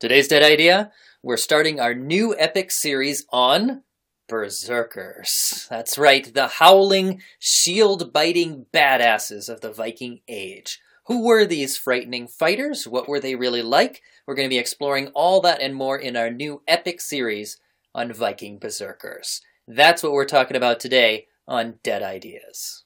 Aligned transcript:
Today's 0.00 0.28
Dead 0.28 0.44
Idea, 0.44 0.92
we're 1.24 1.36
starting 1.36 1.80
our 1.80 1.92
new 1.92 2.32
epic 2.38 2.70
series 2.70 3.26
on 3.32 3.82
Berserkers. 4.28 5.66
That's 5.68 5.98
right, 5.98 6.32
the 6.32 6.46
howling, 6.46 7.20
shield 7.40 8.12
biting 8.12 8.66
badasses 8.72 9.48
of 9.48 9.60
the 9.60 9.72
Viking 9.72 10.20
Age. 10.28 10.78
Who 11.06 11.26
were 11.26 11.44
these 11.44 11.76
frightening 11.76 12.28
fighters? 12.28 12.86
What 12.86 13.08
were 13.08 13.18
they 13.18 13.34
really 13.34 13.60
like? 13.60 14.00
We're 14.24 14.36
going 14.36 14.48
to 14.48 14.54
be 14.54 14.60
exploring 14.60 15.08
all 15.16 15.40
that 15.40 15.60
and 15.60 15.74
more 15.74 15.98
in 15.98 16.16
our 16.16 16.30
new 16.30 16.62
epic 16.68 17.00
series 17.00 17.58
on 17.92 18.12
Viking 18.12 18.60
Berserkers. 18.60 19.40
That's 19.66 20.04
what 20.04 20.12
we're 20.12 20.26
talking 20.26 20.56
about 20.56 20.78
today 20.78 21.26
on 21.48 21.80
Dead 21.82 22.04
Ideas. 22.04 22.84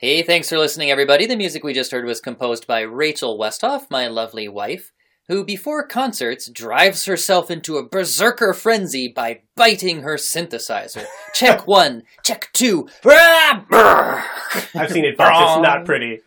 Hey, 0.00 0.22
thanks 0.22 0.48
for 0.48 0.56
listening, 0.58 0.92
everybody. 0.92 1.26
The 1.26 1.34
music 1.34 1.64
we 1.64 1.74
just 1.74 1.90
heard 1.90 2.04
was 2.04 2.20
composed 2.20 2.68
by 2.68 2.82
Rachel 2.82 3.36
Westhoff, 3.36 3.90
my 3.90 4.06
lovely 4.06 4.46
wife, 4.46 4.92
who 5.26 5.44
before 5.44 5.84
concerts 5.84 6.48
drives 6.48 7.06
herself 7.06 7.50
into 7.50 7.78
a 7.78 7.88
berserker 7.88 8.54
frenzy 8.54 9.08
by 9.08 9.40
biting 9.56 10.02
her 10.02 10.14
synthesizer. 10.14 11.04
check 11.34 11.66
one, 11.66 12.04
check 12.22 12.48
two. 12.52 12.88
I've 14.72 14.92
seen 14.92 15.04
it, 15.04 15.16
folks. 15.16 15.36
It's 15.36 15.62
not 15.64 15.84
pretty. 15.84 16.20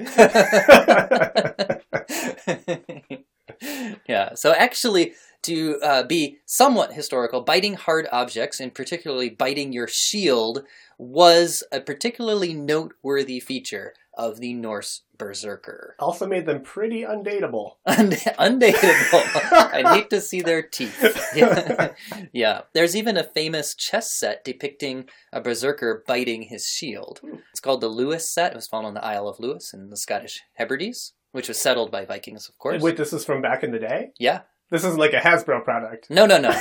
yeah, 4.06 4.36
so 4.36 4.52
actually, 4.52 5.14
to 5.44 5.80
uh, 5.82 6.04
be 6.04 6.40
somewhat 6.46 6.94
historical, 6.94 7.42
biting 7.42 7.74
hard 7.76 8.08
objects, 8.12 8.60
and 8.60 8.74
particularly 8.74 9.30
biting 9.30 9.74
your 9.74 9.88
shield, 9.88 10.64
was 10.98 11.64
a 11.72 11.80
particularly 11.80 12.54
noteworthy 12.54 13.40
feature 13.40 13.94
of 14.14 14.40
the 14.40 14.54
Norse 14.54 15.02
berserker. 15.18 15.96
Also 16.00 16.28
made 16.28 16.46
them 16.46 16.62
pretty 16.62 17.04
undateable. 17.04 17.76
Und- 17.86 18.14
undateable. 18.14 19.24
I'd 19.74 19.88
hate 19.88 20.10
to 20.10 20.22
see 20.22 20.42
their 20.42 20.62
teeth. 20.62 21.32
Yeah. 21.36 21.94
yeah. 22.34 22.62
There's 22.74 22.96
even 22.96 23.18
a 23.18 23.24
famous 23.24 23.74
chess 23.76 24.12
set 24.12 24.44
depicting 24.44 25.06
a 25.32 25.42
berserker 25.42 26.04
biting 26.08 26.44
his 26.44 26.66
shield. 26.66 27.22
It's 27.52 27.60
called 27.60 27.82
the 27.82 27.88
Lewis 27.88 28.28
set. 28.30 28.52
It 28.52 28.56
was 28.56 28.68
found 28.68 28.86
on 28.86 28.94
the 28.94 29.06
Isle 29.06 29.28
of 29.28 29.40
Lewis 29.40 29.74
in 29.74 29.90
the 29.90 29.98
Scottish 29.98 30.42
Hebrides, 30.56 31.14
which 31.32 31.48
was 31.48 31.62
settled 31.62 31.92
by 31.92 32.06
Vikings, 32.06 32.50
of 32.50 32.58
course. 32.58 32.82
Wait, 32.82 32.98
this 32.98 33.14
is 33.14 33.24
from 33.24 33.42
back 33.42 33.64
in 33.64 33.72
the 33.72 33.80
day? 33.80 34.10
Yeah. 34.20 34.42
This 34.72 34.84
is 34.86 34.98
like 34.98 35.14
a 35.14 35.20
Hasbro 35.20 35.66
product. 35.66 36.10
No, 36.10 36.26
no, 36.26 36.40
no. 36.40 36.50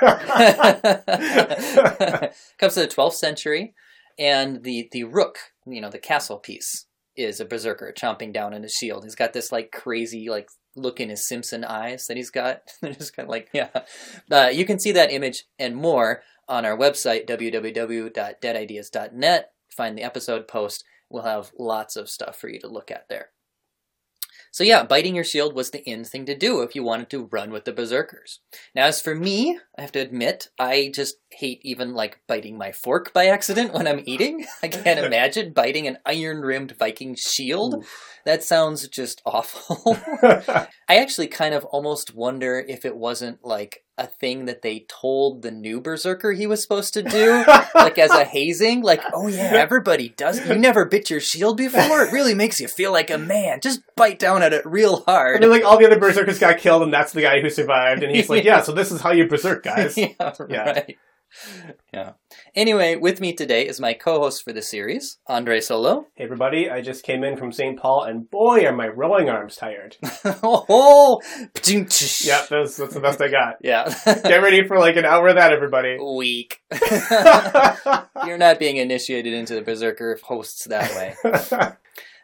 Comes 2.58 2.74
to 2.74 2.80
the 2.80 2.86
12th 2.86 3.14
century, 3.14 3.74
and 4.18 4.62
the 4.62 4.90
the 4.92 5.04
rook, 5.04 5.38
you 5.66 5.80
know, 5.80 5.88
the 5.88 5.98
castle 5.98 6.36
piece, 6.38 6.84
is 7.16 7.40
a 7.40 7.46
berserker 7.46 7.94
chomping 7.96 8.34
down 8.34 8.52
in 8.52 8.62
his 8.62 8.74
shield. 8.74 9.04
He's 9.04 9.14
got 9.14 9.32
this 9.32 9.50
like 9.50 9.72
crazy 9.72 10.28
like 10.28 10.50
look 10.76 11.00
in 11.00 11.08
his 11.08 11.26
Simpson 11.26 11.64
eyes 11.64 12.04
that 12.06 12.18
he's 12.18 12.30
got. 12.30 12.60
They're 12.82 12.92
just 12.92 13.16
kind 13.16 13.26
of 13.26 13.30
like 13.30 13.48
yeah. 13.52 13.70
Uh, 14.30 14.50
you 14.52 14.66
can 14.66 14.78
see 14.78 14.92
that 14.92 15.10
image 15.10 15.44
and 15.58 15.74
more 15.74 16.20
on 16.48 16.66
our 16.66 16.76
website 16.76 17.26
www.deadideas.net. 17.26 19.52
Find 19.74 19.98
the 19.98 20.02
episode 20.02 20.46
post. 20.46 20.84
We'll 21.08 21.22
have 21.22 21.50
lots 21.58 21.96
of 21.96 22.10
stuff 22.10 22.38
for 22.38 22.48
you 22.48 22.60
to 22.60 22.68
look 22.68 22.90
at 22.90 23.08
there. 23.08 23.30
So 24.54 24.62
yeah, 24.62 24.84
biting 24.84 25.16
your 25.16 25.24
shield 25.24 25.52
was 25.52 25.70
the 25.70 25.82
in 25.82 26.04
thing 26.04 26.26
to 26.26 26.38
do 26.38 26.60
if 26.60 26.76
you 26.76 26.84
wanted 26.84 27.10
to 27.10 27.28
run 27.32 27.50
with 27.50 27.64
the 27.64 27.72
berserkers. 27.72 28.38
Now 28.72 28.84
as 28.84 29.02
for 29.02 29.12
me, 29.12 29.58
I 29.76 29.82
have 29.82 29.90
to 29.90 29.98
admit, 29.98 30.46
I 30.60 30.92
just 30.94 31.16
hate 31.32 31.58
even 31.64 31.92
like 31.92 32.20
biting 32.28 32.56
my 32.56 32.70
fork 32.70 33.12
by 33.12 33.26
accident 33.26 33.74
when 33.74 33.88
I'm 33.88 34.04
eating. 34.06 34.46
I 34.62 34.68
can't 34.68 35.00
imagine 35.04 35.54
biting 35.54 35.88
an 35.88 35.98
iron-rimmed 36.06 36.76
Viking 36.78 37.16
shield. 37.16 37.84
That 38.26 38.44
sounds 38.44 38.86
just 38.86 39.20
awful. 39.26 39.98
I 40.88 40.96
actually 40.96 41.28
kind 41.28 41.54
of 41.54 41.64
almost 41.66 42.14
wonder 42.14 42.58
if 42.58 42.84
it 42.84 42.96
wasn't 42.96 43.44
like 43.44 43.84
a 43.96 44.06
thing 44.06 44.46
that 44.46 44.62
they 44.62 44.86
told 44.88 45.42
the 45.42 45.50
new 45.50 45.80
berserker 45.80 46.32
he 46.32 46.46
was 46.46 46.60
supposed 46.62 46.94
to 46.94 47.02
do, 47.02 47.44
like 47.74 47.98
as 47.98 48.10
a 48.10 48.24
hazing. 48.24 48.82
Like, 48.82 49.00
oh 49.12 49.28
yeah, 49.28 49.52
everybody 49.54 50.10
does. 50.10 50.46
You 50.46 50.56
never 50.56 50.84
bit 50.84 51.10
your 51.10 51.20
shield 51.20 51.56
before. 51.56 52.02
It 52.02 52.12
really 52.12 52.34
makes 52.34 52.60
you 52.60 52.68
feel 52.68 52.92
like 52.92 53.10
a 53.10 53.18
man. 53.18 53.60
Just 53.60 53.80
bite 53.96 54.18
down 54.18 54.42
at 54.42 54.52
it 54.52 54.66
real 54.66 55.02
hard. 55.04 55.38
I 55.38 55.40
mean, 55.40 55.50
like 55.50 55.64
all 55.64 55.78
the 55.78 55.86
other 55.86 55.98
berserkers 55.98 56.38
got 56.38 56.58
killed, 56.58 56.82
and 56.82 56.92
that's 56.92 57.12
the 57.12 57.22
guy 57.22 57.40
who 57.40 57.48
survived. 57.50 58.02
And 58.02 58.14
he's 58.14 58.28
like, 58.28 58.44
"Yeah, 58.44 58.62
so 58.62 58.72
this 58.72 58.90
is 58.92 59.00
how 59.00 59.12
you 59.12 59.26
berserk, 59.26 59.62
guys." 59.62 59.96
yeah, 59.98 60.08
Yeah. 60.48 60.70
right. 60.72 60.96
Yeah. 61.92 62.12
Anyway, 62.54 62.96
with 62.96 63.20
me 63.20 63.32
today 63.32 63.66
is 63.66 63.80
my 63.80 63.92
co-host 63.92 64.42
for 64.42 64.52
the 64.52 64.62
series, 64.62 65.18
Andre 65.26 65.60
Solo. 65.60 66.06
Hey, 66.14 66.24
everybody! 66.24 66.70
I 66.70 66.80
just 66.80 67.04
came 67.04 67.22
in 67.24 67.36
from 67.36 67.52
St. 67.52 67.78
Paul, 67.78 68.04
and 68.04 68.30
boy, 68.30 68.64
are 68.64 68.74
my 68.74 68.88
rowing 68.88 69.28
arms 69.28 69.56
tired. 69.56 69.96
oh, 70.24 71.20
yeah, 71.64 72.46
that's, 72.48 72.76
that's 72.76 72.94
the 72.94 73.00
best 73.02 73.20
I 73.20 73.28
got. 73.28 73.56
yeah. 73.60 73.92
Get 74.04 74.42
ready 74.42 74.66
for 74.66 74.78
like 74.78 74.96
an 74.96 75.04
hour 75.04 75.28
of 75.28 75.36
that, 75.36 75.52
everybody. 75.52 75.96
Weak. 75.98 76.60
You're 78.26 78.38
not 78.38 78.58
being 78.58 78.76
initiated 78.76 79.32
into 79.32 79.54
the 79.54 79.62
Berserker 79.62 80.18
hosts 80.22 80.64
that 80.64 80.90
way. 80.94 81.76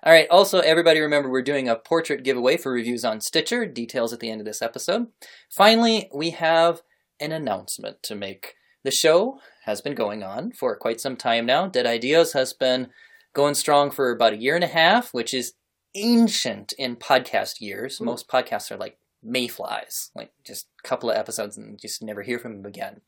All 0.02 0.12
right. 0.12 0.26
Also, 0.30 0.60
everybody 0.60 1.00
remember 1.00 1.30
we're 1.30 1.42
doing 1.42 1.68
a 1.68 1.76
portrait 1.76 2.24
giveaway 2.24 2.56
for 2.56 2.72
reviews 2.72 3.04
on 3.04 3.20
Stitcher. 3.20 3.66
Details 3.66 4.12
at 4.12 4.20
the 4.20 4.30
end 4.30 4.40
of 4.40 4.46
this 4.46 4.62
episode. 4.62 5.08
Finally, 5.50 6.08
we 6.14 6.30
have 6.30 6.80
an 7.20 7.32
announcement 7.32 8.02
to 8.04 8.14
make. 8.14 8.54
The 8.82 8.90
show 8.90 9.40
has 9.64 9.80
been 9.80 9.94
going 9.94 10.22
on 10.22 10.52
for 10.52 10.74
quite 10.76 11.00
some 11.00 11.16
time 11.16 11.46
now. 11.46 11.66
Dead 11.66 11.86
Ideas 11.86 12.32
has 12.32 12.52
been 12.52 12.88
going 13.34 13.54
strong 13.54 13.90
for 13.90 14.10
about 14.10 14.32
a 14.32 14.38
year 14.38 14.54
and 14.54 14.64
a 14.64 14.68
half, 14.68 15.12
which 15.12 15.34
is 15.34 15.54
ancient 15.94 16.72
in 16.78 16.96
podcast 16.96 17.60
years. 17.60 17.98
Hmm. 17.98 18.06
Most 18.06 18.28
podcasts 18.28 18.70
are 18.70 18.76
like 18.76 18.98
mayflies, 19.22 20.10
like 20.14 20.32
just 20.44 20.68
a 20.82 20.88
couple 20.88 21.10
of 21.10 21.16
episodes 21.16 21.58
and 21.58 21.78
just 21.78 22.02
never 22.02 22.22
hear 22.22 22.38
from 22.38 22.56
them 22.56 22.66
again. 22.66 23.02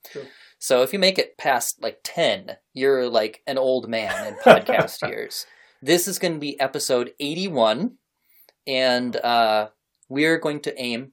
So 0.58 0.82
if 0.82 0.92
you 0.92 0.98
make 0.98 1.18
it 1.18 1.38
past 1.38 1.82
like 1.82 2.00
10, 2.04 2.56
you're 2.74 3.08
like 3.08 3.42
an 3.46 3.58
old 3.58 3.88
man 3.88 4.26
in 4.26 4.34
podcast 4.34 5.06
years. 5.08 5.46
This 5.80 6.06
is 6.06 6.18
going 6.18 6.34
to 6.34 6.38
be 6.38 6.60
episode 6.60 7.12
81, 7.18 7.96
and 8.68 9.16
uh, 9.16 9.70
we're 10.08 10.38
going 10.38 10.60
to 10.60 10.80
aim 10.80 11.12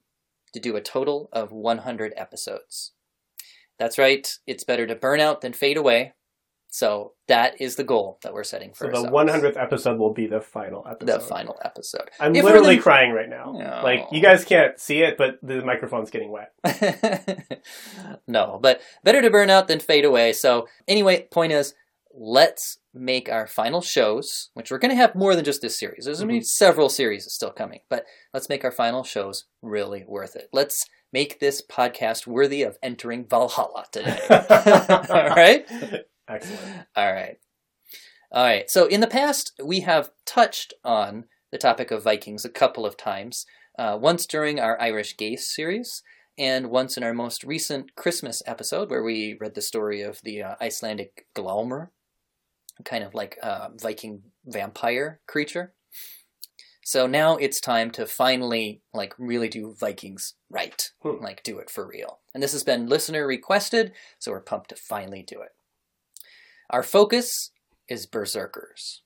to 0.54 0.60
do 0.60 0.76
a 0.76 0.82
total 0.82 1.30
of 1.32 1.52
100 1.52 2.14
episodes. 2.16 2.92
That's 3.80 3.98
right, 3.98 4.28
it's 4.46 4.64
better 4.64 4.86
to 4.88 4.96
burn 4.96 5.20
out 5.20 5.42
than 5.42 5.54
fade 5.54 5.78
away. 5.78 6.14
So 6.72 7.14
that 7.28 7.60
is 7.60 7.78
the 7.78 7.84
goal 7.84 8.20
that 8.22 8.32
we're 8.32 8.44
setting 8.44 8.74
for 8.74 8.94
So 8.94 9.02
the 9.02 9.10
100th 9.10 9.58
episode 9.58 9.98
will 9.98 10.14
be 10.14 10.28
the 10.28 10.40
final 10.40 10.86
episode. 10.88 11.20
the 11.20 11.20
final 11.20 11.60
episode. 11.66 12.12
I'm 12.20 12.36
If 12.36 12.44
literally 12.44 12.76
the- 12.76 12.82
crying 12.84 13.12
right 13.12 13.30
now. 13.30 13.54
No. 13.58 13.82
Like 13.84 14.06
you 14.12 14.22
guys 14.22 14.46
can't 14.46 14.80
see 14.80 15.00
it, 15.00 15.18
but 15.18 15.40
the 15.42 15.64
microphone's 15.64 16.12
getting 16.12 16.32
wet. 16.32 16.54
no, 18.28 18.60
but 18.62 18.82
better 19.04 19.22
to 19.22 19.32
burn 19.32 19.50
out 19.50 19.68
than 19.68 19.80
fade 19.80 20.06
away. 20.06 20.32
So, 20.32 20.68
anyway, 20.88 21.28
point 21.32 21.54
is, 21.54 21.74
let's 22.14 22.78
make 22.94 23.30
our 23.30 23.48
final 23.48 23.82
shows, 23.82 24.50
which 24.54 24.70
we're 24.70 24.78
going 24.78 24.92
to 24.92 24.96
have 24.96 25.16
more 25.16 25.36
than 25.36 25.46
just 25.46 25.62
this 25.62 25.80
series. 25.80 26.06
There's 26.06 26.20
going 26.20 26.30
to 26.30 26.34
be 26.34 26.40
mm-hmm. 26.40 26.46
several 26.46 26.90
series 26.90 27.32
still 27.32 27.52
coming, 27.52 27.80
but 27.90 28.06
let's 28.34 28.50
make 28.50 28.64
our 28.64 28.72
final 28.72 29.04
shows 29.04 29.46
really 29.64 30.04
worth 30.08 30.36
it. 30.36 30.50
Let's 30.52 30.86
make 31.12 31.40
this 31.40 31.62
podcast 31.62 32.28
worthy 32.28 32.64
of 32.64 32.78
entering 32.84 33.26
Valhalla 33.26 33.86
today. 33.92 34.20
All 34.30 35.30
right? 35.30 35.66
Excellent. 36.28 36.88
All 36.96 37.12
right. 37.12 37.38
All 38.32 38.44
right. 38.44 38.70
So 38.70 38.86
in 38.86 39.02
the 39.02 39.08
past, 39.08 39.54
we 39.64 39.82
have 39.82 40.12
touched 40.26 40.74
on 40.84 41.26
the 41.52 41.58
topic 41.58 41.92
of 41.92 42.04
Vikings 42.04 42.46
a 42.46 42.50
couple 42.50 42.86
of 42.86 42.98
times. 42.98 43.46
Uh, 43.78 43.98
once 44.00 44.26
during 44.26 44.60
our 44.60 44.80
Irish 44.82 45.16
Gaze 45.18 45.48
series, 45.48 46.04
and 46.38 46.70
once 46.70 46.96
in 46.96 47.04
our 47.04 47.14
most 47.14 47.44
recent 47.44 47.96
Christmas 47.96 48.42
episode, 48.46 48.90
where 48.90 49.04
we 49.04 49.38
read 49.40 49.56
the 49.56 49.62
story 49.62 50.02
of 50.02 50.22
the 50.24 50.42
uh, 50.44 50.56
Icelandic 50.62 51.28
Glaumur, 51.36 51.90
kind 52.86 53.04
of 53.04 53.14
like 53.14 53.38
a 53.44 53.70
Viking 53.80 54.24
vampire 54.46 55.20
creature. 55.28 55.74
So 56.90 57.06
now 57.06 57.38
it's 57.38 57.62
time 57.62 57.92
to 57.92 58.08
finally 58.08 58.82
like 58.96 59.14
really 59.20 59.48
do 59.48 59.76
Vikings 59.80 60.34
right, 60.50 60.92
Hmm. 61.04 61.24
like 61.24 61.44
do 61.44 61.60
it 61.60 61.70
for 61.70 61.86
real. 61.86 62.18
And 62.34 62.42
this 62.42 62.54
has 62.54 62.64
been 62.64 62.88
listener 62.88 63.28
requested, 63.28 63.92
so 64.18 64.32
we're 64.32 64.40
pumped 64.42 64.70
to 64.70 64.76
finally 64.76 65.22
do 65.22 65.40
it. 65.40 65.52
Our 66.72 66.82
focus 66.82 67.52
is 67.88 68.08
berserkers. 68.08 69.04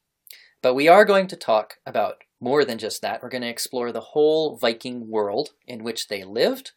But 0.62 0.76
we 0.76 0.88
are 0.88 1.04
going 1.04 1.28
to 1.28 1.36
talk 1.36 1.80
about 1.86 2.24
more 2.40 2.64
than 2.64 2.78
just 2.78 3.02
that. 3.02 3.22
We're 3.22 3.28
going 3.28 3.42
to 3.42 3.50
explore 3.50 3.92
the 3.92 4.00
whole 4.00 4.56
Viking 4.56 5.10
world 5.10 5.50
in 5.68 5.84
which 5.84 6.08
they 6.08 6.24
lived. 6.24 6.72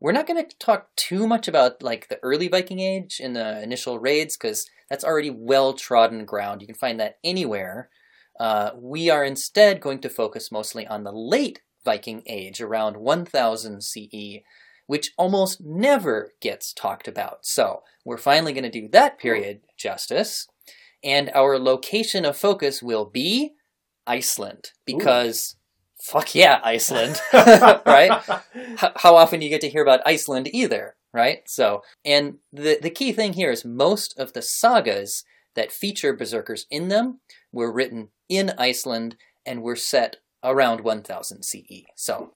We're 0.00 0.12
not 0.12 0.26
going 0.26 0.46
to 0.46 0.56
talk 0.58 0.94
too 0.96 1.26
much 1.26 1.48
about 1.48 1.82
like 1.82 2.08
the 2.08 2.20
early 2.22 2.48
Viking 2.48 2.80
age 2.80 3.20
in 3.20 3.32
the 3.32 3.62
initial 3.62 3.98
raids 3.98 4.36
because 4.36 4.68
that's 4.90 5.02
already 5.02 5.30
well 5.30 5.72
trodden 5.72 6.26
ground. 6.26 6.60
You 6.60 6.66
can 6.66 6.76
find 6.76 7.00
that 7.00 7.16
anywhere. 7.24 7.88
Uh, 8.38 8.70
we 8.76 9.08
are 9.10 9.24
instead 9.24 9.80
going 9.80 9.98
to 10.00 10.08
focus 10.08 10.52
mostly 10.52 10.86
on 10.86 11.04
the 11.04 11.12
late 11.12 11.60
Viking 11.84 12.22
age 12.26 12.60
around 12.60 12.96
1000 12.96 13.82
CE 13.82 14.42
which 14.86 15.12
almost 15.18 15.60
never 15.60 16.32
gets 16.40 16.72
talked 16.72 17.08
about. 17.08 17.44
So 17.44 17.82
we're 18.04 18.16
finally 18.16 18.52
going 18.52 18.64
to 18.64 18.70
do 18.70 18.88
that 18.88 19.18
period 19.18 19.60
justice. 19.76 20.46
And 21.04 21.30
our 21.34 21.58
location 21.58 22.24
of 22.24 22.36
focus 22.36 22.82
will 22.82 23.04
be 23.04 23.52
Iceland 24.06 24.70
because 24.84 25.56
fuck 26.00 26.34
yeah, 26.34 26.60
Iceland, 26.64 27.20
right? 27.32 28.22
How 28.96 29.16
often 29.16 29.40
do 29.40 29.46
you 29.46 29.50
get 29.50 29.60
to 29.62 29.68
hear 29.68 29.82
about 29.82 30.06
Iceland 30.06 30.48
either, 30.52 30.96
right? 31.12 31.40
So, 31.46 31.82
and 32.04 32.38
the, 32.52 32.78
the 32.80 32.90
key 32.90 33.12
thing 33.12 33.34
here 33.34 33.50
is 33.50 33.64
most 33.64 34.18
of 34.18 34.32
the 34.32 34.42
sagas 34.42 35.24
that 35.56 35.72
feature 35.72 36.12
berserkers 36.12 36.66
in 36.70 36.88
them 36.88 37.20
were 37.52 37.72
written 37.72 38.08
in 38.28 38.52
Iceland 38.58 39.16
and 39.44 39.62
were 39.62 39.76
set 39.76 40.16
around 40.44 40.82
1000 40.82 41.42
CE. 41.44 41.84
So, 41.96 42.34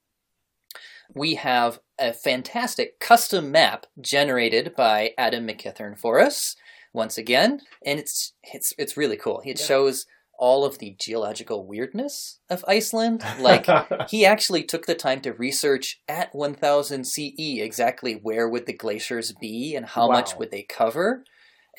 we 1.15 1.35
have 1.35 1.81
a 1.99 2.13
fantastic 2.13 3.01
custom 3.01 3.51
map 3.51 3.87
generated 4.01 4.75
by 4.77 5.13
Adam 5.19 5.47
McKithern 5.47 5.99
for 5.99 6.21
us 6.21 6.57
once 6.93 7.19
again, 7.19 7.61
and 7.85 7.99
it's 7.99 8.33
it's 8.43 8.73
it's 8.79 8.97
really 8.97 9.17
cool. 9.17 9.41
It 9.45 9.61
Yeah. 9.61 9.67
shows 9.67 10.07
all 10.39 10.65
of 10.65 10.79
the 10.79 10.97
geological 10.99 11.67
weirdness 11.67 12.39
of 12.49 12.65
Iceland. 12.67 13.23
Like 13.41 13.67
he 14.09 14.25
actually 14.25 14.63
took 14.65 14.87
the 14.87 14.95
time 14.95 15.21
to 15.21 15.33
research 15.35 16.01
at 16.09 16.35
1000 16.35 17.05
CE 17.05 17.59
exactly 17.61 18.15
where 18.15 18.49
would 18.49 18.65
the 18.67 18.73
glaciers 18.73 19.33
be 19.33 19.75
and 19.77 19.85
how 19.85 20.09
much 20.09 20.37
would 20.39 20.51
they 20.51 20.63
cover. 20.63 21.25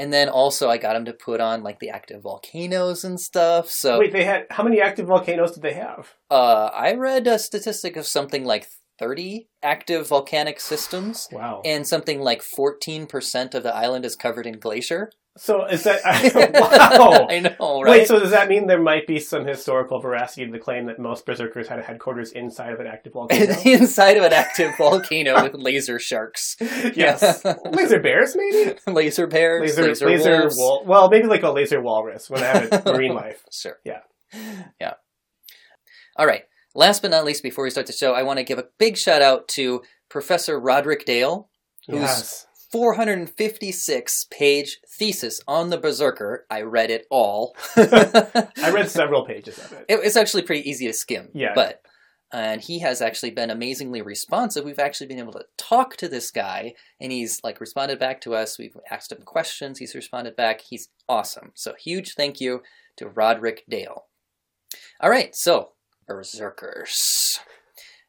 And 0.02 0.12
then 0.12 0.30
also 0.30 0.68
I 0.68 0.78
got 0.78 0.96
him 0.96 1.06
to 1.06 1.14
put 1.14 1.40
on 1.40 1.62
like 1.62 1.80
the 1.80 1.92
active 1.92 2.24
volcanoes 2.24 3.04
and 3.04 3.20
stuff. 3.20 3.70
So 3.70 4.00
Wait, 4.00 4.12
they 4.12 4.24
had 4.24 4.48
how 4.50 4.64
many 4.64 4.82
active 4.82 5.06
volcanoes 5.06 5.52
did 5.52 5.62
they 5.62 5.74
have? 5.74 6.14
uh, 6.32 6.70
I 6.74 6.94
read 6.96 7.28
a 7.28 7.38
statistic 7.38 7.96
of 7.96 8.08
something 8.08 8.44
like 8.44 8.66
30 8.98 9.48
active 9.62 10.08
volcanic 10.08 10.60
systems, 10.60 11.28
Wow. 11.32 11.62
and 11.66 11.88
something 11.88 12.20
like 12.20 12.42
14% 12.42 13.54
of 13.54 13.64
the 13.64 13.76
island 13.76 14.04
is 14.06 14.16
covered 14.16 14.48
in 14.48 14.60
glacier. 14.60 15.12
So 15.38 15.66
is 15.66 15.84
that 15.84 16.02
wow? 16.54 17.28
I 17.30 17.40
know, 17.40 17.82
right? 17.82 17.90
Wait, 18.02 18.08
so 18.08 18.20
does 18.20 18.32
that 18.32 18.50
mean 18.50 18.68
there 18.68 18.82
might 18.82 19.08
be 19.08 19.18
some 19.20 19.46
historical 19.46 20.02
veracity 20.02 20.46
to 20.46 20.52
the 20.52 20.60
claim 20.60 20.88
that 20.88 21.00
most 21.00 21.26
berserkers 21.26 21.70
had 21.70 21.80
a 21.80 21.82
headquarters 21.84 22.34
inside 22.34 22.74
of 22.74 22.80
an 22.82 22.88
active 22.88 23.14
volcano? 23.14 23.54
Inside 23.66 24.18
of 24.18 24.24
an 24.24 24.34
active 24.34 24.76
volcano 24.78 25.42
with 25.42 25.54
laser 25.56 26.00
sharks, 26.00 26.58
yes. 26.60 27.46
laser 27.64 28.00
bears, 28.02 28.36
maybe? 28.36 28.78
laser 28.88 29.26
bears, 29.26 29.62
Laser, 29.62 29.88
laser, 29.88 30.06
laser, 30.08 30.40
wolves. 30.42 30.58
wol- 30.58 30.84
Well, 30.86 31.10
maybe 31.10 31.28
like 31.28 31.44
a 31.44 31.50
laser 31.52 31.82
walrus 31.82 32.30
when 32.30 32.44
I 32.44 32.46
have 32.48 32.86
a 32.86 32.92
marine 32.94 33.14
life. 33.16 33.44
Sure. 33.52 33.78
Yeah. 33.86 34.00
Yeah. 34.82 34.94
All 36.18 36.28
right. 36.28 36.44
Last 36.76 37.02
but 37.02 37.12
not 37.12 37.24
least, 37.26 37.42
before 37.44 37.64
we 37.64 37.70
start 37.70 37.88
the 37.88 37.94
show, 37.94 38.14
I 38.14 38.24
want 38.24 38.40
to 38.40 38.44
give 38.44 38.60
a 38.60 38.66
big 38.78 38.98
shout 38.98 39.22
out 39.22 39.48
to 39.50 39.82
Professor 40.10 40.60
Roderick 40.60 41.06
Dale, 41.06 41.50
Who's- 41.88 42.02
Yes. 42.02 42.48
456 42.72 44.28
page 44.32 44.80
thesis 44.88 45.42
on 45.48 45.70
the 45.70 45.78
Berserker. 45.78 46.46
I 46.50 46.62
read 46.62 46.90
it 46.90 47.06
all. 47.10 47.56
I 47.76 48.72
read 48.74 48.90
several 48.90 49.26
pages 49.26 49.58
of 49.58 49.74
it. 49.74 49.86
It 49.90 50.02
was 50.02 50.16
actually 50.16 50.44
pretty 50.44 50.70
easy 50.70 50.88
to 50.88 50.94
skim. 50.94 51.30
Yeah. 51.34 51.54
But 51.54 51.82
and 52.34 52.62
he 52.62 52.80
has 52.80 53.02
actually 53.02 53.32
been 53.32 53.50
amazingly 53.50 54.02
responsive. 54.02 54.64
We've 54.64 54.80
actually 54.80 55.08
been 55.08 55.20
able 55.20 55.34
to 55.34 55.46
talk 55.58 55.98
to 55.98 56.08
this 56.08 56.32
guy, 56.32 56.76
and 57.00 57.12
he's 57.12 57.42
like 57.44 57.60
responded 57.60 58.00
back 58.00 58.22
to 58.22 58.36
us. 58.36 58.58
We've 58.58 58.78
asked 58.90 59.12
him 59.12 59.22
questions. 59.24 59.80
He's 59.80 59.96
responded 59.96 60.36
back. 60.36 60.62
He's 60.62 60.90
awesome. 61.10 61.52
So 61.56 61.74
huge 61.78 62.14
thank 62.14 62.40
you 62.40 62.62
to 62.98 63.10
Roderick 63.10 63.64
Dale. 63.70 64.06
All 65.02 65.10
right, 65.10 65.36
so 65.36 65.72
Berserkers. 66.08 67.40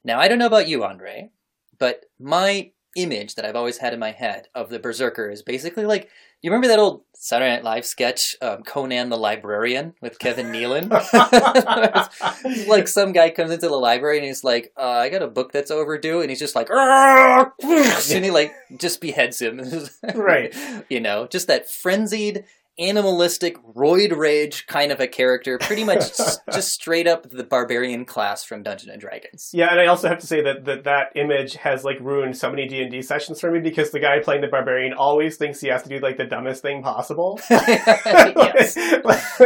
Now 0.05 0.21
I 0.21 0.29
don't 0.29 0.39
know 0.39 0.47
about 0.47 0.69
you, 0.69 0.85
Andre, 0.85 1.31
but 1.79 2.05
my 2.21 2.71
image 2.97 3.35
that 3.35 3.45
I've 3.45 3.57
always 3.57 3.79
had 3.79 3.95
in 3.95 4.01
my 4.01 4.11
head 4.11 4.49
of 4.55 4.69
the 4.69 4.79
Berserker 4.79 5.31
is 5.31 5.43
basically 5.43 5.87
like 5.87 6.09
you 6.43 6.51
remember 6.51 6.69
that 6.69 6.81
old 6.81 7.03
Saturday 7.15 7.53
Night 7.53 7.63
Live 7.63 7.87
sketch, 7.87 8.35
um, 8.43 8.65
Conan 8.65 9.11
the 9.11 9.17
Librarian 9.17 9.95
with 10.01 10.19
Kevin 10.19 10.47
Nealon? 10.47 10.91
Like 12.69 12.89
some 12.89 13.13
guy 13.13 13.31
comes 13.31 13.53
into 13.53 13.69
the 13.69 13.77
library 13.77 14.19
and 14.19 14.27
he's 14.27 14.43
like, 14.43 14.73
uh, 14.77 14.83
"I 14.83 15.09
got 15.09 15.23
a 15.23 15.29
book 15.29 15.53
that's 15.53 15.71
overdue," 15.71 16.21
and 16.21 16.31
he's 16.31 16.41
just 16.41 16.57
like, 16.57 16.69
and 17.63 18.25
he 18.25 18.31
like 18.31 18.53
just 18.77 19.01
beheads 19.01 19.41
him. 19.41 19.61
Right. 20.15 20.55
You 20.89 21.01
know, 21.01 21.27
just 21.27 21.47
that 21.47 21.71
frenzied, 21.71 22.45
animalistic, 22.79 23.57
roid 23.65 24.17
rage 24.17 24.67
kind 24.67 24.91
of 24.93 25.01
a 25.01 25.07
character. 25.07 25.59
Pretty 25.59 25.85
much 25.85 25.99
just, 26.17 26.41
just 26.53 26.73
straight 26.73 27.07
up 27.07 27.29
the 27.31 27.45
barbarian 27.45 28.05
class 28.05 28.45
from 28.45 28.63
Dungeons 28.63 28.91
and 28.91 29.01
Dragons. 29.01 29.51
Yeah, 29.53 29.69
and 29.71 29.81
I 29.81 29.87
also 29.87 30.09
have 30.09 30.19
to 30.21 30.27
say 30.27 30.43
that 30.43 30.65
that, 30.65 30.85
that 30.85 31.13
image 31.15 31.55
has 31.57 31.85
like 31.85 31.99
ruined 32.01 32.37
so 32.37 32.51
many 32.51 32.67
D 32.67 32.83
and 32.83 32.91
D 32.91 33.03
sessions 33.03 33.41
for 33.41 33.51
me 33.51 33.61
because 33.61 33.91
the 33.91 34.01
guy 34.01 34.21
playing 34.21 34.41
the 34.43 34.49
barbarian 34.49 34.93
always 34.93 35.37
thinks 35.37 35.61
he 35.61 35.69
has 35.69 35.83
to 35.83 35.89
do 35.89 35.99
like 35.99 36.17
the 36.17 36.25
dumbest 36.25 36.63
thing 36.63 36.83
possible. 36.83 37.41
yes, 37.51 38.77
you 38.77 38.93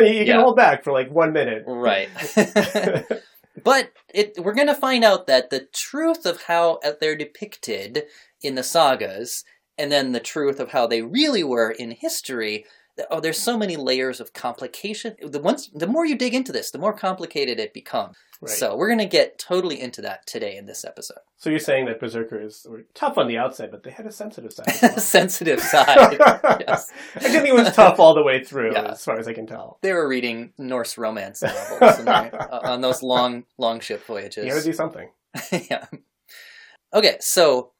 can 0.01 0.27
Yeah. 0.27 0.41
hold 0.43 0.57
back 0.57 0.85
for 0.85 0.93
like 0.93 1.11
one 1.11 1.33
minute. 1.33 1.65
right. 1.67 2.09
But 3.65 3.91
it, 4.13 4.35
we're 4.39 4.55
going 4.55 4.67
to 4.67 4.75
find 4.75 5.03
out 5.03 5.27
that 5.29 5.49
the 5.51 5.67
truth 5.73 6.27
of 6.27 6.43
how 6.43 6.79
they're 7.01 7.17
depicted 7.17 8.05
in 8.43 8.55
the 8.55 8.63
sagas, 8.63 9.45
and 9.79 9.91
then 9.91 10.13
the 10.13 10.21
truth 10.21 10.61
of 10.61 10.71
how 10.73 10.87
they 10.87 11.01
really 11.03 11.43
were 11.43 11.71
in 11.71 11.91
history. 11.93 12.67
Oh, 13.11 13.21
there's 13.21 13.39
so 13.39 13.59
many 13.59 13.77
layers 13.77 14.21
of 14.21 14.33
complication. 14.33 15.17
The 15.23 15.39
once, 15.41 15.69
the 15.75 15.87
more 15.87 16.07
you 16.07 16.17
dig 16.17 16.33
into 16.35 16.51
this, 16.53 16.71
the 16.71 16.79
more 16.79 16.95
complicated 16.95 17.59
it 17.61 17.75
becomes. 17.75 18.17
Right. 18.41 18.51
So 18.51 18.77
we're 18.77 18.89
going 18.89 18.99
to 19.01 19.07
get 19.07 19.39
totally 19.39 19.81
into 19.81 20.01
that 20.03 20.27
today 20.27 20.57
in 20.57 20.67
this 20.67 20.85
episode. 20.85 21.19
So 21.39 21.49
you're 21.51 21.59
saying 21.59 21.87
that 21.87 22.01
berserkers 22.01 22.67
were 22.69 22.85
tough 22.95 23.17
on 23.19 23.29
the 23.29 23.39
outside, 23.39 23.71
but 23.71 23.83
they 23.83 23.91
had 23.91 24.07
a 24.07 24.13
sensitive 24.13 24.53
side. 24.53 24.67
Well. 24.83 24.99
Sensitive 24.99 25.61
side. 25.75 26.17
yes. 26.61 26.91
I 27.15 27.21
didn't 27.21 27.43
think 27.43 27.49
it 27.49 27.55
was 27.55 27.73
tough 27.75 27.99
all 27.99 28.15
the 28.15 28.23
way 28.23 28.43
through, 28.45 28.73
Yeah. 28.73 28.93
as 28.93 29.05
far 29.05 29.19
as 29.19 29.27
I 29.29 29.33
can 29.35 29.47
tell. 29.47 29.79
They 29.83 29.93
were 29.93 30.09
reading 30.09 30.53
Norse 30.59 30.97
romance 30.99 31.43
novels 31.43 31.83
uh, 32.07 32.61
on 32.65 32.81
those 32.81 33.03
long, 33.03 33.45
long 33.59 33.81
ship 33.81 34.05
voyages. 34.07 34.45
You 34.45 34.51
got 34.53 34.59
to 34.59 34.65
do 34.65 34.73
something. 34.73 35.09
yeah. 35.71 35.87
Okay, 36.95 37.17
so 37.21 37.73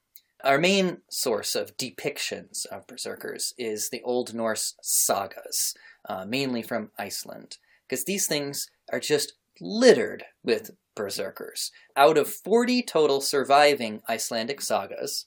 our 0.47 0.59
main 0.59 0.99
source 1.11 1.55
of 1.55 1.77
depictions 1.77 2.65
of 2.67 2.87
berserkers 2.87 3.53
is 3.59 3.91
the 3.91 4.03
Old 4.03 4.33
Norse 4.33 4.75
sagas, 4.81 5.75
uh, 6.09 6.25
mainly 6.25 6.63
from 6.63 6.91
Iceland, 6.99 7.59
because 7.89 8.05
these 8.05 8.27
things 8.27 8.71
are 8.93 9.01
just 9.01 9.35
littered 9.61 10.25
with 10.45 10.71
berserkers. 10.95 11.73
Out 11.97 12.17
of 12.17 12.29
40 12.29 12.83
total 12.83 13.21
surviving 13.21 14.03
Icelandic 14.09 14.61
sagas, 14.61 15.27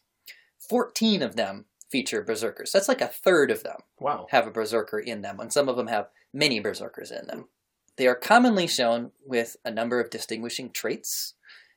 14 0.69 1.21
of 1.21 1.35
them 1.35 1.65
feature 1.91 2.21
berserkers. 2.23 2.71
That's 2.71 2.87
like 2.87 3.01
a 3.01 3.07
third 3.07 3.51
of 3.51 3.63
them 3.63 3.81
Wow. 3.99 4.27
have 4.29 4.47
a 4.47 4.51
berserker 4.51 4.99
in 4.99 5.21
them, 5.21 5.39
and 5.39 5.51
some 5.51 5.67
of 5.67 5.75
them 5.75 5.87
have 5.87 6.09
many 6.33 6.59
berserkers 6.59 7.11
in 7.11 7.27
them. 7.27 7.49
They 7.97 8.07
are 8.07 8.15
commonly 8.15 8.67
shown 8.67 9.11
with 9.25 9.57
a 9.65 9.71
number 9.71 9.99
of 9.99 10.09
distinguishing 10.09 10.71
traits, 10.71 11.33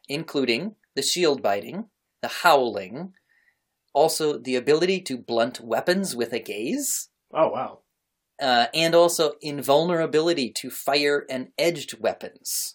including 0.09 0.77
the 0.95 1.03
shield 1.03 1.43
biting, 1.43 1.87
the 2.21 2.29
howling, 2.29 3.15
also 3.93 4.39
the 4.39 4.57
ability 4.57 5.01
to 5.03 5.19
blunt 5.19 5.61
weapons 5.61 6.15
with 6.17 6.33
a 6.33 6.39
gaze, 6.41 7.09
Oh 7.33 7.49
wow. 7.49 7.79
uh, 8.41 8.67
and 8.75 8.95
also 8.95 9.33
invulnerability 9.41 10.51
to 10.51 10.71
fire 10.71 11.25
and 11.31 11.49
edged 11.59 12.01
weapons. 12.01 12.75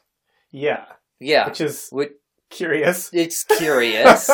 Yeah, 0.52 0.86
Yeah, 1.20 1.46
which 1.48 1.62
is 1.62 1.90
which, 1.92 2.14
curious. 2.50 3.10
it's 3.14 3.44
curious. 3.58 4.30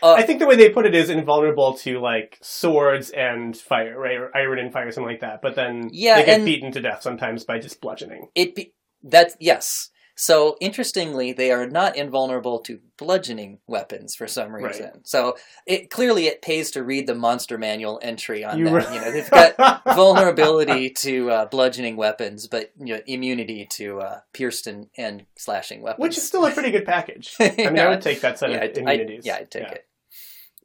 Uh, 0.00 0.14
I 0.14 0.22
think 0.22 0.38
the 0.38 0.46
way 0.46 0.56
they 0.56 0.68
put 0.70 0.86
it 0.86 0.94
is 0.94 1.10
invulnerable 1.10 1.74
to 1.78 2.00
like 2.00 2.38
swords 2.42 3.10
and 3.10 3.56
fire, 3.56 3.98
right? 3.98 4.16
Or 4.16 4.36
iron 4.36 4.58
and 4.58 4.72
fire, 4.72 4.90
something 4.92 5.10
like 5.10 5.20
that. 5.20 5.42
But 5.42 5.56
then 5.56 5.90
Yeah, 5.92 6.16
they 6.20 6.24
get 6.24 6.44
beaten 6.44 6.72
to 6.72 6.80
death 6.80 7.02
sometimes 7.02 7.44
by 7.44 7.58
just 7.58 7.80
bludgeoning. 7.80 8.28
It 8.34 8.54
be 8.54 8.74
that's 9.02 9.36
yes. 9.40 9.90
So 10.20 10.56
interestingly, 10.60 11.32
they 11.32 11.52
are 11.52 11.68
not 11.68 11.96
invulnerable 11.96 12.58
to 12.60 12.80
bludgeoning 12.96 13.60
weapons 13.68 14.16
for 14.16 14.26
some 14.26 14.52
Right. 14.52 14.64
reason. 14.64 15.04
So 15.04 15.36
it 15.64 15.90
clearly 15.90 16.26
it 16.26 16.42
pays 16.42 16.72
to 16.72 16.82
read 16.82 17.06
the 17.06 17.14
monster 17.14 17.56
manual 17.56 18.00
entry 18.02 18.42
on 18.44 18.58
You 18.58 18.64
that. 18.64 18.92
You 18.92 19.00
know, 19.00 19.12
they've 19.12 19.30
got 19.30 19.84
vulnerability 19.94 20.90
to 20.90 21.30
uh, 21.30 21.44
bludgeoning 21.46 21.96
weapons, 21.96 22.48
but 22.48 22.72
you 22.80 22.94
know, 22.96 23.00
immunity 23.06 23.64
to 23.74 24.00
uh, 24.00 24.20
pierced 24.32 24.66
and, 24.66 24.88
and 24.98 25.24
slashing 25.36 25.82
weapons. 25.82 26.02
which 26.02 26.18
is 26.18 26.26
still 26.26 26.44
a 26.46 26.50
pretty 26.50 26.72
good 26.72 26.84
package. 26.84 27.36
I 27.40 27.50
mean, 27.56 27.78
I 27.78 27.88
would 27.88 28.02
take 28.02 28.20
that 28.22 28.40
set 28.40 28.50
yeah, 28.50 28.56
of 28.56 28.62
I'd- 28.64 28.80
I'd- 28.80 29.02
immunities. 29.02 29.24
yeah, 29.24 29.36
I'd 29.36 29.50
take 29.52 29.70
it. 29.70 29.86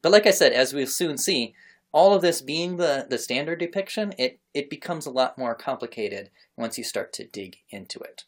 But 0.02 0.12
like 0.12 0.26
I 0.26 0.32
said, 0.32 0.52
as 0.54 0.74
we'll 0.74 0.88
soon 0.88 1.20
see, 1.20 1.54
all 1.92 2.16
of 2.16 2.24
this 2.24 2.42
being 2.42 2.78
the, 2.78 3.06
the 3.08 3.20
standard 3.20 3.60
depiction, 3.60 4.16
it, 4.18 4.40
it 4.54 4.68
becomes 4.70 5.06
a 5.06 5.12
lot 5.12 5.38
more 5.38 5.54
complicated 5.54 6.32
once 6.58 6.80
you 6.80 6.84
start 6.84 7.14
to 7.14 7.24
dig 7.28 7.58
into 7.70 8.00
it. 8.00 8.24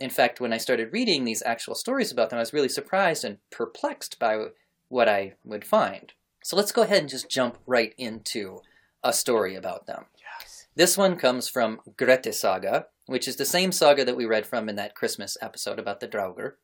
In 0.00 0.10
fact, 0.10 0.40
when 0.40 0.52
I 0.52 0.56
started 0.56 0.92
reading 0.92 1.24
these 1.24 1.42
actual 1.44 1.74
stories 1.74 2.10
about 2.10 2.30
them, 2.30 2.38
I 2.38 2.40
was 2.40 2.54
really 2.54 2.70
surprised 2.70 3.22
and 3.22 3.36
perplexed 3.50 4.18
by 4.18 4.46
what 4.88 5.08
I 5.08 5.34
would 5.44 5.64
find. 5.64 6.12
So 6.42 6.56
let's 6.56 6.72
go 6.72 6.82
ahead 6.82 7.00
and 7.00 7.08
just 7.08 7.28
jump 7.28 7.58
right 7.66 7.94
into 7.98 8.60
a 9.04 9.12
story 9.12 9.54
about 9.54 9.86
them. 9.86 10.06
Yes. 10.16 10.66
This 10.74 10.96
one 10.96 11.16
comes 11.16 11.48
from 11.48 11.80
Grettis 11.98 12.34
Saga, 12.34 12.86
which 13.06 13.28
is 13.28 13.36
the 13.36 13.44
same 13.44 13.72
saga 13.72 14.04
that 14.04 14.16
we 14.16 14.24
read 14.24 14.46
from 14.46 14.68
in 14.70 14.76
that 14.76 14.94
Christmas 14.94 15.36
episode 15.42 15.78
about 15.78 16.00
the 16.00 16.08
Draugr. 16.08 16.54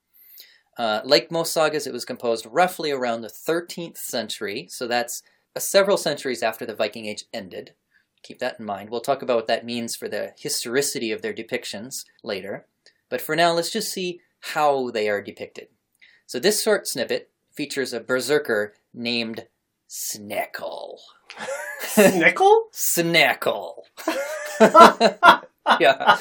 Uh, 0.79 1.01
like 1.05 1.31
most 1.31 1.53
sagas, 1.53 1.87
it 1.87 1.93
was 1.93 2.05
composed 2.05 2.47
roughly 2.51 2.91
around 2.91 3.21
the 3.21 3.29
13th 3.29 3.99
century, 3.99 4.67
so 4.71 4.87
that's 4.87 5.23
uh, 5.55 5.61
several 5.61 5.97
centuries 5.97 6.43
after 6.43 6.65
the 6.65 6.75
Viking 6.75 7.07
Age 7.07 7.25
ended. 7.33 7.73
Keep 8.23 8.39
that 8.41 8.61
in 8.61 8.67
mind. 8.67 8.91
We'll 8.91 9.01
talk 9.01 9.23
about 9.23 9.37
what 9.37 9.47
that 9.47 9.65
means 9.65 9.95
for 9.95 10.09
the 10.09 10.33
historicity 10.39 11.13
of 11.13 11.23
their 11.23 11.35
depictions 11.35 12.05
later. 12.23 12.67
But 13.09 13.21
for 13.21 13.37
now, 13.37 13.53
let's 13.53 13.71
just 13.71 13.93
see 13.93 14.21
how 14.41 14.91
they 14.91 15.09
are 15.09 15.23
depicted. 15.23 15.69
So 16.27 16.39
this 16.39 16.63
short 16.63 16.87
snippet 16.87 17.31
features 17.53 17.93
a 17.93 18.01
berserker 18.01 18.75
named 18.93 19.47
Sneckle. 19.89 20.99
Snickle? 21.81 22.63
Sneckle. 22.73 23.83
yeah. 25.81 26.19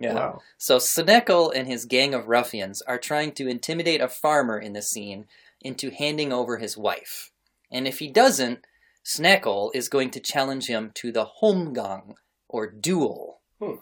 Yeah. 0.00 0.14
Wow. 0.14 0.42
So 0.58 0.78
Sneckle 0.78 1.52
and 1.54 1.66
his 1.66 1.84
gang 1.84 2.14
of 2.14 2.28
ruffians 2.28 2.82
are 2.82 2.98
trying 2.98 3.32
to 3.32 3.48
intimidate 3.48 4.00
a 4.00 4.08
farmer 4.08 4.58
in 4.58 4.72
the 4.72 4.82
scene 4.82 5.26
into 5.60 5.90
handing 5.90 6.32
over 6.32 6.58
his 6.58 6.76
wife. 6.76 7.30
And 7.70 7.86
if 7.86 8.00
he 8.00 8.08
doesn't, 8.08 8.66
Sneckle 9.04 9.70
is 9.74 9.88
going 9.88 10.10
to 10.10 10.20
challenge 10.20 10.66
him 10.66 10.90
to 10.94 11.12
the 11.12 11.26
Holmgang, 11.40 12.14
or 12.48 12.70
duel, 12.70 13.40
Hmm. 13.60 13.76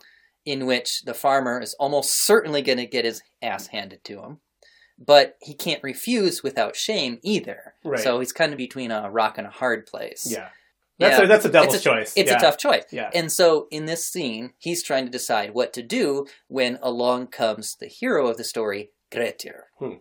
In 0.50 0.66
which 0.66 1.02
the 1.02 1.14
farmer 1.14 1.60
is 1.60 1.74
almost 1.74 2.24
certainly 2.26 2.62
going 2.62 2.78
to 2.78 2.86
get 2.86 3.04
his 3.04 3.22
ass 3.42 3.68
handed 3.68 4.02
to 4.04 4.20
him. 4.20 4.38
But 4.98 5.36
he 5.40 5.54
can't 5.54 5.82
refuse 5.82 6.42
without 6.42 6.76
shame 6.76 7.18
either. 7.22 7.74
Right. 7.84 8.00
So 8.00 8.18
he's 8.20 8.32
kind 8.32 8.52
of 8.52 8.58
between 8.58 8.90
a 8.90 9.10
rock 9.10 9.38
and 9.38 9.46
a 9.46 9.50
hard 9.50 9.86
place. 9.86 10.26
Yeah. 10.30 10.48
That's 10.98 11.18
Yeah. 11.18 11.24
a 11.24 11.26
that's 11.28 11.44
a 11.46 11.50
devil's 11.50 11.74
It's 11.76 11.86
a- 11.86 11.88
choice. 11.88 12.12
It's 12.16 12.30
yeah. 12.30 12.36
a 12.36 12.40
tough 12.40 12.58
choice. 12.58 12.84
Yeah. 12.92 13.10
And 13.14 13.32
so 13.32 13.66
in 13.70 13.86
this 13.86 14.04
scene, 14.06 14.52
he's 14.58 14.82
trying 14.82 15.06
to 15.06 15.10
decide 15.10 15.54
what 15.54 15.72
to 15.72 15.82
do 15.82 16.26
when 16.48 16.78
along 16.82 17.28
comes 17.28 17.74
the 17.76 17.86
hero 17.86 18.26
of 18.26 18.36
the 18.36 18.44
story, 18.44 18.90
Grettir. 19.10 19.68
Hmm. 19.78 19.94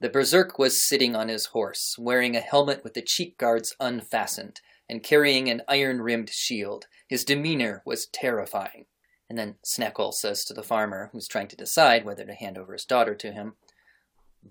The 0.00 0.08
berserk 0.08 0.58
was 0.58 0.82
sitting 0.82 1.14
on 1.14 1.28
his 1.28 1.46
horse, 1.46 1.94
wearing 1.96 2.34
a 2.34 2.40
helmet 2.40 2.82
with 2.82 2.94
the 2.94 3.02
cheek 3.02 3.38
guards 3.38 3.76
unfastened, 3.78 4.60
and 4.88 5.00
carrying 5.04 5.48
an 5.48 5.62
iron 5.68 6.02
rimmed 6.02 6.30
shield. 6.30 6.86
His 7.06 7.24
demeanor 7.24 7.82
was 7.86 8.06
terrifying. 8.06 8.86
And 9.32 9.38
then 9.38 9.54
Sneckle 9.64 10.12
says 10.12 10.44
to 10.44 10.52
the 10.52 10.62
farmer, 10.62 11.08
who's 11.10 11.26
trying 11.26 11.48
to 11.48 11.56
decide 11.56 12.04
whether 12.04 12.26
to 12.26 12.34
hand 12.34 12.58
over 12.58 12.74
his 12.74 12.84
daughter 12.84 13.14
to 13.14 13.32
him, 13.32 13.54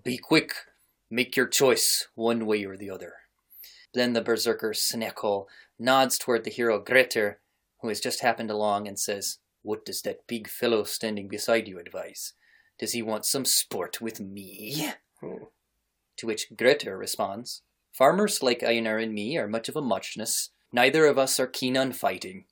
Be 0.02 0.18
quick, 0.18 0.54
make 1.08 1.36
your 1.36 1.46
choice, 1.46 2.08
one 2.16 2.46
way 2.46 2.64
or 2.64 2.76
the 2.76 2.90
other. 2.90 3.12
Then 3.94 4.12
the 4.12 4.22
berserker 4.22 4.72
Sneckle 4.72 5.46
nods 5.78 6.18
toward 6.18 6.42
the 6.42 6.50
hero 6.50 6.80
Grettir, 6.80 7.38
who 7.80 7.90
has 7.90 8.00
just 8.00 8.22
happened 8.22 8.50
along, 8.50 8.88
and 8.88 8.98
says, 8.98 9.38
What 9.62 9.84
does 9.84 10.02
that 10.02 10.26
big 10.26 10.48
fellow 10.48 10.82
standing 10.82 11.28
beside 11.28 11.68
you 11.68 11.78
advise? 11.78 12.32
Does 12.76 12.90
he 12.90 13.02
want 13.02 13.24
some 13.24 13.44
sport 13.44 14.00
with 14.00 14.18
me? 14.18 14.90
Hmm. 15.20 15.44
To 16.16 16.26
which 16.26 16.48
Grettir 16.56 16.98
responds, 16.98 17.62
Farmers 17.92 18.42
like 18.42 18.64
Einar 18.64 18.98
and 18.98 19.14
me 19.14 19.38
are 19.38 19.46
much 19.46 19.68
of 19.68 19.76
a 19.76 19.80
muchness. 19.80 20.50
Neither 20.72 21.06
of 21.06 21.18
us 21.18 21.38
are 21.38 21.46
keen 21.46 21.76
on 21.76 21.92
fighting. 21.92 22.46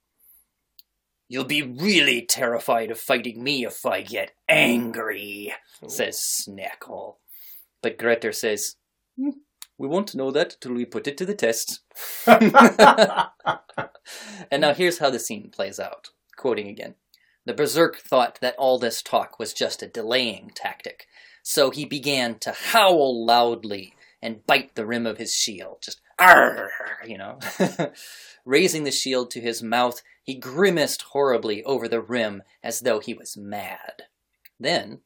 You'll 1.31 1.45
be 1.45 1.63
really 1.63 2.23
terrified 2.23 2.91
of 2.91 2.99
fighting 2.99 3.45
me 3.45 3.65
if 3.65 3.87
I 3.87 4.03
get 4.03 4.33
angry, 4.49 5.55
says 5.87 6.19
Snackle. 6.19 7.19
But 7.83 7.99
Grettir 7.99 8.33
says, 8.33 8.75
"Hmm, 9.17 9.39
We 9.79 9.87
won't 9.87 10.13
know 10.17 10.33
that 10.33 10.57
till 10.61 10.75
we 10.75 10.85
put 10.85 11.07
it 11.07 11.17
to 11.19 11.25
the 11.25 11.37
test. 11.37 11.83
and 12.27 12.53
now 14.61 14.75
here's 14.75 14.99
how 14.99 15.09
the 15.09 15.21
scene 15.21 15.51
plays 15.53 15.79
out. 15.79 16.09
Quoting 16.37 16.67
again. 16.67 16.97
The 17.47 17.55
Berserk 17.55 17.99
thought 17.99 18.41
that 18.41 18.57
all 18.59 18.81
this 18.81 19.01
talk 19.01 19.39
was 19.39 19.53
just 19.55 19.85
a 19.85 19.87
delaying 19.87 20.51
tactic, 20.57 21.07
so 21.45 21.71
he 21.71 21.85
began 21.85 22.41
to 22.41 22.51
howl 22.51 23.25
loudly 23.25 23.95
and 24.21 24.45
bite 24.49 24.75
the 24.75 24.85
rim 24.85 25.07
of 25.07 25.19
his 25.19 25.33
shield, 25.33 25.79
just 25.81 26.01
arr, 26.21 26.71
you 27.07 27.19
know. 27.19 27.39
Raising 28.45 28.85
the 28.85 28.91
shield 28.91 29.31
to 29.31 29.41
his 29.41 29.63
mouth, 29.63 30.03
he 30.23 30.35
grimaced 30.35 31.03
horribly 31.03 31.63
over 31.65 31.89
the 31.89 32.01
rim 32.01 32.43
as 32.63 32.81
though 32.81 33.01
he 33.01 33.15
was 33.15 33.37
mad. 33.37 34.05
Then, 34.59 35.01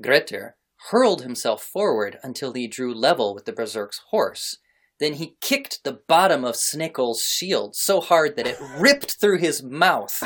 Grettir 0.00 0.56
hurled 0.90 1.22
himself 1.22 1.62
forward 1.62 2.18
until 2.22 2.52
he 2.52 2.66
drew 2.66 2.94
level 2.94 3.34
with 3.34 3.44
the 3.44 3.52
Berserk's 3.52 4.00
horse. 4.10 4.58
Then 4.98 5.14
he 5.14 5.36
kicked 5.40 5.82
the 5.84 6.00
bottom 6.06 6.44
of 6.44 6.56
Snickle's 6.56 7.22
shield 7.22 7.74
so 7.74 8.00
hard 8.00 8.36
that 8.36 8.46
it 8.46 8.58
ripped 8.78 9.20
through 9.20 9.38
his 9.38 9.62
mouth, 9.62 10.22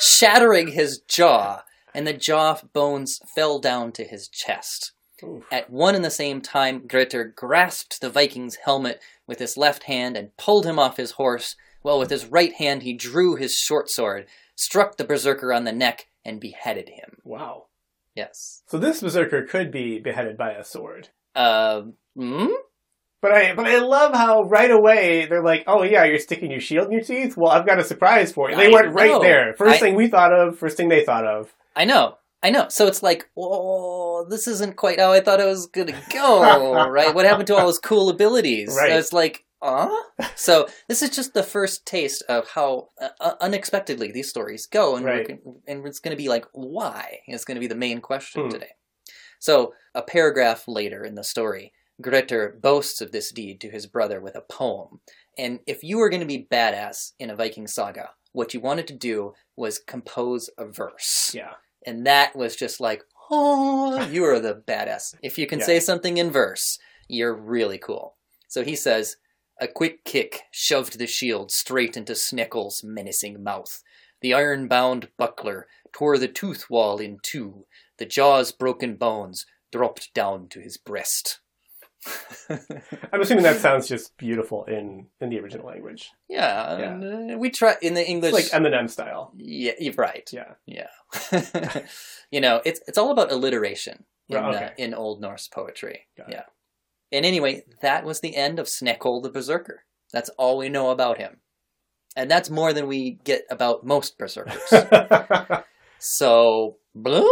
shattering 0.00 0.68
his 0.68 1.00
jaw, 1.00 1.62
and 1.94 2.06
the 2.06 2.12
jaw 2.12 2.58
bones 2.72 3.20
fell 3.34 3.58
down 3.58 3.92
to 3.92 4.04
his 4.04 4.28
chest. 4.28 4.92
Oof. 5.24 5.44
At 5.52 5.70
one 5.70 5.94
and 5.94 6.04
the 6.04 6.10
same 6.10 6.40
time, 6.40 6.86
Grettir 6.86 7.24
grasped 7.24 8.00
the 8.00 8.10
Viking's 8.10 8.56
helmet 8.56 9.00
with 9.26 9.38
his 9.38 9.56
left 9.56 9.84
hand 9.84 10.16
and 10.16 10.36
pulled 10.36 10.66
him 10.66 10.78
off 10.78 10.96
his 10.96 11.12
horse, 11.12 11.56
while 11.82 11.98
with 11.98 12.10
his 12.10 12.26
right 12.26 12.52
hand 12.54 12.82
he 12.82 12.92
drew 12.94 13.36
his 13.36 13.54
short 13.54 13.88
sword, 13.90 14.26
struck 14.54 14.96
the 14.96 15.04
berserker 15.04 15.52
on 15.52 15.64
the 15.64 15.72
neck, 15.72 16.06
and 16.24 16.40
beheaded 16.40 16.88
him. 16.90 17.18
Wow. 17.24 17.66
Yes. 18.14 18.62
So 18.66 18.78
this 18.78 19.00
berserker 19.00 19.42
could 19.44 19.70
be 19.70 19.98
beheaded 19.98 20.36
by 20.36 20.52
a 20.52 20.64
sword. 20.64 21.08
Uh, 21.34 21.82
hmm? 22.16 22.46
But 23.22 23.32
I 23.32 23.54
but 23.54 23.66
I 23.66 23.78
love 23.78 24.14
how 24.14 24.42
right 24.42 24.70
away 24.70 25.26
they're 25.26 25.44
like, 25.44 25.64
oh 25.68 25.84
yeah, 25.84 26.04
you're 26.04 26.18
sticking 26.18 26.50
your 26.50 26.60
shield 26.60 26.86
in 26.86 26.92
your 26.92 27.02
teeth. 27.02 27.36
Well, 27.36 27.52
I've 27.52 27.66
got 27.66 27.78
a 27.78 27.84
surprise 27.84 28.32
for 28.32 28.50
you. 28.50 28.56
They 28.56 28.66
I 28.66 28.70
went 28.72 28.92
right 28.94 29.10
know. 29.12 29.20
there. 29.22 29.54
First 29.56 29.76
I- 29.76 29.78
thing 29.78 29.94
we 29.94 30.08
thought 30.08 30.32
of. 30.32 30.58
First 30.58 30.76
thing 30.76 30.88
they 30.88 31.04
thought 31.04 31.24
of. 31.26 31.54
I 31.74 31.84
know. 31.84 32.18
I 32.42 32.50
know. 32.50 32.66
So 32.68 32.86
it's 32.86 33.02
like, 33.02 33.28
oh, 33.36 34.26
this 34.28 34.48
isn't 34.48 34.76
quite 34.76 34.98
how 34.98 35.12
I 35.12 35.20
thought 35.20 35.40
it 35.40 35.46
was 35.46 35.66
going 35.66 35.88
to 35.88 36.02
go, 36.12 36.72
right? 36.90 37.14
What 37.14 37.24
happened 37.24 37.46
to 37.48 37.56
all 37.56 37.66
those 37.66 37.78
cool 37.78 38.08
abilities? 38.08 38.74
Right. 38.76 38.90
So 38.90 38.98
it's 38.98 39.12
like, 39.12 39.44
uh? 39.62 39.88
So 40.34 40.66
this 40.88 41.02
is 41.02 41.10
just 41.10 41.34
the 41.34 41.44
first 41.44 41.86
taste 41.86 42.22
of 42.28 42.48
how 42.48 42.88
uh, 43.00 43.08
uh, 43.20 43.34
unexpectedly 43.40 44.10
these 44.10 44.28
stories 44.28 44.66
go, 44.66 44.96
and, 44.96 45.04
Right. 45.06 45.38
and 45.68 45.86
it's 45.86 46.00
going 46.00 46.16
to 46.16 46.20
be 46.22 46.28
like, 46.28 46.46
why? 46.52 47.20
It's 47.28 47.44
going 47.44 47.54
to 47.56 47.60
be 47.60 47.68
the 47.68 47.76
main 47.76 48.00
question 48.00 48.42
Hmm. 48.44 48.48
today. 48.50 48.70
So 49.38 49.74
a 49.94 50.02
paragraph 50.02 50.64
later 50.66 51.04
in 51.04 51.14
the 51.14 51.24
story, 51.24 51.72
Grettir 52.00 52.58
boasts 52.60 53.00
of 53.00 53.12
this 53.12 53.30
deed 53.30 53.60
to 53.60 53.70
his 53.70 53.86
brother 53.86 54.20
with 54.20 54.34
a 54.34 54.40
poem. 54.40 55.00
And 55.38 55.60
if 55.66 55.84
you 55.84 55.98
were 55.98 56.10
going 56.10 56.20
to 56.20 56.26
be 56.26 56.46
badass 56.50 57.12
in 57.20 57.30
a 57.30 57.36
Viking 57.36 57.66
saga, 57.68 58.10
what 58.32 58.54
you 58.54 58.60
wanted 58.60 58.86
to 58.88 58.94
do 58.94 59.34
was 59.56 59.78
compose 59.78 60.50
a 60.58 60.64
verse. 60.66 61.32
Yeah. 61.34 61.52
And 61.86 62.06
that 62.06 62.36
was 62.36 62.56
just 62.56 62.80
like, 62.80 63.04
oh, 63.30 64.06
you 64.10 64.24
are 64.24 64.38
the 64.40 64.54
badass. 64.54 65.14
If 65.22 65.38
you 65.38 65.46
can 65.46 65.58
Yeah. 65.60 65.66
say 65.66 65.80
something 65.80 66.16
in 66.18 66.30
verse, 66.30 66.78
you're 67.08 67.34
really 67.34 67.78
cool. 67.78 68.16
So 68.48 68.62
he 68.64 68.76
says, 68.76 69.16
a 69.60 69.68
quick 69.68 70.04
kick 70.04 70.42
shoved 70.50 70.98
the 70.98 71.06
shield 71.06 71.50
straight 71.50 71.96
into 71.96 72.14
Snickle's 72.14 72.82
menacing 72.82 73.42
mouth. 73.42 73.82
The 74.20 74.34
iron 74.34 74.68
bound 74.68 75.08
buckler 75.16 75.66
tore 75.92 76.18
the 76.18 76.28
tooth 76.28 76.68
wall 76.70 76.98
in 76.98 77.18
two. 77.22 77.66
The 77.98 78.06
jaw's 78.06 78.52
broken 78.52 78.96
bones 78.96 79.46
dropped 79.70 80.12
down 80.14 80.48
to 80.48 80.60
his 80.60 80.76
breast. 80.76 81.38
I'm 83.12 83.20
assuming 83.20 83.44
that 83.44 83.60
sounds 83.60 83.88
just 83.88 84.16
beautiful 84.16 84.64
in 84.64 85.06
in 85.20 85.28
the 85.30 85.38
original 85.38 85.66
language. 85.66 86.10
yeah, 86.28 86.78
Yeah. 86.78 87.34
uh, 87.34 87.38
we 87.38 87.50
try 87.50 87.76
in 87.80 87.94
the 87.94 88.06
English. 88.06 88.34
It's 88.34 88.52
like 88.52 88.62
Eminem 88.62 88.90
style. 88.90 89.32
yeah, 89.36 89.72
you're 89.78 89.94
right. 89.94 90.28
Yeah. 90.32 90.54
Yeah. 90.66 90.88
you 92.30 92.40
know, 92.40 92.60
it's 92.64 92.80
it's 92.88 92.98
all 92.98 93.10
about 93.12 93.30
alliteration 93.30 94.04
in, 94.28 94.36
Right, 94.36 94.54
uh, 94.56 94.70
in 94.78 94.94
Old 94.94 95.20
Norse 95.20 95.46
poetry. 95.48 96.06
Got 96.16 96.28
it. 96.28 96.32
yeah. 96.32 96.44
And 97.12 97.24
anyway, 97.26 97.62
that 97.82 98.04
was 98.04 98.20
the 98.20 98.34
end 98.34 98.58
of 98.58 98.66
Sneckle 98.66 99.22
the 99.22 99.30
Berserker. 99.30 99.84
That's 100.12 100.30
all 100.30 100.56
we 100.58 100.68
know 100.68 100.90
about 100.90 101.18
him. 101.18 101.38
And 102.16 102.30
that's 102.30 102.50
more 102.50 102.72
than 102.72 102.86
we 102.88 103.18
get 103.24 103.44
about 103.50 103.84
most 103.86 104.18
berserkers. 104.18 104.60
so, 105.98 106.76
bloop. 106.96 107.30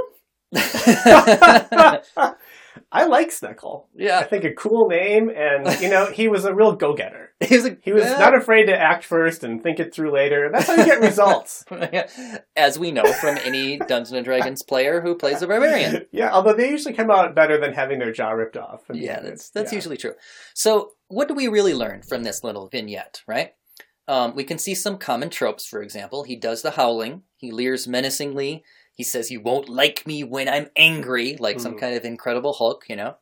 I 2.92 3.06
like 3.06 3.30
Sneckle. 3.30 3.84
I 4.00 4.24
think 4.24 4.44
a 4.44 4.52
cool 4.52 4.88
name, 4.88 5.30
and 5.30 5.80
you 5.80 5.88
know, 5.88 6.06
he 6.06 6.26
was 6.26 6.44
a 6.44 6.54
real 6.54 6.74
go-getter. 6.74 7.28
He 7.40 7.56
was, 7.56 7.64
a, 7.64 7.76
He 7.82 7.92
was 7.92 8.04
not 8.04 8.36
afraid 8.36 8.66
to 8.66 8.76
act 8.76 9.02
first 9.02 9.44
and 9.44 9.62
think 9.62 9.80
it 9.80 9.94
through 9.94 10.12
later. 10.12 10.50
That's 10.52 10.66
how 10.66 10.74
you 10.74 10.84
get 10.84 11.00
results. 11.00 11.64
As 12.56 12.78
we 12.78 12.92
know 12.92 13.10
from 13.14 13.38
any 13.38 13.78
Dungeons 13.78 14.12
and 14.12 14.26
Dragons 14.26 14.62
player 14.62 15.00
who 15.00 15.14
plays 15.14 15.40
a 15.40 15.46
barbarian. 15.46 16.04
yeah, 16.12 16.30
although 16.32 16.52
they 16.52 16.68
usually 16.68 16.92
come 16.92 17.10
out 17.10 17.34
better 17.34 17.58
than 17.58 17.72
having 17.72 17.98
their 17.98 18.12
jaw 18.12 18.32
ripped 18.32 18.58
off. 18.58 18.82
Yeah, 18.92 19.20
that's 19.20 19.48
that's 19.50 19.72
yeah. 19.72 19.76
usually 19.76 19.96
true. 19.96 20.12
So, 20.52 20.90
what 21.08 21.28
do 21.28 21.34
we 21.34 21.48
really 21.48 21.72
learn 21.72 22.02
from 22.02 22.24
this 22.24 22.44
little 22.44 22.68
vignette, 22.68 23.22
right? 23.26 23.54
Um, 24.06 24.34
we 24.34 24.44
can 24.44 24.58
see 24.58 24.74
some 24.74 24.98
common 24.98 25.30
tropes. 25.30 25.66
For 25.66 25.80
example, 25.82 26.24
he 26.24 26.36
does 26.36 26.60
the 26.60 26.72
howling. 26.72 27.22
He 27.38 27.52
leers 27.52 27.88
menacingly. 27.88 28.64
He 29.00 29.04
says, 29.04 29.30
"You 29.30 29.40
won't 29.40 29.70
like 29.70 30.06
me 30.06 30.22
when 30.24 30.46
I'm 30.46 30.68
angry," 30.76 31.34
like 31.38 31.58
some 31.58 31.72
Mhm. 31.74 31.80
kind 31.80 31.96
of 31.96 32.04
Incredible 32.04 32.52
Hulk, 32.52 32.84
you 32.86 32.96
know. 32.96 33.16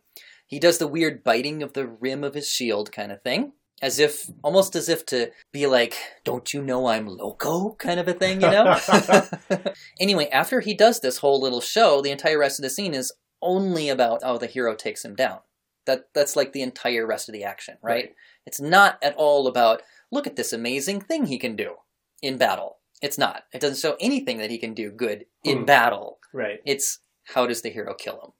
He 0.45 0.59
does 0.59 0.79
the 0.79 0.89
weird 0.89 1.23
biting 1.23 1.63
of 1.63 1.75
the 1.75 1.87
rim 1.87 2.25
of 2.25 2.35
his 2.35 2.49
shield, 2.49 2.91
kind 2.91 3.13
of 3.13 3.23
thing, 3.23 3.53
as 3.81 4.01
if 4.01 4.29
almost 4.43 4.75
as 4.75 4.89
if 4.89 5.07
to 5.07 5.31
be 5.53 5.69
like, 5.69 5.95
"Don't 6.25 6.53
you 6.53 6.63
know 6.63 6.87
I'm 6.89 7.07
loco?" 7.07 7.77
kind 7.79 8.01
of 8.01 8.09
a 8.09 8.13
thing, 8.13 8.41
you 8.41 8.51
know. 8.51 8.77
anyway, 10.01 10.29
after 10.31 10.59
he 10.59 10.75
does 10.75 10.99
this 10.99 11.19
whole 11.19 11.41
little 11.41 11.61
show, 11.61 12.01
the 12.03 12.11
entire 12.11 12.39
rest 12.39 12.59
of 12.59 12.65
the 12.65 12.71
scene 12.71 12.93
is 12.93 13.13
only 13.41 13.89
about 13.89 14.23
oh 14.25 14.37
the 14.37 14.49
hero 14.49 14.75
takes 14.75 15.05
him 15.05 15.15
down. 15.15 15.39
That 15.87 16.09
that's 16.13 16.35
like 16.35 16.53
the 16.53 16.63
entire 16.63 17.07
rest 17.07 17.29
of 17.29 17.35
the 17.35 17.45
action, 17.45 17.79
right? 17.83 18.17
It's 18.47 18.61
not 18.61 18.99
at 19.01 19.15
all 19.15 19.47
about 19.47 19.83
look 20.11 20.27
at 20.27 20.35
this 20.35 20.53
amazing 20.53 21.03
thing 21.03 21.27
he 21.27 21.39
can 21.39 21.55
do 21.55 21.77
in 22.21 22.37
battle. 22.37 22.79
It's 23.01 23.19
not. 23.19 23.45
It 23.53 23.61
doesn't 23.61 23.79
show 23.79 23.97
anything 24.01 24.39
that 24.39 24.51
he 24.51 24.59
can 24.59 24.75
do 24.75 24.91
good 24.91 25.27
in 25.45 25.59
Hmm. 25.59 25.65
battle. 25.65 26.19
Right. 26.33 26.61
It's 26.65 26.99
how 27.35 27.47
does 27.47 27.63
the 27.63 27.71
hero 27.71 27.95
kill 27.95 28.15
him? 28.21 28.33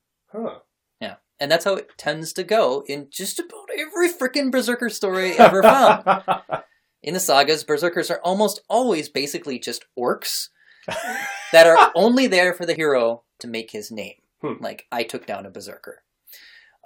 Huh. 0.45 0.59
Yeah. 1.01 1.17
And 1.41 1.51
that's 1.51 1.65
how 1.65 1.75
it 1.75 1.91
tends 1.97 2.33
to 2.35 2.43
go 2.45 2.83
in 2.89 3.09
just 3.11 3.39
about 3.39 3.69
every 3.77 4.11
freaking 4.13 4.51
Berserker 4.51 4.89
story 4.91 5.33
ever 5.39 5.63
found. 5.63 6.05
In 7.03 7.15
the 7.15 7.21
sagas, 7.21 7.63
Berserkers 7.63 8.11
are 8.11 8.21
almost 8.25 8.61
always 8.69 9.09
basically 9.09 9.61
just 9.61 9.85
orcs 9.97 10.49
that 11.53 11.67
are 11.67 11.93
only 11.95 12.27
there 12.27 12.53
for 12.53 12.67
the 12.67 12.75
hero 12.75 13.23
to 13.39 13.47
make 13.47 13.71
his 13.71 13.91
name. 13.93 14.15
Hmm. 14.43 14.55
Like, 14.61 14.87
I 14.91 15.05
took 15.05 15.25
down 15.25 15.47
a 15.47 15.51
Berserker. 15.51 16.03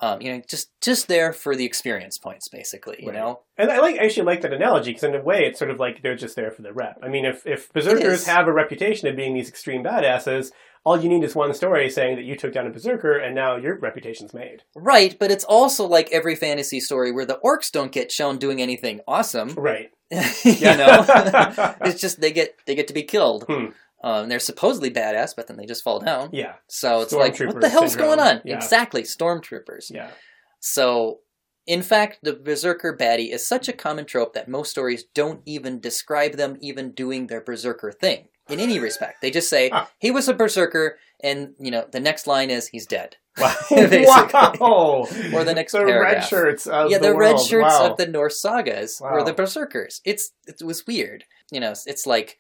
Um, 0.03 0.21
you 0.21 0.33
know, 0.33 0.43
just 0.49 0.69
just 0.83 1.07
there 1.07 1.33
for 1.33 1.55
the 1.55 1.65
experience 1.65 2.19
points, 2.19 2.49
basically. 2.49 2.97
You 2.99 3.11
Right. 3.11 3.17
know, 3.19 3.41
And 3.57 3.71
I 3.71 3.79
like 3.79 3.95
I 4.01 4.05
actually 4.05 4.25
like 4.27 4.41
that 4.43 4.53
analogy 4.53 4.91
because 4.91 5.05
in 5.05 5.15
a 5.15 5.23
way 5.23 5.45
it's 5.47 5.59
sort 5.59 5.71
of 5.71 5.79
like 5.79 6.03
they're 6.03 6.17
just 6.17 6.35
there 6.37 6.51
for 6.51 6.63
the 6.63 6.73
rep. 6.73 6.99
I 7.03 7.09
mean, 7.09 7.25
if 7.25 7.47
if 7.47 7.73
berserkers 7.73 8.27
have 8.27 8.49
a 8.49 8.53
reputation 8.53 9.07
of 9.09 9.15
being 9.15 9.33
these 9.33 9.49
extreme 9.49 9.85
badasses, 9.85 10.51
all 10.85 11.01
you 11.01 11.09
need 11.09 11.23
is 11.23 11.37
one 11.37 11.55
story 11.55 11.89
saying 11.89 12.17
that 12.17 12.25
you 12.25 12.35
took 12.35 12.53
down 12.53 12.67
a 12.67 12.71
berserker 12.71 13.17
and 13.17 13.33
now 13.37 13.55
your 13.57 13.79
reputation's 13.79 14.35
made. 14.35 14.65
right? 14.75 15.17
But 15.19 15.31
it's 15.31 15.45
also 15.45 15.87
like 15.87 16.11
every 16.11 16.35
fantasy 16.35 16.81
story 16.81 17.13
where 17.13 17.25
the 17.25 17.39
orcs 17.45 17.71
don't 17.71 17.93
get 17.93 18.11
shown 18.11 18.39
doing 18.39 18.61
anything 18.61 19.01
awesome. 19.07 19.51
Right. 19.55 19.91
you 20.11 20.21
know, 20.77 21.05
it's 21.83 22.01
just 22.01 22.21
they 22.21 22.33
get 22.33 22.57
they 22.67 22.75
get 22.75 22.89
to 22.89 22.95
be 22.95 23.05
killed. 23.05 23.45
Hmm. 23.49 23.67
Um, 24.03 24.29
they're 24.29 24.39
supposedly 24.41 24.91
badass, 24.91 25.35
but 25.37 25.47
then 25.47 25.57
they 25.57 25.67
just 25.67 25.85
fall 25.85 26.01
down. 26.01 26.31
yeah. 26.33 26.55
So 26.69 27.03
it's 27.03 27.13
like, 27.13 27.39
what 27.39 27.61
the 27.61 27.69
hell's 27.69 27.93
syndrome. 27.93 28.17
going 28.17 28.21
on? 28.21 28.43
Yeah. 28.45 28.57
Exactly, 28.57 29.03
stormtroopers. 29.03 29.91
Yeah. 29.91 30.11
So, 30.61 31.21
in 31.67 31.83
fact, 31.83 32.19
the 32.23 32.33
berserker 32.35 32.97
baddie 32.97 33.33
is 33.33 33.47
such 33.47 33.69
a 33.69 33.73
common 33.73 34.05
trope 34.05 34.35
that 34.35 34.49
most 34.49 34.71
stories 34.71 35.05
don't 35.15 35.41
even 35.47 35.81
describe 35.81 36.33
them 36.33 36.57
even 36.61 36.93
doing 36.93 37.29
their 37.29 37.41
berserker 37.41 37.93
thing 37.93 38.29
in 38.49 38.59
any 38.59 38.79
respect. 38.81 39.23
They 39.23 39.31
just 39.31 39.49
say 39.49 39.71
he 39.99 40.11
was 40.11 40.29
a 40.29 40.35
berserker, 40.35 40.99
and 41.23 41.55
you 41.61 41.71
know 41.71 41.87
the 41.91 42.01
next 42.01 42.27
line 42.27 42.51
is 42.51 42.69
he's 42.69 42.87
dead. 42.87 43.17
Wow. 43.39 43.55
Wow. 44.61 45.07
Or 45.33 45.45
the 45.45 45.55
next 45.55 45.73
the 45.73 45.85
red 45.85 45.87
paragraph. 45.87 46.29
shirts 46.29 46.67
of 46.67 46.91
yeah, 46.91 46.99
the, 46.99 47.09
the, 47.09 47.17
red 47.17 47.41
shirts 47.41 47.79
Wow. 47.79 47.91
of 47.93 47.97
the 47.97 48.07
Norse 48.07 48.43
sagas 48.43 49.01
were 49.01 49.25
the 49.25 49.33
berserkers. 49.33 50.01
It's 50.05 50.33
it 50.47 50.63
was 50.65 50.87
weird. 50.87 51.25
You 51.51 51.61
know, 51.61 51.73
it's 51.87 52.07
like 52.07 52.39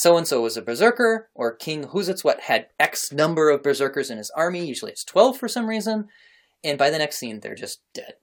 so 0.00 0.16
and 0.16 0.26
so 0.26 0.40
was 0.40 0.56
a 0.56 0.62
berserker, 0.62 1.28
or 1.34 1.54
King 1.54 1.84
Huzatswet 1.84 2.40
had 2.40 2.68
X 2.78 3.12
number 3.12 3.50
of 3.50 3.62
berserkers 3.62 4.10
in 4.10 4.16
his 4.16 4.30
army. 4.30 4.64
Usually 4.64 4.92
it's 4.92 5.04
twelve 5.04 5.36
for 5.36 5.46
some 5.46 5.68
reason, 5.68 6.08
and 6.64 6.78
by 6.78 6.88
the 6.88 6.96
next 6.96 7.18
scene 7.18 7.40
they're 7.40 7.54
just 7.54 7.82
dead. 7.92 8.14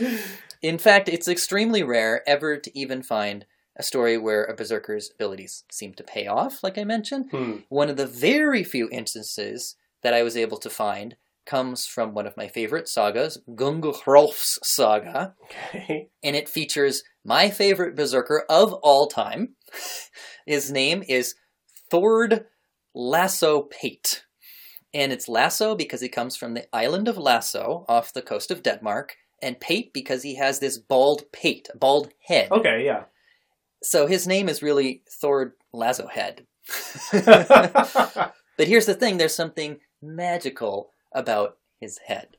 In 0.62 0.78
fact, 0.78 1.10
it's 1.10 1.28
extremely 1.28 1.82
rare 1.82 2.26
ever 2.26 2.56
to 2.56 2.78
even 2.78 3.02
find 3.02 3.44
a 3.76 3.82
story 3.82 4.16
where 4.16 4.44
a 4.44 4.56
berserker's 4.56 5.10
abilities 5.14 5.64
seem 5.70 5.92
to 5.96 6.02
pay 6.02 6.26
off, 6.28 6.64
like 6.64 6.78
I 6.78 6.84
mentioned. 6.84 7.26
Hmm. 7.30 7.56
One 7.68 7.90
of 7.90 7.98
the 7.98 8.06
very 8.06 8.64
few 8.64 8.88
instances 8.90 9.76
that 10.02 10.14
I 10.14 10.22
was 10.22 10.34
able 10.34 10.56
to 10.60 10.70
find 10.70 11.16
comes 11.46 11.86
from 11.86 12.14
one 12.14 12.26
of 12.26 12.36
my 12.36 12.48
favorite 12.48 12.88
sagas, 12.88 13.38
Göngu 13.48 13.94
saga, 14.62 15.34
Okay. 15.44 16.08
and 16.22 16.36
it 16.36 16.48
features 16.48 17.02
my 17.24 17.50
favorite 17.50 17.96
berserker 17.96 18.44
of 18.48 18.72
all 18.74 19.06
time. 19.06 19.56
His 20.46 20.70
name 20.70 21.02
is 21.08 21.34
Thord 21.90 22.46
Lasso 22.94 23.62
Pate. 23.62 24.24
And 24.92 25.12
it's 25.12 25.28
Lasso 25.28 25.74
because 25.74 26.00
he 26.00 26.08
comes 26.08 26.36
from 26.36 26.54
the 26.54 26.66
island 26.74 27.08
of 27.08 27.18
Lasso 27.18 27.84
off 27.88 28.12
the 28.12 28.22
coast 28.22 28.52
of 28.52 28.62
Denmark, 28.62 29.16
and 29.42 29.60
Pate 29.60 29.92
because 29.92 30.22
he 30.22 30.36
has 30.36 30.58
this 30.58 30.78
bald 30.78 31.30
pate, 31.32 31.68
a 31.72 31.76
bald 31.76 32.12
head. 32.26 32.50
Okay. 32.50 32.84
Yeah. 32.84 33.04
So 33.82 34.06
his 34.06 34.26
name 34.26 34.48
is 34.48 34.62
really 34.62 35.02
Thord 35.20 35.52
Lasso 35.72 36.06
Head. 36.06 36.46
but 37.12 38.32
here's 38.58 38.86
the 38.86 38.94
thing 38.94 39.18
there's 39.18 39.34
something 39.34 39.80
magical 40.00 40.90
about 41.14 41.58
his 41.80 41.98
head. 42.06 42.36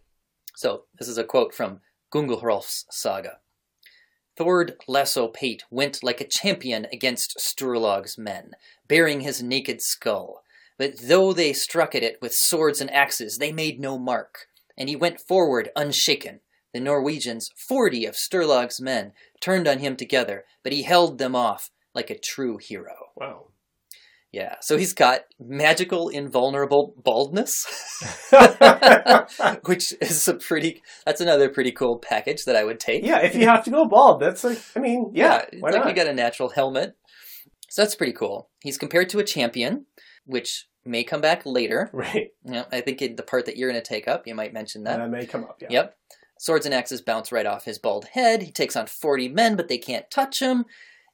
So 0.55 0.83
this 0.97 1.07
is 1.07 1.17
a 1.17 1.23
quote 1.23 1.53
from 1.53 1.81
Göngu-Hrólf's 2.13 2.85
saga. 2.89 3.39
Thord 4.37 4.75
Lasso 4.87 5.27
Pate 5.27 5.63
went 5.69 6.03
like 6.03 6.19
a 6.19 6.27
champion 6.27 6.87
against 6.91 7.39
Sturlog's 7.39 8.17
men, 8.17 8.51
bearing 8.87 9.21
his 9.21 9.41
naked 9.41 9.81
skull. 9.81 10.43
But 10.77 10.99
though 11.01 11.31
they 11.31 11.53
struck 11.53 11.95
at 11.95 12.03
it 12.03 12.17
with 12.21 12.33
swords 12.33 12.81
and 12.81 12.91
axes, 12.91 13.37
they 13.37 13.53
made 13.53 13.79
no 13.79 13.97
mark, 13.97 14.47
and 14.77 14.89
he 14.89 14.95
went 14.95 15.21
forward 15.21 15.69
unshaken. 15.75 16.41
The 16.73 16.81
Norwegians, 16.81 17.49
forty 17.55 18.05
of 18.05 18.17
Sturlog's 18.17 18.81
men, 18.81 19.13
turned 19.39 19.69
on 19.69 19.79
him 19.79 19.95
together, 19.95 20.43
but 20.63 20.73
he 20.73 20.83
held 20.83 21.17
them 21.17 21.33
off 21.33 21.71
like 21.93 22.09
a 22.09 22.19
true 22.19 22.57
hero. 22.57 23.11
wow. 23.15 23.47
Yeah, 24.35 24.55
so 24.59 24.77
he's 24.77 24.91
got 24.91 25.21
magical, 25.39 26.09
invulnerable 26.09 26.93
baldness, 27.01 27.65
which 29.63 29.93
is 30.01 30.27
a 30.27 30.33
pretty. 30.33 30.83
That's 31.05 31.21
another 31.21 31.47
pretty 31.47 31.71
cool 31.71 31.99
package 31.99 32.43
that 32.43 32.57
I 32.57 32.65
would 32.65 32.81
take. 32.81 33.05
yeah. 33.05 33.19
If 33.19 33.33
you 33.33 33.47
have 33.47 33.63
to 33.63 33.71
go 33.71 33.85
bald, 33.85 34.19
that's 34.19 34.43
like. 34.43 34.59
I 34.75 34.81
mean, 34.81 35.11
yeah. 35.13 35.45
it's 35.49 35.61
why 35.61 35.69
like 35.69 35.85
not? 35.85 35.87
you 35.87 35.95
got 35.95 36.07
a 36.07 36.13
natural 36.13 36.49
helmet, 36.49 36.97
so 37.69 37.81
that's 37.81 37.95
pretty 37.95 38.11
cool. 38.11 38.49
He's 38.61 38.77
compared 38.77 39.07
to 39.11 39.19
a 39.19 39.23
champion, 39.23 39.85
which 40.25 40.67
may 40.83 41.05
come 41.05 41.21
back 41.21 41.45
later. 41.45 41.89
Right. 41.93 42.31
You 42.43 42.51
know, 42.51 42.65
I 42.73 42.81
think 42.81 43.01
in 43.01 43.15
the 43.15 43.23
part 43.23 43.45
that 43.45 43.55
you're 43.55 43.71
going 43.71 43.81
to 43.81 43.87
take 43.87 44.05
up, 44.05 44.27
you 44.27 44.35
might 44.35 44.51
mention 44.51 44.83
that. 44.83 44.97
That 44.97 45.09
may 45.09 45.25
come 45.25 45.45
up. 45.45 45.61
Yeah. 45.61 45.69
Yep. 45.69 45.95
Swords 46.39 46.65
and 46.65 46.75
axes 46.75 47.01
bounce 47.01 47.31
right 47.31 47.45
off 47.45 47.63
his 47.63 47.79
bald 47.79 48.07
head. 48.11 48.43
He 48.43 48.51
takes 48.51 48.75
on 48.75 48.87
40 48.87 49.29
men, 49.29 49.55
but 49.55 49.69
they 49.69 49.77
can't 49.77 50.11
touch 50.11 50.41
him. 50.41 50.65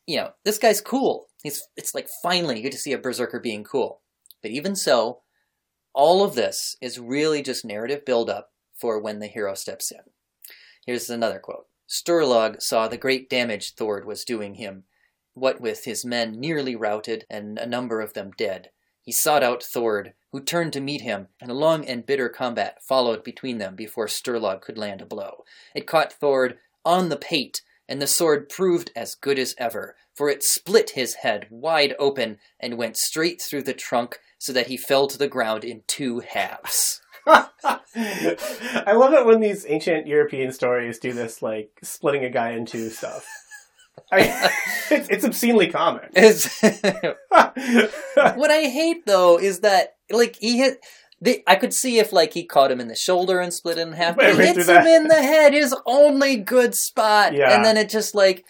You 0.08 0.18
know, 0.18 0.30
this 0.44 0.58
guy's 0.58 0.82
cool. 0.82 1.28
He's 1.42 1.68
it's 1.76 1.96
like 1.96 2.08
finally 2.22 2.58
you 2.58 2.64
get 2.64 2.72
to 2.74 2.78
see 2.78 2.94
a 2.94 2.98
berserker 2.98 3.40
being 3.40 3.64
cool. 3.64 4.02
But 4.42 4.52
even 4.52 4.76
so, 4.76 5.22
all 5.94 6.24
of 6.24 6.36
this 6.36 6.76
is 6.82 7.00
really 7.00 7.42
just 7.42 7.66
narrative 7.66 8.06
buildup 8.06 8.52
for 8.76 9.00
when 9.00 9.20
the 9.20 9.28
hero 9.28 9.54
steps 9.54 9.92
in. 9.92 10.00
Here's 10.86 11.10
another 11.10 11.40
quote. 11.40 11.68
Sturlog 11.88 12.62
saw 12.62 12.88
the 12.88 12.98
great 12.98 13.30
damage 13.30 13.76
Thord 13.76 14.06
was 14.06 14.24
doing 14.24 14.56
him, 14.56 14.86
what 15.34 15.62
with 15.62 15.86
his 15.86 16.06
men 16.06 16.40
nearly 16.40 16.76
routed 16.76 17.26
and 17.30 17.58
a 17.60 17.68
number 17.68 18.02
of 18.02 18.14
them 18.14 18.32
dead. 18.38 18.70
He 19.02 19.12
sought 19.12 19.44
out 19.44 19.64
Thord, 19.64 20.14
who 20.32 20.42
turned 20.42 20.74
to 20.74 20.82
meet 20.82 21.02
him, 21.02 21.28
and 21.42 21.52
a 21.52 21.56
long 21.56 21.86
and 21.86 22.06
bitter 22.06 22.30
combat 22.30 22.84
followed 22.84 23.24
between 23.24 23.58
them 23.58 23.76
before 23.76 24.08
Sturlog 24.08 24.62
could 24.62 24.78
land 24.78 25.02
a 25.02 25.06
blow. 25.06 25.44
It 25.76 25.88
caught 25.88 26.14
Thord 26.14 26.60
on 26.86 27.10
the 27.10 27.18
pate, 27.18 27.62
and 27.90 28.02
the 28.02 28.08
sword 28.08 28.48
proved 28.48 28.92
as 28.96 29.16
good 29.16 29.38
as 29.38 29.56
ever, 29.58 29.96
for 30.14 30.30
it 30.30 30.44
split 30.44 30.92
his 30.92 31.16
head 31.16 31.48
wide 31.50 31.96
open 32.00 32.38
and 32.60 32.78
went 32.78 32.98
straight 32.98 33.42
through 33.42 33.64
the 33.64 33.74
trunk 33.74 34.20
so 34.38 34.52
that 34.54 34.68
he 34.68 34.78
fell 34.78 35.08
to 35.08 35.18
the 35.18 35.28
ground 35.28 35.64
in 35.64 35.84
two 35.88 36.20
halves. 36.20 37.02
I 37.28 38.94
love 38.94 39.14
it 39.14 39.26
when 39.26 39.40
these 39.40 39.66
ancient 39.68 40.08
European 40.08 40.52
stories 40.52 41.00
do 41.00 41.14
this, 41.14 41.42
like 41.42 41.72
splitting 41.84 42.24
a 42.26 42.30
guy 42.30 42.52
in 42.52 42.66
two 42.66 42.90
stuff. 42.90 43.26
I, 44.12 44.50
it's, 44.92 45.10
it's 45.10 45.26
obscenely 45.26 45.68
common. 45.68 46.10
It's- 46.16 46.62
what 48.36 48.52
I 48.52 48.62
hate 48.64 49.06
though 49.06 49.38
is 49.40 49.60
that 49.60 49.96
like 50.10 50.38
he 50.40 50.58
hit. 50.58 50.80
They, 51.24 51.44
I 51.46 51.56
could 51.56 51.72
see 51.72 52.00
if 52.00 52.12
like 52.12 52.34
he 52.34 52.44
caught 52.46 52.72
him 52.72 52.80
in 52.82 52.88
the 52.88 52.96
shoulder 52.96 53.40
and 53.40 53.54
split 53.54 53.78
it 53.78 53.82
in 53.82 53.94
half. 53.94 54.16
But 54.16 54.34
he 54.36 54.42
hits 54.42 54.68
him 54.68 54.88
in 54.88 55.08
the 55.08 55.22
head, 55.22 55.54
his 55.54 55.76
only 55.86 56.36
good 56.38 56.74
spot, 56.74 57.34
Yeah. 57.34 57.56
and 57.56 57.64
then 57.64 57.78
it 57.78 57.90
just 57.90 58.16
like 58.16 58.44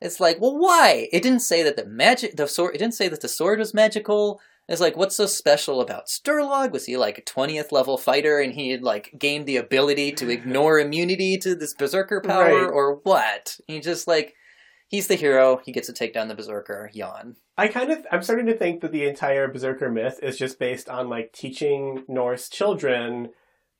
it's 0.00 0.20
like, 0.20 0.40
well, 0.40 0.56
why? 0.58 1.08
It 1.12 1.22
didn't 1.22 1.40
say 1.40 1.62
that 1.62 1.76
the 1.76 1.86
magic, 1.86 2.36
the 2.36 2.46
sword. 2.46 2.74
It 2.74 2.78
didn't 2.78 2.94
say 2.94 3.08
that 3.08 3.20
the 3.20 3.28
sword 3.28 3.58
was 3.58 3.74
magical. 3.74 4.40
It's 4.68 4.80
like, 4.82 4.96
what's 4.98 5.16
so 5.16 5.24
special 5.26 5.80
about 5.80 6.08
Sturlog? 6.08 6.72
Was 6.72 6.84
he 6.84 6.96
like 6.98 7.16
a 7.18 7.22
twentieth 7.22 7.72
level 7.72 7.96
fighter 7.96 8.38
and 8.38 8.52
he 8.52 8.70
had 8.70 8.82
like 8.82 9.14
gained 9.18 9.46
the 9.46 9.56
ability 9.56 10.12
to 10.12 10.28
ignore 10.30 10.78
immunity 10.78 11.38
to 11.38 11.54
this 11.54 11.72
berserker 11.74 12.20
power, 12.20 12.64
Right. 12.66 12.70
or 12.70 12.96
what? 13.02 13.56
He 13.66 13.80
just 13.80 14.06
like 14.06 14.34
he's 14.88 15.06
the 15.06 15.14
hero. 15.14 15.60
He 15.64 15.72
gets 15.72 15.86
to 15.86 15.92
take 15.94 16.12
down 16.12 16.28
the 16.28 16.34
berserker. 16.34 16.90
Yawn. 16.92 17.36
I 17.56 17.68
kind 17.68 17.90
of 17.90 18.06
I'm 18.12 18.22
starting 18.22 18.46
to 18.46 18.56
think 18.56 18.82
that 18.82 18.92
the 18.92 19.06
entire 19.08 19.48
berserker 19.48 19.90
myth 19.90 20.20
is 20.22 20.36
just 20.36 20.58
based 20.58 20.88
on 20.90 21.08
like 21.08 21.32
teaching 21.32 22.04
Norse 22.06 22.48
children 22.50 23.30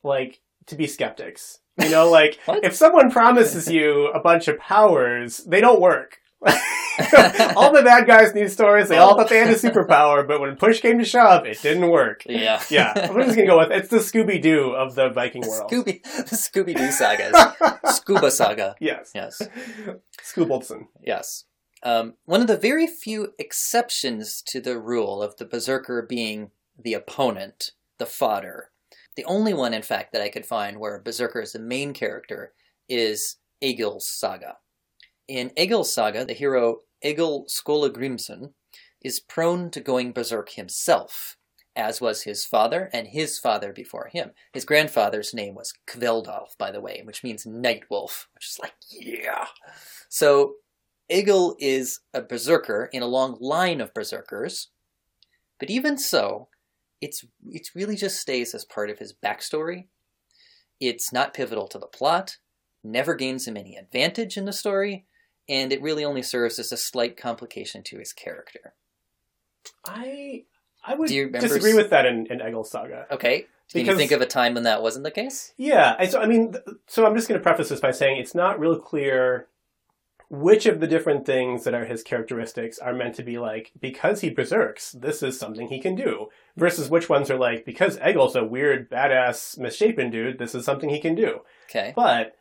like 0.02 0.40
to 0.66 0.74
be 0.74 0.86
skeptics. 0.86 1.58
You 1.80 1.90
know, 1.90 2.10
like 2.10 2.38
if 2.48 2.74
someone 2.74 3.10
promises 3.10 3.70
you 3.70 4.08
a 4.08 4.20
bunch 4.20 4.48
of 4.48 4.58
powers, 4.58 5.38
they 5.38 5.60
don't 5.60 5.80
work. 5.80 6.18
all 7.56 7.72
the 7.72 7.82
bad 7.84 8.06
guys 8.06 8.34
need 8.34 8.50
stories, 8.50 8.88
they 8.88 8.96
all 8.96 9.16
thought 9.16 9.28
they 9.28 9.38
had 9.38 9.48
a 9.50 9.54
superpower, 9.54 10.26
but 10.26 10.40
when 10.40 10.54
push 10.56 10.80
came 10.80 10.98
to 10.98 11.04
shove, 11.04 11.46
it 11.46 11.60
didn't 11.62 11.88
work. 11.90 12.22
Yeah. 12.26 12.60
Yeah, 12.70 12.92
I'm 12.94 13.14
just 13.22 13.36
gonna 13.36 13.46
go 13.46 13.58
with 13.58 13.70
it's 13.70 13.88
the 13.88 13.98
Scooby 13.98 14.40
Doo 14.40 14.70
of 14.70 14.94
the 14.94 15.08
Viking 15.10 15.42
world. 15.42 15.70
Scooby, 15.70 16.02
the 16.02 16.36
Scooby 16.36 16.76
Doo 16.76 16.90
sagas, 16.90 17.34
Scuba 17.96 18.30
Saga. 18.30 18.74
yes, 18.80 19.12
Yes, 19.14 19.40
Scoobleton. 20.22 20.86
yes. 21.02 21.44
Um, 21.82 22.14
one 22.24 22.40
of 22.40 22.48
the 22.48 22.56
very 22.56 22.86
few 22.88 23.32
exceptions 23.38 24.42
to 24.46 24.60
the 24.60 24.78
rule 24.78 25.22
of 25.22 25.36
the 25.36 25.44
berserker 25.44 26.02
being 26.02 26.50
the 26.76 26.94
opponent 26.94 27.72
the 27.98 28.06
fodder. 28.06 28.70
The 29.18 29.24
only 29.24 29.52
one, 29.52 29.74
in 29.74 29.82
fact, 29.82 30.12
that 30.12 30.22
I 30.22 30.28
could 30.28 30.46
find 30.46 30.78
where 30.78 31.00
Berserker 31.00 31.40
is 31.40 31.50
the 31.50 31.58
main 31.58 31.92
character 31.92 32.52
is 32.88 33.38
Egil's 33.60 34.06
saga. 34.06 34.58
In 35.26 35.50
Egil's 35.58 35.92
saga, 35.92 36.24
the 36.24 36.34
hero 36.34 36.82
Egil 37.04 37.46
Skallagrimsson 37.48 38.52
is 39.02 39.18
prone 39.18 39.72
to 39.72 39.80
going 39.80 40.12
berserk 40.12 40.50
himself, 40.50 41.36
as 41.74 42.00
was 42.00 42.22
his 42.22 42.44
father 42.44 42.90
and 42.92 43.08
his 43.08 43.40
father 43.40 43.72
before 43.72 44.08
him. 44.12 44.30
His 44.52 44.64
grandfather's 44.64 45.34
name 45.34 45.56
was 45.56 45.74
Kveldulf, 45.88 46.56
by 46.56 46.70
the 46.70 46.80
way, 46.80 47.02
which 47.02 47.24
means 47.24 47.44
night 47.44 47.90
wolf, 47.90 48.28
which 48.36 48.46
is 48.46 48.60
like, 48.62 48.74
yeah. 48.88 49.48
So 50.08 50.54
Egil 51.08 51.56
is 51.58 52.02
a 52.14 52.22
berserker 52.22 52.88
in 52.92 53.02
a 53.02 53.06
long 53.06 53.36
line 53.40 53.80
of 53.80 53.92
berserkers, 53.92 54.68
but 55.58 55.70
even 55.70 55.98
so, 55.98 56.46
it's 57.00 57.24
it 57.46 57.70
really 57.74 57.96
just 57.96 58.20
stays 58.20 58.54
as 58.54 58.64
part 58.64 58.90
of 58.90 58.98
his 58.98 59.12
backstory. 59.12 59.86
It's 60.80 61.12
not 61.12 61.34
pivotal 61.34 61.68
to 61.68 61.78
the 61.78 61.86
plot, 61.86 62.38
never 62.84 63.14
gains 63.14 63.46
him 63.46 63.56
any 63.56 63.76
advantage 63.76 64.36
in 64.36 64.44
the 64.44 64.52
story, 64.52 65.06
and 65.48 65.72
it 65.72 65.82
really 65.82 66.04
only 66.04 66.22
serves 66.22 66.58
as 66.58 66.72
a 66.72 66.76
slight 66.76 67.16
complication 67.16 67.82
to 67.84 67.98
his 67.98 68.12
character. 68.12 68.74
I 69.84 70.44
I 70.84 70.94
would 70.94 71.08
Do 71.08 71.14
you 71.14 71.26
remember 71.26 71.48
disagree 71.48 71.74
with 71.74 71.90
that 71.90 72.06
in, 72.06 72.26
in 72.26 72.40
Egil's 72.40 72.70
saga. 72.70 73.06
Okay, 73.10 73.46
can 73.70 73.84
you 73.84 73.96
think 73.96 74.12
of 74.12 74.20
a 74.20 74.26
time 74.26 74.54
when 74.54 74.62
that 74.62 74.82
wasn't 74.82 75.04
the 75.04 75.10
case? 75.10 75.52
Yeah, 75.56 75.96
I, 75.98 76.06
so 76.06 76.20
I 76.20 76.26
mean, 76.26 76.52
th- 76.52 76.64
so 76.86 77.06
I'm 77.06 77.14
just 77.14 77.28
going 77.28 77.38
to 77.38 77.42
preface 77.42 77.68
this 77.68 77.80
by 77.80 77.90
saying 77.90 78.18
it's 78.18 78.34
not 78.34 78.58
real 78.58 78.78
clear 78.78 79.48
which 80.30 80.66
of 80.66 80.80
the 80.80 80.86
different 80.86 81.24
things 81.24 81.64
that 81.64 81.74
are 81.74 81.86
his 81.86 82.02
characteristics 82.02 82.78
are 82.78 82.92
meant 82.92 83.14
to 83.14 83.22
be 83.22 83.38
like 83.38 83.72
because 83.80 84.20
he 84.20 84.30
berserks, 84.30 84.92
this 84.92 85.22
is 85.22 85.38
something 85.38 85.68
he 85.68 85.80
can 85.80 85.94
do, 85.94 86.28
versus 86.56 86.90
which 86.90 87.08
ones 87.08 87.30
are 87.30 87.38
like 87.38 87.64
because 87.64 87.96
Egil's 87.98 88.36
a 88.36 88.44
weird, 88.44 88.90
badass, 88.90 89.58
misshapen 89.58 90.10
dude, 90.10 90.38
this 90.38 90.54
is 90.54 90.64
something 90.64 90.90
he 90.90 91.00
can 91.00 91.14
do. 91.14 91.40
Okay. 91.70 91.92
But 91.96 92.36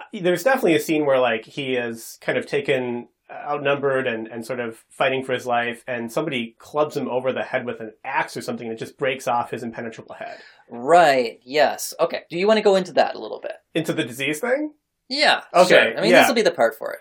uh, 0.00 0.20
there's 0.20 0.42
definitely 0.42 0.74
a 0.74 0.80
scene 0.80 1.06
where 1.06 1.20
like 1.20 1.44
he 1.44 1.74
is 1.74 2.18
kind 2.20 2.36
of 2.36 2.46
taken 2.46 3.08
outnumbered 3.30 4.08
and, 4.08 4.26
and 4.26 4.44
sort 4.44 4.58
of 4.58 4.84
fighting 4.88 5.22
for 5.22 5.32
his 5.32 5.46
life 5.46 5.84
and 5.86 6.10
somebody 6.10 6.56
clubs 6.58 6.96
him 6.96 7.08
over 7.08 7.32
the 7.32 7.44
head 7.44 7.64
with 7.64 7.78
an 7.78 7.92
axe 8.04 8.36
or 8.36 8.40
something 8.40 8.68
that 8.68 8.78
just 8.78 8.98
breaks 8.98 9.28
off 9.28 9.52
his 9.52 9.62
impenetrable 9.62 10.16
head 10.16 10.38
Right. 10.68 11.40
Yes. 11.44 11.94
Okay. 11.98 12.22
Do 12.30 12.38
you 12.38 12.46
want 12.46 12.58
to 12.58 12.62
go 12.62 12.76
into 12.76 12.92
that 12.92 13.14
a 13.14 13.20
little 13.20 13.40
bit? 13.40 13.54
into 13.74 13.92
the 13.92 14.04
disease 14.04 14.40
thing 14.40 14.72
Yeah. 15.08 15.42
Okay, 15.54 15.68
Sure. 15.68 15.98
I 15.98 16.00
mean, 16.00 16.10
yeah. 16.10 16.20
this 16.20 16.28
will 16.28 16.34
be 16.34 16.42
the 16.42 16.50
part 16.50 16.76
for 16.76 16.92
it. 16.92 17.00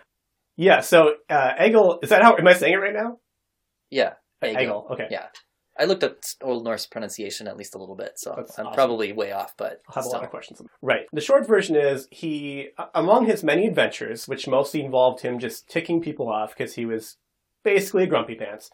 Yeah 0.59 0.81
so 0.81 1.13
uh, 1.29 1.51
egil 1.59 1.99
is 2.03 2.09
that 2.09 2.21
how 2.21 2.35
am 2.35 2.47
i 2.47 2.53
saying 2.53 2.73
it 2.73 2.77
right 2.77 2.93
now 2.93 3.17
Yeah. 3.89 4.13
egil, 4.43 4.61
Egil. 4.61 4.87
okay 4.91 5.07
Yeah. 5.09 5.27
I 5.81 5.85
looked 5.85 6.03
up 6.03 6.17
Old 6.43 6.65
Norse 6.65 6.85
pronunciation 6.85 7.47
at 7.47 7.55
least 7.55 7.73
a 7.73 7.77
little 7.77 7.95
bit, 7.95 8.13
so 8.17 8.33
That's 8.35 8.59
I'm 8.59 8.65
awesome. 8.67 8.75
probably 8.75 9.13
way 9.13 9.31
off, 9.31 9.53
but 9.55 9.79
I'll 9.87 9.95
have 10.03 10.05
a 10.05 10.09
lot 10.09 10.23
of 10.25 10.29
questions. 10.29 10.61
Right. 10.81 11.05
The 11.13 11.21
short 11.21 11.47
version 11.47 11.77
is 11.77 12.05
he, 12.11 12.71
among 12.93 13.27
his 13.27 13.45
many 13.45 13.65
adventures, 13.65 14.27
which 14.27 14.45
mostly 14.45 14.83
involved 14.83 15.21
him 15.21 15.39
just 15.39 15.69
ticking 15.69 16.01
people 16.01 16.27
off 16.27 16.49
because 16.49 16.73
he 16.75 16.85
was 16.85 17.15
basically 17.63 18.03
a 18.03 18.07
grumpy 18.07 18.35
pants. 18.35 18.69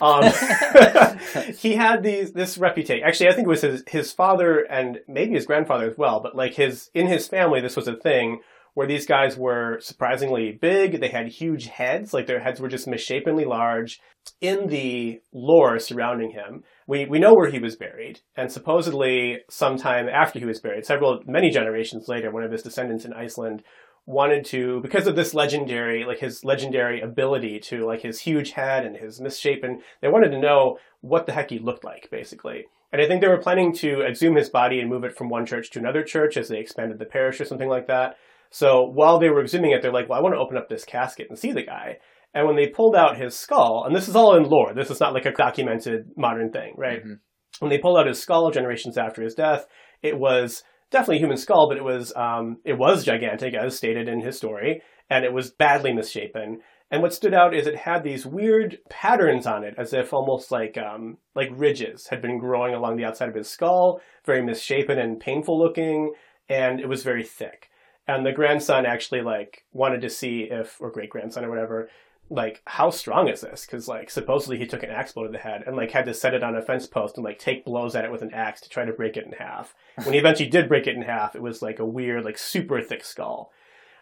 Um, 0.00 0.24
he 1.58 1.76
had 1.76 2.02
these 2.02 2.32
this 2.32 2.58
reputation. 2.58 3.04
Actually, 3.06 3.28
I 3.28 3.34
think 3.34 3.46
it 3.46 3.50
was 3.50 3.62
his 3.62 3.84
his 3.86 4.12
father 4.12 4.58
and 4.68 4.98
maybe 5.06 5.34
his 5.34 5.46
grandfather 5.46 5.88
as 5.88 5.96
well. 5.96 6.18
But 6.20 6.34
like 6.34 6.54
his 6.54 6.90
in 6.92 7.06
his 7.06 7.28
family, 7.28 7.60
this 7.60 7.76
was 7.76 7.86
a 7.86 7.94
thing 7.94 8.40
where 8.78 8.86
these 8.86 9.06
guys 9.06 9.36
were 9.36 9.80
surprisingly 9.80 10.52
big. 10.52 11.00
They 11.00 11.08
had 11.08 11.26
huge 11.26 11.66
heads, 11.66 12.14
like 12.14 12.28
their 12.28 12.38
heads 12.38 12.60
were 12.60 12.68
just 12.68 12.86
misshapenly 12.86 13.44
large. 13.44 13.98
In 14.40 14.68
the 14.68 15.20
lore 15.32 15.80
surrounding 15.80 16.30
him, 16.30 16.62
we, 16.86 17.04
we 17.04 17.18
know 17.18 17.34
where 17.34 17.50
he 17.50 17.58
was 17.58 17.74
buried, 17.74 18.20
and 18.36 18.52
supposedly 18.52 19.38
sometime 19.50 20.08
after 20.08 20.38
he 20.38 20.44
was 20.44 20.60
buried, 20.60 20.86
several 20.86 21.24
many 21.26 21.50
generations 21.50 22.06
later, 22.06 22.30
one 22.30 22.44
of 22.44 22.52
his 22.52 22.62
descendants 22.62 23.04
in 23.04 23.12
Iceland 23.12 23.64
wanted 24.06 24.44
to 24.44 24.80
because 24.80 25.08
of 25.08 25.16
this 25.16 25.34
legendary 25.34 26.04
like 26.04 26.20
his 26.20 26.44
legendary 26.44 27.00
ability 27.00 27.58
to 27.58 27.84
like 27.84 28.02
his 28.02 28.20
huge 28.20 28.52
head 28.52 28.86
and 28.86 28.96
his 28.96 29.20
misshapen 29.20 29.82
they 30.00 30.08
wanted 30.08 30.30
to 30.30 30.40
know 30.40 30.78
what 31.02 31.26
the 31.26 31.32
heck 31.32 31.50
he 31.50 31.58
looked 31.58 31.84
like 31.84 32.08
basically 32.10 32.64
and 32.90 33.02
i 33.02 33.06
think 33.06 33.20
they 33.20 33.28
were 33.28 33.36
planning 33.36 33.70
to 33.70 34.00
exhume 34.00 34.34
his 34.34 34.48
body 34.48 34.80
and 34.80 34.88
move 34.88 35.04
it 35.04 35.14
from 35.14 35.28
one 35.28 35.44
church 35.44 35.70
to 35.70 35.78
another 35.78 36.02
church 36.02 36.38
as 36.38 36.48
they 36.48 36.58
expanded 36.58 36.98
the 36.98 37.04
parish 37.04 37.38
or 37.38 37.44
something 37.44 37.68
like 37.68 37.86
that 37.86 38.16
so 38.50 38.82
while 38.92 39.18
they 39.18 39.28
were 39.28 39.42
exhuming 39.42 39.74
it 39.74 39.82
they're 39.82 39.92
like 39.92 40.08
well 40.08 40.18
i 40.18 40.22
want 40.22 40.34
to 40.34 40.40
open 40.40 40.56
up 40.56 40.68
this 40.68 40.84
casket 40.84 41.26
and 41.28 41.38
see 41.38 41.52
the 41.52 41.62
guy 41.62 41.96
and 42.34 42.46
when 42.46 42.56
they 42.56 42.66
pulled 42.68 42.94
out 42.96 43.16
his 43.16 43.34
skull 43.36 43.84
and 43.86 43.94
this 43.96 44.08
is 44.08 44.16
all 44.16 44.36
in 44.36 44.44
lore 44.44 44.72
this 44.74 44.90
is 44.90 45.00
not 45.00 45.12
like 45.14 45.26
a 45.26 45.32
documented 45.32 46.10
modern 46.16 46.50
thing 46.50 46.74
right 46.76 47.02
Mhm. 47.04 47.18
when 47.60 47.70
they 47.70 47.78
pulled 47.78 47.98
out 47.98 48.06
his 48.06 48.20
skull 48.20 48.50
generations 48.50 48.96
after 48.98 49.22
his 49.22 49.34
death, 49.34 49.66
it 50.02 50.18
was 50.18 50.62
definitely 50.90 51.16
a 51.16 51.20
human 51.20 51.36
skull, 51.36 51.68
but 51.68 51.76
it 51.76 51.82
was 51.84 52.12
um, 52.16 52.58
it 52.64 52.74
was 52.78 53.04
gigantic, 53.04 53.52
as 53.54 53.76
stated 53.76 54.08
in 54.08 54.20
his 54.20 54.36
story, 54.36 54.80
and 55.10 55.24
it 55.24 55.32
was 55.32 55.50
badly 55.50 55.92
misshapen. 55.92 56.60
And 56.90 57.02
what 57.02 57.12
stood 57.12 57.34
out 57.34 57.54
is 57.54 57.66
it 57.66 57.76
had 57.76 58.02
these 58.04 58.24
weird 58.24 58.78
patterns 58.88 59.46
on 59.46 59.64
it, 59.64 59.74
as 59.76 59.92
if 59.92 60.12
almost 60.14 60.52
like 60.52 60.78
um, 60.78 61.18
like 61.34 61.48
ridges 61.52 62.06
had 62.08 62.22
been 62.22 62.38
growing 62.38 62.74
along 62.74 62.96
the 62.96 63.04
outside 63.04 63.28
of 63.28 63.34
his 63.34 63.50
skull, 63.50 64.00
very 64.24 64.42
misshapen 64.42 64.98
and 64.98 65.18
painful 65.20 65.58
looking, 65.58 66.12
and 66.48 66.78
it 66.80 66.88
was 66.88 67.02
very 67.02 67.24
thick. 67.24 67.67
And 68.08 68.24
the 68.26 68.32
grandson 68.32 68.86
actually 68.86 69.20
like 69.20 69.64
wanted 69.72 70.00
to 70.00 70.08
see 70.08 70.48
if, 70.50 70.80
or 70.80 70.90
great 70.90 71.10
grandson 71.10 71.44
or 71.44 71.50
whatever, 71.50 71.88
like 72.30 72.62
how 72.66 72.90
strong 72.90 73.28
is 73.28 73.42
this? 73.42 73.64
Because 73.66 73.86
like 73.86 74.10
supposedly 74.10 74.58
he 74.58 74.66
took 74.66 74.82
an 74.82 74.90
axe 74.90 75.12
blow 75.12 75.24
to 75.26 75.30
the 75.32 75.38
head 75.38 75.62
and 75.66 75.76
like 75.76 75.90
had 75.92 76.06
to 76.06 76.14
set 76.14 76.34
it 76.34 76.42
on 76.42 76.56
a 76.56 76.62
fence 76.62 76.86
post 76.86 77.16
and 77.16 77.24
like 77.24 77.38
take 77.38 77.64
blows 77.64 77.94
at 77.94 78.04
it 78.04 78.10
with 78.12 78.22
an 78.22 78.34
axe 78.34 78.60
to 78.62 78.68
try 78.68 78.84
to 78.84 78.92
break 78.92 79.16
it 79.16 79.26
in 79.26 79.32
half. 79.32 79.74
When 80.02 80.14
he 80.14 80.18
eventually 80.18 80.48
did 80.48 80.68
break 80.68 80.86
it 80.86 80.96
in 80.96 81.02
half 81.02 81.36
it 81.36 81.42
was 81.42 81.62
like 81.62 81.78
a 81.78 81.86
weird 81.86 82.24
like 82.24 82.38
super 82.38 82.80
thick 82.82 83.04
skull. 83.04 83.50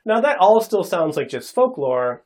Now 0.05 0.21
that 0.21 0.39
all 0.39 0.61
still 0.61 0.85
sounds 0.85 1.17
like 1.17 1.29
just 1.29 1.55
folklore 1.55 2.23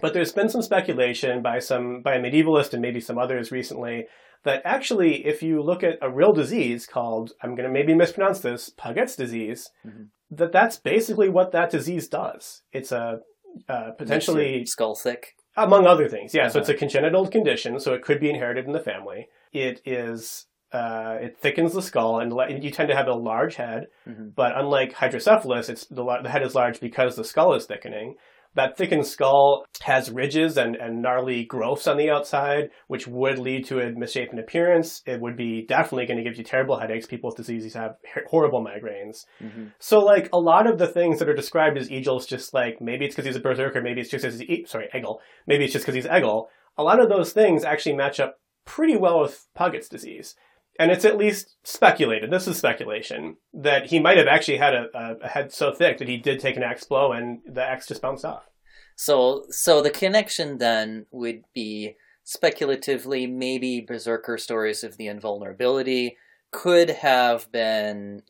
but 0.00 0.14
there's 0.14 0.32
been 0.32 0.48
some 0.48 0.62
speculation 0.62 1.42
by 1.42 1.58
some 1.58 2.00
by 2.02 2.14
a 2.14 2.20
medievalist 2.20 2.72
and 2.72 2.82
maybe 2.82 3.00
some 3.00 3.18
others 3.18 3.50
recently 3.50 4.06
that 4.44 4.62
actually 4.64 5.26
if 5.26 5.42
you 5.42 5.60
look 5.62 5.82
at 5.82 5.98
a 6.00 6.10
real 6.12 6.32
disease 6.32 6.86
called 6.86 7.32
i'm 7.42 7.56
going 7.56 7.66
to 7.66 7.72
maybe 7.72 7.92
mispronounce 7.94 8.38
this 8.40 8.70
Paget's 8.70 9.16
disease 9.16 9.68
Mhm. 9.84 10.06
That 10.30 10.52
that's 10.52 10.76
basically 10.76 11.28
what 11.28 11.52
that 11.52 11.70
disease 11.70 12.08
does 12.08 12.62
it's 12.72 12.92
a 12.92 13.20
uh, 13.68 13.90
potentially 13.98 14.64
skull 14.64 14.94
thick. 14.94 15.34
among 15.56 15.84
other 15.86 16.08
things, 16.08 16.32
yeah. 16.34 16.46
So 16.46 16.50
Uh-huh. 16.50 16.60
it's 16.60 16.68
a 16.68 16.74
congenital 16.74 17.26
condition, 17.26 17.80
so 17.80 17.94
it 17.94 18.02
could 18.02 18.20
be 18.20 18.30
inherited 18.30 18.64
in 18.66 18.72
the 18.72 18.78
family. 18.80 19.28
It 19.52 19.82
is, 19.84 20.46
uh, 20.72 21.18
it 21.20 21.36
thickens 21.36 21.72
the 21.74 21.82
skull, 21.82 22.20
and 22.20 22.32
le- 22.32 22.48
you 22.48 22.70
tend 22.70 22.88
to 22.90 22.94
have 22.96 23.08
a 23.08 23.14
large 23.14 23.56
head. 23.56 23.88
Mhm. 24.08 24.34
But 24.36 24.56
unlike 24.56 24.92
hydrocephalus, 24.94 25.68
it's 25.68 25.84
the, 25.86 26.04
the 26.22 26.28
head 26.28 26.44
is 26.44 26.54
large 26.54 26.78
because 26.78 27.16
the 27.16 27.24
skull 27.24 27.54
is 27.54 27.66
thickening. 27.66 28.14
That 28.54 28.76
thickened 28.76 29.06
skull 29.06 29.64
has 29.82 30.10
ridges 30.10 30.56
and, 30.56 30.74
and 30.74 31.00
gnarly 31.00 31.44
growths 31.44 31.86
on 31.86 31.96
the 31.96 32.10
outside, 32.10 32.70
which 32.88 33.06
would 33.06 33.38
lead 33.38 33.64
to 33.66 33.78
a 33.78 33.92
misshapen 33.92 34.38
appearance. 34.40 35.02
It 35.06 35.20
would 35.20 35.36
be 35.36 35.64
definitely 35.66 36.06
going 36.06 36.18
to 36.18 36.24
give 36.28 36.36
you 36.36 36.42
terrible 36.42 36.78
headaches. 36.80 37.06
People 37.06 37.28
with 37.30 37.36
diseases 37.36 37.74
have 37.74 37.96
horrible 38.28 38.64
migraines. 38.64 39.24
Mhm. 39.40 39.72
So, 39.78 40.00
like, 40.00 40.28
a 40.32 40.38
lot 40.38 40.66
of 40.68 40.78
the 40.78 40.88
things 40.88 41.20
that 41.20 41.28
are 41.28 41.34
described 41.34 41.78
as 41.78 41.90
Egil's 41.90 42.26
just 42.26 42.52
like, 42.52 42.80
maybe 42.80 43.04
it's 43.04 43.14
because 43.14 43.26
he's 43.26 43.36
a 43.36 43.40
berserker, 43.40 43.80
maybe 43.80 44.00
it's 44.00 44.10
just 44.10 44.24
because 44.24 44.40
he's, 44.40 44.50
E- 44.50 44.64
sorry, 44.66 44.88
Egil, 44.94 45.20
maybe 45.46 45.64
it's 45.64 45.72
just 45.72 45.84
because 45.86 45.94
he's 45.94 46.06
Egil. 46.12 46.48
A 46.76 46.82
lot 46.82 47.00
of 47.00 47.08
those 47.08 47.32
things 47.32 47.64
actually 47.64 47.94
match 47.94 48.18
up 48.18 48.40
pretty 48.64 48.96
well 48.96 49.20
with 49.20 49.46
Paget's 49.54 49.88
disease. 49.88 50.34
And 50.78 50.90
it's 50.90 51.04
at 51.04 51.18
least 51.18 51.56
speculated, 51.62 52.30
this 52.30 52.48
is 52.48 52.56
speculation, 52.56 53.36
that 53.52 53.86
he 53.86 53.98
might 53.98 54.16
have 54.16 54.26
actually 54.26 54.56
had 54.56 54.74
a, 54.74 54.86
a, 55.22 55.28
head 55.28 55.52
so 55.52 55.72
thick 55.74 55.98
that 55.98 56.08
he 56.08 56.16
did 56.16 56.40
take 56.40 56.56
an 56.56 56.62
axe 56.62 56.84
blow 56.84 57.12
and 57.12 57.40
the 57.46 57.62
axe 57.62 57.86
just 57.86 58.00
bounced 58.00 58.24
off. 58.24 58.44
So, 58.96 59.44
so 59.50 59.82
the 59.82 59.90
connection 59.90 60.58
then 60.58 61.06
would 61.10 61.42
be 61.54 61.96
speculatively 62.24 63.26
maybe 63.26 63.80
Berserker 63.80 64.38
stories 64.38 64.84
of 64.84 64.96
the 64.96 65.08
invulnerability 65.08 66.16
could 66.50 66.90
have 66.90 67.50
been 67.52 68.22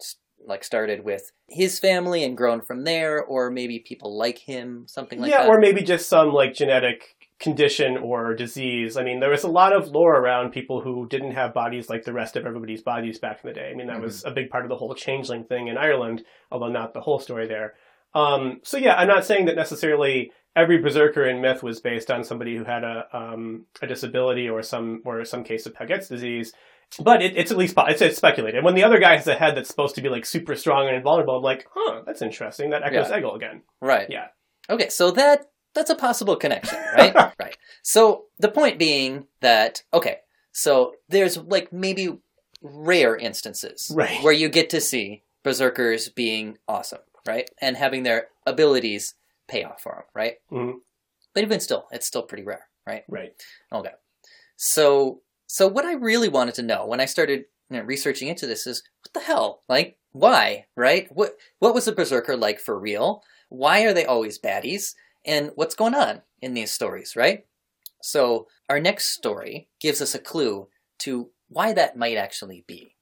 like 0.46 0.64
started 0.64 1.04
with 1.04 1.32
his 1.48 1.78
family 1.78 2.24
and 2.24 2.36
grown 2.36 2.62
from 2.62 2.84
there, 2.84 3.22
or 3.22 3.50
maybe 3.50 3.78
people 3.78 4.16
like 4.16 4.38
him, 4.38 4.84
something 4.86 5.20
like 5.20 5.30
yeah, 5.30 5.38
that. 5.38 5.44
Yeah, 5.44 5.50
or 5.50 5.60
maybe 5.60 5.82
just 5.82 6.08
some 6.08 6.32
like 6.32 6.54
genetic 6.54 7.16
condition 7.40 7.96
or 7.96 8.34
disease. 8.34 8.96
I 8.96 9.02
mean, 9.02 9.18
there 9.20 9.30
was 9.30 9.44
a 9.44 9.48
lot 9.48 9.72
of 9.72 9.88
lore 9.88 10.14
around 10.14 10.52
people 10.52 10.82
who 10.82 11.08
didn't 11.08 11.32
have 11.32 11.54
bodies 11.54 11.88
like 11.88 12.04
the 12.04 12.12
rest 12.12 12.36
of 12.36 12.46
everybody's 12.46 12.82
bodies 12.82 13.18
back 13.18 13.40
in 13.42 13.48
the 13.48 13.54
day. 13.54 13.70
I 13.72 13.74
mean, 13.74 13.86
that 13.86 14.00
was 14.00 14.24
a 14.24 14.30
big 14.30 14.50
part 14.50 14.64
of 14.64 14.68
the 14.68 14.76
whole 14.76 14.94
changeling 14.94 15.44
thing 15.44 15.68
in 15.68 15.78
Ireland, 15.78 16.22
although 16.52 16.68
not 16.68 16.92
the 16.92 17.00
whole 17.00 17.18
story 17.18 17.48
there. 17.48 17.74
Um, 18.14 18.60
so 18.62 18.76
yeah, 18.76 18.94
I'm 18.94 19.08
not 19.08 19.24
saying 19.24 19.46
that 19.46 19.56
necessarily 19.56 20.32
every 20.54 20.78
berserker 20.78 21.24
in 21.24 21.40
myth 21.40 21.62
was 21.62 21.80
based 21.80 22.10
on 22.10 22.24
somebody 22.24 22.56
who 22.56 22.64
had 22.64 22.84
a 22.84 23.04
um, 23.12 23.66
a 23.80 23.86
disability 23.86 24.48
or 24.48 24.62
some 24.62 25.00
or 25.04 25.24
some 25.24 25.44
case 25.44 25.64
of 25.66 25.74
Paget's 25.74 26.08
disease. 26.08 26.52
But 26.98 27.22
it, 27.22 27.36
it's 27.36 27.52
at 27.52 27.56
least 27.56 27.74
it's, 27.78 28.02
it's 28.02 28.16
speculated. 28.16 28.64
When 28.64 28.74
the 28.74 28.82
other 28.82 28.98
guy 28.98 29.16
has 29.16 29.28
a 29.28 29.34
head 29.36 29.56
that's 29.56 29.68
supposed 29.68 29.94
to 29.94 30.02
be 30.02 30.08
like 30.08 30.26
super 30.26 30.56
strong 30.56 30.88
and 30.88 30.96
invulnerable, 30.96 31.36
I'm 31.36 31.42
like, 31.42 31.66
huh, 31.72 32.02
that's 32.04 32.20
interesting. 32.20 32.70
That 32.70 32.82
echoes 32.82 33.08
Yeah. 33.08 33.18
Egil 33.18 33.36
again. 33.36 33.62
Right. 33.80 34.08
Yeah. 34.10 34.26
Okay, 34.68 34.88
so 34.88 35.12
that 35.12 35.46
that's 35.74 35.90
a 35.90 35.94
possible 35.94 36.36
connection, 36.36 36.78
right? 36.96 37.14
right. 37.40 37.56
So 37.82 38.24
the 38.38 38.48
point 38.50 38.78
being 38.78 39.26
that 39.40 39.82
okay, 39.92 40.18
so 40.52 40.94
there's 41.08 41.36
like 41.38 41.72
maybe 41.72 42.18
rare 42.62 43.16
instances 43.16 43.90
Right. 43.94 44.22
where 44.22 44.32
you 44.32 44.48
get 44.48 44.70
to 44.70 44.80
see 44.80 45.22
berserkers 45.42 46.08
being 46.08 46.58
awesome, 46.68 47.00
right? 47.26 47.48
And 47.60 47.76
having 47.76 48.02
their 48.02 48.28
abilities 48.46 49.14
pay 49.48 49.64
off 49.64 49.82
for 49.82 49.92
them, 49.92 50.04
right? 50.14 50.34
Mm-hmm. 50.52 50.78
But 51.34 51.42
even 51.44 51.60
still, 51.60 51.86
it's 51.90 52.06
still 52.06 52.22
pretty 52.22 52.44
rare, 52.44 52.68
right? 52.86 53.04
Right. 53.08 53.32
Okay. 53.72 53.92
So, 54.56 55.22
so 55.46 55.66
what 55.68 55.84
I 55.84 55.94
really 55.94 56.28
wanted 56.28 56.54
to 56.56 56.62
know 56.62 56.86
when 56.86 57.00
I 57.00 57.06
started 57.06 57.44
you 57.70 57.78
know, 57.78 57.82
researching 57.84 58.28
into 58.28 58.46
this 58.46 58.66
is 58.66 58.82
what 59.02 59.14
the 59.14 59.26
hell? 59.26 59.62
Like, 59.68 59.96
why? 60.12 60.66
Right? 60.76 61.08
What 61.10 61.36
what 61.60 61.74
was 61.74 61.86
a 61.88 61.92
berserker 61.92 62.36
like 62.36 62.58
for 62.60 62.78
real? 62.78 63.22
Why 63.48 63.82
are 63.84 63.92
they 63.94 64.04
always 64.04 64.38
baddies? 64.38 64.94
And 65.26 65.50
what's 65.54 65.74
going 65.74 65.94
on 65.94 66.22
in 66.40 66.54
these 66.54 66.72
stories? 66.72 67.14
Right? 67.16 67.46
So, 68.02 68.46
our 68.68 68.80
next 68.80 69.12
story 69.12 69.68
gives 69.80 70.00
us 70.00 70.14
a 70.14 70.18
clue 70.18 70.68
to 71.00 71.30
why 71.48 71.72
that 71.72 71.96
might 71.96 72.16
actually 72.16 72.64
be. 72.66 72.96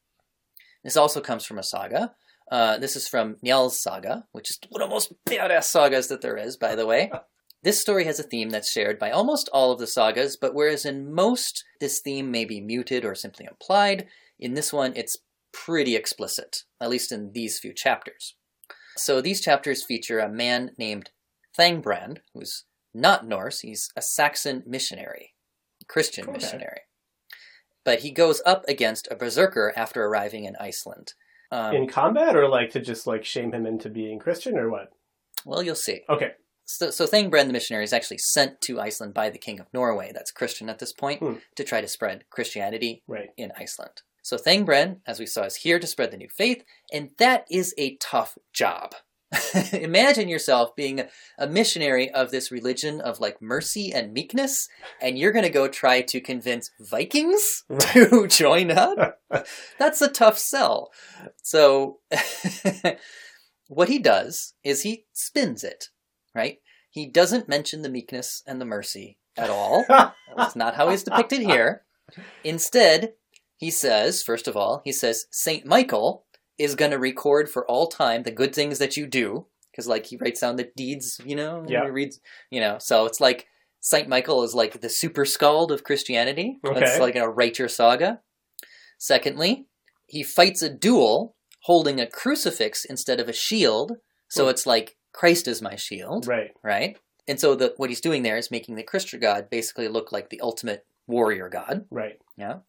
This 0.82 0.96
also 0.96 1.20
comes 1.20 1.44
from 1.44 1.58
a 1.58 1.62
saga. 1.62 2.12
Uh, 2.50 2.78
this 2.78 2.96
is 2.96 3.06
from 3.06 3.36
Njál's 3.44 3.78
saga, 3.78 4.24
which 4.32 4.50
is 4.50 4.58
one 4.70 4.82
of 4.82 4.88
the 4.88 4.94
most 4.94 5.12
badass 5.28 5.64
sagas 5.64 6.08
that 6.08 6.22
there 6.22 6.36
is, 6.36 6.56
by 6.56 6.74
the 6.74 6.86
way. 6.86 7.10
This 7.60 7.80
story 7.80 8.04
has 8.04 8.20
a 8.20 8.22
theme 8.22 8.50
that's 8.50 8.70
shared 8.70 9.00
by 9.00 9.10
almost 9.10 9.48
all 9.52 9.72
of 9.72 9.80
the 9.80 9.88
sagas, 9.88 10.36
but 10.36 10.54
whereas 10.54 10.84
in 10.84 11.12
most 11.12 11.64
this 11.80 11.98
theme 11.98 12.30
may 12.30 12.44
be 12.44 12.60
muted 12.60 13.04
or 13.04 13.16
simply 13.16 13.46
implied, 13.46 14.06
in 14.38 14.54
this 14.54 14.72
one 14.72 14.92
it's 14.94 15.16
pretty 15.52 15.96
explicit, 15.96 16.62
at 16.80 16.88
least 16.88 17.10
in 17.10 17.32
these 17.32 17.58
few 17.58 17.72
chapters. 17.72 18.36
So 18.96 19.20
these 19.20 19.40
chapters 19.40 19.82
feature 19.82 20.20
a 20.20 20.28
man 20.28 20.70
named 20.78 21.10
Thangbrand, 21.58 22.18
who's 22.34 22.64
not 22.94 23.26
Norse, 23.26 23.60
he's 23.60 23.90
a 23.96 24.02
Saxon 24.02 24.62
missionary, 24.66 25.34
Christian 25.88 26.30
missionary. 26.32 26.80
But 27.84 28.00
he 28.00 28.10
goes 28.10 28.42
up 28.44 28.64
against 28.68 29.08
a 29.10 29.16
berserker 29.16 29.72
after 29.76 30.04
arriving 30.04 30.44
in 30.44 30.56
Iceland. 30.60 31.14
Um, 31.50 31.74
In 31.74 31.88
combat, 31.88 32.36
or 32.36 32.48
like 32.48 32.70
to 32.70 32.80
just 32.80 33.06
like 33.06 33.24
shame 33.24 33.52
him 33.52 33.64
into 33.66 33.88
being 33.88 34.18
Christian, 34.18 34.58
or 34.58 34.68
what? 34.70 34.92
well, 35.46 35.62
you'll 35.62 35.74
see. 35.74 36.02
Okay. 36.08 36.32
So, 36.66 36.90
so 36.90 37.06
Thangbrand 37.06 37.46
the 37.46 37.52
missionary 37.54 37.84
is 37.84 37.94
actually 37.94 38.18
sent 38.18 38.60
to 38.62 38.78
Iceland 38.80 39.14
by 39.14 39.30
the 39.30 39.38
king 39.38 39.58
of 39.58 39.72
Norway, 39.72 40.10
that's 40.12 40.30
Christian 40.30 40.68
at 40.68 40.78
this 40.78 40.92
point, 40.92 41.20
Hmm. 41.20 41.34
to 41.56 41.64
try 41.64 41.80
to 41.80 41.88
spread 41.88 42.24
Christianity 42.28 43.02
Right. 43.06 43.30
in 43.38 43.52
Iceland. 43.56 44.02
So 44.22 44.36
Thangbrand, 44.36 45.00
as 45.06 45.18
we 45.18 45.24
saw, 45.24 45.44
is 45.44 45.56
here 45.56 45.78
to 45.78 45.86
spread 45.86 46.10
the 46.10 46.18
new 46.18 46.28
faith, 46.28 46.62
and 46.92 47.10
that 47.16 47.46
is 47.50 47.74
a 47.78 47.96
tough 47.96 48.36
job. 48.52 48.94
Imagine 49.72 50.28
yourself 50.28 50.74
being 50.74 51.02
a, 51.38 51.46
missionary 51.46 52.10
of 52.10 52.30
this 52.30 52.50
religion 52.50 53.00
of 53.00 53.20
like 53.20 53.42
mercy 53.42 53.92
and 53.92 54.12
meekness, 54.12 54.68
and 55.02 55.18
you're 55.18 55.32
going 55.32 55.44
to 55.44 55.50
go 55.50 55.68
try 55.68 56.00
to 56.00 56.20
convince 56.20 56.70
Vikings 56.80 57.64
to 57.78 58.26
join 58.26 58.70
up. 58.70 59.20
That's 59.78 60.00
a 60.00 60.08
tough 60.08 60.38
sell. 60.38 60.90
So, 61.42 61.98
what 63.68 63.88
he 63.88 63.98
does 63.98 64.54
is 64.64 64.82
he 64.82 65.04
spins 65.12 65.62
it, 65.62 65.88
right? 66.34 66.58
He 66.90 67.06
doesn't 67.06 67.48
mention 67.48 67.82
the 67.82 67.90
meekness 67.90 68.42
and 68.46 68.60
the 68.60 68.64
mercy 68.64 69.18
at 69.36 69.50
all. 69.50 69.84
That's 70.36 70.56
not 70.56 70.74
how 70.74 70.88
he's 70.88 71.02
depicted 71.02 71.40
here. 71.40 71.82
Instead, 72.42 73.12
he 73.58 73.70
says, 73.70 74.22
first 74.22 74.48
of 74.48 74.56
all, 74.56 74.80
he 74.84 74.92
says 74.92 75.26
Saint 75.30 75.66
Michael 75.66 76.24
is 76.58 76.74
going 76.74 76.90
to 76.90 76.98
record 76.98 77.48
for 77.50 77.64
all 77.66 77.86
time 77.86 78.22
the 78.24 78.30
good 78.30 78.54
things 78.54 78.78
that 78.78 78.96
you 78.96 79.06
do, 79.06 79.46
because 79.70 79.86
like 79.86 80.06
he 80.06 80.16
writes 80.16 80.40
down 80.40 80.56
the 80.56 80.70
deeds, 80.76 81.20
you 81.24 81.36
know, 81.36 81.64
Yeah. 81.68 81.84
he 81.84 81.90
reads, 81.90 82.20
you 82.50 82.60
know, 82.60 82.78
so 82.78 83.06
it's 83.06 83.20
like 83.20 83.46
Saint 83.80 84.08
Michael 84.08 84.42
is 84.42 84.54
like 84.54 84.80
the 84.80 84.88
super 84.90 85.24
skald 85.24 85.70
of 85.70 85.84
Christianity. 85.84 86.58
It's 86.64 86.76
Okay. 86.76 87.00
like 87.00 87.14
a 87.16 87.28
write 87.28 87.58
your 87.58 87.68
saga. 87.68 88.20
Secondly, 88.98 89.66
he 90.06 90.22
fights 90.22 90.62
a 90.62 90.68
duel 90.70 91.36
holding 91.62 92.00
a 92.00 92.06
crucifix 92.06 92.84
instead 92.84 93.20
of 93.20 93.28
a 93.28 93.32
shield, 93.32 93.98
so 94.28 94.44
Hmm. 94.44 94.50
it's 94.50 94.66
like 94.66 94.96
Christ 95.12 95.46
is 95.48 95.62
my 95.62 95.76
shield 95.76 96.26
Right. 96.26 96.52
right? 96.62 96.98
And 97.28 97.38
so 97.38 97.54
the, 97.54 97.74
what 97.76 97.90
he's 97.90 98.00
doing 98.00 98.22
there 98.22 98.36
is 98.36 98.50
making 98.50 98.74
the 98.74 98.82
Christian 98.82 99.20
god 99.20 99.48
basically 99.50 99.86
look 99.88 100.12
like 100.12 100.30
the 100.30 100.40
ultimate 100.40 100.86
warrior 101.06 101.48
god. 101.48 101.86
Right. 101.90 102.18
Yeah. 102.36 102.60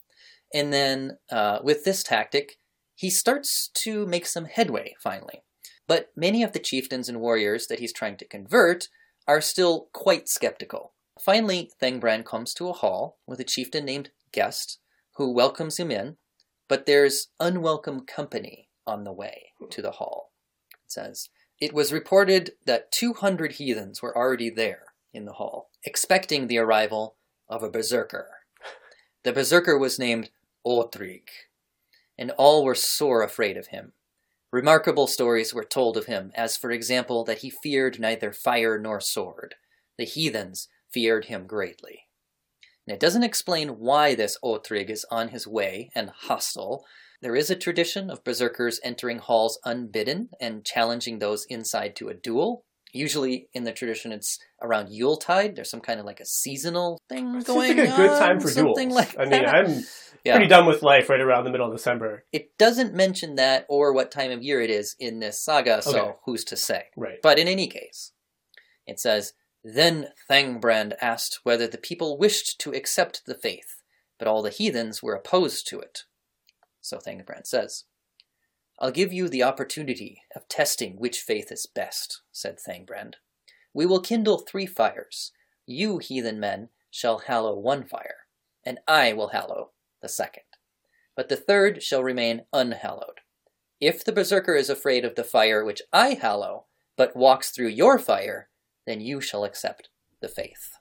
And 0.54 0.72
then 0.74 1.18
uh, 1.32 1.60
with 1.64 1.84
this 1.86 2.04
tactic, 2.04 2.59
he 3.00 3.10
starts 3.10 3.70
to 3.74 4.06
make 4.06 4.26
some 4.26 4.44
headway 4.44 4.94
finally. 5.02 5.42
But 5.88 6.10
many 6.18 6.44
of 6.44 6.52
the 6.52 6.60
chieftains 6.60 7.08
and 7.08 7.22
warriors 7.22 7.68
that 7.68 7.80
he's 7.80 7.94
trying 7.94 8.18
to 8.18 8.28
convert 8.28 8.90
are 9.26 9.40
still 9.40 9.88
quite 9.94 10.28
skeptical. 10.28 10.92
Finally, 11.18 11.72
Thangbrand 11.82 12.26
comes 12.26 12.54
to 12.56 12.68
a 12.68 12.74
hall 12.74 13.18
with 13.26 13.40
a 13.40 13.46
chieftain 13.46 13.86
named 13.86 14.10
Guest, 14.34 14.80
who 15.16 15.34
welcomes 15.34 15.80
him 15.80 15.92
in, 15.92 16.18
but 16.68 16.86
there's 16.86 17.28
unwelcome 17.40 18.02
company 18.06 18.68
on 18.86 19.06
the 19.06 19.14
way 19.14 19.54
to 19.70 19.82
the 19.82 19.92
hall. 19.92 20.34
It 20.74 20.92
says, 20.92 21.30
It 21.58 21.72
was 21.72 21.94
reported 21.94 22.52
that 22.66 22.92
200 22.92 23.54
heathens 23.54 24.02
were 24.02 24.16
already 24.16 24.50
there 24.50 24.88
in 25.14 25.24
the 25.24 25.34
hall, 25.34 25.70
expecting 25.86 26.48
the 26.48 26.58
arrival 26.58 27.16
of 27.48 27.64
a 27.64 27.70
berserker. 27.70 28.28
The 29.24 29.32
berserker 29.34 29.78
was 29.78 30.00
named 30.00 30.32
Otrygg, 30.66 31.28
and 32.20 32.32
all 32.32 32.64
were 32.66 32.76
sore 32.76 33.24
afraid 33.24 33.58
of 33.58 33.68
him. 33.68 33.94
Remarkable 34.52 35.08
stories 35.08 35.54
were 35.54 35.64
told 35.64 35.96
of 35.96 36.08
him, 36.08 36.32
as 36.36 36.58
for 36.58 36.70
example 36.70 37.24
that 37.24 37.40
he 37.40 37.50
feared 37.50 38.00
neither 38.00 38.34
fire 38.34 38.78
nor 38.78 39.00
sword. 39.00 39.56
The 39.98 40.04
heathens 40.04 40.68
feared 40.92 41.26
him 41.26 41.48
greatly. 41.48 42.08
And 42.86 42.94
it 42.94 43.00
doesn't 43.00 43.24
explain 43.24 43.80
why 43.80 44.16
this 44.16 44.38
Otrygg 44.44 44.90
is 44.90 45.06
on 45.10 45.30
his 45.30 45.48
way 45.48 45.92
and 45.96 46.10
hostile. 46.10 46.86
There 47.22 47.36
is 47.36 47.50
a 47.50 47.56
tradition 47.56 48.10
of 48.10 48.24
berserkers 48.24 48.80
entering 48.84 49.20
halls 49.20 49.60
unbidden 49.64 50.30
and 50.42 50.66
challenging 50.66 51.20
those 51.20 51.46
inside 51.50 51.96
to 51.98 52.10
a 52.10 52.14
duel. 52.14 52.66
Usually 52.92 53.48
in 53.54 53.64
the 53.66 53.72
tradition 53.72 54.12
it's 54.12 54.40
around 54.62 54.90
Yuletide. 54.90 55.56
There's 55.56 55.70
some 55.70 55.80
kind 55.82 56.00
of 56.00 56.06
like 56.06 56.20
a 56.20 56.26
seasonal 56.26 57.00
thing 57.08 57.32
Seems 57.34 57.44
going 57.46 57.78
like 57.78 57.88
a 57.90 57.96
good 57.96 58.18
time 58.20 58.40
for 58.40 58.50
something 58.50 58.90
duels. 58.90 58.96
like 58.96 59.16
I 59.20 59.22
mean, 59.24 59.44
that. 59.44 59.48
I'm 59.56 59.84
Yeah. 60.26 60.34
pretty 60.36 60.50
done 60.50 60.66
with 60.66 60.82
life 60.84 61.08
right 61.10 61.22
around 61.22 61.46
the 61.46 61.50
middle 61.50 61.68
of 61.68 61.74
December. 61.74 62.26
It 62.34 62.58
doesn't 62.58 62.94
mention 62.94 63.36
that 63.36 63.66
or 63.70 63.94
what 63.94 64.12
time 64.12 64.32
of 64.32 64.44
year 64.44 64.60
it 64.60 64.70
is 64.70 64.96
in 65.00 65.20
this 65.20 65.42
saga, 65.42 65.82
so 65.82 65.98
Okay. 65.98 66.18
who's 66.26 66.44
to 66.46 66.58
say? 66.58 66.88
Right. 66.98 67.20
But 67.24 67.40
in 67.40 67.48
any 67.48 67.68
case, 67.68 68.12
it 68.86 69.00
says, 69.00 69.32
Then 69.64 70.10
Thangbrand 70.30 70.96
asked 71.00 71.40
whether 71.44 71.68
the 71.68 71.78
people 71.78 72.18
wished 72.18 72.60
to 72.60 72.74
accept 72.74 73.22
the 73.28 73.34
faith, 73.36 73.82
but 74.18 74.28
all 74.28 74.42
the 74.42 74.50
heathens 74.50 75.02
were 75.02 75.16
opposed 75.16 75.68
to 75.70 75.80
it. 75.80 76.04
So 76.82 76.98
Thangbrand 76.98 77.46
says, 77.48 77.86
I'll 78.80 78.92
give 78.92 79.12
you 79.12 79.28
the 79.28 79.44
opportunity 79.44 80.22
of 80.36 80.48
testing 80.48 80.94
which 80.98 81.20
faith 81.20 81.52
is 81.52 81.66
best, 81.66 82.22
said 82.32 82.58
Thangbrand. 82.58 83.16
We 83.74 83.86
will 83.86 84.00
kindle 84.00 84.40
three 84.40 84.66
fires. 84.66 85.34
You, 85.66 85.98
heathen 85.98 86.40
men, 86.40 86.70
shall 86.90 87.20
hallow 87.20 87.58
one 87.58 87.84
fire, 87.84 88.26
and 88.66 88.80
I 88.88 89.12
will 89.14 89.30
hallow 89.30 89.72
the 90.02 90.08
second. 90.10 90.44
But 91.16 91.28
the 91.28 91.36
third 91.36 91.84
shall 91.84 92.04
remain 92.04 92.44
unhallowed. 92.54 93.20
If 93.82 94.04
the 94.04 94.14
berserker 94.14 94.56
is 94.56 94.70
afraid 94.70 95.04
of 95.04 95.16
the 95.16 95.24
fire 95.24 95.64
which 95.64 95.82
I 95.92 96.18
hallow, 96.20 96.66
but 96.96 97.16
walks 97.16 97.52
through 97.52 97.68
your 97.68 98.00
fire, 98.00 98.50
then 98.88 99.02
you 99.02 99.20
shall 99.20 99.44
accept 99.44 99.90
the 100.22 100.30
faith. 100.30 100.78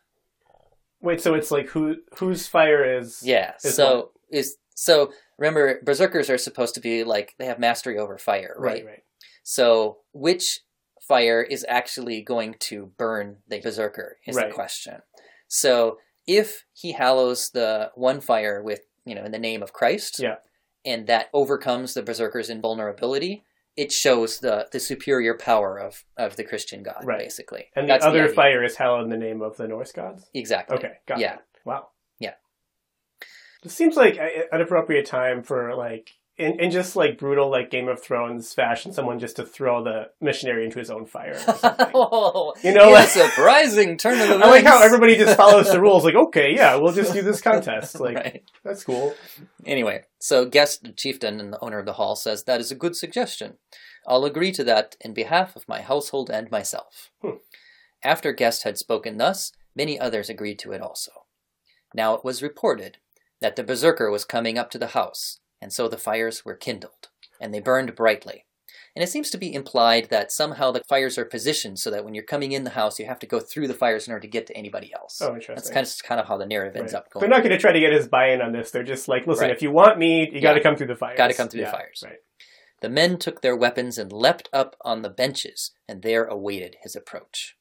Wait, 1.00 1.20
so 1.20 1.34
it's 1.34 1.50
like 1.50 1.68
who 1.68 1.96
whose 2.18 2.46
fire 2.46 2.98
is? 2.98 3.22
Yeah. 3.22 3.52
Is 3.62 3.74
so 3.74 4.10
is 4.30 4.56
so 4.74 5.12
remember 5.38 5.80
berserkers 5.82 6.28
are 6.28 6.38
supposed 6.38 6.74
to 6.74 6.80
be 6.80 7.04
like 7.04 7.34
they 7.38 7.46
have 7.46 7.58
mastery 7.58 7.96
over 7.98 8.18
fire, 8.18 8.54
right? 8.58 8.84
Right. 8.84 8.86
Right. 8.86 9.02
So 9.42 9.98
which 10.12 10.60
fire 11.00 11.42
is 11.42 11.64
actually 11.68 12.20
going 12.22 12.54
to 12.60 12.92
burn 12.98 13.38
the 13.48 13.60
berserker 13.60 14.18
is 14.26 14.36
Right. 14.36 14.48
the 14.48 14.54
question. 14.54 15.00
So 15.46 15.98
if 16.26 16.64
he 16.74 16.92
hallows 16.92 17.50
the 17.50 17.90
one 17.94 18.20
fire 18.20 18.62
with, 18.62 18.82
you 19.06 19.14
know, 19.14 19.24
in 19.24 19.32
the 19.32 19.38
name 19.38 19.62
of 19.62 19.72
Christ, 19.72 20.18
Yeah. 20.20 20.36
and 20.84 21.06
that 21.06 21.28
overcomes 21.32 21.94
the 21.94 22.02
berserker's 22.02 22.50
invulnerability, 22.50 23.44
it 23.76 23.92
shows 23.92 24.40
the 24.40 24.68
the 24.72 24.80
superior 24.80 25.34
power 25.38 25.78
of 25.78 26.04
of 26.16 26.36
the 26.36 26.44
Christian 26.44 26.82
God, 26.82 27.04
Right. 27.04 27.18
basically. 27.20 27.70
And 27.76 27.88
That's 27.88 28.04
the 28.04 28.10
other 28.10 28.24
idea. 28.24 28.34
fire 28.34 28.62
is 28.64 28.76
hallowed 28.76 29.04
in 29.04 29.08
the 29.10 29.16
name 29.16 29.40
of 29.40 29.56
the 29.56 29.66
Norse 29.68 29.92
gods. 29.92 30.28
Exactly. 30.34 30.76
Okay. 30.76 30.98
Got 31.06 31.20
Yeah. 31.20 31.34
it. 31.36 31.40
Wow. 31.64 31.88
This 33.62 33.74
seems 33.74 33.96
like 33.96 34.16
a- 34.16 34.52
an 34.54 34.60
appropriate 34.60 35.06
time 35.06 35.42
for 35.42 35.74
like 35.74 36.10
in, 36.36 36.60
in 36.60 36.70
just 36.70 36.94
like 36.94 37.18
brutal 37.18 37.50
like 37.50 37.68
Game 37.68 37.88
of 37.88 38.00
Thrones 38.00 38.54
fashion, 38.54 38.92
someone 38.92 39.18
just 39.18 39.34
to 39.36 39.44
throw 39.44 39.82
the 39.82 40.10
missionary 40.20 40.64
into 40.64 40.78
his 40.78 40.88
own 40.88 41.04
fire. 41.04 41.36
Or 41.48 41.58
oh, 41.94 42.54
You 42.62 42.72
know, 42.72 42.90
like- 42.90 43.08
surprising 43.08 43.96
turn 43.96 44.20
of 44.20 44.26
events. 44.30 44.44
I 44.46 44.50
like 44.50 44.64
how 44.64 44.80
everybody 44.82 45.16
just 45.16 45.36
follows 45.36 45.68
the 45.72 45.80
rules. 45.80 46.04
Like, 46.04 46.14
okay, 46.28 46.54
yeah, 46.54 46.76
we'll 46.76 46.92
just 46.92 47.12
do 47.12 47.22
this 47.22 47.40
contest. 47.40 47.98
Like, 47.98 48.14
Right. 48.16 48.44
that's 48.64 48.84
cool. 48.84 49.14
Anyway, 49.66 50.04
so 50.20 50.44
guest 50.46 50.84
the 50.84 50.92
chieftain 50.92 51.40
and 51.40 51.52
the 51.52 51.60
owner 51.60 51.80
of 51.80 51.86
the 51.86 51.94
hall 51.94 52.14
says 52.14 52.44
that 52.44 52.60
is 52.60 52.70
a 52.70 52.76
good 52.76 52.94
suggestion. 52.94 53.54
I'll 54.06 54.24
agree 54.24 54.52
to 54.52 54.62
that 54.64 54.96
in 55.00 55.12
behalf 55.14 55.56
of 55.56 55.66
my 55.68 55.80
household 55.82 56.30
and 56.30 56.48
myself. 56.52 57.10
Hmm. 57.20 57.38
After 58.04 58.32
guest 58.32 58.62
had 58.62 58.78
spoken 58.78 59.16
thus, 59.16 59.50
many 59.74 59.98
others 59.98 60.30
agreed 60.30 60.60
to 60.60 60.70
it 60.70 60.80
also. 60.80 61.10
Now 61.92 62.14
it 62.14 62.24
was 62.24 62.42
reported 62.44 62.98
that 63.40 63.56
the 63.56 63.62
berserker 63.64 64.10
was 64.10 64.24
coming 64.24 64.58
up 64.58 64.70
to 64.70 64.78
the 64.78 64.88
house, 64.88 65.38
and 65.60 65.72
so 65.72 65.88
the 65.88 65.96
fires 65.98 66.44
were 66.44 66.54
kindled, 66.54 67.08
and 67.40 67.52
they 67.52 67.60
burned 67.60 67.94
brightly. 67.94 68.44
And 68.96 69.02
it 69.04 69.08
seems 69.10 69.30
to 69.30 69.38
be 69.38 69.54
implied 69.54 70.08
that 70.10 70.32
somehow 70.32 70.72
the 70.72 70.82
fires 70.88 71.18
are 71.18 71.24
positioned 71.24 71.78
so 71.78 71.88
that 71.90 72.04
when 72.04 72.14
you're 72.14 72.24
coming 72.24 72.50
in 72.50 72.64
the 72.64 72.70
house, 72.70 72.98
you 72.98 73.06
have 73.06 73.20
to 73.20 73.26
go 73.26 73.38
through 73.38 73.68
the 73.68 73.74
fires 73.74 74.08
in 74.08 74.12
order 74.12 74.22
to 74.22 74.28
get 74.28 74.46
to 74.48 74.56
anybody 74.56 74.92
else. 74.92 75.20
Oh, 75.22 75.28
interesting. 75.34 75.54
That's 75.54 75.70
kind 75.70 75.86
of 75.86 76.02
kind 76.02 76.20
of 76.20 76.26
how 76.26 76.36
the 76.36 76.46
narrative 76.46 76.74
ends 76.76 76.92
Right. 76.94 76.98
up 77.00 77.10
going. 77.10 77.20
They're 77.20 77.28
not 77.30 77.44
going 77.44 77.52
to 77.54 77.58
try 77.58 77.70
to 77.70 77.78
get 77.78 77.92
his 77.92 78.08
buy-in 78.08 78.40
on 78.40 78.52
this. 78.52 78.72
They're 78.72 78.82
just 78.82 79.06
like, 79.06 79.26
listen, 79.26 79.44
Right. 79.44 79.52
if 79.54 79.62
you 79.62 79.70
want 79.70 79.98
me, 79.98 80.28
you 80.32 80.40
got 80.40 80.54
to 80.54 80.60
come 80.60 80.74
through 80.74 80.88
the 80.88 80.96
fires. 80.96 81.16
Gotta 81.16 81.34
come 81.34 81.48
through 81.48 81.60
the 81.64 81.70
fires. 81.70 82.02
Right. 82.04 82.18
The 82.80 82.88
men 82.88 83.18
took 83.18 83.40
their 83.40 83.56
weapons 83.56 83.98
and 83.98 84.12
leapt 84.12 84.48
up 84.52 84.74
on 84.80 85.02
the 85.02 85.10
benches, 85.10 85.72
and 85.88 86.02
there 86.02 86.24
awaited 86.24 86.76
his 86.82 86.96
approach. 86.96 87.56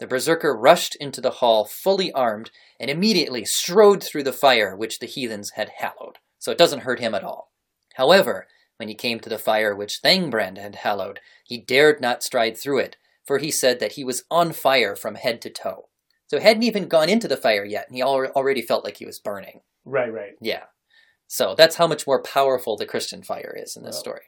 The 0.00 0.06
berserker 0.06 0.56
rushed 0.56 0.96
into 0.96 1.20
the 1.20 1.30
hall 1.30 1.66
fully 1.66 2.10
armed 2.12 2.50
and 2.80 2.90
immediately 2.90 3.44
strode 3.44 4.02
through 4.02 4.22
the 4.22 4.32
fire 4.32 4.74
which 4.74 4.98
the 4.98 5.06
heathens 5.06 5.50
had 5.50 5.72
hallowed, 5.76 6.16
so 6.38 6.50
it 6.50 6.58
doesn't 6.58 6.80
hurt 6.80 7.00
him 7.00 7.14
at 7.14 7.22
all. 7.22 7.52
However, 7.94 8.48
when 8.78 8.88
he 8.88 8.94
came 8.94 9.20
to 9.20 9.28
the 9.28 9.36
fire 9.38 9.76
which 9.76 10.00
Thangbrand 10.02 10.56
had 10.56 10.76
hallowed, 10.76 11.20
he 11.44 11.58
dared 11.58 12.00
not 12.00 12.22
stride 12.22 12.56
through 12.56 12.78
it, 12.78 12.96
for 13.26 13.36
he 13.36 13.50
said 13.50 13.78
that 13.80 13.92
he 13.92 14.02
was 14.02 14.24
on 14.30 14.52
fire 14.52 14.96
from 14.96 15.16
head 15.16 15.42
to 15.42 15.50
toe. 15.50 15.90
So 16.28 16.38
he 16.38 16.44
hadn't 16.44 16.62
even 16.62 16.88
gone 16.88 17.10
into 17.10 17.28
the 17.28 17.36
fire 17.36 17.64
yet, 17.64 17.86
and 17.88 17.94
he 17.94 18.00
al- 18.00 18.24
already 18.28 18.62
felt 18.62 18.84
like 18.84 18.96
he 18.96 19.06
was 19.06 19.18
burning. 19.18 19.60
Right. 19.84 20.10
Right. 20.10 20.32
Yeah. 20.40 20.64
So 21.26 21.54
that's 21.54 21.76
how 21.76 21.86
much 21.86 22.06
more 22.06 22.22
powerful 22.22 22.78
the 22.78 22.86
Christian 22.86 23.22
fire 23.22 23.54
is 23.54 23.76
in 23.76 23.84
this 23.84 23.96
Wow. 23.96 24.00
story. 24.00 24.22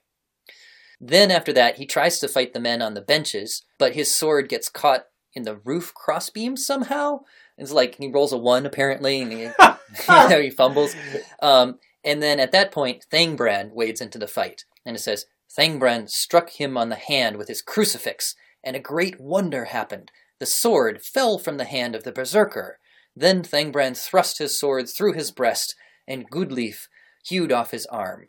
Then 1.01 1.31
after 1.31 1.53
that, 1.55 1.77
he 1.79 1.87
tries 1.87 2.19
to 2.19 2.29
fight 2.29 2.53
the 2.53 2.61
men 2.61 2.83
on 2.83 2.93
the 2.93 3.01
benches, 3.01 3.65
but 3.79 3.95
his 3.95 4.15
sword 4.15 4.49
gets 4.51 4.69
caught 4.69 5.07
in 5.35 5.43
the 5.45 5.57
roof 5.57 5.93
crossbeam 5.95 6.57
somehow. 6.57 7.21
It's 7.57 7.73
like 7.73 7.97
he 7.97 8.09
rolls 8.09 8.33
a 8.33 8.39
one 8.39 8.67
apparently, 8.67 9.21
and 9.21 9.33
he, 9.33 9.39
you 9.43 10.29
know, 10.29 10.41
he 10.41 10.51
fumbles. 10.51 10.95
Um, 11.41 11.79
and 12.05 12.23
then 12.23 12.41
at 12.41 12.53
that 12.53 12.73
point, 12.73 13.07
Thangbrand 13.13 13.73
wades 13.73 14.01
into 14.01 14.19
the 14.19 14.27
fight, 14.27 14.65
and 14.85 14.97
it 14.97 15.01
says 15.01 15.27
Thangbrand 15.59 16.09
struck 16.11 16.51
him 16.51 16.77
on 16.77 16.89
the 16.89 16.97
hand 16.97 17.37
with 17.37 17.49
his 17.49 17.63
crucifix, 17.63 18.35
and 18.65 18.75
a 18.75 18.81
great 18.81 19.21
wonder 19.21 19.67
happened. 19.67 20.11
The 20.39 20.47
sword 20.47 21.03
fell 21.03 21.39
from 21.39 21.57
the 21.57 21.65
hand 21.65 21.95
of 21.95 22.05
the 22.05 22.13
berserker. 22.13 22.79
Then 23.15 23.43
Thangbrand 23.43 23.97
thrust 23.97 24.39
his 24.39 24.59
sword 24.59 24.89
through 24.89 25.13
his 25.13 25.31
breast, 25.31 25.75
and 26.09 26.31
Goodleaf 26.31 26.89
hewed 27.25 27.53
off 27.53 27.71
his 27.71 27.87
arm. 27.87 28.29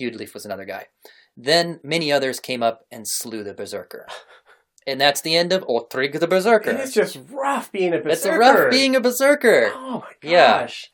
Goodleaf 0.00 0.34
was 0.34 0.44
another 0.44 0.64
guy. 0.64 0.88
Then 1.36 1.80
many 1.82 2.12
others 2.12 2.40
came 2.40 2.62
up 2.62 2.84
and 2.90 3.08
slew 3.08 3.42
the 3.42 3.54
berserker. 3.54 4.06
And 4.86 5.00
that's 5.00 5.22
the 5.22 5.34
end 5.34 5.52
of 5.52 5.62
Otrygg 5.66 6.20
the 6.20 6.28
Berserker. 6.28 6.70
It 6.70 6.80
is 6.80 6.92
just 6.92 7.18
rough 7.30 7.72
being 7.72 7.94
a 7.94 7.98
berserker. 7.98 8.12
It's 8.12 8.24
a 8.26 8.38
rough 8.38 8.70
being 8.70 8.94
a 8.94 9.00
berserker. 9.00 9.72
Oh 9.74 10.04
my 10.04 10.28
Yeah. 10.30 10.60
gosh. 10.62 10.90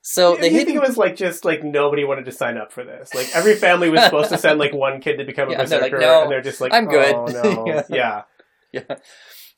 So 0.00 0.36
the 0.36 0.46
you 0.48 0.56
think 0.56 0.68
hidden 0.68 0.76
it 0.82 0.86
was 0.86 0.96
like 0.96 1.14
just 1.16 1.44
like 1.44 1.62
nobody 1.62 2.04
wanted 2.04 2.24
to 2.24 2.32
sign 2.32 2.56
up 2.56 2.72
for 2.72 2.84
this? 2.84 3.14
Like 3.14 3.28
every 3.34 3.54
family 3.54 3.88
was 3.88 4.02
supposed 4.02 4.30
to 4.30 4.38
send 4.38 4.58
like 4.58 4.72
one 4.74 5.00
kid 5.00 5.16
to 5.18 5.24
become 5.24 5.48
a 5.48 5.52
Yeah, 5.52 5.64
they're 5.64 5.80
berserker, 5.80 5.96
like, 5.98 6.06
"No, 6.06 6.22
and 6.22 6.30
they're 6.30 6.40
just 6.40 6.60
like, 6.60 6.72
I'm 6.72 6.86
good." 6.86 7.14
Oh 7.14 7.26
no, 7.30 7.64
Yeah. 7.66 7.82
yeah, 7.88 8.22
Yeah. 8.72 8.96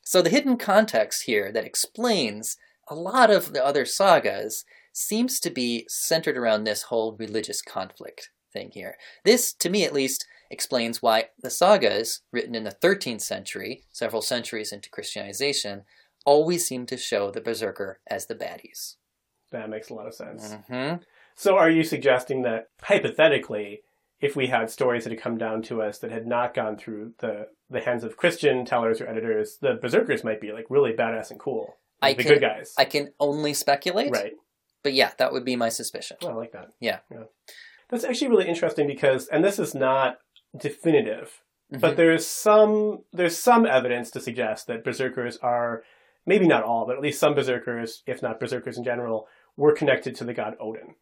So 0.03 0.21
the 0.21 0.29
hidden 0.31 0.59
context 0.59 1.23
here 1.25 1.51
that 1.53 1.65
explains 1.65 2.57
a 2.89 2.95
lot 2.95 3.31
of 3.31 3.55
the 3.55 3.65
other 3.65 3.87
sagas 3.87 4.65
seems 4.93 5.41
to 5.41 5.51
be 5.51 5.87
centered 5.89 6.37
around 6.37 6.65
this 6.65 6.85
whole 6.85 7.17
religious 7.19 7.63
conflict 7.63 8.29
thing 8.53 8.71
here. 8.73 8.97
This, 9.25 9.53
to 9.55 9.71
me 9.71 9.85
at 9.85 9.95
least, 9.95 10.27
explains 10.55 11.03
why 11.03 11.29
the 11.43 11.51
sagas, 11.51 12.23
written 12.33 12.55
in 12.55 12.65
the 12.65 12.71
13th 12.71 13.21
century, 13.21 13.83
several 13.93 14.23
centuries 14.23 14.73
into 14.73 14.89
Christianization, 14.89 15.83
always 16.25 16.67
seem 16.67 16.87
to 16.87 16.97
show 16.97 17.31
the 17.31 17.41
berserker 17.43 18.01
as 18.07 18.27
the 18.27 18.35
baddies. 18.35 18.97
that 19.53 19.69
makes 19.69 19.91
a 19.91 19.95
lot 19.95 20.07
of 20.07 20.15
sense. 20.15 20.55
hmm 20.69 20.95
So, 21.37 21.57
are 21.59 21.71
you 21.71 21.85
suggesting 21.85 22.43
that 22.43 22.69
hypothetically, 22.83 23.83
if 24.21 24.35
we 24.37 24.47
had 24.47 24.71
stories 24.71 25.05
that 25.05 25.11
had 25.13 25.21
come 25.21 25.37
down 25.39 25.61
to 25.63 25.83
us 25.83 25.99
that 25.99 26.11
had 26.11 26.27
not 26.27 26.55
gone 26.55 26.77
through 26.79 27.13
the 27.19 27.49
the 27.71 27.81
hands 27.81 28.05
of 28.05 28.17
Christian 28.17 28.65
tellers 28.65 29.01
or 29.01 29.09
editors, 29.09 29.59
the 29.61 29.75
berserkers 29.75 30.23
might 30.25 30.41
be 30.41 30.53
like 30.53 30.67
really 30.71 30.93
badass 30.93 31.31
and 31.31 31.41
cool, 31.41 31.77
I 32.01 32.13
the 32.15 32.23
can- 32.23 32.33
good 32.33 32.41
guys, 32.41 32.73
I 32.79 32.85
can 32.85 33.13
only 33.19 33.53
speculate, 33.55 34.13
right? 34.13 34.35
but 34.83 34.93
yeah, 34.95 35.11
that 35.19 35.33
would 35.33 35.45
be 35.45 35.57
my 35.57 35.69
suspicion. 35.71 36.17
Oh, 36.23 36.29
I 36.29 36.35
like 36.35 36.53
that. 36.53 36.69
Yeah. 36.81 37.01
yeah. 37.11 37.25
That's 37.91 38.05
actually 38.05 38.29
really 38.29 38.49
interesting 38.49 38.87
because, 38.87 39.27
and 39.29 39.45
this 39.45 39.59
is 39.59 39.75
not 39.75 40.19
definitive, 40.57 41.43
but 41.71 41.95
Mhm. 41.95 41.97
there's 41.97 42.27
some 42.27 43.05
there's 43.13 43.37
some 43.39 43.67
evidence 43.67 44.11
to 44.13 44.21
suggest 44.21 44.67
that 44.67 44.85
berserkers 44.85 45.37
are 45.39 45.83
maybe 46.27 46.47
not 46.47 46.63
all, 46.65 46.87
but 46.87 46.97
at 46.97 47.03
least 47.03 47.21
some 47.21 47.35
berserkers, 47.35 48.03
if 48.07 48.23
not 48.23 48.41
berserkers 48.41 48.79
in 48.79 48.85
general, 48.85 49.27
were 49.57 49.73
connected 49.75 50.15
to 50.17 50.25
the 50.25 50.35
god 50.35 50.57
Odin. 50.61 50.95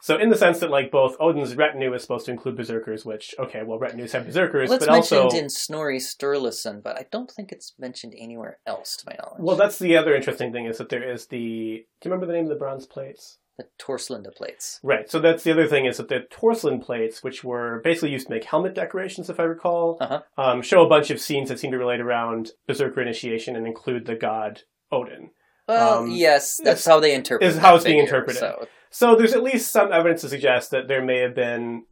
So 0.00 0.16
in 0.16 0.28
the 0.28 0.36
sense 0.36 0.60
that 0.60 0.70
like 0.70 0.92
both 0.92 1.16
Odin's 1.18 1.56
retinue 1.56 1.92
is 1.92 2.02
supposed 2.02 2.26
to 2.26 2.30
include 2.32 2.56
berserkers, 2.56 3.04
which 3.04 3.34
okay, 3.38 3.62
well 3.64 3.78
retinues 3.80 4.12
have 4.12 4.26
berserkers, 4.26 4.68
Well, 4.68 4.76
it's 4.76 4.86
but 4.86 4.94
also 4.94 5.22
mentioned 5.22 5.42
in 5.42 5.50
Snorri 5.50 5.98
Sturluson, 5.98 6.82
but 6.82 6.96
I 6.96 7.06
don't 7.10 7.30
think 7.30 7.50
it's 7.50 7.74
mentioned 7.78 8.14
anywhere 8.16 8.58
else, 8.64 8.96
to 8.98 9.06
my 9.06 9.16
knowledge. 9.20 9.40
well, 9.42 9.56
that's 9.56 9.78
the 9.78 9.96
other 9.96 10.14
interesting 10.14 10.52
thing 10.52 10.66
is 10.66 10.78
that 10.78 10.88
there 10.88 11.02
is 11.08 11.26
the. 11.26 11.84
Do 12.00 12.08
you 12.08 12.10
remember 12.12 12.26
the 12.26 12.32
name 12.32 12.44
of 12.44 12.50
the 12.50 12.54
bronze 12.56 12.86
plates? 12.86 13.38
The 13.58 13.64
Torslinda 13.78 14.32
plates. 14.34 14.78
Right. 14.84 15.10
So 15.10 15.18
that's 15.18 15.42
the 15.42 15.50
other 15.50 15.66
thing 15.66 15.84
is 15.84 15.96
that 15.96 16.08
the 16.08 16.20
Torslunda 16.30 16.80
plates, 16.84 17.24
which 17.24 17.42
were 17.42 17.80
basically 17.82 18.10
used 18.12 18.28
to 18.28 18.32
make 18.32 18.44
helmet 18.44 18.72
decorations, 18.74 19.28
if 19.28 19.40
I 19.40 19.42
recall, 19.42 19.96
Uh-huh. 20.00 20.22
um, 20.36 20.62
show 20.62 20.86
a 20.86 20.88
bunch 20.88 21.10
of 21.10 21.20
scenes 21.20 21.48
that 21.48 21.58
seem 21.58 21.72
to 21.72 21.78
relate 21.78 22.00
around 22.00 22.52
berserker 22.68 23.02
initiation 23.02 23.56
and 23.56 23.66
include 23.66 24.06
the 24.06 24.14
god 24.14 24.62
Odin. 24.92 25.30
Well, 25.66 25.98
Um, 26.04 26.10
yes, 26.12 26.60
that's 26.62 26.84
how 26.86 27.00
they 27.00 27.12
interpret. 27.14 27.46
is 27.50 27.58
how 27.58 27.74
it's 27.74 27.84
being 27.84 27.98
interpreted. 27.98 28.38
So, 28.38 28.68
So 28.90 29.16
there's 29.16 29.34
at 29.34 29.42
least 29.42 29.70
some 29.72 29.92
evidence 29.92 30.20
to 30.22 30.28
suggest 30.28 30.70
that 30.70 30.86
there 30.88 31.02
may 31.04 31.18
have 31.18 31.34
been 31.34 31.82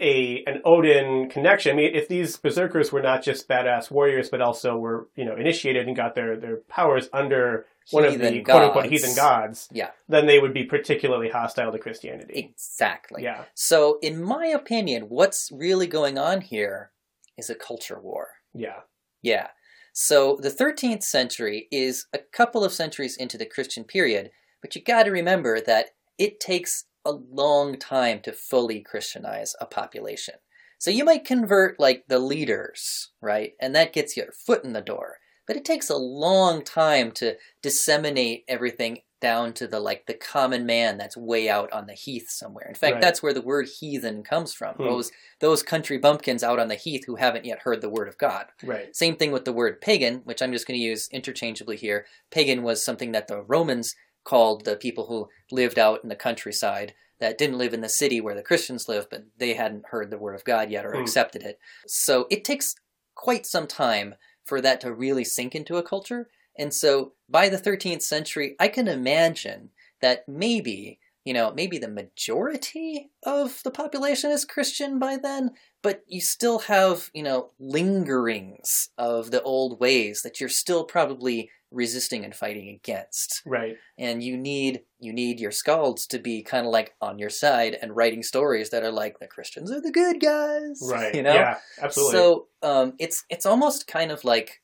a 0.00 0.42
an 0.48 0.60
Odin 0.64 1.28
connection. 1.28 1.72
I 1.72 1.76
mean, 1.76 1.94
if 1.94 2.08
these 2.08 2.36
berserkers 2.36 2.90
were 2.90 3.02
not 3.02 3.22
just 3.22 3.46
badass 3.48 3.90
warriors, 3.90 4.28
but 4.30 4.40
also 4.40 4.76
were 4.76 5.08
you 5.14 5.24
know 5.24 5.36
initiated 5.36 5.86
and 5.86 5.94
got 5.94 6.14
their 6.16 6.36
their 6.36 6.56
powers 6.68 7.08
under 7.12 7.66
one 7.90 8.04
of 8.04 8.18
the 8.18 8.30
heathen 8.30 8.44
quote 8.44 8.62
unquote 8.62 8.86
heathen 8.86 9.14
gods, 9.14 9.68
Yeah, 9.72 9.90
then 10.08 10.26
they 10.26 10.38
would 10.38 10.54
be 10.54 10.64
particularly 10.64 11.28
hostile 11.28 11.72
to 11.72 11.78
Christianity. 11.78 12.34
exactly. 12.54 13.22
Yeah. 13.22 13.44
So, 13.54 13.98
in 14.02 14.22
my 14.22 14.46
opinion, 14.46 15.04
what's 15.04 15.50
really 15.52 15.86
going 15.86 16.18
on 16.18 16.40
here 16.40 16.90
is 17.36 17.50
a 17.50 17.54
culture 17.54 18.00
war. 18.00 18.28
Yeah. 18.54 18.80
Yeah. 19.22 19.48
So 19.92 20.38
the 20.40 20.50
13th 20.50 21.02
century 21.04 21.68
is 21.70 22.06
a 22.12 22.18
couple 22.18 22.64
of 22.64 22.72
centuries 22.72 23.16
into 23.16 23.38
the 23.38 23.46
Christian 23.46 23.84
period, 23.84 24.30
but 24.60 24.74
you 24.74 24.82
got 24.82 25.04
to 25.04 25.10
remember 25.10 25.60
that 25.60 25.90
it 26.18 26.40
takes 26.40 26.84
a 27.04 27.12
long 27.12 27.78
time 27.78 28.20
to 28.22 28.32
fully 28.32 28.80
Christianize 28.80 29.54
a 29.60 29.66
population. 29.66 30.34
So 30.78 30.90
you 30.90 31.04
might 31.04 31.24
convert 31.24 31.78
like 31.78 32.04
the 32.08 32.18
leaders, 32.18 33.12
right? 33.20 33.52
And 33.60 33.74
that 33.74 33.92
gets 33.92 34.16
your 34.16 34.32
foot 34.32 34.64
in 34.64 34.72
the 34.72 34.80
door. 34.80 35.18
But 35.46 35.56
it 35.56 35.64
takes 35.64 35.90
a 35.90 35.96
long 35.96 36.62
time 36.64 37.10
to 37.12 37.36
disseminate 37.62 38.44
everything 38.48 38.98
down 39.20 39.52
to 39.54 39.66
the 39.66 39.80
like 39.80 40.04
the 40.06 40.14
common 40.14 40.66
man 40.66 40.98
that's 40.98 41.16
way 41.16 41.48
out 41.48 41.72
on 41.72 41.86
the 41.86 41.94
heath 41.94 42.26
somewhere. 42.28 42.66
In 42.68 42.74
fact, 42.74 42.94
Right. 42.94 43.00
that's 43.00 43.22
where 43.22 43.32
the 43.32 43.40
word 43.40 43.68
heathen 43.80 44.22
comes 44.22 44.52
from. 44.52 44.74
Hmm. 44.74 44.84
Those 44.84 45.12
those 45.40 45.62
country 45.62 45.96
bumpkins 45.98 46.42
out 46.44 46.58
on 46.58 46.68
the 46.68 46.74
heath 46.74 47.04
who 47.06 47.16
haven't 47.16 47.46
yet 47.46 47.60
heard 47.62 47.80
the 47.80 47.88
word 47.88 48.06
of 48.08 48.18
God. 48.18 48.46
Right. 48.62 48.94
Same 48.94 49.16
thing 49.16 49.32
with 49.32 49.44
the 49.46 49.52
word 49.52 49.80
pagan, 49.80 50.20
which 50.24 50.42
I'm 50.42 50.52
just 50.52 50.66
going 50.66 50.78
to 50.78 50.84
use 50.84 51.08
interchangeably 51.10 51.76
here. 51.76 52.06
Pagan 52.30 52.62
was 52.62 52.84
something 52.84 53.12
that 53.12 53.28
the 53.28 53.40
Romans 53.42 53.94
called 54.24 54.64
the 54.64 54.76
people 54.76 55.06
who 55.06 55.28
lived 55.50 55.78
out 55.78 56.00
in 56.02 56.08
the 56.10 56.16
countryside 56.16 56.94
that 57.20 57.38
didn't 57.38 57.58
live 57.58 57.72
in 57.72 57.80
the 57.80 57.88
city 57.88 58.20
where 58.20 58.34
the 58.34 58.42
Christians 58.42 58.88
lived, 58.88 59.08
but 59.10 59.24
they 59.38 59.54
hadn't 59.54 59.86
heard 59.86 60.10
the 60.10 60.18
word 60.18 60.34
of 60.34 60.44
God 60.44 60.70
yet 60.70 60.84
or 60.84 60.92
Hmm. 60.94 61.00
accepted 61.02 61.42
it. 61.42 61.58
So 61.86 62.26
it 62.30 62.44
takes 62.44 62.74
quite 63.14 63.46
some 63.46 63.66
time 63.66 64.16
for 64.44 64.60
that 64.60 64.80
to 64.82 64.92
really 64.92 65.24
sink 65.24 65.54
into 65.54 65.76
a 65.76 65.82
culture. 65.82 66.28
And 66.58 66.72
so 66.72 67.12
by 67.28 67.48
the 67.48 67.58
13th 67.58 68.02
century, 68.02 68.54
I 68.60 68.68
can 68.68 68.86
imagine 68.88 69.70
that 70.00 70.28
maybe, 70.28 71.00
you 71.24 71.32
know, 71.32 71.52
maybe 71.54 71.78
the 71.78 71.88
majority 71.88 73.10
of 73.24 73.60
the 73.64 73.70
population 73.70 74.30
is 74.30 74.44
Christian 74.44 74.98
by 74.98 75.16
then, 75.16 75.50
but 75.82 76.02
you 76.06 76.20
still 76.20 76.60
have, 76.60 77.10
you 77.14 77.22
know, 77.22 77.50
lingerings 77.58 78.90
of 78.98 79.30
the 79.30 79.42
old 79.42 79.80
ways 79.80 80.22
that 80.22 80.40
you're 80.40 80.48
still 80.48 80.84
probably 80.84 81.50
resisting 81.74 82.24
and 82.24 82.34
fighting 82.34 82.68
against. 82.68 83.42
Right. 83.44 83.76
And 83.98 84.22
you 84.22 84.36
need 84.36 84.82
you 85.00 85.12
need 85.12 85.40
your 85.40 85.50
skalds 85.50 86.06
to 86.08 86.18
be 86.18 86.42
kind 86.42 86.66
of 86.66 86.72
like 86.72 86.94
on 87.00 87.18
your 87.18 87.30
side 87.30 87.76
and 87.82 87.94
writing 87.94 88.22
stories 88.22 88.70
that 88.70 88.82
are 88.82 88.92
like 88.92 89.18
the 89.18 89.26
Christians 89.26 89.70
are 89.70 89.80
the 89.80 89.92
good 89.92 90.20
guys. 90.20 90.80
Right. 90.90 91.14
You 91.14 91.22
know? 91.22 91.34
Yeah. 91.34 91.58
Absolutely. 91.80 92.12
So 92.12 92.46
um, 92.62 92.92
it's 92.98 93.24
it's 93.28 93.46
almost 93.46 93.86
kind 93.86 94.10
of 94.10 94.24
like 94.24 94.62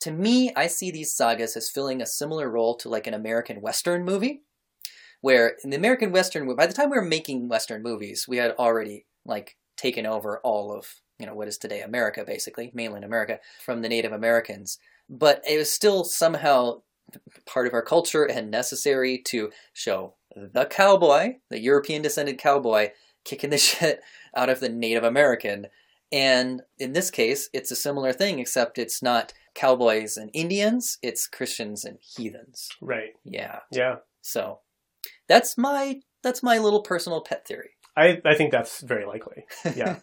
to 0.00 0.10
me, 0.10 0.52
I 0.54 0.66
see 0.66 0.90
these 0.90 1.14
sagas 1.14 1.56
as 1.56 1.70
filling 1.70 2.02
a 2.02 2.06
similar 2.06 2.50
role 2.50 2.76
to 2.76 2.88
like 2.88 3.06
an 3.06 3.14
American 3.14 3.60
Western 3.60 4.04
movie, 4.04 4.42
where 5.20 5.56
in 5.64 5.70
the 5.70 5.76
American 5.76 6.12
Western, 6.12 6.54
by 6.54 6.66
the 6.66 6.74
time 6.74 6.90
we 6.90 6.96
were 6.96 7.04
making 7.04 7.48
Western 7.48 7.82
movies, 7.82 8.26
we 8.28 8.36
had 8.36 8.52
already 8.52 9.06
like 9.24 9.56
taken 9.76 10.06
over 10.06 10.40
all 10.44 10.76
of 10.76 10.96
you 11.18 11.26
know 11.26 11.34
what 11.34 11.48
is 11.48 11.58
today 11.58 11.80
America, 11.80 12.24
basically 12.26 12.70
mainland 12.74 13.04
America, 13.04 13.38
from 13.64 13.82
the 13.82 13.88
Native 13.88 14.12
Americans. 14.12 14.78
But 15.10 15.42
it 15.46 15.58
was 15.58 15.70
still 15.70 16.04
somehow 16.04 16.82
part 17.44 17.66
of 17.66 17.74
our 17.74 17.82
culture 17.82 18.24
and 18.24 18.50
necessary 18.50 19.18
to 19.26 19.50
show 19.72 20.14
the 20.34 20.66
cowboy, 20.66 21.38
the 21.48 21.60
European 21.60 22.02
descended 22.02 22.38
cowboy, 22.38 22.90
kicking 23.24 23.50
the 23.50 23.58
shit 23.58 24.00
out 24.34 24.48
of 24.48 24.60
the 24.60 24.68
Native 24.68 25.04
American. 25.04 25.66
And 26.12 26.62
in 26.78 26.92
this 26.92 27.10
case, 27.10 27.48
it's 27.52 27.70
a 27.70 27.76
similar 27.76 28.12
thing, 28.12 28.38
except 28.38 28.78
it's 28.78 29.02
not 29.02 29.32
cowboys 29.54 30.16
and 30.16 30.30
Indians, 30.32 30.98
it's 31.02 31.26
Christians 31.26 31.84
and 31.84 31.98
heathens. 32.00 32.68
Right. 32.80 33.14
Yeah. 33.24 33.60
Yeah. 33.70 33.96
So 34.22 34.60
that's 35.28 35.56
my 35.56 36.00
that's 36.22 36.42
my 36.42 36.58
little 36.58 36.82
personal 36.82 37.20
pet 37.20 37.46
theory. 37.46 37.70
I, 37.96 38.20
I 38.24 38.34
think 38.34 38.52
that's 38.52 38.80
very 38.80 39.06
likely. 39.06 39.46
Yeah. 39.74 39.98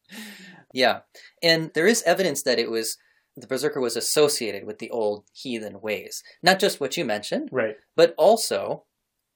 yeah. 0.72 1.00
And 1.42 1.70
there 1.74 1.86
is 1.86 2.02
evidence 2.02 2.42
that 2.44 2.58
it 2.58 2.70
was 2.70 2.96
the 3.36 3.46
berserker 3.46 3.80
was 3.80 3.96
associated 3.96 4.64
with 4.64 4.78
the 4.78 4.90
old 4.90 5.24
heathen 5.32 5.80
ways. 5.80 6.22
Not 6.42 6.58
just 6.58 6.80
what 6.80 6.96
you 6.96 7.04
mentioned, 7.04 7.48
right. 7.52 7.76
but 7.96 8.14
also 8.18 8.84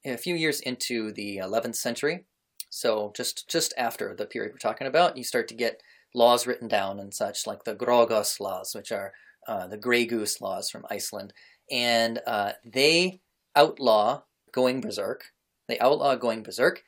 a 0.04 0.16
few 0.16 0.34
years 0.34 0.60
into 0.60 1.12
the 1.12 1.38
11th 1.38 1.76
century. 1.76 2.24
So 2.70 3.12
just 3.14 3.48
just 3.48 3.72
after 3.78 4.14
the 4.14 4.26
period 4.26 4.52
we're 4.52 4.58
talking 4.58 4.86
about, 4.86 5.16
you 5.16 5.22
start 5.24 5.46
to 5.48 5.54
get 5.54 5.80
laws 6.14 6.46
written 6.46 6.68
down 6.68 6.98
and 6.98 7.14
such, 7.14 7.46
like 7.46 7.64
the 7.64 7.74
Grágás 7.76 8.40
laws, 8.40 8.74
which 8.74 8.90
are 8.90 9.12
uh, 9.46 9.66
the 9.68 9.76
Grey 9.76 10.04
Goose 10.06 10.40
laws 10.40 10.70
from 10.70 10.84
Iceland, 10.90 11.32
and 11.70 12.20
uh, 12.26 12.52
they 12.64 13.20
outlaw 13.54 14.22
going 14.52 14.80
berserk. 14.80 15.26
They 15.68 15.78
outlaw 15.78 16.16
going 16.16 16.42
berserk, 16.42 16.82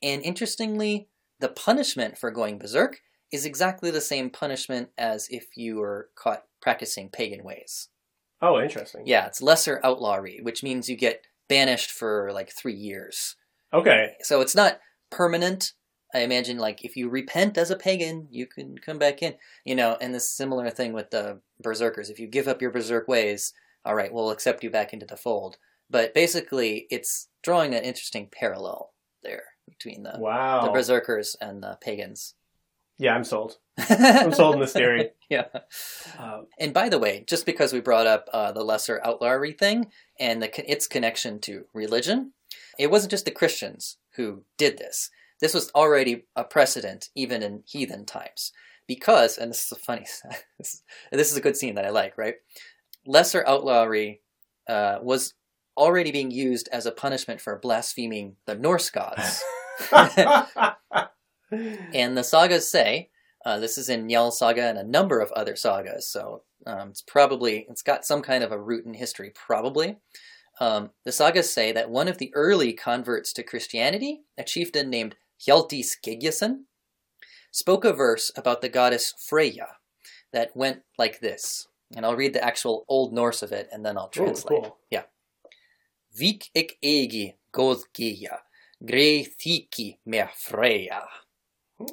and 0.00 0.22
interestingly, 0.22 1.08
the 1.40 1.48
punishment 1.48 2.18
for 2.18 2.30
going 2.30 2.58
berserk 2.58 3.00
is 3.32 3.44
exactly 3.44 3.90
the 3.90 4.00
same 4.00 4.30
punishment 4.30 4.90
as 4.96 5.26
if 5.30 5.56
you 5.56 5.76
were 5.76 6.10
caught 6.14 6.44
practicing 6.62 7.10
pagan 7.10 7.44
ways. 7.44 7.88
Oh, 8.40 8.60
interesting. 8.60 9.02
Yeah, 9.04 9.26
it's 9.26 9.42
lesser 9.42 9.80
outlawry, 9.84 10.40
which 10.42 10.62
means 10.62 10.88
you 10.88 10.96
get 10.96 11.26
banished 11.48 11.90
for 11.90 12.30
like 12.32 12.50
three 12.50 12.74
years. 12.74 13.36
Okay. 13.74 14.14
So 14.22 14.40
it's 14.40 14.54
not 14.54 14.80
permanent. 15.10 15.72
I 16.14 16.20
imagine 16.20 16.58
like 16.58 16.84
if 16.84 16.96
you 16.96 17.08
repent 17.08 17.56
as 17.56 17.70
a 17.70 17.76
pagan, 17.76 18.28
you 18.30 18.46
can 18.46 18.78
come 18.78 18.98
back 18.98 19.22
in, 19.22 19.34
you 19.64 19.74
know, 19.74 19.96
and 20.00 20.14
the 20.14 20.20
similar 20.20 20.70
thing 20.70 20.92
with 20.92 21.10
the 21.10 21.40
berserkers. 21.60 22.10
If 22.10 22.18
you 22.18 22.26
give 22.26 22.48
up 22.48 22.60
your 22.60 22.70
berserk 22.70 23.08
ways, 23.08 23.52
all 23.84 23.94
right, 23.94 24.12
we'll 24.12 24.30
accept 24.30 24.62
you 24.62 24.70
back 24.70 24.92
into 24.92 25.06
the 25.06 25.16
fold. 25.16 25.56
But 25.88 26.14
basically, 26.14 26.86
it's 26.90 27.28
drawing 27.42 27.74
an 27.74 27.84
interesting 27.84 28.28
parallel 28.30 28.92
there 29.22 29.44
between 29.68 30.02
the 30.02 30.14
wow. 30.18 30.64
the 30.64 30.70
berserkers 30.70 31.36
and 31.40 31.62
the 31.62 31.78
pagans. 31.80 32.34
Yeah, 33.02 33.16
I'm 33.16 33.24
sold. 33.24 33.58
I'm 33.78 34.32
sold 34.32 34.54
in 34.54 34.60
this 34.60 34.72
theory. 34.72 35.10
yeah. 35.28 35.46
Um, 36.20 36.46
And 36.60 36.72
by 36.72 36.88
the 36.88 37.00
way, 37.00 37.24
just 37.26 37.44
because 37.44 37.72
we 37.72 37.80
brought 37.80 38.06
up 38.06 38.30
uh, 38.32 38.52
the 38.52 38.62
lesser 38.62 39.00
outlawry 39.04 39.50
thing 39.50 39.86
and 40.20 40.40
the, 40.40 40.70
its 40.70 40.86
connection 40.86 41.40
to 41.40 41.64
religion, 41.74 42.32
it 42.78 42.92
wasn't 42.92 43.10
just 43.10 43.24
the 43.24 43.32
Christians 43.32 43.96
who 44.14 44.44
did 44.56 44.78
this. 44.78 45.10
This 45.40 45.52
was 45.52 45.68
already 45.74 46.26
a 46.36 46.44
precedent 46.44 47.08
even 47.16 47.42
in 47.42 47.64
heathen 47.66 48.06
times. 48.06 48.52
Because, 48.86 49.36
and 49.36 49.50
this 49.50 49.64
is 49.64 49.72
a 49.72 49.76
funny, 49.76 50.06
this 50.60 50.82
is, 51.32 51.36
a 51.36 51.40
good 51.40 51.56
scene 51.56 51.74
that 51.74 51.84
I 51.84 51.90
like, 51.90 52.16
right? 52.16 52.36
Lesser 53.04 53.44
outlawry 53.48 54.20
uh, 54.68 54.98
was 55.02 55.34
already 55.76 56.12
being 56.12 56.30
used 56.30 56.68
as 56.70 56.86
a 56.86 56.92
punishment 56.92 57.40
for 57.40 57.58
blaspheming 57.58 58.36
the 58.46 58.54
Norse 58.54 58.90
gods. 58.90 59.42
and 61.52 62.16
the 62.16 62.24
sagas 62.24 62.70
say, 62.70 63.10
uh, 63.44 63.58
this 63.58 63.76
is 63.76 63.88
in 63.88 64.06
Njal 64.06 64.32
Saga 64.32 64.62
and 64.62 64.78
a 64.78 64.84
number 64.84 65.20
of 65.20 65.32
other 65.32 65.56
sagas, 65.56 66.06
so 66.06 66.42
um, 66.66 66.90
it's 66.90 67.02
probably, 67.02 67.66
it's 67.68 67.82
got 67.82 68.04
some 68.04 68.22
kind 68.22 68.44
of 68.44 68.52
a 68.52 68.60
root 68.60 68.84
in 68.84 68.94
history, 68.94 69.32
probably. 69.34 69.96
Um, 70.60 70.90
the 71.04 71.12
sagas 71.12 71.52
say 71.52 71.72
that 71.72 71.90
one 71.90 72.08
of 72.08 72.18
the 72.18 72.32
early 72.34 72.72
converts 72.72 73.32
to 73.32 73.42
Christianity, 73.42 74.22
a 74.38 74.44
chieftain 74.44 74.90
named 74.90 75.16
Hjalti 75.40 75.82
Skeggjason, 75.82 76.64
spoke 77.50 77.84
a 77.84 77.92
verse 77.92 78.30
about 78.36 78.60
the 78.60 78.68
goddess 78.68 79.12
Freya 79.18 79.66
that 80.32 80.56
went 80.56 80.82
like 80.98 81.20
this. 81.20 81.68
And 81.94 82.06
I'll 82.06 82.16
read 82.16 82.32
the 82.32 82.44
actual 82.44 82.84
Old 82.88 83.12
Norse 83.12 83.42
of 83.42 83.52
it 83.52 83.68
and 83.72 83.84
then 83.84 83.98
I'll 83.98 84.06
Ooh, 84.16 84.24
translate. 84.24 84.62
cool. 84.62 84.78
Yeah. 84.90 85.02
Vik 86.14 86.50
ik 86.54 86.78
egi 86.82 87.34
godgeja, 87.52 88.38
grei 88.84 89.26
thiki 89.26 89.98
me 90.04 90.28
Freya. 90.34 91.02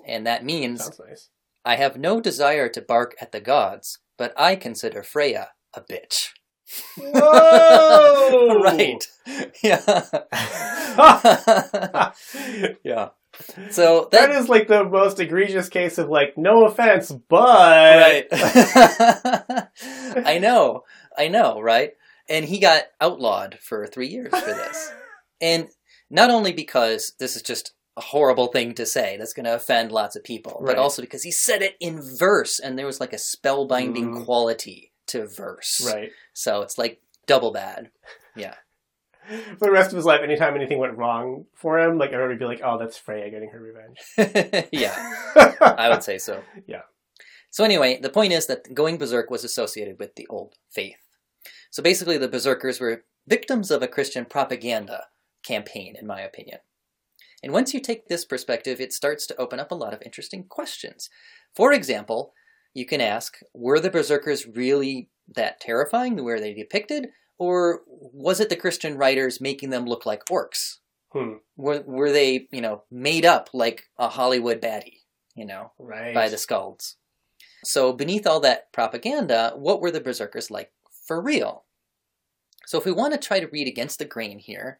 And 0.05 0.25
that 0.27 0.43
means, 0.43 0.83
Sounds 0.83 0.99
nice. 1.07 1.29
I 1.65 1.75
have 1.75 1.97
no 1.97 2.21
desire 2.21 2.69
to 2.69 2.81
bark 2.81 3.15
at 3.21 3.31
the 3.31 3.41
gods, 3.41 3.99
but 4.17 4.33
I 4.37 4.55
consider 4.55 5.03
Freya 5.03 5.49
a 5.75 5.81
bitch. 5.81 6.29
Whoa! 6.97 8.59
right. 8.63 9.05
Yeah. 9.61 9.81
yeah. 12.83 13.09
So 13.69 14.09
that 14.11 14.29
that, 14.29 14.31
is 14.31 14.49
like 14.49 14.67
the 14.67 14.83
most 14.83 15.19
egregious 15.19 15.69
case 15.69 15.99
of 15.99 16.09
like, 16.09 16.35
no 16.35 16.65
offense, 16.65 17.11
but 17.11 17.45
right. 17.45 18.25
I 20.25 20.39
know. 20.41 20.81
I 21.15 21.27
know, 21.27 21.61
right? 21.61 21.91
And 22.27 22.43
he 22.43 22.57
got 22.57 22.85
outlawed 22.99 23.59
for 23.61 23.85
3 23.85 24.07
years 24.07 24.31
for 24.31 24.47
this. 24.47 24.91
and 25.39 25.67
not 26.09 26.31
only 26.31 26.51
because 26.51 27.13
this 27.19 27.35
is 27.35 27.43
just 27.43 27.73
a 27.99 28.05
horrible 28.05 28.47
thing 28.47 28.73
to 28.75 28.85
say 28.85 29.17
that's 29.17 29.33
going 29.33 29.45
to 29.45 29.53
offend 29.55 29.91
lots 29.91 30.15
of 30.15 30.23
people, 30.23 30.57
Right. 30.61 30.75
but 30.75 30.81
also 30.81 31.01
because 31.01 31.23
he 31.23 31.31
said 31.31 31.61
it 31.61 31.75
in 31.79 32.01
verse 32.01 32.59
and 32.59 32.77
there 32.77 32.85
was 32.85 32.99
like 32.99 33.13
a 33.13 33.17
spellbinding 33.17 34.09
Mm. 34.15 34.25
quality 34.25 34.91
to 35.07 35.27
verse. 35.27 35.81
right. 35.85 36.11
So 36.33 36.61
it's 36.61 36.77
like 36.77 37.01
double 37.27 37.51
bad. 37.51 37.91
Yeah. 38.35 38.55
For 39.59 39.65
the 39.65 39.71
rest 39.71 39.91
of 39.91 39.95
his 39.97 40.05
life, 40.05 40.21
anytime 40.23 40.55
anything 40.55 40.79
went 40.79 40.97
wrong 40.97 41.45
for 41.53 41.77
him, 41.79 41.97
like 41.99 42.11
everybody 42.11 42.33
would 42.33 42.39
be 42.39 42.45
like, 42.45 42.61
"Oh, 42.63 42.79
that's 42.79 42.97
Freya 42.97 43.29
getting 43.29 43.49
her 43.51 43.59
revenge." 43.59 43.99
yeah, 44.71 44.95
I 45.61 45.87
would 45.89 46.01
say 46.03 46.17
so. 46.17 46.41
Yeah. 46.65 46.81
So 47.51 47.63
anyway, 47.63 47.99
the 48.01 48.09
point 48.09 48.33
is 48.33 48.47
that 48.47 48.73
going 48.73 48.97
berserk 48.97 49.29
was 49.29 49.43
associated 49.43 49.99
with 49.99 50.15
the 50.15 50.25
old 50.31 50.55
faith. 50.71 50.97
So 51.69 51.83
basically, 51.83 52.17
the 52.17 52.27
berserkers 52.27 52.79
were 52.79 53.03
victims 53.27 53.69
of 53.69 53.83
a 53.83 53.87
Christian 53.87 54.25
propaganda 54.25 55.05
campaign, 55.43 55.95
in 55.99 56.07
my 56.07 56.21
opinion. 56.21 56.59
And 57.43 57.53
once 57.53 57.73
you 57.73 57.79
take 57.79 58.07
this 58.07 58.25
perspective, 58.25 58.81
it 58.81 58.93
starts 58.93 59.25
to 59.27 59.37
open 59.37 59.59
up 59.59 59.71
a 59.71 59.75
lot 59.75 59.93
of 59.93 60.01
interesting 60.03 60.43
questions. 60.43 61.09
For 61.55 61.71
example, 61.73 62.33
you 62.73 62.85
can 62.85 63.01
ask, 63.01 63.37
were 63.53 63.79
the 63.79 63.89
berserkers 63.89 64.45
really 64.45 65.09
that 65.35 65.59
terrifying? 65.59 66.15
the 66.15 66.23
way 66.23 66.39
they 66.39 66.53
depicted? 66.53 67.09
Or 67.37 67.81
was 67.87 68.39
it 68.39 68.49
the 68.49 68.55
Christian 68.55 68.97
writers 68.97 69.39
making 69.39 69.69
them 69.69 69.85
look 69.85 70.05
like 70.05 70.25
orcs? 70.25 70.77
Hmm. 71.11 71.35
Were, 71.55 71.81
were 71.85 72.11
they, 72.11 72.47
you 72.51 72.61
know, 72.61 72.83
made 72.91 73.25
up 73.25 73.49
like 73.53 73.85
a 73.97 74.09
Hollywood 74.09 74.61
baddie, 74.61 74.99
you 75.35 75.45
know, 75.45 75.71
Right. 75.79 76.13
by 76.13 76.29
the 76.29 76.35
skalds? 76.35 76.95
So 77.63 77.93
beneath 77.93 78.27
all 78.27 78.39
that 78.41 78.71
propaganda, 78.71 79.53
what 79.55 79.81
were 79.81 79.91
the 79.91 80.01
berserkers 80.01 80.51
like 80.51 80.71
for 81.07 81.21
real? 81.21 81.63
So 82.65 82.77
if 82.77 82.85
we 82.85 82.91
want 82.91 83.13
to 83.13 83.19
try 83.19 83.39
to 83.39 83.47
read 83.47 83.67
against 83.67 83.99
the 83.99 84.05
grain 84.05 84.37
here, 84.39 84.79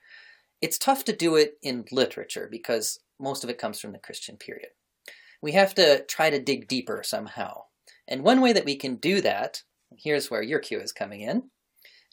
it's 0.61 0.77
tough 0.77 1.03
to 1.05 1.15
do 1.15 1.35
it 1.35 1.53
in 1.61 1.85
literature 1.91 2.47
because 2.49 2.99
most 3.19 3.43
of 3.43 3.49
it 3.49 3.57
comes 3.57 3.79
from 3.79 3.91
the 3.91 3.99
Christian 3.99 4.37
period. 4.37 4.69
We 5.41 5.53
have 5.53 5.73
to 5.75 6.03
try 6.05 6.29
to 6.29 6.39
dig 6.39 6.67
deeper 6.67 7.01
somehow. 7.03 7.63
And 8.07 8.23
one 8.23 8.41
way 8.41 8.53
that 8.53 8.65
we 8.65 8.75
can 8.75 8.95
do 8.95 9.21
that, 9.21 9.63
here's 9.97 10.29
where 10.29 10.41
your 10.41 10.59
cue 10.59 10.79
is 10.79 10.91
coming 10.91 11.21
in. 11.21 11.43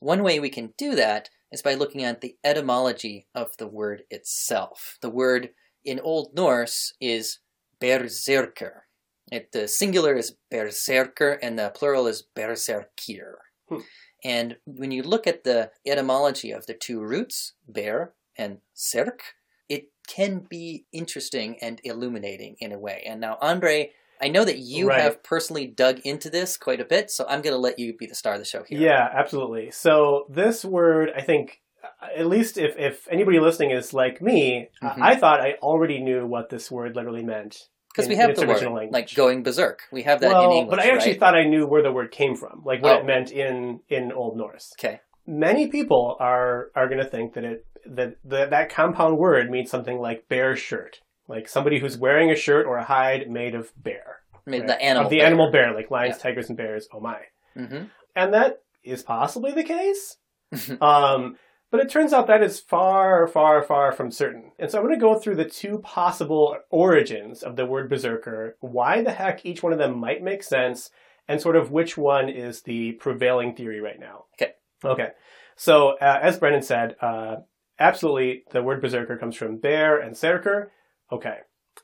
One 0.00 0.22
way 0.22 0.38
we 0.38 0.50
can 0.50 0.74
do 0.76 0.94
that 0.94 1.30
is 1.50 1.62
by 1.62 1.74
looking 1.74 2.04
at 2.04 2.20
the 2.20 2.36
etymology 2.44 3.26
of 3.34 3.56
the 3.56 3.66
word 3.66 4.02
itself. 4.10 4.98
The 5.00 5.10
word 5.10 5.50
in 5.84 6.00
Old 6.00 6.34
Norse 6.34 6.92
is 7.00 7.38
berserker. 7.80 8.84
It, 9.32 9.52
the 9.52 9.66
singular 9.66 10.14
is 10.14 10.36
berserker 10.50 11.38
and 11.42 11.58
the 11.58 11.70
plural 11.70 12.06
is 12.06 12.24
berserkir. 12.36 13.34
Hmm. 13.68 13.78
And 14.24 14.56
when 14.64 14.90
you 14.90 15.02
look 15.02 15.26
at 15.26 15.44
the 15.44 15.70
etymology 15.86 16.50
of 16.50 16.66
the 16.66 16.74
two 16.74 17.00
roots, 17.00 17.54
ber 17.68 18.14
and 18.38 18.58
serk, 18.74 19.20
it 19.68 19.90
can 20.06 20.40
be 20.48 20.86
interesting 20.92 21.58
and 21.60 21.80
illuminating 21.84 22.56
in 22.60 22.72
a 22.72 22.78
way. 22.78 23.02
And 23.06 23.20
now, 23.20 23.38
Andre, 23.40 23.92
I 24.20 24.28
know 24.28 24.44
that 24.44 24.58
you 24.58 24.88
Right. 24.88 25.00
have 25.00 25.22
personally 25.22 25.66
dug 25.66 26.00
into 26.00 26.30
this 26.30 26.56
quite 26.56 26.80
a 26.80 26.84
bit, 26.84 27.10
so 27.10 27.26
I'm 27.28 27.42
going 27.42 27.52
to 27.54 27.58
let 27.58 27.78
you 27.78 27.94
be 27.96 28.06
the 28.06 28.14
star 28.14 28.34
of 28.34 28.38
the 28.38 28.44
show 28.44 28.62
here. 28.62 28.78
Yeah, 28.80 29.08
absolutely. 29.12 29.70
So 29.72 30.26
this 30.30 30.64
word, 30.64 31.12
I 31.14 31.20
think, 31.22 31.60
uh, 31.82 32.06
at 32.16 32.26
least 32.26 32.56
if, 32.56 32.78
if 32.78 33.06
anybody 33.10 33.40
listening 33.40 33.72
is 33.72 33.92
like 33.92 34.22
me, 34.22 34.68
Mhm. 34.82 35.02
I 35.02 35.16
thought 35.16 35.40
I 35.40 35.54
already 35.62 36.00
knew 36.00 36.26
what 36.26 36.48
this 36.48 36.70
word 36.70 36.96
literally 36.96 37.22
meant. 37.24 37.68
Because 37.92 38.08
we 38.08 38.16
have 38.16 38.36
the 38.36 38.46
word, 38.46 38.60
language. 38.62 38.92
like 38.92 39.14
going 39.14 39.42
berserk. 39.42 39.82
We 39.90 40.02
have 40.02 40.20
that 40.20 40.28
well, 40.28 40.50
in 40.50 40.56
English, 40.58 40.76
but 40.76 40.84
I 40.84 40.90
actually 40.90 41.12
right? 41.12 41.20
thought 41.20 41.34
I 41.34 41.44
knew 41.44 41.66
where 41.66 41.82
the 41.82 41.90
word 41.92 42.10
came 42.10 42.36
from, 42.36 42.62
like 42.64 42.82
what 42.82 42.96
Oh. 42.96 42.98
it 43.00 43.06
meant 43.06 43.30
in 43.32 43.80
in 43.88 44.12
Old 44.12 44.36
Norse. 44.36 44.74
Okay. 44.78 45.00
Many 45.26 45.68
people 45.68 46.16
are 46.20 46.68
are 46.74 46.86
going 46.88 46.98
to 47.02 47.08
think 47.08 47.34
that 47.34 47.44
it 47.44 47.66
that 47.86 48.16
that 48.24 48.50
that 48.50 48.68
compound 48.70 49.18
word 49.18 49.50
means 49.50 49.70
something 49.70 49.98
like 49.98 50.28
bear 50.28 50.56
shirt, 50.56 51.00
like 51.28 51.48
somebody 51.48 51.78
who's 51.80 51.98
wearing 51.98 52.30
a 52.30 52.36
shirt 52.36 52.66
or 52.66 52.76
a 52.78 52.84
hide 52.84 53.28
made 53.30 53.54
of 53.54 53.72
bear, 53.76 54.18
mean, 54.46 54.60
right? 54.62 54.68
the 54.68 54.82
animal. 54.82 55.04
of 55.06 55.10
the 55.10 55.18
bear. 55.18 55.26
animal 55.26 55.50
bear, 55.52 55.74
like 55.74 55.90
lions, 55.90 56.16
Yeah. 56.16 56.22
tigers, 56.22 56.48
and 56.48 56.56
bears. 56.56 56.88
Oh 56.92 57.00
my! 57.00 57.18
hmm 57.54 57.84
And 58.14 58.32
that 58.34 58.62
is 58.84 59.02
possibly 59.02 59.52
the 59.52 59.64
case. 59.64 60.16
um, 60.80 61.36
But 61.72 61.80
it 61.80 61.90
turns 61.90 62.12
out 62.12 62.28
that 62.28 62.42
is 62.44 62.60
far, 62.60 63.26
far, 63.26 63.60
far 63.62 63.90
from 63.90 64.12
certain. 64.12 64.52
And 64.60 64.70
so 64.70 64.78
I'm 64.78 64.84
going 64.86 64.94
to 64.94 65.00
go 65.00 65.18
through 65.18 65.34
the 65.34 65.44
two 65.44 65.80
possible 65.80 66.56
origins 66.70 67.42
of 67.42 67.56
the 67.56 67.66
word 67.66 67.90
berserker, 67.90 68.56
why 68.60 69.02
the 69.02 69.10
heck 69.10 69.44
each 69.44 69.62
one 69.64 69.72
of 69.72 69.78
them 69.80 69.98
might 69.98 70.22
make 70.22 70.44
sense, 70.44 70.90
and 71.26 71.40
sort 71.40 71.56
of 71.56 71.72
which 71.72 71.98
one 71.98 72.28
is 72.28 72.62
the 72.62 72.92
prevailing 72.92 73.56
theory 73.56 73.80
right 73.80 73.98
now. 73.98 74.26
Okay. 74.34 74.52
Okay. 74.84 75.08
So, 75.56 75.96
uh, 76.00 76.18
as 76.22 76.38
Brendan 76.38 76.62
said, 76.62 76.96
uh, 77.00 77.36
absolutely 77.78 78.44
the 78.52 78.62
word 78.62 78.80
berserker 78.80 79.16
comes 79.16 79.36
from 79.36 79.56
bear 79.58 79.98
and 79.98 80.14
serker. 80.14 80.68
Okay. 81.10 81.38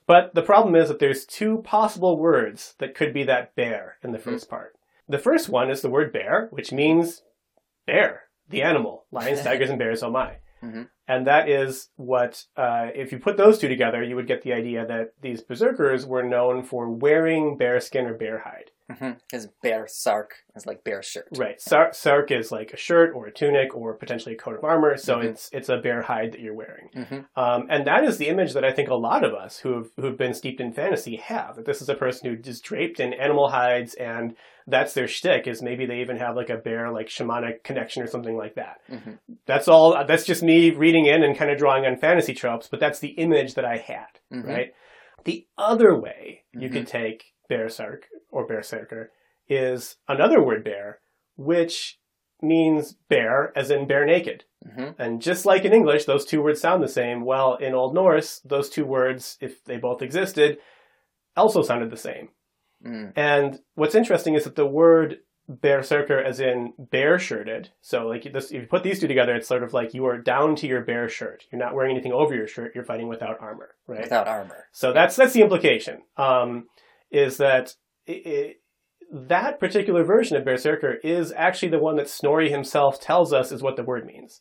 But 0.07 0.35
the 0.35 0.43
problem 0.43 0.75
is 0.75 0.89
that 0.89 0.99
there's 0.99 1.25
two 1.25 1.59
possible 1.59 2.19
words 2.19 2.75
that 2.79 2.95
could 2.95 3.13
be 3.13 3.25
that 3.25 3.55
bear 3.55 3.97
in 4.03 4.13
the 4.13 4.19
1st 4.19 4.49
part. 4.49 4.73
The 5.09 5.19
first 5.19 5.49
one 5.49 5.71
is 5.71 5.83
the 5.83 5.91
word 5.91 6.13
bear, 6.13 6.49
which 6.51 6.73
means 6.73 7.23
bear, 7.87 8.23
the 8.49 8.63
animal. 8.63 9.05
Lions, 9.11 9.43
tigers, 9.45 9.71
and 9.71 9.79
bears, 9.79 10.03
oh 10.03 10.11
my. 10.11 10.37
Mhm. 10.63 10.89
And 11.09 11.27
that 11.27 11.49
is 11.49 11.89
what, 11.97 12.45
uh, 12.57 12.89
if 12.95 13.13
you 13.13 13.19
put 13.19 13.37
those 13.37 13.59
two 13.59 13.69
together, 13.69 14.03
you 14.03 14.17
would 14.17 14.27
get 14.29 14.43
the 14.43 14.53
idea 14.53 14.87
that 14.87 15.13
these 15.21 15.43
berserkers 15.43 16.07
were 16.07 16.23
known 16.23 16.63
for 16.63 16.89
wearing 16.91 17.57
bear 17.57 17.81
skin 17.81 18.07
or 18.07 18.15
bear 18.15 18.39
hide. 18.41 18.71
Because 18.99 19.49
bear 19.63 19.87
sark 19.89 20.35
is 20.57 20.67
like 20.67 20.85
bear 20.85 21.03
shirt. 21.03 21.29
Right. 21.37 21.61
Sar- 21.61 21.93
sark 21.93 22.31
is 22.31 22.51
like 22.53 22.73
a 22.73 22.77
shirt 22.77 23.13
or 23.15 23.27
a 23.27 23.33
tunic 23.33 23.75
or 23.77 23.95
potentially 23.97 24.35
a 24.35 24.39
coat 24.39 24.57
of 24.57 24.65
armor, 24.65 24.97
so 24.97 25.17
Mhm. 25.19 25.25
it's 25.25 25.49
it's 25.53 25.69
a 25.69 25.79
bear 25.79 26.03
hide 26.03 26.33
that 26.33 26.41
you're 26.41 26.55
wearing. 26.55 26.89
hmm 26.95 27.21
Um, 27.37 27.67
and 27.71 27.87
that 27.87 28.05
is 28.05 28.19
the 28.19 28.29
image 28.29 28.53
that 28.55 28.65
I 28.65 28.73
think 28.73 28.89
a 28.89 28.95
lot 28.95 29.25
of 29.25 29.35
us 29.35 29.59
who've 29.59 29.91
who've 29.97 30.17
been 30.19 30.35
steeped 30.35 30.61
in 30.61 30.73
fantasy 30.73 31.17
have. 31.17 31.57
That 31.57 31.65
this 31.67 31.83
is 31.83 31.89
a 31.89 31.95
person 31.95 32.29
who 32.31 32.37
is 32.49 32.61
draped 32.61 33.01
in 33.01 33.13
animal 33.13 33.49
hides, 33.51 33.95
and 33.95 34.37
that's 34.67 34.95
their 34.95 35.09
shtick. 35.09 35.47
Is 35.47 35.63
maybe 35.63 35.87
they 35.87 36.01
even 36.01 36.17
have 36.19 36.37
like 36.37 36.51
a 36.51 36.57
bear 36.57 36.91
like 36.93 37.09
shamanic 37.09 37.65
connection 37.65 38.03
or 38.03 38.07
something 38.07 38.37
like 38.37 38.55
that. 38.55 38.81
hmm 38.89 39.15
That's 39.47 39.69
all. 39.69 40.05
That's 40.07 40.25
just 40.25 40.43
me 40.43 40.71
reading 40.71 41.07
in 41.07 41.23
and 41.23 41.37
kind 41.37 41.51
of 41.51 41.59
drawing 41.59 41.85
on 41.87 41.97
fantasy 41.97 42.35
tropes, 42.35 42.69
but 42.69 42.79
that's 42.81 43.01
the 43.01 43.11
image 43.11 43.55
that 43.55 43.65
I 43.65 43.79
had. 43.79 44.07
Mhm. 44.33 44.47
Right. 44.47 44.73
The 45.25 45.47
other 45.57 45.99
way 45.99 46.43
you 46.53 46.69
could 46.69 46.87
take 46.87 47.32
bear 47.49 47.69
sark 47.69 48.07
or 48.31 48.47
berserker 48.47 49.11
is 49.49 49.97
another 50.09 50.43
word 50.43 50.65
bear, 50.65 51.01
which 51.37 51.99
means 52.41 52.95
bear 53.09 53.53
as 53.57 53.71
in 53.71 53.87
bare 53.87 54.05
naked. 54.07 54.45
hmm 54.75 54.91
And 54.99 55.23
just 55.23 55.47
like 55.47 55.65
in 55.65 55.73
English, 55.73 56.05
those 56.05 56.25
two 56.25 56.43
words 56.43 56.61
sound 56.61 56.83
the 56.83 56.89
same. 56.89 57.25
Well, 57.25 57.55
in 57.57 57.75
Old 57.75 57.95
Norse, 57.95 58.41
those 58.45 58.69
two 58.69 58.85
words, 58.85 59.37
if 59.41 59.65
they 59.65 59.77
both 59.77 60.03
existed, 60.03 60.59
also 61.37 61.63
sounded 61.63 61.91
the 61.91 61.97
same. 61.97 62.29
mm 62.85 63.13
And 63.17 63.61
what's 63.75 63.95
interesting 63.95 64.35
is 64.35 64.45
that 64.45 64.57
the 64.57 64.67
word 64.67 65.19
berserker, 65.49 66.19
as 66.19 66.41
in 66.41 66.73
bare 66.79 67.19
shirted, 67.19 67.71
so 67.81 68.07
like 68.07 68.33
this, 68.33 68.51
if 68.51 68.63
you 68.63 68.67
put 68.67 68.83
these 68.83 69.01
two 69.01 69.09
together, 69.09 69.35
it's 69.35 69.49
sort 69.49 69.63
of 69.63 69.73
like 69.73 69.93
you 69.95 70.07
are 70.07 70.19
down 70.19 70.57
to 70.57 70.67
your 70.67 70.81
bare 70.83 71.09
shirt. 71.09 71.45
You're 71.51 71.59
not 71.61 71.75
wearing 71.75 71.93
anything 71.93 72.13
over 72.13 72.35
your 72.35 72.47
shirt. 72.47 72.73
You're 72.75 72.85
fighting 72.85 73.09
without 73.09 73.41
armor, 73.41 73.71
right? 73.87 74.03
Without 74.03 74.29
armor. 74.29 74.67
So 74.73 74.93
that's 74.93 75.17
that's 75.17 75.33
the 75.33 75.43
implication. 75.43 76.03
Um, 76.17 76.69
is 77.13 77.37
that 77.37 77.75
i 78.09 78.23
i 78.27 78.55
that 79.15 79.61
particular 79.61 80.05
version 80.05 80.39
of 80.39 80.45
Berserker 80.45 80.95
is 81.05 81.35
actually 81.37 81.69
the 81.69 81.79
one 81.79 81.97
that 81.97 82.09
Snorri 82.09 82.51
himself 82.51 82.99
tells 82.99 83.31
us 83.31 83.53
is 83.53 83.63
what 83.63 83.77
the 83.77 83.85
word 83.85 84.07
means. 84.07 84.41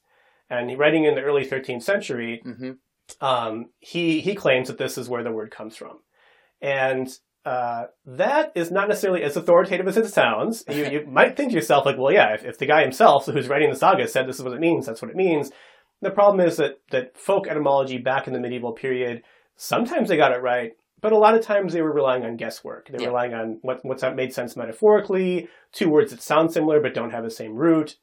And 0.50 0.80
writing 0.80 1.04
in 1.04 1.16
the 1.16 1.22
early 1.22 1.46
13th 1.46 1.84
century, 1.84 2.42
hmm 2.44 2.72
um, 3.20 3.72
he 3.80 4.22
he 4.22 4.36
claims 4.36 4.70
that 4.70 4.78
this 4.78 4.98
is 4.98 5.10
where 5.10 5.24
the 5.24 5.34
word 5.34 5.52
comes 5.52 5.76
from, 5.76 6.00
and 6.62 7.10
uh, 7.44 7.86
that 8.06 8.54
is 8.56 8.72
not 8.72 8.88
necessarily 8.88 9.22
as 9.22 9.36
authoritative 9.36 9.86
as 9.86 9.98
it 9.98 10.08
sounds. 10.08 10.64
You, 10.70 10.86
you 10.90 11.06
might 11.10 11.36
think 11.36 11.50
to 11.50 11.56
yourself 11.56 11.86
like, 11.86 11.98
well, 11.98 12.14
yeah, 12.14 12.34
if, 12.36 12.46
if 12.46 12.58
the 12.58 12.68
guy 12.68 12.84
himself 12.84 13.26
who's 13.26 13.50
writing 13.50 13.70
the 13.70 13.76
saga 13.76 14.08
said 14.08 14.28
this 14.28 14.38
is 14.38 14.44
what 14.44 14.54
it 14.54 14.62
means, 14.62 14.86
that's 14.86 15.02
what 15.02 15.12
it 15.12 15.18
means. 15.18 15.52
The 16.02 16.12
problem 16.12 16.48
is 16.48 16.56
that 16.56 16.80
that 16.92 17.18
folk 17.18 17.48
etymology 17.48 17.98
back 17.98 18.28
in 18.28 18.34
the 18.34 18.40
medieval 18.40 18.72
period 18.72 19.24
sometimes 19.62 20.10
they 20.10 20.18
got 20.18 20.32
it 20.32 20.42
right, 20.42 20.72
but 21.02 21.12
a 21.12 21.18
lot 21.18 21.36
of 21.36 21.42
times 21.42 21.74
they 21.74 21.82
were 21.82 21.92
relying 21.92 22.24
on 22.24 22.38
guesswork. 22.38 22.88
They 22.88 22.98
were 22.98 23.02
Yeah. 23.04 23.08
relying 23.08 23.34
on 23.34 23.60
what 23.62 23.84
what's 23.84 24.04
made 24.04 24.34
sense 24.34 24.56
metaphorically, 24.56 25.50
two 25.72 25.90
words 25.90 26.12
that 26.12 26.22
sound 26.22 26.52
similar 26.54 26.80
but 26.80 26.94
don't 26.94 27.12
have 27.12 27.24
the 27.24 27.30
same 27.32 27.56
root. 27.56 27.98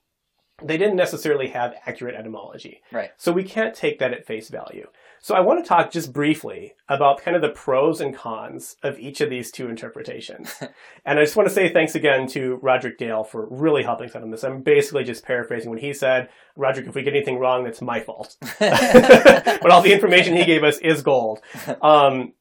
They 0.60 0.76
didn't 0.76 0.96
necessarily 0.96 1.48
have 1.48 1.74
accurate 1.86 2.16
etymology. 2.16 2.82
Right. 2.90 3.10
So 3.16 3.30
we 3.30 3.44
can't 3.44 3.76
take 3.76 4.00
that 4.00 4.12
at 4.12 4.26
face 4.26 4.48
value. 4.48 4.88
So 5.20 5.36
I 5.36 5.40
want 5.40 5.64
to 5.64 5.68
talk 5.68 5.92
just 5.92 6.12
briefly 6.12 6.74
about 6.88 7.20
kind 7.22 7.36
of 7.36 7.42
the 7.42 7.48
pros 7.50 8.00
and 8.00 8.14
cons 8.14 8.76
of 8.82 8.98
each 8.98 9.20
of 9.20 9.30
these 9.30 9.52
two 9.52 9.68
interpretations. 9.68 10.54
and 11.04 11.18
I 11.18 11.22
just 11.24 11.36
want 11.36 11.48
to 11.48 11.54
say 11.54 11.72
thanks 11.72 11.94
again 11.94 12.26
to 12.28 12.56
Roderick 12.56 12.98
Dale 12.98 13.22
for 13.24 13.46
really 13.50 13.84
helping 13.84 14.08
us 14.08 14.16
out 14.16 14.22
on 14.22 14.30
this. 14.30 14.42
I'm 14.44 14.62
basically 14.62 15.04
just 15.04 15.24
paraphrasing 15.24 15.70
what 15.70 15.80
he 15.80 15.92
said. 15.92 16.28
Roderick, 16.56 16.88
if 16.88 16.94
we 16.96 17.02
get 17.02 17.14
anything 17.14 17.38
wrong, 17.38 17.62
that's 17.62 17.80
my 17.82 18.00
fault. 18.00 18.36
but 18.58 19.70
all 19.70 19.82
the 19.82 19.92
information 19.92 20.34
he 20.36 20.44
gave 20.44 20.64
us 20.64 20.78
is 20.78 21.02
gold. 21.02 21.40
Um, 21.82 22.32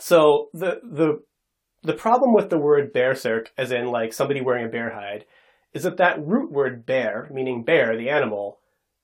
so 0.00 0.48
the 0.52 0.80
the 0.82 1.22
the 1.82 1.94
problem 1.94 2.32
with 2.32 2.50
the 2.50 2.58
word 2.58 2.92
berserk, 2.92 3.52
as 3.56 3.70
in 3.70 3.86
like 3.86 4.12
somebody 4.12 4.40
wearing 4.40 4.64
a 4.64 4.68
bear 4.68 4.90
hide, 4.90 5.24
is 5.72 5.84
that 5.84 5.96
that 5.98 6.24
root 6.24 6.50
word 6.50 6.84
bear, 6.84 7.28
meaning 7.30 7.62
bear, 7.62 7.96
the 7.96 8.10
animal, 8.10 8.58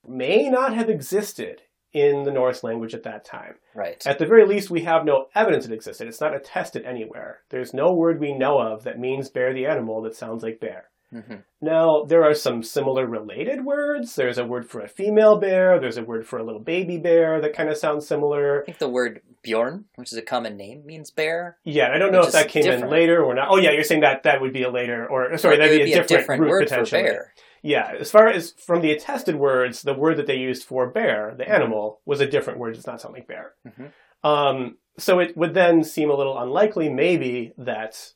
may 0.06 0.48
not 0.48 0.74
have 0.74 0.90
existed 0.90 1.62
in 1.92 2.24
the 2.24 2.32
Norse 2.32 2.64
language 2.64 2.92
at 2.92 3.04
that 3.04 3.24
time. 3.24 3.54
right. 3.74 4.04
At 4.04 4.18
the 4.18 4.26
very 4.26 4.44
least, 4.44 4.68
we 4.68 4.82
have 4.82 5.04
no 5.04 5.28
evidence 5.34 5.64
it 5.64 5.72
existed. 5.72 6.08
It's 6.08 6.20
not 6.20 6.34
attested 6.34 6.84
anywhere. 6.84 7.42
There's 7.50 7.72
no 7.72 7.92
word 7.92 8.18
we 8.18 8.34
know 8.34 8.58
of 8.58 8.82
that 8.82 8.98
means 8.98 9.30
bear 9.30 9.54
the 9.54 9.66
animal 9.66 10.02
that 10.02 10.16
sounds 10.16 10.42
like 10.42 10.58
bear. 10.58 10.90
Hmm 11.14 11.34
Now, 11.60 12.02
there 12.04 12.24
are 12.24 12.34
some 12.34 12.62
similar 12.62 13.06
related 13.06 13.64
words. 13.64 14.16
There's 14.16 14.38
a 14.38 14.44
word 14.44 14.68
for 14.68 14.80
a 14.80 14.88
female 14.88 15.38
bear. 15.38 15.78
There's 15.78 15.96
a 15.96 16.02
word 16.04 16.26
for 16.26 16.38
a 16.38 16.44
little 16.44 16.60
baby 16.60 16.98
bear 16.98 17.40
that 17.40 17.54
kind 17.54 17.68
of 17.68 17.76
sounds 17.76 18.06
similar. 18.06 18.62
I 18.62 18.64
think 18.66 18.78
the 18.78 18.88
word 18.88 19.22
Bjorn, 19.42 19.84
which 19.96 20.10
is 20.12 20.18
a 20.18 20.22
common 20.22 20.56
name, 20.56 20.84
means 20.84 21.10
bear. 21.10 21.58
Yeah, 21.64 21.90
I 21.92 21.98
don't 21.98 22.12
know 22.12 22.22
if 22.22 22.32
that 22.32 22.48
came 22.48 22.66
in 22.66 22.88
later 22.88 23.22
or 23.22 23.34
not. 23.34 23.48
Oh, 23.50 23.58
yeah, 23.58 23.70
you're 23.70 23.84
saying 23.84 24.00
that 24.00 24.22
that 24.24 24.40
would 24.40 24.52
be 24.52 24.62
a 24.64 24.70
later, 24.70 25.06
or 25.06 25.36
sorry, 25.38 25.54
Or 25.54 25.58
that'd 25.58 25.72
it 25.80 25.84
be, 25.84 25.90
would 25.94 26.04
a, 26.04 26.06
different 26.08 26.40
root 26.40 26.50
word 26.50 26.68
for 26.70 26.84
bear. 26.86 27.32
Yeah, 27.62 27.92
as 27.98 28.10
far 28.10 28.28
as 28.28 28.52
from 28.58 28.82
the 28.82 28.90
attested 28.92 29.36
words, 29.36 29.82
the 29.82 29.94
word 29.94 30.18
that 30.18 30.26
they 30.26 30.36
used 30.36 30.64
for 30.64 30.86
bear, 30.90 31.34
the 31.38 31.44
Mhm. 31.44 31.50
animal, 31.50 32.00
was 32.04 32.20
a 32.20 32.26
different 32.26 32.58
word. 32.58 32.72
It 32.74 32.76
does 32.76 32.86
not 32.86 33.00
sound 33.00 33.14
like 33.14 33.26
bear. 33.26 33.54
Mhm. 33.66 33.92
Um, 34.22 34.76
so 34.98 35.18
it 35.18 35.36
would 35.36 35.54
then 35.54 35.82
seem 35.82 36.10
a 36.10 36.14
little 36.14 36.38
unlikely, 36.38 36.88
maybe, 36.90 37.52
that 37.56 38.12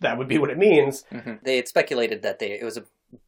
that 0.00 0.18
would 0.18 0.28
be 0.28 0.38
what 0.38 0.50
it 0.50 0.58
means. 0.58 1.04
hmm 1.10 1.34
They 1.42 1.56
had 1.56 1.68
speculated 1.68 2.22
that 2.22 2.38
they 2.38 2.52
it 2.52 2.64
was 2.64 2.76
a 2.76 2.84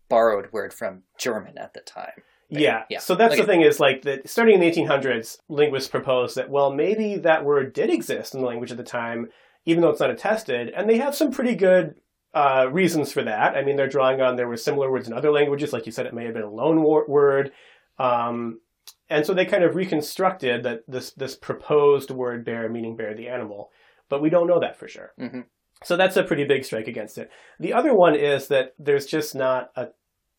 borrowed 0.09 0.53
word 0.53 0.73
from 0.75 1.03
German 1.18 1.57
at 1.59 1.75
the 1.75 1.81
time. 1.81 2.23
Bear. 2.51 2.61
Yeah. 2.61 2.83
Yeah. 2.91 2.99
So 2.99 3.14
that's 3.14 3.35
Okay. 3.35 3.43
the 3.43 3.47
thing 3.47 3.61
is 3.62 3.79
like 3.81 4.03
that 4.03 4.29
starting 4.29 4.55
in 4.57 4.61
the 4.61 4.71
1800s, 4.71 5.39
linguists 5.49 5.89
proposed 5.89 6.37
that 6.37 6.51
well 6.51 6.73
maybe 6.73 7.16
that 7.16 7.45
word 7.45 7.73
did 7.73 7.91
exist 7.91 8.35
in 8.35 8.41
the 8.41 8.47
language 8.47 8.71
at 8.73 8.77
the 8.77 8.83
time, 8.85 9.29
even 9.64 9.81
though 9.83 9.91
it's 9.91 10.01
not 10.01 10.11
attested, 10.11 10.71
and 10.71 10.89
they 10.91 10.99
have 10.99 11.14
some 11.14 11.31
pretty 11.31 11.55
good 11.55 11.95
uh, 12.35 12.68
reasons 12.71 13.12
for 13.12 13.23
that. 13.25 13.57
I 13.57 13.62
mean, 13.62 13.77
they're 13.77 13.89
drawing 13.89 14.21
on 14.21 14.37
there 14.37 14.47
were 14.49 14.57
similar 14.57 14.91
words 14.91 15.09
in 15.09 15.12
other 15.14 15.33
languages, 15.33 15.73
like 15.73 15.87
you 15.87 15.93
said, 15.93 16.07
it 16.07 16.14
may 16.14 16.25
have 16.25 16.35
been 16.35 16.43
a 16.43 16.51
loan 16.51 16.83
wor- 16.83 17.07
word, 17.09 17.51
um, 17.99 18.61
and 19.09 19.27
so 19.27 19.35
they 19.35 19.45
kind 19.45 19.64
of 19.64 19.75
reconstructed 19.77 20.62
that 20.64 20.83
this 20.89 21.11
this 21.12 21.35
proposed 21.37 22.11
word 22.11 22.45
bear 22.45 22.68
meaning 22.68 22.97
bear 22.97 23.14
the 23.14 23.29
animal, 23.29 23.71
but 24.09 24.23
we 24.23 24.31
don't 24.31 24.47
know 24.47 24.61
that 24.61 24.77
for 24.77 24.87
sure. 24.89 25.12
Mhm. 25.18 25.45
So 25.83 25.97
that's 25.97 26.16
a 26.16 26.22
pretty 26.24 26.45
big 26.45 26.64
strike 26.64 26.89
against 26.89 27.16
it. 27.18 27.31
The 27.59 27.72
other 27.72 27.95
one 27.95 28.14
is 28.14 28.49
that 28.49 28.74
there's 28.78 29.07
just 29.07 29.35
not 29.35 29.70
a 29.76 29.89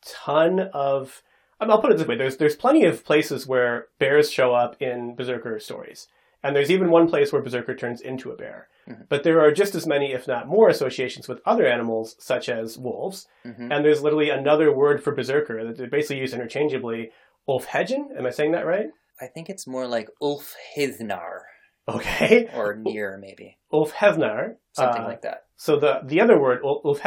ton 0.06 0.60
of 0.74 1.24
I 1.60 1.66
mean, 1.66 1.72
I'll 1.72 1.82
put 1.82 1.92
it 1.92 1.98
this 2.00 2.08
way: 2.08 2.16
there's 2.16 2.38
there's 2.38 2.56
plenty 2.56 2.86
of 2.86 3.06
places 3.06 3.46
where 3.48 3.88
bears 4.00 4.32
show 4.32 4.54
up 4.54 4.82
in 4.82 5.16
berserker 5.16 5.60
stories, 5.60 6.08
and 6.44 6.56
there's 6.56 6.72
even 6.72 6.90
one 6.90 7.08
place 7.08 7.32
where 7.32 7.42
berserker 7.42 7.76
turns 7.76 8.02
into 8.02 8.32
a 8.32 8.36
bear. 8.36 8.68
Mhm. 8.90 9.08
But 9.10 9.22
there 9.24 9.40
are 9.42 9.52
just 9.52 9.76
as 9.76 9.86
many, 9.86 10.12
if 10.12 10.28
not 10.28 10.48
more, 10.48 10.70
associations 10.70 11.28
with 11.28 11.40
other 11.46 11.68
animals, 11.68 12.16
such 12.18 12.50
as 12.50 12.80
wolves. 12.80 13.28
hmm 13.44 13.72
And 13.72 13.86
there's 13.86 14.02
literally 14.02 14.32
another 14.32 14.76
word 14.76 15.04
for 15.04 15.14
berserker 15.14 15.64
that 15.64 15.78
they 15.78 15.86
basically 15.86 16.18
use 16.18 16.34
interchangeably. 16.34 17.12
Ulfhedgen, 17.48 18.18
am 18.18 18.26
I 18.26 18.32
saying 18.32 18.54
that 18.54 18.66
right? 18.66 18.90
I 19.20 19.28
think 19.28 19.48
it's 19.50 19.68
more 19.68 19.86
like 19.86 20.10
Ulf 20.20 20.56
Hithnar 20.76 21.41
Okay, 21.88 22.50
or 22.56 22.76
near 22.78 23.18
maybe 23.20 23.58
Ulfhevnar. 23.74 24.56
something 24.74 25.02
uh, 25.04 25.08
like 25.08 25.22
that. 25.22 25.46
So 25.56 25.78
the 25.80 26.00
the 26.06 26.22
other 26.22 26.40
word, 26.42 26.60
Ul- 26.64 26.98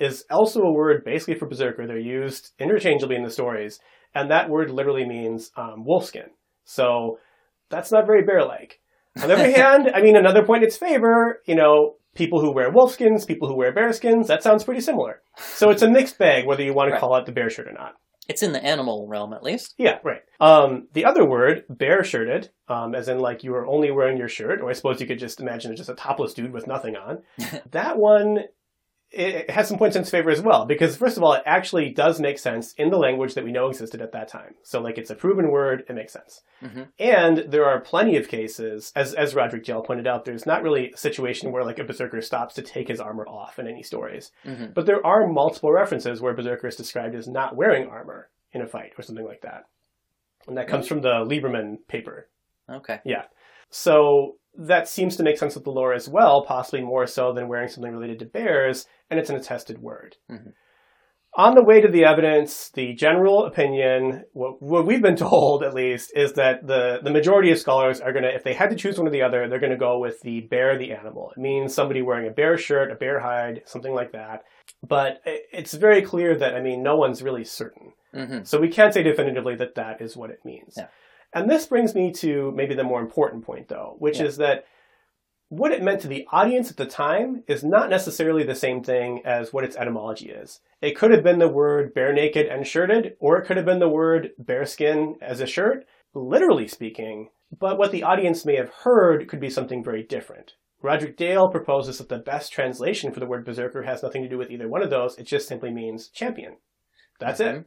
is 0.00 0.24
also 0.30 0.60
a 0.62 0.72
word 0.72 1.04
basically 1.04 1.34
for 1.36 1.46
berserker. 1.46 1.86
They're 1.86 1.98
used 1.98 2.52
interchangeably 2.58 3.16
in 3.16 3.22
the 3.24 3.30
stories, 3.30 3.80
and 4.14 4.30
that 4.30 4.48
word 4.50 4.70
literally 4.70 5.04
means 5.06 5.50
um, 5.56 5.84
wolfskin. 5.86 6.28
So 6.64 7.18
that's 7.70 7.90
not 7.92 8.06
very 8.06 8.22
bear-like. 8.24 8.80
On 9.20 9.28
the 9.28 9.34
other 9.34 9.50
hand, 9.56 9.90
I 9.94 10.00
mean, 10.02 10.16
another 10.16 10.44
point 10.44 10.62
in 10.62 10.68
its 10.68 10.76
favor, 10.76 11.40
you 11.46 11.54
know, 11.54 11.96
people 12.14 12.40
who 12.40 12.52
wear 12.54 12.72
wolfskins, 12.72 13.26
people 13.26 13.48
who 13.48 13.56
wear 13.56 13.72
bearskins, 13.74 14.26
that 14.26 14.42
sounds 14.42 14.64
pretty 14.64 14.80
similar. 14.80 15.22
So 15.38 15.70
it's 15.70 15.82
a 15.82 15.88
mixed 15.88 16.18
bag 16.18 16.46
whether 16.46 16.62
you 16.62 16.74
want 16.74 16.88
to 16.88 16.92
Right. 16.92 17.00
call 17.00 17.16
it 17.16 17.26
the 17.26 17.32
bear 17.32 17.50
shirt 17.50 17.68
or 17.68 17.72
not. 17.72 17.94
It's 18.28 18.42
in 18.42 18.52
the 18.52 18.64
animal 18.64 19.08
realm 19.08 19.32
at 19.32 19.42
least. 19.42 19.74
Yeah, 19.78 19.98
right. 20.04 20.22
Um, 20.40 20.88
the 20.92 21.04
other 21.04 21.24
word, 21.24 21.64
bare 21.68 22.04
shirted, 22.04 22.50
um, 22.68 22.94
as 22.94 23.08
in 23.08 23.18
like 23.18 23.42
you 23.42 23.54
are 23.54 23.66
only 23.66 23.90
wearing 23.90 24.16
your 24.16 24.28
shirt, 24.28 24.60
or 24.60 24.70
I 24.70 24.74
suppose 24.74 25.00
you 25.00 25.06
could 25.06 25.18
just 25.18 25.40
imagine 25.40 25.72
it's 25.72 25.80
just 25.80 25.90
a 25.90 25.94
topless 25.94 26.34
dude 26.34 26.52
with 26.52 26.66
nothing 26.66 26.96
on. 26.96 27.22
that 27.72 27.98
one 27.98 28.44
it 29.12 29.50
has 29.50 29.68
some 29.68 29.78
points 29.78 29.94
in 29.94 30.02
its 30.02 30.10
favor 30.10 30.30
as 30.30 30.40
well 30.40 30.64
because 30.64 30.96
first 30.96 31.16
of 31.16 31.22
all, 31.22 31.34
it 31.34 31.42
actually 31.44 31.90
does 31.90 32.18
make 32.20 32.38
sense 32.38 32.72
in 32.74 32.90
the 32.90 32.96
language 32.96 33.34
that 33.34 33.44
we 33.44 33.52
know 33.52 33.68
existed 33.68 34.00
at 34.00 34.12
that 34.12 34.28
time. 34.28 34.54
So 34.62 34.80
like 34.80 34.96
it's 34.98 35.10
a 35.10 35.14
proven 35.14 35.50
word, 35.50 35.84
it 35.88 35.94
makes 35.94 36.12
sense. 36.12 36.42
Mhm. 36.62 36.88
And 36.98 37.38
there 37.48 37.66
are 37.66 37.80
plenty 37.80 38.16
of 38.16 38.28
cases, 38.28 38.92
as 38.96 39.14
as 39.14 39.34
Roderick 39.34 39.64
Dale 39.64 39.82
pointed 39.82 40.06
out, 40.06 40.24
there's 40.24 40.46
not 40.46 40.62
really 40.62 40.92
a 40.92 40.96
situation 40.96 41.52
where 41.52 41.64
like 41.64 41.78
a 41.78 41.84
berserker 41.84 42.20
stops 42.22 42.54
to 42.54 42.62
take 42.62 42.88
his 42.88 43.00
armor 43.00 43.26
off 43.26 43.58
in 43.58 43.66
any 43.66 43.82
stories. 43.82 44.32
Mhm. 44.44 44.72
But 44.72 44.86
there 44.86 45.04
are 45.06 45.26
multiple 45.26 45.72
references 45.72 46.20
where 46.20 46.34
berserker 46.34 46.68
is 46.68 46.76
described 46.76 47.14
as 47.14 47.28
not 47.28 47.54
wearing 47.54 47.88
armor 47.88 48.30
in 48.52 48.62
a 48.62 48.66
fight 48.66 48.92
or 48.98 49.02
something 49.02 49.26
like 49.26 49.42
that. 49.42 49.64
And 50.48 50.56
that 50.56 50.68
comes 50.68 50.88
from 50.88 51.02
the 51.02 51.24
Liberman 51.24 51.86
paper. 51.86 52.28
Okay. 52.68 53.00
Yeah. 53.04 53.24
So 53.70 54.36
that 54.58 54.88
seems 54.88 55.16
to 55.16 55.22
make 55.22 55.38
sense 55.38 55.54
with 55.54 55.64
the 55.64 55.70
lore 55.70 55.92
as 55.94 56.08
well, 56.08 56.44
possibly 56.44 56.82
more 56.82 57.06
so 57.06 57.32
than 57.32 57.48
wearing 57.48 57.68
something 57.68 57.92
related 57.92 58.18
to 58.20 58.26
bears, 58.26 58.86
and 59.10 59.18
it's 59.18 59.30
an 59.30 59.36
attested 59.36 59.78
word. 59.80 60.16
Mhm. 60.30 60.52
On 61.34 61.54
the 61.54 61.62
way 61.64 61.80
to 61.80 61.88
the 61.88 62.04
evidence, 62.04 62.70
the 62.74 62.92
general 62.92 63.46
opinion, 63.46 64.24
what, 64.34 64.60
what 64.60 64.84
we've 64.84 65.00
been 65.00 65.16
told 65.30 65.62
at 65.62 65.72
least, 65.72 66.12
is 66.14 66.34
that 66.34 66.66
the, 66.66 67.00
the 67.02 67.10
majority 67.10 67.50
of 67.50 67.58
scholars 67.58 68.02
are 68.02 68.12
going 68.12 68.24
to, 68.24 68.34
if 68.34 68.44
they 68.44 68.52
had 68.52 68.68
to 68.68 68.76
choose 68.76 68.98
one 68.98 69.06
or 69.08 69.10
the 69.10 69.22
other, 69.22 69.48
they're 69.48 69.58
going 69.58 69.72
to 69.72 69.78
go 69.78 69.98
with 69.98 70.20
the 70.20 70.42
bear, 70.42 70.76
the 70.76 70.92
animal. 70.92 71.30
It 71.34 71.40
means 71.40 71.74
somebody 71.74 72.02
wearing 72.02 72.28
a 72.28 72.32
bear 72.32 72.58
shirt, 72.58 72.90
a 72.92 72.94
bear 72.96 73.20
hide, 73.20 73.62
something 73.64 73.94
like 73.94 74.12
that. 74.12 74.42
But 74.86 75.22
it's 75.24 75.72
very 75.72 76.02
clear 76.02 76.36
that, 76.36 76.54
I 76.54 76.60
mean, 76.60 76.82
no 76.82 76.96
one's 76.96 77.22
really 77.22 77.44
certain. 77.44 77.94
hmm 78.12 78.42
So 78.44 78.60
we 78.60 78.68
can't 78.68 78.92
say 78.92 79.02
definitively 79.02 79.54
that 79.56 79.74
that 79.76 80.02
is 80.02 80.14
what 80.16 80.28
it 80.30 80.44
means. 80.44 80.74
Yeah. 80.76 80.88
And 81.32 81.48
this 81.50 81.66
brings 81.66 81.94
me 81.94 82.12
to 82.14 82.52
maybe 82.52 82.74
the 82.74 82.84
more 82.84 83.00
important 83.00 83.44
point, 83.44 83.68
though, 83.68 83.96
which 83.98 84.18
Yeah. 84.18 84.26
is 84.26 84.36
that 84.36 84.64
what 85.48 85.72
it 85.72 85.82
meant 85.82 86.00
to 86.00 86.08
the 86.08 86.26
audience 86.32 86.70
at 86.70 86.78
the 86.78 86.86
time 86.86 87.44
is 87.46 87.62
not 87.62 87.90
necessarily 87.90 88.42
the 88.42 88.54
same 88.54 88.82
thing 88.82 89.20
as 89.24 89.52
what 89.52 89.64
its 89.64 89.76
etymology 89.76 90.30
is. 90.30 90.60
It 90.80 90.96
could 90.96 91.10
have 91.10 91.22
been 91.22 91.38
the 91.38 91.48
word 91.48 91.92
bare 91.92 92.12
naked 92.12 92.46
and 92.46 92.66
shirted, 92.66 93.16
or 93.20 93.36
it 93.36 93.44
could 93.44 93.58
have 93.58 93.66
been 93.66 93.78
the 93.78 93.88
word 93.88 94.30
bearskin 94.38 95.16
as 95.20 95.40
a 95.40 95.46
shirt, 95.46 95.86
literally 96.14 96.68
speaking. 96.68 97.28
But 97.58 97.76
what 97.76 97.92
the 97.92 98.02
audience 98.02 98.46
may 98.46 98.56
have 98.56 98.70
heard 98.82 99.28
could 99.28 99.40
be 99.40 99.50
something 99.50 99.84
very 99.84 100.02
different. 100.02 100.54
Roderick 100.80 101.16
Dale 101.18 101.48
proposes 101.48 101.98
that 101.98 102.08
the 102.08 102.18
best 102.18 102.50
translation 102.50 103.12
for 103.12 103.20
the 103.20 103.26
word 103.26 103.44
berserker 103.44 103.82
has 103.82 104.02
nothing 104.02 104.22
to 104.22 104.28
do 104.28 104.38
with 104.38 104.50
either 104.50 104.68
one 104.68 104.82
of 104.82 104.90
those. 104.90 105.18
It 105.18 105.24
just 105.24 105.48
simply 105.48 105.70
means 105.70 106.08
champion. 106.08 106.56
That's 107.20 107.40
it 107.40 107.54
Mhm. 107.56 107.64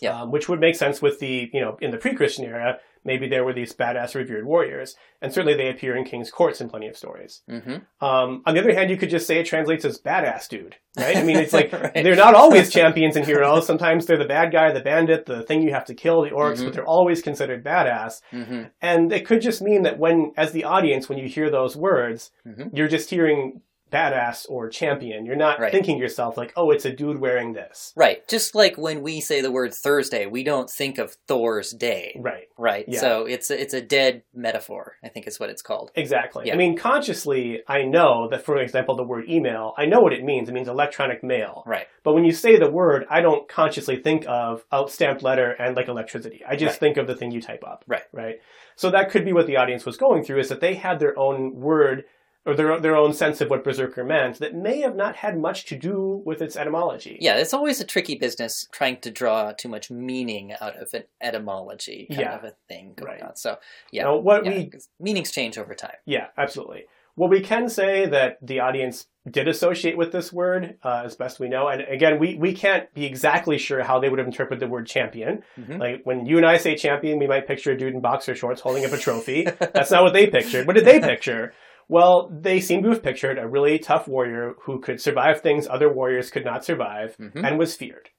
Yeah. 0.00 0.22
um, 0.22 0.30
which 0.30 0.48
would 0.48 0.60
make 0.60 0.76
sense 0.76 1.00
with 1.02 1.18
the 1.20 1.50
you 1.52 1.60
know 1.60 1.76
in 1.80 1.90
the 1.90 1.98
pre-Christian 1.98 2.44
era. 2.44 2.78
Maybe 3.02 3.28
there 3.30 3.44
were 3.46 3.54
these 3.54 3.74
badass 3.74 4.14
revered 4.14 4.44
warriors, 4.44 4.94
and 5.22 5.32
certainly 5.32 5.56
they 5.56 5.70
appear 5.70 5.96
in 5.96 6.04
kings' 6.04 6.30
courts 6.30 6.60
in 6.60 6.68
plenty 6.68 6.86
of 6.86 6.98
stories. 6.98 7.40
hmm 7.48 7.76
Um, 8.02 8.42
on 8.44 8.52
the 8.54 8.60
other 8.60 8.74
hand, 8.74 8.90
you 8.90 8.98
could 8.98 9.08
just 9.08 9.26
say 9.26 9.40
it 9.40 9.46
translates 9.46 9.86
as 9.86 9.98
badass 9.98 10.50
dude, 10.50 10.76
right? 10.98 11.16
I 11.16 11.22
mean, 11.22 11.36
it's 11.38 11.52
like 11.58 11.72
Right. 11.72 11.94
they're 11.94 12.14
not 12.14 12.34
always 12.34 12.70
champions 12.78 13.16
and 13.16 13.24
heroes. 13.24 13.66
Sometimes 13.66 14.04
they're 14.04 14.18
the 14.18 14.26
bad 14.26 14.52
guy, 14.52 14.70
the 14.72 14.82
bandit, 14.82 15.24
the 15.24 15.42
thing 15.44 15.62
you 15.62 15.72
have 15.72 15.86
to 15.86 15.94
kill, 15.94 16.22
the 16.22 16.28
orcs, 16.30 16.58
Mhm. 16.58 16.64
but 16.66 16.72
they're 16.74 16.84
always 16.98 17.22
considered 17.22 17.64
badass. 17.64 18.20
hmm 18.30 18.64
And 18.82 19.10
it 19.14 19.24
could 19.26 19.40
just 19.40 19.62
mean 19.62 19.82
that 19.84 19.98
when, 19.98 20.32
as 20.36 20.52
the 20.52 20.64
audience, 20.64 21.08
when 21.08 21.16
you 21.18 21.26
hear 21.26 21.50
those 21.50 21.76
words, 21.78 22.30
Mhm. 22.46 22.68
you're 22.74 22.88
just 22.88 23.08
hearing 23.08 23.62
badass 23.90 24.46
or 24.48 24.68
champion. 24.68 25.24
You're 25.26 25.36
not 25.36 25.58
Right. 25.60 25.72
thinking 25.72 25.96
to 25.96 26.02
yourself 26.02 26.36
like, 26.36 26.52
oh, 26.56 26.70
it's 26.70 26.84
a 26.84 26.92
dude 26.92 27.20
wearing 27.20 27.52
this. 27.52 27.92
Right. 27.96 28.26
Just 28.28 28.54
like 28.54 28.76
when 28.78 29.02
we 29.02 29.20
say 29.20 29.40
the 29.40 29.50
word 29.50 29.72
Thursday, 29.74 30.26
we 30.26 30.44
don't 30.44 30.70
think 30.70 30.98
of 30.98 31.16
Thor's 31.26 31.72
day. 31.72 32.18
Right. 32.20 32.48
Right. 32.56 32.84
Yeah. 32.88 33.00
So 33.00 33.26
it's 33.26 33.50
a, 33.50 33.60
it's 33.60 33.74
a 33.74 33.80
dead 33.82 34.22
metaphor. 34.34 34.94
I 35.04 35.08
think 35.08 35.26
is 35.26 35.40
what 35.40 35.50
it's 35.50 35.62
called. 35.62 35.90
Exactly. 35.94 36.46
Yeah. 36.46 36.54
I 36.54 36.56
mean, 36.56 36.76
consciously, 36.76 37.62
I 37.66 37.82
know 37.82 38.28
that, 38.30 38.44
for 38.44 38.56
example, 38.58 38.96
the 38.96 39.04
word 39.04 39.28
email, 39.28 39.74
I 39.76 39.86
know 39.86 40.00
what 40.00 40.12
it 40.12 40.22
means. 40.24 40.48
It 40.48 40.52
means 40.52 40.68
electronic 40.68 41.22
mail. 41.24 41.62
Right. 41.66 41.86
But 42.04 42.14
when 42.14 42.24
you 42.24 42.32
say 42.32 42.56
the 42.58 42.70
word, 42.70 43.06
I 43.10 43.20
don't 43.20 43.48
consciously 43.48 44.00
think 44.02 44.24
of 44.28 44.64
outstamped 44.72 45.22
letter 45.22 45.50
and 45.52 45.76
like 45.76 45.88
electricity. 45.88 46.42
I 46.48 46.56
just 46.56 46.74
Right. 46.74 46.80
think 46.80 46.96
of 46.96 47.06
the 47.06 47.14
thing 47.16 47.30
you 47.30 47.40
type 47.40 47.64
up. 47.66 47.84
Right. 47.86 48.02
Right. 48.12 48.36
So 48.76 48.90
that 48.90 49.10
could 49.10 49.24
be 49.24 49.32
what 49.32 49.46
the 49.46 49.56
audience 49.56 49.84
was 49.84 49.96
going 49.96 50.22
through 50.24 50.38
is 50.40 50.48
that 50.48 50.60
they 50.60 50.74
had 50.74 50.98
their 51.00 51.18
own 51.18 51.54
word 51.56 52.04
or 52.46 52.54
their, 52.54 52.80
their 52.80 52.96
own 52.96 53.12
sense 53.12 53.40
of 53.40 53.50
what 53.50 53.62
berserker 53.62 54.02
meant 54.02 54.38
that 54.38 54.54
may 54.54 54.80
have 54.80 54.96
not 54.96 55.16
had 55.16 55.38
much 55.38 55.66
to 55.66 55.76
do 55.76 56.22
with 56.24 56.40
its 56.40 56.56
etymology. 56.56 57.18
Yeah, 57.20 57.36
it's 57.36 57.52
always 57.52 57.80
a 57.80 57.84
tricky 57.84 58.14
business 58.14 58.66
trying 58.72 58.96
to 59.00 59.10
draw 59.10 59.52
too 59.52 59.68
much 59.68 59.90
meaning 59.90 60.54
out 60.60 60.76
of 60.76 60.94
an 60.94 61.04
etymology 61.20 62.06
kind 62.08 62.20
Yeah. 62.20 62.36
of 62.36 62.44
a 62.44 62.54
thing 62.68 62.94
going 62.96 63.12
Right. 63.12 63.22
on. 63.22 63.36
So 63.36 63.58
yeah, 63.92 64.04
Now, 64.04 64.16
what 64.16 64.44
yeah, 64.44 64.52
we 64.52 64.70
meanings 64.98 65.30
change 65.30 65.58
over 65.58 65.74
time. 65.74 65.96
Yeah, 66.06 66.28
absolutely. 66.38 66.84
What 67.16 67.28
we 67.28 67.40
can 67.40 67.68
say 67.68 68.06
that 68.06 68.38
the 68.40 68.60
audience 68.60 69.06
did 69.30 69.46
associate 69.46 69.98
with 69.98 70.10
this 70.12 70.32
word, 70.32 70.76
uh, 70.82 71.02
as 71.04 71.14
best 71.16 71.38
we 71.40 71.48
know, 71.48 71.68
and 71.68 71.82
again, 71.82 72.18
we, 72.18 72.36
we 72.36 72.54
can't 72.54 72.92
be 72.94 73.04
exactly 73.04 73.58
sure 73.58 73.82
how 73.82 73.98
they 73.98 74.08
would 74.08 74.18
have 74.18 74.28
interpreted 74.28 74.60
the 74.60 74.68
word 74.72 74.86
champion. 74.86 75.42
Mhm. 75.60 75.78
Like 75.78 76.00
when 76.04 76.24
you 76.24 76.38
and 76.38 76.46
I 76.46 76.56
say 76.56 76.74
champion, 76.76 77.18
we 77.18 77.26
might 77.26 77.46
picture 77.46 77.72
a 77.72 77.76
dude 77.76 77.92
in 77.92 78.00
boxer 78.00 78.34
shorts 78.34 78.62
holding 78.62 78.86
up 78.86 78.92
a 78.92 78.96
trophy. 78.96 79.42
That's 79.44 79.90
not 79.90 80.04
what 80.04 80.14
they 80.14 80.28
pictured. 80.28 80.66
What 80.66 80.76
did 80.76 80.86
they 80.86 81.00
picture? 81.00 81.52
Well, 81.90 82.30
they 82.32 82.60
seem 82.60 82.84
to 82.84 82.90
have 82.90 83.02
pictured 83.02 83.36
a 83.36 83.48
really 83.48 83.76
tough 83.80 84.06
warrior 84.06 84.54
who 84.62 84.80
could 84.80 85.00
survive 85.00 85.40
things 85.40 85.66
other 85.66 85.92
warriors 85.92 86.30
could 86.30 86.44
not 86.44 86.64
survive 86.64 87.16
Mhm. 87.18 87.44
and 87.44 87.58
was 87.58 87.74
feared. 87.74 88.10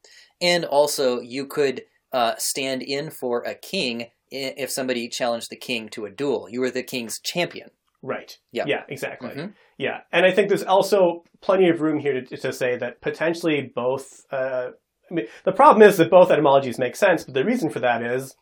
And 0.42 0.66
also, 0.66 1.22
you 1.22 1.46
could 1.48 1.84
uh, 2.14 2.36
stand 2.38 2.82
in 2.82 3.10
for 3.10 3.42
a 3.44 3.56
king 3.56 4.08
if 4.30 4.70
somebody 4.70 5.08
challenged 5.08 5.50
the 5.50 5.56
king 5.56 5.88
to 5.88 6.04
a 6.06 6.10
duel. 6.12 6.50
You 6.50 6.60
were 6.60 6.70
the 6.70 6.84
king's 6.84 7.22
champion. 7.22 7.70
Right. 8.02 8.38
Yeah. 8.52 8.66
Yeah, 8.68 8.84
exactly. 8.90 9.30
Mhm. 9.30 9.54
Yeah, 9.78 10.02
and 10.12 10.26
I 10.26 10.32
think 10.32 10.50
there's 10.50 10.64
also 10.64 11.24
plenty 11.40 11.70
of 11.70 11.80
room 11.80 12.00
here 12.00 12.20
to, 12.20 12.36
to 12.38 12.52
say 12.52 12.76
that 12.76 13.00
potentially 13.00 13.72
both. 13.74 14.26
Uh, 14.30 14.72
I 15.10 15.14
mean, 15.14 15.28
the 15.46 15.54
problem 15.54 15.82
is 15.88 15.96
that 15.96 16.10
both 16.12 16.30
etymologies 16.32 16.78
make 16.78 16.98
sense, 16.98 17.24
but 17.24 17.34
the 17.36 17.46
reason 17.46 17.70
for 17.70 17.80
that 17.80 18.04
is 18.04 18.36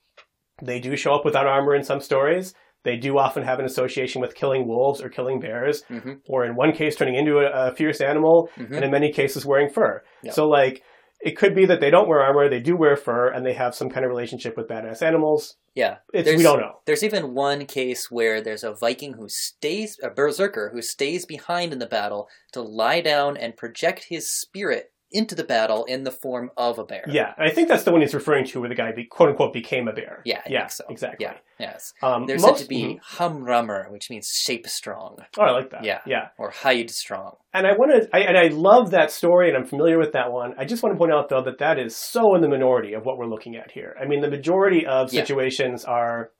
they 0.63 0.79
do 0.79 0.95
show 0.97 1.13
up 1.13 1.23
without 1.25 1.45
armor 1.45 1.75
in 1.75 1.83
some 1.83 2.01
stories. 2.01 2.55
They 2.83 2.95
do 2.95 3.17
often 3.17 3.43
have 3.43 3.59
an 3.59 3.65
association 3.65 4.21
with 4.21 4.35
killing 4.35 4.67
wolves 4.67 5.01
or 5.01 5.09
killing 5.09 5.39
bears, 5.39 5.83
hmm 5.83 6.13
or 6.27 6.45
in 6.45 6.55
one 6.55 6.71
case 6.71 6.95
turning 6.95 7.15
into 7.15 7.39
a, 7.39 7.69
a 7.69 7.75
fierce 7.75 8.01
animal, 8.01 8.49
hmm 8.55 8.73
and 8.73 8.85
in 8.85 8.91
many 8.91 9.11
cases 9.11 9.45
wearing 9.45 9.69
fur. 9.69 10.03
Yeah. 10.23 10.31
So, 10.31 10.47
like, 10.47 10.83
it 11.21 11.37
could 11.37 11.53
be 11.53 11.65
that 11.65 11.81
they 11.81 11.89
don't 11.89 12.07
wear 12.07 12.21
armor, 12.21 12.49
they 12.49 12.61
do 12.61 12.77
wear 12.77 12.95
fur, 12.95 13.27
and 13.27 13.45
they 13.45 13.53
have 13.53 13.75
some 13.75 13.89
kind 13.89 14.05
of 14.05 14.09
relationship 14.09 14.55
with 14.55 14.69
badass 14.69 15.01
animals. 15.01 15.57
Yeah. 15.75 15.97
We 16.13 16.23
don't 16.23 16.59
know. 16.59 16.79
There's 16.85 17.03
even 17.03 17.33
one 17.33 17.65
case 17.65 18.09
where 18.09 18.41
there's 18.41 18.63
a 18.63 18.73
Viking 18.73 19.13
who 19.13 19.27
stays, 19.27 19.97
a 20.01 20.09
berserker 20.09 20.71
who 20.73 20.81
stays 20.81 21.25
behind 21.25 21.73
in 21.73 21.79
the 21.79 21.85
battle 21.85 22.29
to 22.53 22.61
lie 22.61 23.01
down 23.01 23.35
and 23.35 23.57
project 23.57 24.05
his 24.09 24.31
spirit 24.31 24.91
into 25.11 25.35
the 25.35 25.43
battle 25.43 25.85
in 25.85 26.03
the 26.03 26.11
form 26.11 26.51
of 26.57 26.77
a 26.79 26.83
bear. 26.85 27.03
Yeah, 27.07 27.33
I 27.37 27.49
think 27.49 27.67
that's 27.67 27.83
the 27.83 27.91
one 27.91 28.01
he's 28.01 28.13
referring 28.13 28.45
to 28.47 28.59
where 28.59 28.69
the 28.69 28.75
guy, 28.75 28.91
be, 28.91 29.05
quote 29.05 29.29
unquote, 29.29 29.53
became 29.53 29.87
a 29.87 29.93
bear. 29.93 30.21
Yeah, 30.25 30.39
I 30.45 30.49
yeah, 30.49 30.59
think 30.61 30.71
so. 30.71 30.83
exactly. 30.89 31.25
Yeah, 31.25 31.37
yes. 31.59 31.93
Um, 32.03 32.25
They're 32.27 32.37
most- 32.37 32.57
said 32.59 32.63
to 32.63 32.67
be 32.69 32.99
hamrammr, 33.15 33.91
which 33.91 34.09
means 34.09 34.27
shape 34.29 34.67
strong, 34.67 35.17
Oh, 35.37 35.41
I 35.43 35.51
like 35.51 35.71
that. 35.71 35.83
Yeah. 35.83 35.99
Yeah. 36.05 36.27
or 36.37 36.51
hide 36.51 36.89
strong. 36.89 37.35
And 37.53 37.65
I 37.65 37.71
want 37.73 38.03
to, 38.03 38.09
I, 38.15 38.19
and 38.21 38.37
I 38.37 38.47
love 38.49 38.91
that 38.91 39.11
story 39.11 39.49
and 39.49 39.57
I'm 39.57 39.65
familiar 39.65 39.97
with 39.97 40.11
that 40.13 40.31
one. 40.31 40.53
I 40.57 40.65
just 40.65 40.83
want 40.83 40.93
to 40.95 40.97
point 40.97 41.11
out 41.11 41.29
though 41.29 41.43
that 41.43 41.59
that 41.59 41.79
is 41.79 41.95
so 41.95 42.35
in 42.35 42.41
the 42.41 42.47
minority 42.49 42.93
of 42.93 43.05
what 43.05 43.17
we're 43.17 43.25
looking 43.29 43.55
at 43.55 43.71
here. 43.71 43.95
I 44.01 44.05
mean, 44.07 44.21
the 44.21 44.29
majority 44.29 44.85
of 44.85 45.11
Yeah. 45.11 45.21
situations 45.21 45.85
are 45.85 46.31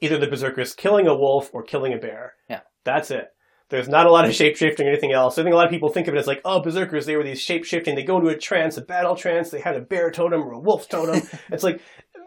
either 0.00 0.18
the 0.18 0.26
berserkers 0.26 0.74
killing 0.74 1.06
a 1.06 1.14
wolf 1.14 1.50
or 1.52 1.62
killing 1.62 1.92
a 1.92 1.98
bear. 1.98 2.34
Yeah. 2.48 2.60
That's 2.84 3.10
it. 3.10 3.26
There's 3.70 3.88
not 3.88 4.06
a 4.06 4.10
lot 4.10 4.26
of 4.26 4.34
shape 4.34 4.56
shifting 4.56 4.86
or 4.86 4.90
anything 4.90 5.12
else. 5.12 5.38
I 5.38 5.42
think 5.42 5.52
a 5.54 5.56
lot 5.56 5.64
of 5.66 5.70
people 5.70 5.88
think 5.88 6.06
of 6.06 6.14
it 6.14 6.18
as 6.18 6.26
like, 6.26 6.40
oh, 6.44 6.60
berserkers, 6.60 7.06
they 7.06 7.16
were 7.16 7.24
these 7.24 7.40
shape 7.40 7.64
shifting. 7.64 7.94
They 7.94 8.02
go 8.04 8.18
into 8.18 8.28
a 8.28 8.36
trance, 8.36 8.76
a 8.76 8.82
battle 8.82 9.16
trance. 9.16 9.50
They 9.50 9.60
had 9.60 9.74
a 9.76 9.80
bear 9.80 10.10
totem 10.10 10.42
or 10.42 10.52
a 10.52 10.58
wolf 10.58 10.88
totem. 10.88 11.22
it's 11.50 11.64
like, 11.64 11.80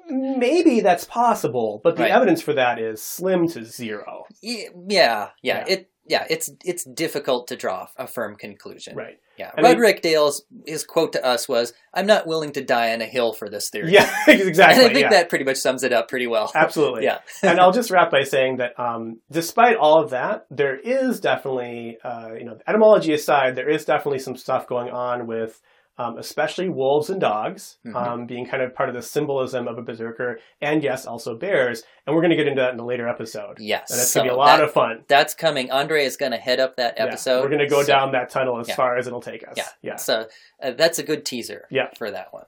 maybe 0.09 0.79
that's 0.79 1.03
possible, 1.05 1.81
but 1.83 1.95
the 1.95 2.03
Right. 2.03 2.11
evidence 2.11 2.41
for 2.41 2.53
that 2.53 2.79
is 2.79 3.01
slim 3.01 3.47
to 3.49 3.63
zero. 3.65 4.25
Yeah, 4.41 4.69
yeah, 4.89 5.29
Yeah. 5.41 5.65
It 5.67 5.91
yeah, 6.07 6.25
it's 6.29 6.49
it's 6.63 6.83
difficult 6.83 7.47
to 7.47 7.55
draw 7.55 7.87
a 7.97 8.07
firm 8.07 8.35
conclusion. 8.35 8.95
Right. 8.95 9.19
Yeah. 9.37 9.51
I 9.55 9.61
mean- 9.61 9.71
Roderick 9.71 10.01
Dale's 10.01 10.43
his 10.65 10.83
quote 10.83 11.13
to 11.13 11.25
us 11.25 11.47
was, 11.47 11.73
"I'm 11.93 12.05
not 12.05 12.25
willing 12.27 12.51
to 12.53 12.63
die 12.63 12.93
on 12.93 13.01
a 13.01 13.05
hill 13.05 13.33
for 13.33 13.49
this 13.49 13.69
theory." 13.69 13.91
Yeah, 13.91 14.11
exactly. 14.27 14.83
And 14.83 14.91
I 14.91 14.93
think 14.93 15.03
yeah. 15.05 15.09
that 15.09 15.29
pretty 15.29 15.45
much 15.45 15.57
sums 15.57 15.83
it 15.83 15.93
up 15.93 16.07
pretty 16.07 16.27
well. 16.27 16.51
Absolutely. 16.55 17.03
Yeah. 17.03 17.19
and 17.43 17.59
I'll 17.59 17.71
just 17.71 17.91
wrap 17.91 18.11
by 18.11 18.23
saying 18.23 18.57
that 18.57 18.79
um, 18.79 19.19
despite 19.31 19.77
all 19.77 20.01
of 20.01 20.11
that, 20.11 20.45
there 20.49 20.77
is 20.77 21.19
definitely, 21.19 21.97
uh, 22.03 22.33
you 22.37 22.45
know, 22.45 22.57
etymology 22.67 23.13
aside, 23.13 23.55
there 23.55 23.69
is 23.69 23.85
definitely 23.85 24.19
some 24.19 24.35
stuff 24.35 24.67
going 24.67 24.89
on 24.89 25.27
with 25.27 25.61
um, 25.97 26.17
especially 26.17 26.69
wolves 26.69 27.09
and 27.09 27.19
dogs 27.19 27.77
Mhm. 27.85 27.95
um, 27.95 28.25
being 28.27 28.45
kind 28.45 28.61
of 28.61 28.75
part 28.75 28.89
of 28.89 28.95
the 28.95 29.01
symbolism 29.01 29.67
of 29.67 29.77
a 29.77 29.81
berserker, 29.81 30.39
and 30.61 30.83
yes, 30.83 31.05
also 31.05 31.35
bears. 31.35 31.83
And 32.05 32.15
we're 32.15 32.21
going 32.21 32.29
to 32.31 32.35
get 32.37 32.47
into 32.47 32.61
that 32.61 32.73
in 32.73 32.79
a 32.79 32.85
later 32.85 33.07
episode. 33.07 33.57
Yes. 33.59 33.91
And 33.91 33.99
it's 33.99 34.11
so 34.11 34.19
going 34.19 34.27
to 34.29 34.33
be 34.33 34.35
a 34.35 34.37
lot 34.37 34.57
that- 34.57 34.63
of 34.65 34.71
fun. 34.73 35.03
That's 35.07 35.33
coming. 35.33 35.71
Andre 35.71 36.03
is 36.05 36.15
going 36.17 36.31
to 36.31 36.37
head 36.37 36.59
up 36.59 36.75
that 36.77 36.95
Yeah, 36.97 37.05
episode. 37.05 37.41
we're 37.41 37.49
going 37.49 37.59
to 37.59 37.67
go 37.67 37.81
so- 37.81 37.87
down 37.87 38.11
that 38.13 38.29
tunnel 38.29 38.59
as 38.59 38.67
Yeah. 38.69 38.75
far 38.75 38.97
as 38.97 39.07
it'll 39.07 39.21
take 39.21 39.47
us. 39.47 39.55
Yeah. 39.57 39.67
Yeah. 39.81 39.95
So 39.95 40.27
uh, 40.61 40.71
that's 40.71 40.99
a 40.99 41.03
good 41.03 41.25
teaser 41.25 41.65
Yeah. 41.69 41.87
for 41.97 42.09
that 42.11 42.31
one. 42.33 42.45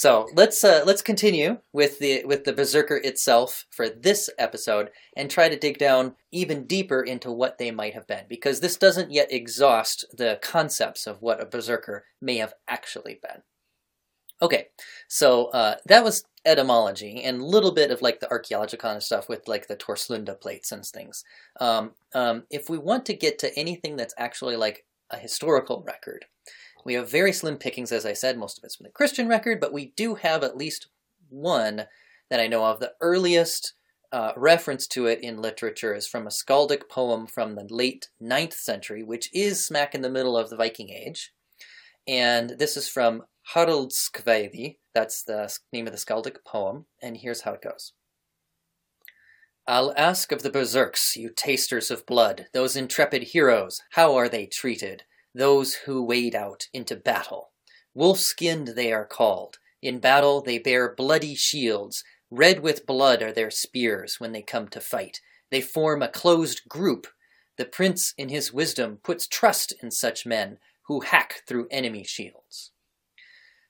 So 0.00 0.30
let's 0.32 0.64
uh, 0.64 0.82
let's 0.86 1.02
continue 1.02 1.58
with 1.74 1.98
the 1.98 2.24
with 2.24 2.44
the 2.44 2.54
berserker 2.54 2.96
itself 2.96 3.66
for 3.68 3.86
this 3.86 4.30
episode 4.38 4.88
and 5.14 5.30
try 5.30 5.50
to 5.50 5.58
dig 5.58 5.76
down 5.76 6.14
even 6.32 6.64
deeper 6.66 7.02
into 7.02 7.30
what 7.30 7.58
they 7.58 7.70
might 7.70 7.92
have 7.92 8.06
been 8.06 8.24
because 8.26 8.60
this 8.60 8.78
doesn't 8.78 9.10
yet 9.10 9.30
exhaust 9.30 10.06
the 10.16 10.38
concepts 10.40 11.06
of 11.06 11.20
what 11.20 11.38
a 11.38 11.44
berserker 11.44 12.06
may 12.18 12.38
have 12.38 12.54
actually 12.66 13.20
been. 13.22 13.42
Okay, 14.40 14.68
so 15.06 15.48
uh, 15.48 15.74
that 15.84 16.02
was 16.02 16.24
etymology 16.46 17.22
and 17.22 17.42
a 17.42 17.44
little 17.44 17.72
bit 17.72 17.90
of 17.90 18.00
like 18.00 18.20
the 18.20 18.30
archaeological 18.30 18.88
kind 18.88 18.96
of 18.96 19.02
stuff 19.02 19.28
with 19.28 19.46
like 19.48 19.66
the 19.66 19.76
Torslunda 19.76 20.40
plates 20.40 20.72
and 20.72 20.82
things. 20.86 21.24
Um, 21.60 21.90
um, 22.14 22.44
if 22.48 22.70
we 22.70 22.78
want 22.78 23.04
to 23.04 23.14
get 23.14 23.38
to 23.40 23.54
anything 23.54 23.96
that's 23.96 24.14
actually 24.16 24.56
like 24.56 24.86
a 25.10 25.18
historical 25.18 25.84
record, 25.86 26.24
we 26.84 26.94
have 26.94 27.10
very 27.10 27.32
slim 27.32 27.56
pickings, 27.56 27.92
as 27.92 28.06
I 28.06 28.12
said. 28.12 28.38
Most 28.38 28.58
of 28.58 28.64
it's 28.64 28.76
from 28.76 28.84
the 28.84 28.90
Christian 28.90 29.28
record, 29.28 29.60
but 29.60 29.72
we 29.72 29.92
do 29.96 30.14
have 30.14 30.42
at 30.42 30.56
least 30.56 30.88
one 31.28 31.86
that 32.30 32.40
I 32.40 32.46
know 32.46 32.64
of. 32.64 32.80
The 32.80 32.94
earliest 33.00 33.74
uh, 34.12 34.32
reference 34.36 34.86
to 34.88 35.06
it 35.06 35.20
in 35.20 35.40
literature 35.40 35.94
is 35.94 36.06
from 36.06 36.26
a 36.26 36.30
skaldic 36.30 36.88
poem 36.88 37.26
from 37.26 37.54
the 37.54 37.66
late 37.70 38.08
9th 38.22 38.54
century, 38.54 39.02
which 39.02 39.30
is 39.32 39.64
smack 39.64 39.94
in 39.94 40.02
the 40.02 40.10
middle 40.10 40.36
of 40.36 40.50
the 40.50 40.56
Viking 40.56 40.90
Age. 40.90 41.32
And 42.08 42.50
this 42.58 42.76
is 42.76 42.88
from 42.88 43.24
Haraldskvæði. 43.54 44.76
That's 44.94 45.22
the 45.22 45.52
name 45.72 45.86
of 45.86 45.92
the 45.92 45.98
skaldic 45.98 46.36
poem. 46.44 46.86
And 47.02 47.16
here's 47.16 47.42
how 47.42 47.52
it 47.52 47.62
goes. 47.62 47.92
I'll 49.66 49.94
ask 49.96 50.32
of 50.32 50.42
the 50.42 50.50
berserks, 50.50 51.16
you 51.16 51.30
tasters 51.30 51.90
of 51.90 52.06
blood, 52.06 52.46
those 52.52 52.74
intrepid 52.74 53.22
heroes, 53.22 53.80
how 53.90 54.16
are 54.16 54.28
they 54.28 54.46
treated? 54.46 55.04
Those 55.34 55.74
who 55.86 56.04
wade 56.04 56.34
out 56.34 56.66
into 56.72 56.96
battle. 56.96 57.50
Wolf-skinned 57.94 58.68
they 58.68 58.92
are 58.92 59.04
called. 59.04 59.58
In 59.82 59.98
battle 59.98 60.40
they 60.40 60.58
bear 60.58 60.94
bloody 60.94 61.34
shields. 61.34 62.04
Red 62.30 62.60
with 62.60 62.86
blood 62.86 63.22
are 63.22 63.32
their 63.32 63.50
spears 63.50 64.16
when 64.18 64.32
they 64.32 64.42
come 64.42 64.68
to 64.68 64.80
fight. 64.80 65.20
They 65.50 65.60
form 65.60 66.02
a 66.02 66.08
closed 66.08 66.68
group. 66.68 67.08
The 67.56 67.64
prince 67.64 68.14
in 68.16 68.28
his 68.28 68.52
wisdom 68.52 68.98
puts 69.02 69.26
trust 69.26 69.74
in 69.82 69.90
such 69.90 70.24
men 70.24 70.58
who 70.86 71.00
hack 71.00 71.42
through 71.46 71.68
enemy 71.70 72.04
shields. 72.04 72.70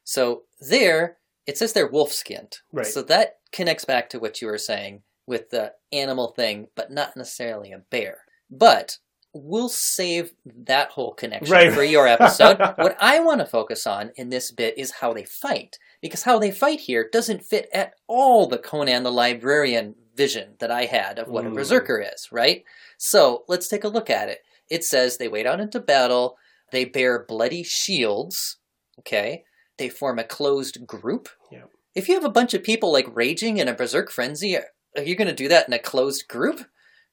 So 0.05 0.43
there, 0.61 1.19
it 1.47 1.57
says 1.57 1.73
they're 1.73 1.87
wolf-skinned. 1.87 2.59
Right. 2.73 2.87
So 2.87 3.03
that 3.03 3.39
connects 3.53 3.85
back 3.85 4.11
to 4.11 4.19
what 4.19 4.41
you 4.41 4.49
were 4.49 4.59
saying 4.59 5.03
with 5.27 5.51
the 5.51 5.73
animal 5.93 6.29
thing, 6.29 6.69
but 6.75 6.91
not 6.91 7.17
necessarily 7.17 7.73
a 7.73 7.79
bear. 7.79 8.19
But 8.51 8.99
we'll 9.33 9.69
save 9.69 10.33
that 10.45 10.91
whole 10.91 11.13
connection 11.15 11.53
Right. 11.53 11.73
for 11.73 11.85
your 11.85 12.07
episode. 12.09 12.59
what 12.77 12.97
I 13.01 13.21
want 13.21 13.41
to 13.41 13.47
focus 13.47 13.87
on 13.87 14.11
in 14.17 14.29
this 14.31 14.51
bit 14.51 14.77
is 14.77 14.91
how 14.93 15.13
they 15.13 15.25
fight, 15.25 15.79
because 16.03 16.23
how 16.25 16.39
they 16.39 16.51
fight 16.51 16.81
here 16.81 17.09
doesn't 17.13 17.45
fit 17.45 17.69
at 17.73 17.95
all 18.09 18.47
the 18.49 18.59
Conan 18.59 19.03
the 19.05 19.13
Librarian 19.13 19.95
vision 20.17 20.55
that 20.59 20.71
I 20.71 20.87
had 20.87 21.19
of 21.19 21.29
what 21.29 21.47
a 21.47 21.49
Mm. 21.51 21.55
berserker 21.55 22.01
is, 22.01 22.29
right? 22.33 22.65
So 22.99 23.45
let's 23.49 23.69
take 23.69 23.85
a 23.85 23.89
look 23.89 24.11
at 24.11 24.29
it. 24.29 24.41
It 24.69 24.85
says 24.85 25.17
they 25.17 25.29
wade 25.29 25.47
out 25.47 25.61
into 25.61 25.81
battle, 25.81 26.37
they 26.73 26.85
bear 26.85 27.25
bloody 27.25 27.63
shields, 27.63 28.59
okay? 28.99 29.45
They 29.79 29.89
form 29.89 30.19
a 30.19 30.25
closed 30.25 30.87
group. 30.87 31.29
Yeah. 31.51 31.65
If 31.95 32.09
you 32.09 32.15
have 32.15 32.25
a 32.25 32.29
bunch 32.31 32.55
of 32.55 32.63
people 32.63 32.93
like 32.93 33.07
raging 33.15 33.57
in 33.59 33.67
a 33.69 33.75
berserk 33.75 34.11
frenzy, 34.11 34.57
are 34.57 35.03
you 35.03 35.17
going 35.17 35.29
to 35.29 35.35
do 35.35 35.49
that 35.49 35.67
in 35.67 35.73
a 35.75 35.79
closed 35.79 36.29
group? 36.29 36.67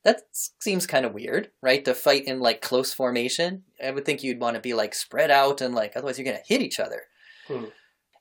That 0.07 0.21
seems 0.61 0.87
kind 0.87 1.05
of 1.05 1.13
weird, 1.13 1.51
right? 1.61 1.83
To 1.83 1.93
fight 1.93 2.23
in 2.27 2.39
like 2.39 2.61
close 2.61 2.93
formation. 2.93 3.63
I 3.83 3.91
would 3.91 4.05
think 4.05 4.23
you'd 4.23 4.39
want 4.39 4.55
to 4.55 4.61
be 4.61 4.73
like 4.73 4.95
spread 4.95 5.29
out 5.29 5.59
and 5.59 5.75
like 5.75 5.97
otherwise 5.97 6.17
you're 6.17 6.23
going 6.23 6.37
to 6.37 6.47
hit 6.47 6.61
each 6.61 6.79
other. 6.79 7.01
Hmm. 7.45 7.65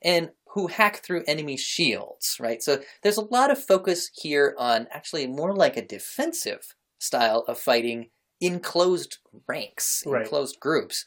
And 0.03 0.31
who 0.53 0.67
hack 0.67 0.97
through 0.97 1.23
enemy 1.27 1.55
shields, 1.55 2.35
right? 2.41 2.61
So 2.61 2.81
there's 3.03 3.15
a 3.15 3.21
lot 3.21 3.51
of 3.51 3.63
focus 3.63 4.11
here 4.13 4.53
on 4.57 4.87
actually 4.91 5.27
more 5.27 5.55
like 5.55 5.77
a 5.77 5.81
defensive 5.81 6.75
style 6.99 7.45
of 7.47 7.57
fighting 7.57 8.09
in 8.41 8.59
closed 8.59 9.19
ranks, 9.47 10.03
in 10.05 10.11
Right. 10.11 10.27
closed 10.27 10.59
groups. 10.59 11.05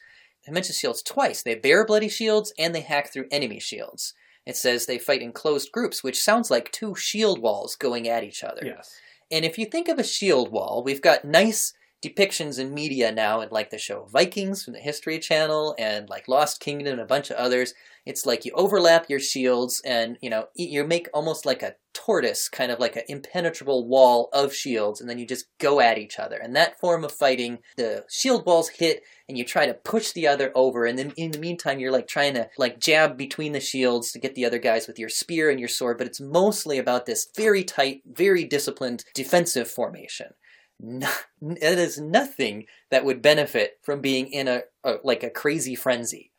I 0.49 0.51
mentioned 0.51 0.77
shields 0.77 1.03
twice. 1.03 1.43
They 1.43 1.57
bear 1.57 1.85
bloody 1.85 2.09
shields 2.09 2.55
and 2.59 2.75
they 2.75 2.81
hack 2.81 3.13
through 3.13 3.29
enemy 3.31 3.61
shields. 3.61 4.15
It 4.47 4.57
says 4.57 4.87
they 4.87 4.99
fight 4.99 5.21
in 5.21 5.33
closed 5.33 5.73
groups, 5.73 6.03
which 6.03 6.23
sounds 6.23 6.51
like 6.51 6.73
two 6.73 6.95
shield 6.95 7.39
walls 7.39 7.77
going 7.77 8.09
at 8.09 8.25
each 8.25 8.43
other. 8.43 8.63
Yes. 8.65 8.99
And 9.31 9.45
if 9.45 9.59
you 9.59 9.67
think 9.67 9.89
of 9.89 9.99
a 9.99 10.05
shield 10.05 10.51
wall, 10.51 10.83
we've 10.85 11.03
got 11.03 11.25
nice 11.25 11.73
depictions 12.05 12.59
in 12.59 12.73
media 12.73 13.13
now, 13.13 13.41
in 13.41 13.49
like 13.51 13.71
the 13.71 13.79
show 13.79 14.07
Vikings 14.11 14.65
from 14.65 14.73
the 14.73 14.81
History 14.81 15.19
Channel, 15.19 15.75
and 15.79 16.09
like 16.09 16.29
Last 16.29 16.61
Kingdom, 16.61 16.95
and 16.95 17.01
a 17.01 17.07
bunch 17.07 17.31
of 17.31 17.37
others. 17.37 17.75
It's 18.07 18.25
like 18.25 18.45
you 18.45 18.53
overlap 18.55 19.11
your 19.11 19.21
shields, 19.21 19.83
and 19.85 20.17
you 20.21 20.31
know 20.31 20.49
you 20.55 20.85
make 20.85 21.09
almost 21.13 21.45
like 21.45 21.63
a 21.63 21.75
tortoise, 22.05 22.49
kind 22.49 22.73
of 22.73 22.79
like 22.79 22.97
an 22.97 23.03
impenetrable 23.09 23.87
wall 23.87 24.31
of 24.33 24.55
shields, 24.55 25.01
and 25.01 25.11
then 25.11 25.19
you 25.19 25.27
just 25.27 25.47
go 25.59 25.81
at 25.81 25.99
each 25.99 26.19
other. 26.19 26.37
And 26.37 26.57
that 26.57 26.81
form 26.81 27.05
of 27.05 27.13
fighting, 27.13 27.59
the 27.77 28.05
shield 28.09 28.47
walls 28.47 28.71
hit, 28.71 29.03
and 29.29 29.37
you 29.37 29.45
try 29.45 29.67
to 29.67 29.75
push 29.75 30.13
the 30.13 30.27
other 30.27 30.51
over, 30.55 30.87
and 30.87 30.99
then 30.99 31.13
in 31.17 31.31
the 31.31 31.39
meantime, 31.39 31.79
you're 31.79 31.93
like 31.93 32.09
trying 32.09 32.35
to 32.35 32.49
like 32.57 32.81
jab 32.81 33.17
between 33.19 33.53
the 33.53 33.61
shields 33.61 34.13
to 34.13 34.19
get 34.19 34.35
the 34.35 34.47
other 34.47 34.59
guys 34.59 34.87
with 34.87 34.99
your 34.99 35.11
spear 35.11 35.51
and 35.51 35.61
your 35.61 35.69
sword. 35.69 35.99
But 35.99 36.07
it's 36.07 36.21
mostly 36.21 36.79
about 36.79 37.07
this 37.07 37.29
very 37.37 37.65
tight, 37.65 38.03
very 38.07 38.45
disciplined 38.45 39.05
defensive 39.15 39.71
formation. 39.71 40.29
No, 40.83 41.11
it 41.43 41.79
is 41.79 42.01
nothing 42.01 42.65
that 42.91 43.05
would 43.05 43.21
benefit 43.21 43.79
from 43.83 44.01
being 44.01 44.29
in 44.29 44.49
a, 44.49 44.63
a 44.83 44.95
like 45.05 45.23
a 45.23 45.31
crazy 45.31 45.75
frenzy. 45.75 46.33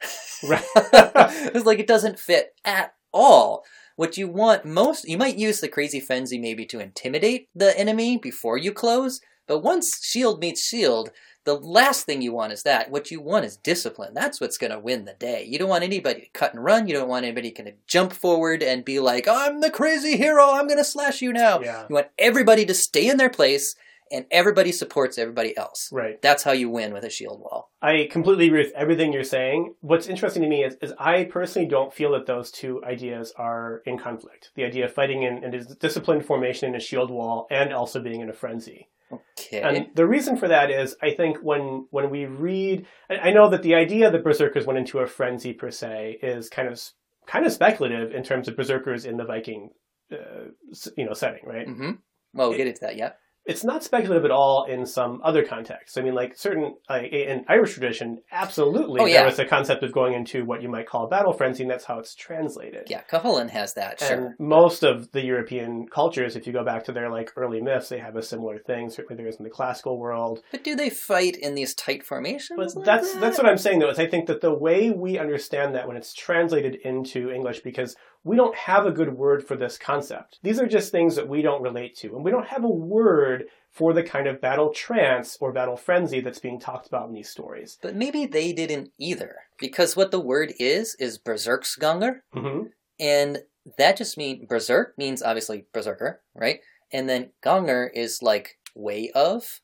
Right. 0.44 0.66
it's 0.76 1.66
like 1.66 1.78
it 1.78 1.86
doesn't 1.86 2.20
fit 2.20 2.56
at 2.66 2.96
all. 3.14 3.64
What 4.02 4.18
you 4.18 4.28
want 4.28 4.66
most, 4.66 5.08
you 5.08 5.16
might 5.16 5.38
use 5.38 5.60
the 5.60 5.68
crazy 5.68 6.00
frenzy 6.00 6.40
maybe 6.40 6.66
to 6.66 6.80
intimidate 6.80 7.50
the 7.54 7.78
enemy 7.78 8.18
before 8.18 8.58
you 8.58 8.72
close, 8.72 9.22
but 9.46 9.60
once 9.60 10.04
shield 10.04 10.40
meets 10.40 10.66
shield, 10.66 11.12
the 11.46 11.54
last 11.54 12.08
thing 12.08 12.24
you 12.24 12.34
want 12.34 12.52
is 12.52 12.64
that. 12.64 12.90
What 12.90 13.12
you 13.12 13.22
want 13.22 13.46
is 13.46 13.58
discipline. 13.58 14.16
That's 14.16 14.42
what's 14.42 14.58
going 14.58 14.72
to 14.72 14.80
win 14.80 15.06
the 15.06 15.14
day. 15.14 15.46
You 15.48 15.60
don't 15.60 15.70
want 15.70 15.84
anybody 15.84 16.22
to 16.22 16.30
cut 16.34 16.56
and 16.56 16.64
run. 16.64 16.88
You 16.88 16.96
don't 16.96 17.10
want 17.10 17.26
anybody 17.26 17.52
to 17.52 17.74
jump 17.86 18.12
forward 18.12 18.64
and 18.64 18.84
be 18.84 19.00
like, 19.00 19.28
I'm 19.28 19.62
the 19.62 19.70
crazy 19.70 20.18
hero. 20.18 20.50
I'm 20.50 20.66
going 20.66 20.80
to 20.80 20.84
slash 20.84 21.22
you 21.22 21.32
now. 21.32 21.60
Yeah. 21.60 21.86
You 21.88 21.94
want 21.94 22.08
everybody 22.18 22.66
to 22.66 22.74
stay 22.74 23.08
in 23.08 23.18
their 23.18 23.30
place 23.30 23.76
and 24.12 24.26
everybody 24.32 24.72
supports 24.72 25.18
everybody 25.18 25.56
else. 25.58 25.90
Right. 25.92 26.22
That's 26.22 26.44
how 26.44 26.52
you 26.52 26.70
win 26.70 26.94
with 26.94 27.04
a 27.04 27.10
shield 27.10 27.40
wall. 27.40 27.72
I 27.82 28.08
completely 28.12 28.48
agree 28.48 28.64
with 28.64 28.74
everything 28.76 29.14
you're 29.14 29.24
saying. 29.24 29.76
What's 29.82 30.08
interesting 30.08 30.44
to 30.44 30.50
me 30.50 30.64
is, 30.64 30.76
is 30.82 30.94
I 31.00 31.26
personally 31.26 31.68
don't 31.68 31.94
feel 31.94 32.12
that 32.12 32.26
those 32.26 32.52
two 32.52 32.84
ideas 32.84 33.34
are 33.38 33.82
in 33.86 33.98
conflict. 33.98 34.52
The 34.56 34.66
idea 34.66 34.86
of 34.86 34.94
fighting 34.94 35.24
in, 35.24 35.44
in 35.44 35.54
a 35.54 35.64
disciplined 35.64 36.26
formation 36.26 36.70
in 36.70 36.76
a 36.76 36.80
shield 36.80 37.10
wall 37.10 37.48
and 37.50 37.74
also 37.74 38.02
being 38.02 38.22
in 38.22 38.30
a 38.30 38.34
frenzy. 38.34 38.90
Okay. 39.12 39.62
And 39.62 39.88
the 39.96 40.08
reason 40.08 40.38
for 40.38 40.48
that 40.48 40.72
is, 40.72 40.96
I 41.02 41.12
think 41.12 41.38
when 41.40 41.88
when 41.92 42.10
we 42.10 42.26
read, 42.26 42.86
I 43.10 43.32
know 43.32 43.50
that 43.50 43.64
the 43.64 43.76
idea 43.76 44.10
that 44.10 44.24
berserkers 44.24 44.66
went 44.66 44.80
into 44.80 45.00
a 45.00 45.08
frenzy 45.08 45.54
per 45.54 45.70
se 45.70 46.20
is 46.22 46.50
kind 46.50 46.70
of 46.70 46.82
kind 47.26 47.46
of 47.46 47.52
speculative 47.52 48.14
in 48.14 48.24
terms 48.24 48.48
of 48.48 48.56
berserkers 48.56 49.06
in 49.06 49.18
the 49.18 49.26
Viking, 49.26 49.72
uh, 50.12 50.50
you 50.98 51.06
know, 51.06 51.14
setting, 51.14 51.46
right? 51.46 51.68
hmm 51.68 51.92
Well, 52.34 52.50
we'll 52.50 52.58
get 52.58 52.68
into 52.68 52.82
that. 52.82 52.96
Yeah. 52.96 53.12
It's 53.46 53.64
not 53.64 53.84
speculative 53.84 54.24
at 54.26 54.32
all 54.32 54.66
in 54.70 54.86
some 54.86 55.20
other 55.24 55.44
contexts. 55.44 55.98
I 55.98 56.02
mean, 56.02 56.14
like 56.14 56.38
certain 56.38 56.76
like 56.90 57.12
in 57.12 57.44
Irish 57.50 57.74
tradition, 57.74 58.22
absolutely, 58.32 59.02
Oh, 59.02 59.06
yeah. 59.06 59.18
there 59.18 59.26
was 59.26 59.40
a 59.40 59.46
concept 59.46 59.82
of 59.84 59.92
going 59.92 60.14
into 60.14 60.46
what 60.46 60.62
you 60.62 60.70
might 60.70 60.88
call 60.88 61.06
a 61.06 61.08
battle 61.08 61.34
frenzy, 61.34 61.64
and 61.64 61.72
that's 61.72 61.86
how 61.86 61.98
it's 62.00 62.14
translated. 62.14 62.84
Yeah. 62.88 63.02
Cú 63.12 63.20
Chulainn 63.22 63.50
has 63.50 63.74
that. 63.74 64.02
And 64.02 64.10
Sure. 64.10 64.36
most 64.40 64.84
of 64.84 65.12
the 65.12 65.24
European 65.26 65.88
cultures, 65.88 66.36
if 66.36 66.46
you 66.46 66.54
go 66.54 66.64
back 66.64 66.84
to 66.86 66.92
their 66.92 67.10
like 67.10 67.32
early 67.36 67.62
myths, 67.62 67.90
they 67.90 67.98
have 68.00 68.16
a 68.16 68.22
similar 68.22 68.60
thing. 68.60 68.90
Certainly, 68.90 69.16
there 69.18 69.28
is 69.28 69.38
in 69.38 69.44
the 69.44 69.50
classical 69.50 69.98
world. 70.00 70.42
But 70.52 70.64
do 70.64 70.76
they 70.76 70.90
fight 70.92 71.36
in 71.36 71.56
these 71.56 71.74
tight 71.74 72.06
formations? 72.06 72.58
But 72.58 72.76
like 72.76 72.86
that's 72.86 73.14
that? 73.14 73.22
that's 73.22 73.38
what 73.40 73.48
I'm 73.48 73.58
saying 73.58 73.80
though. 73.80 73.90
Is 73.90 74.00
I 74.00 74.08
think 74.08 74.28
that 74.28 74.42
the 74.42 74.54
way 74.54 74.92
we 74.92 75.18
understand 75.18 75.74
that 75.76 75.88
when 75.88 75.98
it's 75.98 76.14
translated 76.14 76.76
into 76.84 77.32
English, 77.32 77.62
because 77.62 77.96
we 78.24 78.36
don't 78.36 78.56
have 78.56 78.86
a 78.86 78.92
good 78.92 79.14
word 79.16 79.46
for 79.46 79.56
this 79.56 79.78
concept. 79.78 80.40
These 80.44 80.60
are 80.60 80.68
just 80.68 80.92
things 80.92 81.16
that 81.16 81.28
we 81.28 81.42
don't 81.42 81.62
relate 81.62 81.96
to, 81.98 82.16
and 82.16 82.24
we 82.24 82.32
don't 82.32 82.48
have 82.48 82.64
a 82.64 82.70
word 82.70 83.46
for 83.72 83.94
the 83.94 84.04
kind 84.04 84.28
of 84.28 84.42
battle 84.42 84.74
trance 84.74 85.38
or 85.40 85.54
battle 85.54 85.78
frenzy 85.78 86.20
that's 86.20 86.40
being 86.40 86.60
talked 86.60 86.88
about 86.88 87.08
in 87.08 87.14
these 87.14 87.30
stories. 87.30 87.78
But 87.82 87.96
maybe 87.96 88.26
they 88.26 88.54
didn't 88.54 88.92
either, 89.00 89.36
because 89.58 89.96
what 89.96 90.12
the 90.12 90.20
word 90.20 90.54
is 90.60 90.96
is 91.00 91.18
berserksganger, 91.18 92.22
hmm 92.34 92.64
and 93.00 93.40
that 93.78 93.98
just 93.98 94.18
means 94.18 94.46
berserk 94.48 94.98
means 94.98 95.24
obviously 95.24 95.66
berserker, 95.74 96.22
right? 96.36 96.60
And 96.92 97.10
then 97.10 97.32
ganger 97.44 97.92
is 97.94 98.22
like 98.22 98.58
way 98.76 99.12
of, 99.16 99.62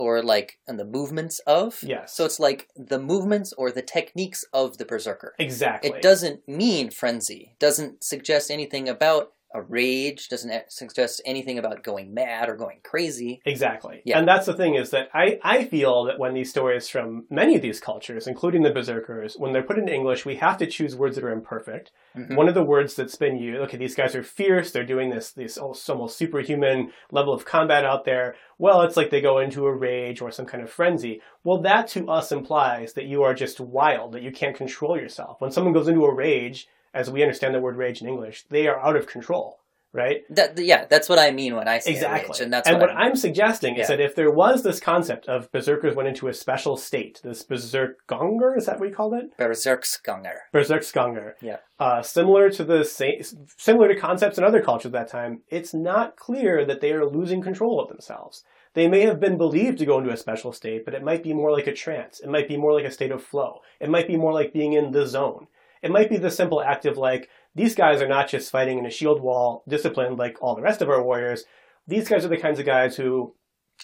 or 0.00 0.22
like 0.22 0.58
and 0.66 0.80
the 0.80 0.84
movements 0.84 1.40
of. 1.40 1.78
Yes. 1.82 2.16
So 2.16 2.24
it's 2.24 2.40
like 2.40 2.68
the 2.74 2.98
movements 2.98 3.52
or 3.52 3.70
the 3.70 3.82
techniques 3.82 4.46
of 4.50 4.78
the 4.78 4.86
berserker. 4.86 5.34
Exactly. 5.38 5.90
It 5.90 6.00
doesn't 6.00 6.48
mean 6.48 6.90
frenzy. 6.90 7.54
Doesn't 7.60 8.02
suggest 8.02 8.50
anything 8.50 8.88
about 8.88 9.32
a 9.52 9.62
rage, 9.62 10.28
doesn't 10.28 10.70
suggest 10.70 11.20
anything 11.24 11.58
about 11.58 11.82
going 11.82 12.14
mad 12.14 12.48
or 12.48 12.56
going 12.56 12.78
crazy. 12.84 13.40
Exactly. 13.44 14.00
Yeah. 14.04 14.18
And 14.18 14.28
that's 14.28 14.46
the 14.46 14.54
thing 14.54 14.76
is 14.76 14.90
that 14.90 15.08
I, 15.12 15.40
I 15.42 15.64
feel 15.64 16.04
that 16.04 16.18
when 16.18 16.34
these 16.34 16.50
stories 16.50 16.88
from 16.88 17.24
many 17.30 17.56
of 17.56 17.62
these 17.62 17.80
cultures, 17.80 18.26
including 18.28 18.62
the 18.62 18.70
berserkers, 18.70 19.34
when 19.36 19.52
they're 19.52 19.62
put 19.64 19.78
into 19.78 19.92
English, 19.92 20.24
we 20.24 20.36
have 20.36 20.56
to 20.58 20.66
choose 20.66 20.94
words 20.94 21.16
that 21.16 21.24
are 21.24 21.32
imperfect. 21.32 21.90
Mhm. 22.16 22.36
One 22.36 22.48
of 22.48 22.54
the 22.54 22.62
words 22.62 22.94
that's 22.94 23.16
been 23.16 23.38
used, 23.38 23.60
okay, 23.62 23.76
these 23.76 23.96
guys 23.96 24.14
are 24.14 24.22
fierce, 24.22 24.70
they're 24.70 24.84
doing 24.84 25.10
this 25.10 25.32
this 25.32 25.58
almost 25.58 26.16
superhuman 26.16 26.92
level 27.10 27.34
of 27.34 27.44
combat 27.44 27.84
out 27.84 28.04
there. 28.04 28.36
Well, 28.58 28.82
it's 28.82 28.96
like 28.96 29.10
they 29.10 29.20
go 29.20 29.38
into 29.38 29.66
a 29.66 29.74
rage 29.74 30.20
or 30.20 30.30
some 30.30 30.46
kind 30.46 30.62
of 30.62 30.70
frenzy. 30.70 31.22
Well, 31.42 31.60
that 31.62 31.88
to 31.88 32.08
us 32.08 32.30
implies 32.30 32.92
that 32.92 33.06
you 33.06 33.22
are 33.22 33.34
just 33.34 33.58
wild, 33.58 34.12
that 34.12 34.22
you 34.22 34.30
can't 34.30 34.56
control 34.56 34.96
yourself. 34.96 35.40
When 35.40 35.50
someone 35.50 35.72
goes 35.72 35.88
into 35.88 36.04
a 36.04 36.14
rage, 36.14 36.68
as 36.94 37.10
we 37.10 37.22
understand 37.22 37.54
the 37.54 37.60
word 37.60 37.76
rage 37.76 38.00
in 38.02 38.08
English, 38.08 38.44
they 38.50 38.66
are 38.66 38.80
out 38.80 38.96
of 38.96 39.06
control, 39.06 39.58
right? 39.92 40.22
That, 40.30 40.58
yeah, 40.58 40.86
that's 40.86 41.08
what 41.08 41.18
I 41.18 41.30
mean 41.30 41.56
when 41.56 41.68
I 41.68 41.78
say 41.78 41.92
Exactly. 41.92 42.30
rage, 42.30 42.40
and 42.40 42.52
that's 42.52 42.68
and 42.68 42.78
what, 42.78 42.88
what 42.90 42.96
I'm, 42.96 43.10
I'm 43.10 43.16
suggesting 43.16 43.76
is 43.76 43.88
that 43.88 44.00
if 44.00 44.14
there 44.14 44.30
was 44.30 44.62
this 44.62 44.80
concept 44.80 45.26
of 45.28 45.50
berserkers 45.52 45.94
went 45.94 46.08
into 46.08 46.28
a 46.28 46.34
special 46.34 46.76
state, 46.76 47.20
this 47.22 47.42
berserkganger, 47.44 48.56
is 48.56 48.66
that 48.66 48.80
what 48.80 48.88
you 48.88 48.94
called 48.94 49.14
it? 49.14 49.36
Berserksganger. 49.38 50.38
Berserksganger. 50.52 51.34
Yeah. 51.40 51.56
Uh, 51.78 52.02
similar 52.02 52.50
to 52.50 52.64
the 52.64 52.84
sa- 52.84 53.22
similar 53.56 53.88
to 53.92 53.98
concepts 53.98 54.38
in 54.38 54.44
other 54.44 54.62
cultures 54.62 54.86
at 54.86 54.92
that 54.92 55.08
time, 55.08 55.42
it's 55.48 55.72
not 55.74 56.16
clear 56.16 56.64
that 56.64 56.80
they 56.80 56.92
are 56.92 57.06
losing 57.06 57.42
control 57.42 57.80
of 57.80 57.88
themselves. 57.88 58.44
They 58.74 58.86
may 58.86 59.00
have 59.00 59.18
been 59.18 59.36
believed 59.36 59.78
to 59.78 59.86
go 59.86 59.98
into 59.98 60.12
a 60.12 60.16
special 60.16 60.52
state, 60.52 60.84
but 60.84 60.94
it 60.94 61.02
might 61.02 61.24
be 61.24 61.32
more 61.34 61.50
like 61.50 61.66
a 61.66 61.72
trance. 61.74 62.20
It 62.20 62.28
might 62.30 62.46
be 62.46 62.56
more 62.56 62.72
like 62.72 62.84
a 62.84 62.90
state 62.92 63.10
of 63.10 63.20
flow. 63.22 63.62
It 63.80 63.90
might 63.90 64.06
be 64.06 64.16
more 64.16 64.32
like 64.32 64.52
being 64.52 64.74
in 64.74 64.92
the 64.92 65.06
zone. 65.06 65.48
It 65.82 65.90
might 65.90 66.10
be 66.10 66.16
the 66.18 66.30
simple 66.30 66.60
act 66.62 66.84
of 66.86 66.96
like, 66.98 67.28
these 67.54 67.74
guys 67.74 68.02
are 68.02 68.08
not 68.08 68.28
just 68.28 68.50
fighting 68.50 68.78
in 68.78 68.86
a 68.86 68.90
shield 68.90 69.20
wall, 69.22 69.64
disciplined 69.68 70.18
like 70.18 70.36
all 70.42 70.54
the 70.54 70.62
rest 70.62 70.82
of 70.82 70.90
our 70.90 71.02
warriors. 71.02 71.44
These 71.86 72.08
guys 72.08 72.24
are 72.24 72.28
the 72.28 72.36
kinds 72.36 72.58
of 72.58 72.66
guys 72.66 72.96
who, 72.96 73.34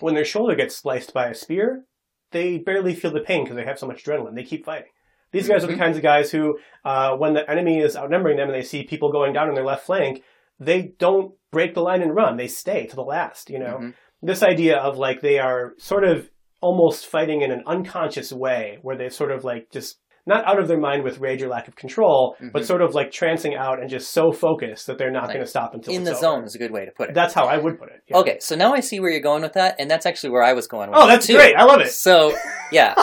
when 0.01 0.15
their 0.15 0.25
shoulder 0.25 0.55
gets 0.55 0.77
sliced 0.77 1.13
by 1.15 1.29
a 1.29 1.35
spear, 1.35 1.85
they 2.33 2.59
barely 2.59 2.95
feel 2.95 3.11
the 3.13 3.21
pain 3.21 3.45
because 3.45 3.57
they 3.57 3.65
have 3.65 3.79
so 3.79 3.87
much 3.87 4.05
adrenaline. 4.05 4.35
They 4.35 4.45
keep 4.45 4.65
fighting. 4.65 4.91
These 5.33 5.49
guys 5.49 5.65
are 5.65 5.69
the 5.69 5.73
Mhm. 5.75 5.79
kinds 5.79 5.97
of 5.97 6.03
guys 6.03 6.31
who, 6.31 6.59
uh, 6.85 7.17
when 7.17 7.35
the 7.35 7.49
enemy 7.51 7.81
is 7.81 7.97
outnumbering 7.97 8.37
them 8.37 8.49
and 8.49 8.55
they 8.55 8.63
see 8.63 8.85
people 8.85 9.11
going 9.11 9.33
down 9.33 9.49
on 9.49 9.55
their 9.55 9.65
left 9.65 9.85
flank, 9.87 10.23
they 10.61 10.83
don't 10.99 11.35
break 11.51 11.75
the 11.75 11.83
line 11.83 12.03
and 12.03 12.15
run. 12.15 12.37
They 12.37 12.47
stay 12.49 12.87
to 12.87 12.97
the 12.97 13.03
last, 13.05 13.51
you 13.51 13.59
know? 13.59 13.79
Mhm. 13.81 13.95
This 14.23 14.43
idea 14.43 14.79
of 14.79 14.99
like 14.99 15.21
they 15.21 15.39
are 15.39 15.75
sort 15.79 16.05
of 16.05 16.31
almost 16.61 17.07
fighting 17.07 17.43
in 17.43 17.51
an 17.51 17.63
unconscious 17.67 18.33
way 18.33 18.79
where 18.83 18.97
they 18.97 19.09
sort 19.09 19.31
of 19.31 19.45
like 19.45 19.71
just 19.71 19.99
not 20.29 20.45
out 20.47 20.59
of 20.59 20.67
their 20.67 20.79
mind 20.79 21.05
with 21.05 21.19
rage 21.21 21.41
or 21.43 21.49
lack 21.49 21.69
of 21.69 21.77
control, 21.77 22.37
but 22.53 22.63
Mhm. 22.63 22.67
sort 22.67 22.83
of 22.83 22.95
like 22.95 23.11
trancing 23.13 23.57
out 23.57 23.81
and 23.81 23.89
just 23.89 24.11
so 24.13 24.33
focused 24.33 24.87
that 24.89 24.99
they're 24.99 25.11
not 25.11 25.25
Like, 25.25 25.35
going 25.35 25.45
to 25.45 25.49
stop 25.51 25.73
until 25.73 25.95
In 25.95 26.03
the 26.05 26.11
over. 26.11 26.21
zone 26.21 26.45
is 26.45 26.55
a 26.55 26.59
good 26.59 26.73
way 26.73 26.85
to 26.85 26.91
put 26.91 27.11
it. 27.11 27.15
That's 27.15 27.33
how 27.33 27.47
I 27.47 27.57
would 27.59 27.79
put 27.79 27.91
it. 27.91 28.03
yeah. 28.09 28.17
Okay, 28.19 28.39
so 28.41 28.57
now 28.57 28.75
I 28.75 28.81
see 28.81 28.99
where 29.01 29.11
you're 29.11 29.21
going 29.21 29.43
with 29.43 29.53
that, 29.53 29.77
and 29.79 29.89
that's 29.91 30.05
actually 30.05 30.31
where 30.31 30.43
I 30.43 30.53
was 30.53 30.67
going 30.67 30.91
with 30.91 30.99
Oh, 31.01 31.07
that's 31.07 31.27
too. 31.29 31.35
great. 31.37 31.55
I 31.55 31.63
love 31.65 31.81
it. 31.81 31.91
So, 31.93 32.37
yeah. 32.73 32.95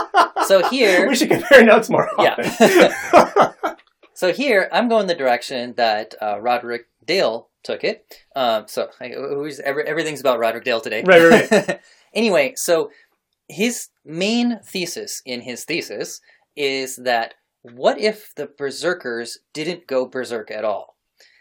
So 0.47 0.61
here, 0.69 1.07
we 1.07 1.15
should 1.15 1.29
compare 1.29 1.63
notes 1.63 1.89
more 1.89 2.09
Often. 2.19 2.45
Yeah. 2.59 3.51
so 4.13 4.33
here, 4.33 4.69
I'm 4.71 4.89
going 4.89 5.07
the 5.07 5.15
direction 5.15 5.73
that 5.77 6.15
uh, 6.21 6.39
Roderick 6.41 6.87
Dale 7.05 7.49
took 7.63 7.83
it. 7.83 8.05
Um, 8.35 8.65
so 8.67 8.89
I, 8.99 9.13
every, 9.63 9.87
everything's 9.87 10.19
about 10.19 10.39
Roderick 10.39 10.65
Dale 10.65 10.81
today. 10.81 11.03
Right, 11.05 11.49
right, 11.51 11.79
anyway, 12.13 12.53
so 12.57 12.89
his 13.47 13.89
main 14.05 14.59
thesis 14.65 15.21
in 15.25 15.41
his 15.41 15.63
thesis 15.65 16.19
is 16.55 16.97
that 16.97 17.35
what 17.61 17.99
if 17.99 18.33
the 18.35 18.47
berserkers 18.57 19.39
didn't 19.53 19.87
go 19.87 20.05
berserk 20.05 20.51
at 20.51 20.65
all? 20.65 20.97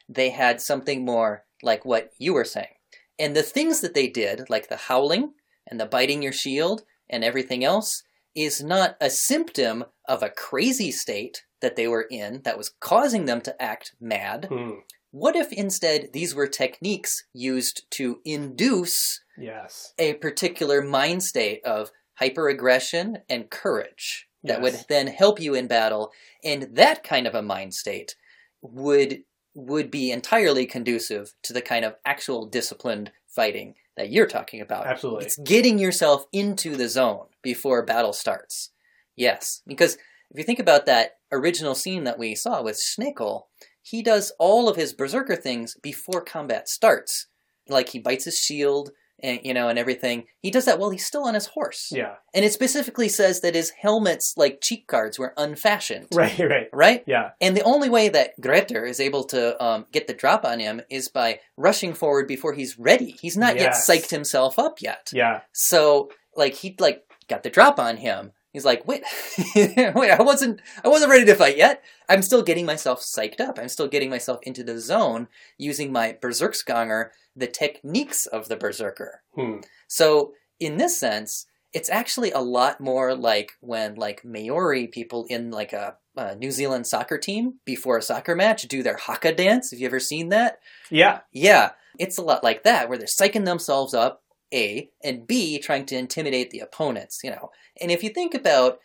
They 0.09 0.31
had 0.31 0.61
something 0.61 1.05
more 1.05 1.45
like 1.63 1.85
what 1.85 2.11
you 2.19 2.35
were 2.35 2.45
saying. 2.45 2.75
And 3.19 3.37
the 3.37 3.43
things 3.43 3.81
that 3.81 3.95
they 3.95 4.09
did, 4.09 4.49
like 4.49 4.69
the 4.69 4.77
howling 4.77 5.33
and 5.67 5.79
the 5.81 5.87
biting 5.87 6.23
your 6.23 6.33
shield 6.33 6.83
and 7.09 7.25
everything 7.25 7.65
else, 7.65 8.03
is 8.35 8.63
not 8.63 8.97
a 9.01 9.11
symptom 9.11 9.85
of 10.09 10.23
a 10.23 10.31
crazy 10.31 10.91
state 10.91 11.45
that 11.61 11.77
they 11.77 11.87
were 11.87 12.07
in 12.11 12.43
that 12.45 12.59
was 12.59 12.73
causing 12.81 13.27
them 13.27 13.41
to 13.43 13.63
act 13.63 13.95
mad. 14.01 14.47
Hmm, 14.51 14.71
What 15.11 15.37
if 15.37 15.53
instead 15.53 16.11
these 16.13 16.35
were 16.35 16.47
techniques 16.47 17.25
used 17.33 17.83
to 17.93 18.21
induce 18.25 19.21
yes. 19.37 19.93
a 19.99 20.15
particular 20.15 20.83
mind 20.83 21.23
state 21.23 21.65
of 21.65 21.91
hyperaggression 22.21 23.19
and 23.29 23.51
courage 23.51 24.29
that 24.45 24.61
would 24.61 24.85
then 24.89 25.07
help 25.07 25.41
you 25.41 25.55
in 25.55 25.67
battle 25.67 26.13
and 26.45 26.75
that 26.75 27.05
kind 27.05 27.27
of 27.27 27.35
a 27.35 27.43
mind 27.43 27.75
state 27.75 28.17
would 28.61 29.23
would 29.55 29.91
be 29.91 30.11
entirely 30.11 30.65
conducive 30.65 31.35
to 31.43 31.53
the 31.53 31.61
kind 31.61 31.85
of 31.85 31.95
actual 32.07 32.47
disciplined 32.47 33.13
fighting 33.27 33.75
that 33.99 34.11
you're 34.11 34.27
talking 34.27 34.63
about. 34.63 34.87
Absolutely. 34.87 35.27
it's 35.27 35.37
getting 35.37 35.79
yourself 35.79 36.25
into 36.33 36.75
the 36.75 36.89
zone 36.89 37.27
before 37.43 37.85
battle 37.85 38.13
starts. 38.13 38.71
Yes 39.17 39.63
because 39.67 39.99
if 40.31 40.39
you 40.39 40.45
think 40.45 40.59
about 40.59 40.87
that 40.87 41.19
original 41.31 41.75
scene 41.75 42.05
that 42.05 42.19
we 42.19 42.35
saw 42.35 42.63
with 42.63 42.81
Schnickel, 42.81 43.45
he 43.83 44.03
does 44.03 44.33
all 44.39 44.69
of 44.69 44.77
his 44.77 44.95
berserker 44.95 45.37
things 45.37 45.77
before 45.83 46.23
combat 46.23 46.69
starts. 46.69 47.27
Like 47.69 47.91
he 47.91 47.99
bites 47.99 48.25
his 48.25 48.39
shield 48.39 48.93
and 49.23 49.41
you 49.45 49.55
know 49.55 49.69
and 49.69 49.79
everything 49.79 50.25
he 50.41 50.51
does 50.51 50.65
that 50.65 50.79
while 50.79 50.91
he's 50.91 51.07
still 51.07 51.25
on 51.25 51.35
his 51.35 51.47
horse 51.47 51.91
Yeah. 51.93 52.15
and 52.35 52.45
it 52.45 52.53
specifically 52.53 53.09
says 53.09 53.41
that 53.41 53.55
his 53.55 53.71
helmet's 53.83 54.35
like 54.37 54.61
cheek 54.61 54.87
guards 54.87 55.19
were 55.19 55.35
unfashioned 55.37 56.09
Right, 56.15 56.39
right. 56.39 56.69
right 56.73 57.05
Yeah. 57.07 57.31
and 57.41 57.57
the 57.57 57.63
only 57.63 57.89
way 57.91 58.09
that 58.09 58.39
Grettir 58.41 58.85
is 58.89 59.01
able 59.01 59.25
to 59.25 59.63
um, 59.63 59.87
get 59.93 60.07
the 60.07 60.15
drop 60.15 60.45
on 60.45 60.59
him 60.61 60.81
is 60.91 61.09
by 61.09 61.41
rushing 61.57 61.95
forward 61.95 62.27
before 62.29 62.53
he's 62.55 62.79
ready 62.79 63.17
he's 63.21 63.37
not 63.37 63.57
Yes. 63.57 63.89
yet 63.89 63.97
psyched 63.99 64.11
himself 64.11 64.59
up 64.59 64.81
yet 64.83 65.11
Yeah. 65.13 65.41
so 65.53 66.11
like 66.37 66.55
he 66.55 66.75
like 66.79 67.05
got 67.29 67.43
the 67.43 67.51
drop 67.51 67.79
on 67.79 67.99
him 67.99 68.33
he's 68.53 68.65
like 68.65 68.87
wait 68.87 69.03
wait 69.57 70.11
i 70.11 70.23
wasn't 70.23 70.61
i 70.85 70.89
wasn't 70.89 71.11
ready 71.11 71.25
to 71.25 71.35
fight 71.35 71.57
yet 71.57 71.83
i'm 72.09 72.23
still 72.23 72.43
getting 72.43 72.67
myself 72.67 73.01
psyched 73.01 73.41
up 73.41 73.59
i'm 73.59 73.69
still 73.69 73.89
getting 73.89 74.11
myself 74.11 74.41
into 74.43 74.63
the 74.63 74.79
zone 74.79 75.29
using 75.59 75.91
my 75.93 76.17
berserksganger 76.23 77.11
the 77.35 77.47
techniques 77.47 78.27
of 78.27 78.49
the 78.49 78.57
berserker 78.57 79.23
Hmm. 79.35 79.59
so 79.89 80.33
in 80.61 80.77
this 80.77 80.97
sense, 80.97 81.47
it's 81.73 81.91
actually 81.91 82.31
a 82.31 82.39
lot 82.39 82.81
more 82.81 83.17
like 83.17 83.53
when 83.61 83.97
like 83.97 84.25
Maori 84.25 84.87
people 84.87 85.27
in 85.29 85.51
like 85.51 85.73
a, 85.73 85.97
a 86.17 86.37
New 86.37 86.53
Zealand 86.53 86.87
soccer 86.87 87.19
team 87.19 87.55
before 87.65 87.99
a 87.99 88.03
soccer 88.03 88.37
match 88.37 88.69
do 88.69 88.81
their 88.83 88.97
haka 88.97 89.35
dance. 89.35 89.73
Have 89.73 89.81
you 89.81 89.87
ever 89.87 89.99
seen 89.99 90.29
that? 90.29 90.61
Yeah. 90.89 91.21
Yeah, 91.33 91.71
it's 91.99 92.17
a 92.17 92.23
lot 92.23 92.45
like 92.45 92.63
that 92.63 92.89
where 92.89 92.97
they're 92.97 93.09
psyching 93.09 93.45
themselves 93.45 93.93
up, 93.93 94.23
A, 94.53 94.91
and 95.03 95.27
B, 95.27 95.59
trying 95.59 95.87
to 95.87 95.97
intimidate 95.97 96.51
the 96.51 96.61
opponents, 96.61 97.21
you 97.25 97.31
know. 97.31 97.51
And 97.81 97.91
if 97.91 98.03
you 98.03 98.11
think 98.11 98.35
about 98.35 98.79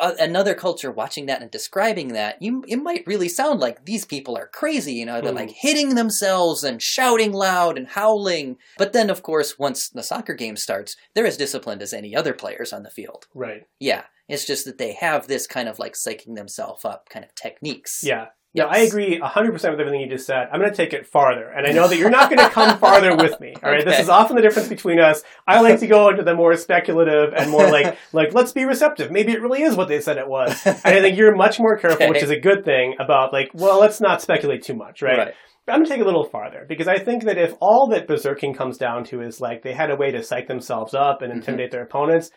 uh, 0.00 0.14
another 0.18 0.54
culture 0.54 0.90
watching 0.90 1.26
that 1.26 1.40
and 1.40 1.50
describing 1.52 2.08
that, 2.14 2.42
you 2.42 2.64
it 2.66 2.78
might 2.82 3.06
really 3.06 3.28
sound 3.28 3.60
like 3.60 3.84
these 3.84 4.04
people 4.04 4.36
are 4.36 4.48
crazy, 4.48 4.94
you 4.94 5.06
know, 5.06 5.20
they're 5.20 5.30
Hmm. 5.30 5.36
like 5.38 5.50
hitting 5.52 5.94
themselves 5.94 6.64
and 6.64 6.82
shouting 6.82 7.32
loud 7.32 7.78
and 7.78 7.86
howling. 7.86 8.56
But 8.76 8.92
then, 8.92 9.08
of 9.08 9.22
course, 9.22 9.56
once 9.58 9.88
the 9.88 10.02
soccer 10.02 10.34
game 10.34 10.56
starts, 10.56 10.96
they're 11.14 11.26
as 11.26 11.36
disciplined 11.36 11.80
as 11.80 11.92
any 11.92 12.14
other 12.16 12.34
players 12.34 12.72
on 12.72 12.82
the 12.82 12.90
field. 12.90 13.26
Right. 13.34 13.62
Yeah, 13.78 14.02
it's 14.28 14.44
just 14.44 14.64
that 14.64 14.78
they 14.78 14.94
have 14.94 15.28
this 15.28 15.46
kind 15.46 15.68
of 15.68 15.78
like 15.78 15.94
psyching 15.94 16.34
themselves 16.34 16.84
up 16.84 17.08
kind 17.08 17.24
of 17.24 17.32
techniques. 17.36 18.00
Yeah. 18.02 18.26
Yes. 18.54 18.68
I 18.70 18.78
agree 18.82 19.18
100% 19.18 19.52
with 19.52 19.64
everything 19.64 20.00
you 20.00 20.08
just 20.08 20.26
said. 20.26 20.46
I'm 20.52 20.60
going 20.60 20.70
to 20.70 20.76
take 20.76 20.92
it 20.92 21.08
farther. 21.08 21.48
And 21.48 21.66
I 21.66 21.72
know 21.72 21.88
that 21.88 21.98
you're 21.98 22.08
not 22.08 22.30
going 22.30 22.38
to 22.38 22.48
come 22.48 22.78
farther 22.78 23.16
with 23.16 23.40
me. 23.40 23.52
All 23.60 23.70
right. 23.70 23.84
This 23.84 23.98
is 23.98 24.08
often 24.08 24.36
the 24.36 24.42
difference 24.42 24.68
between 24.68 25.00
us. 25.00 25.24
I 25.44 25.60
like 25.60 25.80
to 25.80 25.88
go 25.88 26.08
into 26.08 26.22
the 26.22 26.36
more 26.36 26.54
speculative 26.54 27.34
and 27.36 27.50
more 27.50 27.68
like, 27.68 27.98
like, 28.12 28.32
let's 28.32 28.52
be 28.52 28.64
receptive. 28.64 29.10
Maybe 29.10 29.32
it 29.32 29.42
really 29.42 29.62
is 29.62 29.74
what 29.74 29.88
they 29.88 30.00
said 30.00 30.18
it 30.18 30.28
was. 30.28 30.64
And 30.64 30.78
I 30.84 31.00
think 31.00 31.18
you're 31.18 31.34
much 31.34 31.58
more 31.58 31.76
careful, 31.76 32.08
which 32.08 32.22
is 32.22 32.30
a 32.30 32.38
good 32.38 32.64
thing 32.64 32.94
about 33.00 33.32
like, 33.32 33.50
well, 33.54 33.80
let's 33.80 34.00
not 34.00 34.22
speculate 34.22 34.62
too 34.62 34.74
much, 34.74 35.02
right? 35.02 35.18
Right. 35.18 35.34
But 35.66 35.72
I'm 35.72 35.78
going 35.78 35.86
to 35.86 35.90
take 35.90 36.00
it 36.00 36.02
a 36.02 36.06
little 36.06 36.28
farther 36.28 36.64
because 36.68 36.88
I 36.88 36.98
think 36.98 37.24
that 37.24 37.38
if 37.38 37.54
all 37.60 37.88
that 37.90 38.06
berserking 38.06 38.56
comes 38.56 38.78
down 38.78 39.02
to 39.04 39.20
is 39.20 39.40
like 39.40 39.62
they 39.62 39.72
had 39.72 39.90
a 39.90 39.96
way 39.96 40.10
to 40.12 40.22
psych 40.22 40.46
themselves 40.46 40.94
up 40.94 41.22
and 41.22 41.30
mm-hmm. 41.30 41.40
intimidate 41.40 41.70
their 41.70 41.82
opponents, 41.82 42.30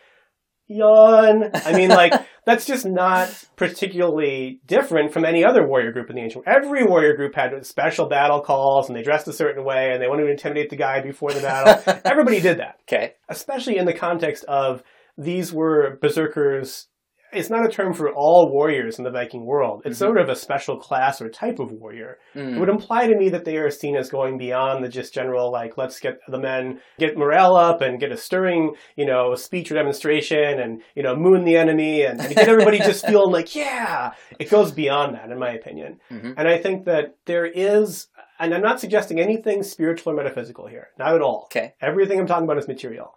yawn. 0.68 1.50
I 1.54 1.72
mean, 1.72 1.88
like, 1.90 2.12
that's 2.46 2.64
just 2.66 2.86
not 2.86 3.28
particularly 3.56 4.60
different 4.66 5.12
from 5.12 5.24
any 5.24 5.44
other 5.44 5.66
warrior 5.66 5.92
group 5.92 6.10
in 6.10 6.16
the 6.16 6.22
ancient. 6.22 6.46
world. 6.46 6.56
Every 6.64 6.84
warrior 6.84 7.14
group 7.16 7.34
had 7.34 7.64
special 7.66 8.06
battle 8.06 8.40
calls 8.40 8.88
and 8.88 8.96
they 8.96 9.02
dressed 9.02 9.28
a 9.28 9.32
certain 9.32 9.64
way 9.64 9.92
and 9.92 10.02
they 10.02 10.08
wanted 10.08 10.24
to 10.24 10.30
intimidate 10.30 10.70
the 10.70 10.76
guy 10.76 11.00
before 11.00 11.32
the 11.32 11.40
battle. 11.40 12.00
Everybody 12.04 12.40
did 12.40 12.58
that, 12.58 12.78
Okay. 12.88 13.14
especially 13.28 13.76
in 13.78 13.86
the 13.86 13.94
context 13.94 14.44
of 14.44 14.82
these 15.16 15.52
were 15.52 15.98
berserkers. 16.00 16.86
It's 17.32 17.50
not 17.50 17.66
a 17.66 17.68
term 17.68 17.92
for 17.92 18.10
all 18.14 18.50
warriors 18.52 18.98
in 18.98 19.04
the 19.04 19.10
Viking 19.10 19.44
world. 19.44 19.82
It's 19.84 19.96
Mhm. 19.96 20.06
sort 20.06 20.18
of 20.18 20.28
a 20.28 20.34
special 20.34 20.78
class 20.78 21.20
or 21.20 21.28
type 21.28 21.58
of 21.58 21.72
warrior. 21.72 22.18
It 22.34 22.38
Mm. 22.38 22.60
would 22.60 22.68
imply 22.68 23.06
to 23.06 23.14
me 23.16 23.28
that 23.30 23.44
they 23.44 23.56
are 23.56 23.70
seen 23.70 23.96
as 23.96 24.08
going 24.10 24.38
beyond 24.38 24.82
the 24.84 24.88
just 24.88 25.12
general, 25.12 25.50
like, 25.52 25.76
let's 25.76 26.00
get 26.00 26.18
the 26.28 26.38
men, 26.38 26.80
get 26.98 27.16
morale 27.16 27.54
up 27.56 27.80
and 27.82 28.00
get 28.00 28.12
a 28.12 28.16
stirring, 28.16 28.74
you 28.96 29.04
know, 29.06 29.34
speech 29.34 29.70
or 29.70 29.74
demonstration 29.74 30.60
and, 30.60 30.82
you 30.94 31.02
know, 31.02 31.14
moon 31.16 31.44
the 31.44 31.56
enemy 31.56 32.02
and, 32.02 32.20
and 32.20 32.34
get 32.34 32.48
everybody 32.48 32.78
just 32.78 33.06
feeling 33.06 33.32
like, 33.32 33.54
yeah, 33.54 34.12
it 34.38 34.48
goes 34.50 34.72
beyond 34.72 35.14
that, 35.14 35.30
in 35.30 35.38
my 35.38 35.50
opinion. 35.52 35.98
Mhm. 36.10 36.34
And 36.36 36.48
I 36.48 36.58
think 36.58 36.84
that 36.86 37.14
there 37.26 37.44
is, 37.46 38.08
and 38.40 38.54
I'm 38.54 38.62
not 38.62 38.80
suggesting 38.80 39.20
anything 39.20 39.62
spiritual 39.62 40.12
or 40.12 40.16
metaphysical 40.16 40.66
here. 40.66 40.88
Not 40.98 41.14
at 41.14 41.20
all. 41.22 41.48
Okay. 41.50 41.74
Everything 41.82 42.18
I'm 42.20 42.26
talking 42.26 42.44
about 42.44 42.58
is 42.58 42.68
material. 42.68 43.14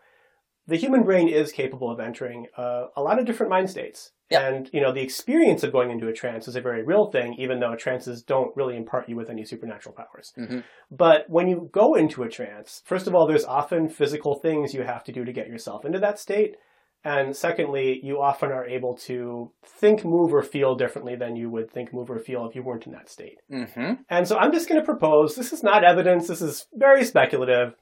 The 0.68 0.78
human 0.78 1.03
brain 1.03 1.28
is 1.28 1.51
capable 1.51 1.89
of 1.89 1.99
entering 1.99 2.47
uh, 2.57 2.86
a 2.95 3.01
lot 3.01 3.20
of 3.20 3.26
different 3.26 3.49
mind 3.49 3.70
states. 3.70 4.12
Yeah. 4.30 4.47
And, 4.47 4.70
you 4.72 4.80
know, 4.80 4.93
the 4.93 5.01
experience 5.01 5.64
of 5.64 5.74
going 5.74 5.91
into 5.91 6.07
a 6.07 6.14
trance 6.14 6.47
is 6.47 6.55
a 6.55 6.62
very 6.62 6.84
real 6.84 7.12
thing, 7.12 7.34
even 7.38 7.59
though 7.59 7.76
trances 7.76 8.24
don't 8.24 8.55
really 8.55 8.78
impart 8.78 9.09
you 9.09 9.18
with 9.18 9.30
any 9.30 9.43
supernatural 9.43 9.93
powers. 9.93 10.32
hmm 10.36 10.59
But 10.89 11.30
when 11.30 11.49
you 11.49 11.70
go 11.74 11.95
into 11.95 12.24
a 12.24 12.30
trance, 12.30 12.82
first 12.86 13.07
of 13.07 13.16
all, 13.16 13.28
there's 13.28 13.43
often 13.43 13.89
physical 13.89 14.36
things 14.36 14.74
you 14.74 14.84
have 14.84 15.03
to 15.05 15.12
do 15.12 15.26
to 15.26 15.34
get 15.34 15.47
yourself 15.47 15.84
into 15.84 15.99
that 15.99 16.20
state. 16.20 16.55
And 17.03 17.36
secondly, 17.36 17.99
you 18.03 18.22
often 18.22 18.51
are 18.51 18.66
able 18.66 18.95
to 19.07 19.51
think, 19.66 20.05
move, 20.05 20.34
or 20.34 20.43
feel 20.43 20.76
differently 20.76 21.16
than 21.16 21.36
you 21.36 21.49
would 21.49 21.72
think, 21.72 21.91
move, 21.91 22.12
or 22.12 22.20
feel 22.20 22.45
if 22.45 22.55
you 22.55 22.62
weren't 22.62 22.86
in 22.86 22.93
that 22.93 23.09
state. 23.09 23.39
hmm 23.49 23.93
And 24.09 24.28
so 24.28 24.38
I'm 24.38 24.53
just 24.53 24.70
going 24.70 24.80
to 24.80 24.86
propose 24.86 25.36
this 25.36 25.51
is 25.51 25.64
not 25.64 25.84
evidence, 25.84 26.28
this 26.28 26.41
is 26.41 26.68
very 26.74 27.03
speculative. 27.03 27.74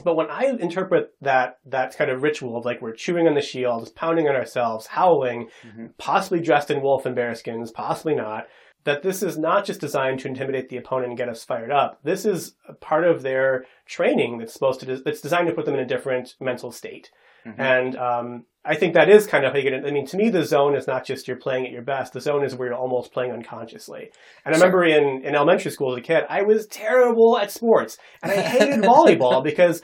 But 0.00 0.14
when 0.16 0.30
I 0.30 0.44
interpret 0.58 1.12
that 1.20 1.58
that 1.66 1.96
kind 1.96 2.10
of 2.10 2.22
ritual 2.22 2.56
of 2.56 2.64
like 2.64 2.80
we're 2.82 2.92
chewing 2.92 3.26
on 3.26 3.34
the 3.34 3.40
shield, 3.40 3.94
pounding 3.94 4.28
on 4.28 4.36
ourselves, 4.36 4.86
howling, 4.88 5.48
Mhm. 5.64 5.90
possibly 5.98 6.40
dressed 6.40 6.70
in 6.70 6.82
wolf 6.82 7.06
and 7.06 7.14
bear 7.14 7.34
skins, 7.34 7.70
possibly 7.70 8.14
not, 8.14 8.46
that 8.84 9.02
this 9.02 9.22
is 9.22 9.36
not 9.36 9.64
just 9.64 9.80
designed 9.80 10.20
to 10.20 10.28
intimidate 10.28 10.68
the 10.68 10.76
opponent 10.76 11.08
and 11.10 11.18
get 11.18 11.28
us 11.28 11.44
fired 11.44 11.70
up. 11.70 11.98
This 12.04 12.24
is 12.24 12.54
a 12.68 12.72
part 12.72 13.04
of 13.04 13.22
their 13.22 13.64
training 13.86 14.38
that's 14.38 14.52
supposed 14.52 14.80
to 14.80 14.96
that's 14.98 15.20
designed 15.20 15.48
to 15.48 15.52
put 15.54 15.64
them 15.66 15.74
in 15.74 15.80
a 15.80 15.86
different 15.86 16.36
mental 16.40 16.70
state. 16.70 17.10
Mhm. 17.46 17.54
And 17.58 17.96
um, 17.96 18.44
I 18.64 18.74
think 18.74 18.94
that 18.94 19.08
is 19.08 19.26
kind 19.26 19.44
of 19.46 19.52
how 19.52 19.56
you 19.58 19.62
get 19.64 19.72
it. 19.72 19.86
I 19.86 19.90
mean, 19.92 20.06
to 20.08 20.16
me, 20.16 20.28
the 20.28 20.44
zone 20.44 20.74
is 20.76 20.86
not 20.86 21.06
just 21.06 21.26
you're 21.26 21.38
playing 21.38 21.64
at 21.64 21.72
your 21.72 21.80
best. 21.82 22.12
The 22.12 22.20
zone 22.20 22.44
is 22.44 22.54
where 22.54 22.68
you're 22.68 22.76
almost 22.76 23.12
playing 23.12 23.32
unconsciously. 23.32 24.10
And 24.44 24.54
I 24.54 24.58
remember 24.58 24.84
in, 24.84 25.24
in 25.24 25.34
elementary 25.34 25.70
school 25.70 25.92
as 25.92 25.98
a 25.98 26.02
kid, 26.02 26.24
I 26.28 26.42
was 26.42 26.66
terrible 26.66 27.38
at 27.38 27.50
sports. 27.50 27.96
And 28.22 28.30
I 28.32 28.42
hated 28.42 28.80
volleyball 28.82 29.42
because 29.42 29.80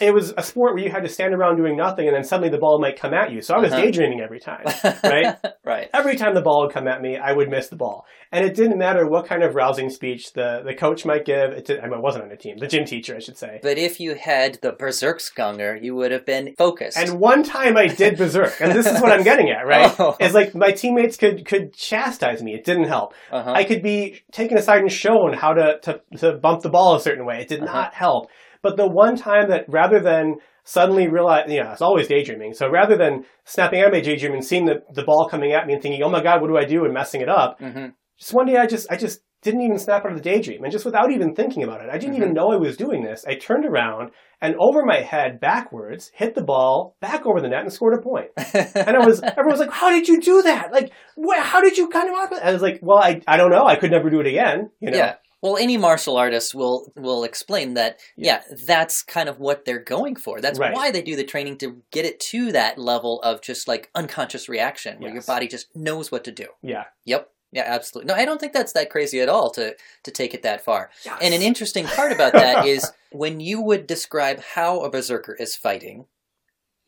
it 0.00 0.14
was 0.14 0.34
a 0.36 0.42
sport 0.42 0.74
where 0.74 0.84
you 0.84 0.90
had 0.90 1.02
to 1.02 1.08
stand 1.08 1.34
around 1.34 1.56
doing 1.56 1.76
nothing 1.76 2.06
and 2.06 2.14
then 2.14 2.22
suddenly 2.22 2.48
the 2.50 2.58
ball 2.58 2.80
might 2.80 3.00
come 3.00 3.12
at 3.14 3.32
you. 3.32 3.40
So 3.40 3.54
I 3.54 3.58
was 3.58 3.72
Uh-huh. 3.72 3.82
daydreaming 3.82 4.20
every 4.20 4.40
time. 4.40 4.64
right? 5.02 5.36
right. 5.64 5.88
Every 5.92 6.14
time 6.16 6.34
the 6.34 6.42
ball 6.42 6.64
would 6.64 6.72
come 6.72 6.86
at 6.86 7.00
me, 7.00 7.16
I 7.16 7.32
would 7.32 7.48
miss 7.48 7.68
the 7.68 7.76
ball. 7.76 8.04
And 8.30 8.44
it 8.44 8.54
didn't 8.54 8.78
matter 8.78 9.08
what 9.08 9.26
kind 9.26 9.42
of 9.42 9.54
rousing 9.54 9.88
speech 9.90 10.34
the, 10.34 10.62
the 10.64 10.74
coach 10.74 11.04
might 11.06 11.24
give. 11.24 11.50
It 11.52 11.64
did, 11.64 11.80
I, 11.80 11.84
mean, 11.84 11.94
I 11.94 12.00
wasn't 12.00 12.24
on 12.24 12.30
a 12.30 12.36
team, 12.36 12.58
the 12.58 12.66
gym 12.68 12.84
teacher, 12.84 13.16
I 13.16 13.20
should 13.20 13.38
say. 13.38 13.58
But 13.62 13.78
if 13.78 13.98
you 14.00 14.14
had 14.16 14.58
the 14.60 14.72
Berserksgangr, 14.72 15.82
you 15.82 15.94
would 15.94 16.12
have 16.12 16.26
been 16.26 16.54
focused. 16.58 16.98
And 16.98 17.18
one 17.18 17.42
time 17.42 17.76
I 17.76 17.86
did 17.86 18.17
berserk, 18.18 18.60
and 18.60 18.72
this 18.72 18.86
is 18.86 19.00
what 19.00 19.10
I'm 19.12 19.22
getting 19.22 19.48
at, 19.50 19.66
right? 19.66 19.94
Oh. 20.00 20.16
It's 20.20 20.34
like 20.34 20.54
my 20.54 20.72
teammates 20.72 21.16
could 21.16 21.46
could 21.46 21.72
chastise 21.74 22.42
me. 22.42 22.52
It 22.54 22.64
didn't 22.64 22.88
help. 22.88 23.14
uh-huh. 23.30 23.52
I 23.54 23.64
could 23.64 23.82
be 23.82 24.20
taken 24.32 24.58
aside 24.58 24.80
and 24.80 24.92
shown 24.92 25.32
how 25.34 25.52
to 25.54 25.78
to, 25.84 26.00
to 26.18 26.32
bump 26.38 26.62
the 26.62 26.70
ball 26.70 26.94
a 26.96 27.00
certain 27.00 27.24
way. 27.24 27.40
It 27.42 27.48
did 27.48 27.62
Uh-huh. 27.62 27.72
not 27.82 27.94
help. 27.94 28.28
But 28.62 28.76
the 28.76 28.86
one 28.88 29.16
time 29.16 29.48
that 29.50 29.64
rather 29.68 30.00
than 30.00 30.34
suddenly 30.64 31.08
realize, 31.08 31.44
you 31.48 31.62
know, 31.62 31.70
it's 31.72 31.80
always 31.80 32.08
daydreaming. 32.08 32.52
So 32.52 32.68
rather 32.68 32.96
than 32.98 33.24
snapping 33.44 33.80
out 33.80 33.86
of 33.86 33.92
my 33.94 34.00
daydream 34.00 34.32
and 34.34 34.44
seeing 34.44 34.66
the, 34.66 34.82
the 34.92 35.02
ball 35.04 35.26
coming 35.30 35.52
at 35.52 35.66
me 35.66 35.72
and 35.74 35.82
thinking, 35.82 36.02
oh 36.02 36.10
my 36.10 36.22
god, 36.22 36.42
what 36.42 36.48
do 36.48 36.58
I 36.58 36.64
do, 36.66 36.84
and 36.84 36.92
messing 36.92 37.20
it 37.22 37.28
up, 37.28 37.58
Mhm. 37.60 37.94
just 38.18 38.34
one 38.34 38.46
day 38.46 38.56
I 38.56 38.66
just 38.66 38.86
I 38.92 38.96
just 38.96 39.20
didn't 39.42 39.60
even 39.62 39.78
snap 39.78 40.04
out 40.04 40.10
of 40.10 40.18
the 40.18 40.22
daydream 40.22 40.64
and 40.64 40.72
just 40.72 40.84
without 40.84 41.12
even 41.12 41.34
thinking 41.34 41.62
about 41.62 41.80
it. 41.80 41.90
I 41.90 41.98
didn't 41.98 42.16
even 42.16 42.28
mm-hmm. 42.28 42.36
know 42.36 42.52
I 42.52 42.56
was 42.56 42.76
doing 42.76 43.04
this. 43.04 43.24
I 43.26 43.34
turned 43.34 43.64
around 43.64 44.10
and 44.40 44.54
over 44.58 44.84
my 44.84 45.00
head 45.00 45.40
backwards, 45.40 46.10
hit 46.14 46.34
the 46.34 46.42
ball 46.42 46.96
back 47.00 47.26
over 47.26 47.40
the 47.40 47.48
net 47.48 47.62
and 47.62 47.72
scored 47.72 47.98
a 47.98 48.02
point. 48.02 48.30
And 48.74 48.96
I 48.96 49.04
was 49.04 49.20
everyone 49.22 49.52
was 49.52 49.60
like, 49.60 49.70
"How 49.70 49.90
did 49.90 50.08
you 50.08 50.20
do 50.20 50.42
that? 50.42 50.72
Like, 50.72 50.92
wh- 51.16 51.38
how 51.38 51.60
did 51.60 51.76
you 51.76 51.88
kind 51.88 52.08
of?" 52.08 52.38
I 52.42 52.52
was 52.52 52.62
like, 52.62 52.80
"Well, 52.82 52.98
I 52.98 53.20
I 53.26 53.36
don't 53.36 53.50
know. 53.50 53.66
I 53.66 53.76
could 53.76 53.90
never 53.90 54.10
do 54.10 54.20
it 54.20 54.26
again." 54.26 54.70
You 54.80 54.90
know. 54.90 54.98
Yeah. 54.98 55.14
Well, 55.40 55.56
any 55.56 55.76
martial 55.76 56.16
artist 56.16 56.54
will 56.54 56.92
will 56.96 57.24
explain 57.24 57.74
that. 57.74 58.00
Yeah, 58.16 58.42
that's 58.66 59.02
kind 59.02 59.28
of 59.28 59.38
what 59.38 59.64
they're 59.64 59.82
going 59.82 60.16
for. 60.16 60.40
That's 60.40 60.58
Right. 60.58 60.74
why 60.74 60.90
they 60.90 61.02
do 61.02 61.14
the 61.14 61.24
training 61.24 61.58
to 61.58 61.82
get 61.92 62.04
it 62.04 62.18
to 62.32 62.50
that 62.52 62.78
level 62.78 63.20
of 63.22 63.40
just 63.40 63.68
like 63.68 63.90
unconscious 63.94 64.48
reaction, 64.48 64.98
where 65.00 65.12
your 65.12 65.22
body 65.22 65.46
just 65.46 65.68
knows 65.76 66.10
what 66.10 66.24
to 66.24 66.32
do. 66.32 66.46
Yeah. 66.62 66.84
Yep. 67.04 67.30
Yeah, 67.52 67.64
absolutely. 67.66 68.12
No, 68.12 68.18
I 68.20 68.24
don't 68.24 68.38
think 68.38 68.52
that's 68.52 68.72
that 68.74 68.90
crazy 68.90 69.20
at 69.20 69.28
all 69.28 69.50
to 69.52 69.74
to 70.04 70.10
take 70.10 70.34
it 70.34 70.42
that 70.42 70.64
far. 70.64 70.90
Yes. 71.04 71.18
And 71.22 71.32
an 71.34 71.42
interesting 71.42 71.86
part 71.86 72.12
about 72.12 72.32
that 72.34 72.66
is 72.74 72.90
when 73.10 73.40
you 73.40 73.60
would 73.62 73.86
describe 73.86 74.40
how 74.54 74.80
a 74.80 74.90
berserker 74.90 75.34
is 75.34 75.56
fighting, 75.56 76.06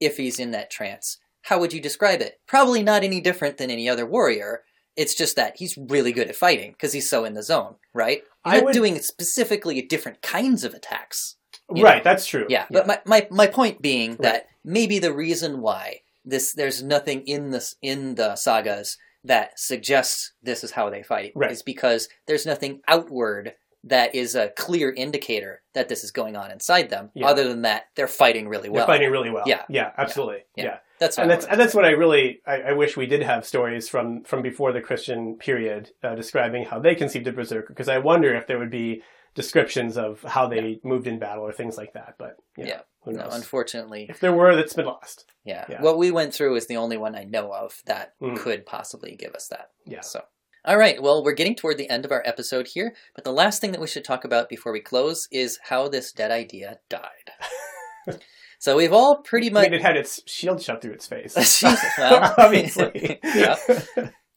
if 0.00 0.16
he's 0.18 0.38
in 0.38 0.50
that 0.50 0.70
trance, 0.70 1.18
how 1.42 1.58
would 1.60 1.72
you 1.72 1.80
describe 1.80 2.20
it? 2.20 2.40
Probably 2.46 2.82
not 2.82 3.02
any 3.04 3.20
different 3.20 3.56
than 3.56 3.70
any 3.70 3.88
other 3.88 4.04
warrior. 4.06 4.62
It's 4.96 5.14
just 5.14 5.36
that 5.36 5.56
he's 5.56 5.78
really 5.78 6.12
good 6.12 6.28
at 6.28 6.36
fighting 6.36 6.72
because 6.72 6.92
he's 6.92 7.08
so 7.08 7.24
in 7.24 7.32
the 7.34 7.42
zone, 7.42 7.76
right? 7.94 8.22
I 8.44 8.56
not 8.56 8.64
would- 8.66 8.72
doing 8.74 8.98
specifically 8.98 9.80
different 9.80 10.20
kinds 10.20 10.64
of 10.64 10.74
attacks. 10.74 11.36
right. 11.70 11.98
know. 11.98 12.02
That's 12.04 12.26
true. 12.26 12.44
Yeah, 12.50 12.66
but 12.70 12.86
my, 12.86 13.00
my, 13.06 13.26
my 13.30 13.46
point 13.46 13.80
being 13.80 14.10
Right. 14.10 14.22
that 14.22 14.46
maybe 14.64 14.98
the 14.98 15.12
reason 15.12 15.62
why 15.62 16.00
this 16.24 16.52
there's 16.52 16.82
nothing 16.82 17.22
in 17.22 17.50
this 17.50 17.76
in 17.80 18.16
the 18.16 18.36
sagas 18.36 18.98
that 19.24 19.58
suggests 19.58 20.32
this 20.42 20.64
is 20.64 20.70
how 20.72 20.90
they 20.90 21.02
fight 21.02 21.32
Right. 21.34 21.50
is 21.50 21.62
because 21.62 22.08
there's 22.26 22.46
nothing 22.46 22.80
outward 22.88 23.54
that 23.84 24.14
is 24.14 24.34
a 24.34 24.50
clear 24.50 24.90
indicator 24.92 25.62
that 25.72 25.88
this 25.88 26.04
is 26.04 26.10
going 26.10 26.36
on 26.36 26.50
inside 26.50 26.90
them. 26.90 27.10
Yeah. 27.14 27.26
Other 27.28 27.48
than 27.48 27.62
that, 27.62 27.84
they're 27.96 28.06
fighting 28.06 28.46
really 28.48 28.68
well. 28.68 28.86
they're 28.86 28.94
fighting 28.94 29.10
really 29.10 29.30
well. 29.30 29.44
Yeah. 29.46 29.62
Yeah. 29.70 29.92
Absolutely. 29.96 30.40
Yeah. 30.54 30.64
Yeah. 30.64 30.76
That's 30.98 31.16
what 31.16 31.22
and 31.22 31.30
that's 31.30 31.46
and 31.46 31.58
that's 31.58 31.74
what 31.74 31.86
I 31.86 31.90
really 31.92 32.42
I, 32.46 32.56
I 32.60 32.72
wish 32.72 32.94
we 32.98 33.06
did 33.06 33.22
have 33.22 33.46
stories 33.46 33.88
from 33.88 34.22
from 34.24 34.42
before 34.42 34.72
the 34.72 34.82
Christian 34.82 35.36
period 35.36 35.92
uh, 36.02 36.14
describing 36.14 36.66
how 36.66 36.78
they 36.78 36.94
conceived 36.94 37.26
of 37.26 37.36
berserker 37.36 37.68
because 37.72 37.88
I 37.88 37.96
wonder 37.98 38.34
if 38.34 38.46
there 38.46 38.58
would 38.58 38.70
be 38.70 39.02
descriptions 39.34 39.96
of 39.96 40.22
how 40.24 40.46
they 40.46 40.78
moved 40.84 41.06
in 41.06 41.18
battle 41.18 41.44
or 41.44 41.52
things 41.52 41.78
like 41.78 41.94
that. 41.94 42.16
But 42.18 42.36
Yeah. 42.58 42.80
Who 43.04 43.12
no, 43.12 43.28
unfortunately, 43.30 44.06
if 44.10 44.20
there 44.20 44.32
were, 44.32 44.54
that's 44.56 44.74
been 44.74 44.86
lost. 44.86 45.24
yeah. 45.44 45.64
Yeah. 45.68 45.80
What 45.82 45.96
we 45.98 46.10
went 46.10 46.34
through 46.34 46.56
is 46.56 46.66
the 46.66 46.76
only 46.76 46.96
one 46.96 47.14
I 47.16 47.24
know 47.24 47.52
of 47.52 47.82
that 47.86 48.14
Mm. 48.20 48.36
could 48.36 48.66
possibly 48.66 49.16
give 49.16 49.34
us 49.34 49.48
that. 49.48 49.70
Yeah. 49.86 50.02
So, 50.02 50.22
all 50.64 50.76
right. 50.76 51.00
Well, 51.02 51.24
we're 51.24 51.32
getting 51.32 51.54
toward 51.56 51.78
the 51.78 51.88
end 51.88 52.04
of 52.04 52.12
our 52.12 52.22
episode 52.26 52.68
here, 52.68 52.94
but 53.14 53.24
the 53.24 53.32
last 53.32 53.60
thing 53.60 53.72
that 53.72 53.80
we 53.80 53.86
should 53.86 54.04
talk 54.04 54.24
about 54.24 54.48
before 54.50 54.72
we 54.72 54.80
close 54.80 55.26
is 55.32 55.58
how 55.64 55.88
this 55.88 56.12
dead 56.12 56.30
idea 56.30 56.78
died. 56.90 57.30
so 58.58 58.76
we've 58.76 58.92
all 58.92 59.22
pretty 59.22 59.48
I 59.48 59.52
much. 59.52 59.64
mean, 59.64 59.74
it 59.74 59.82
had 59.82 59.96
its 59.96 60.20
shield 60.26 60.60
shoved 60.62 60.82
through 60.82 60.92
its 60.92 61.06
face. 61.06 61.34
Jesus, 61.34 61.82
well, 61.98 62.34
obviously. 62.38 63.18
yeah. 63.24 63.56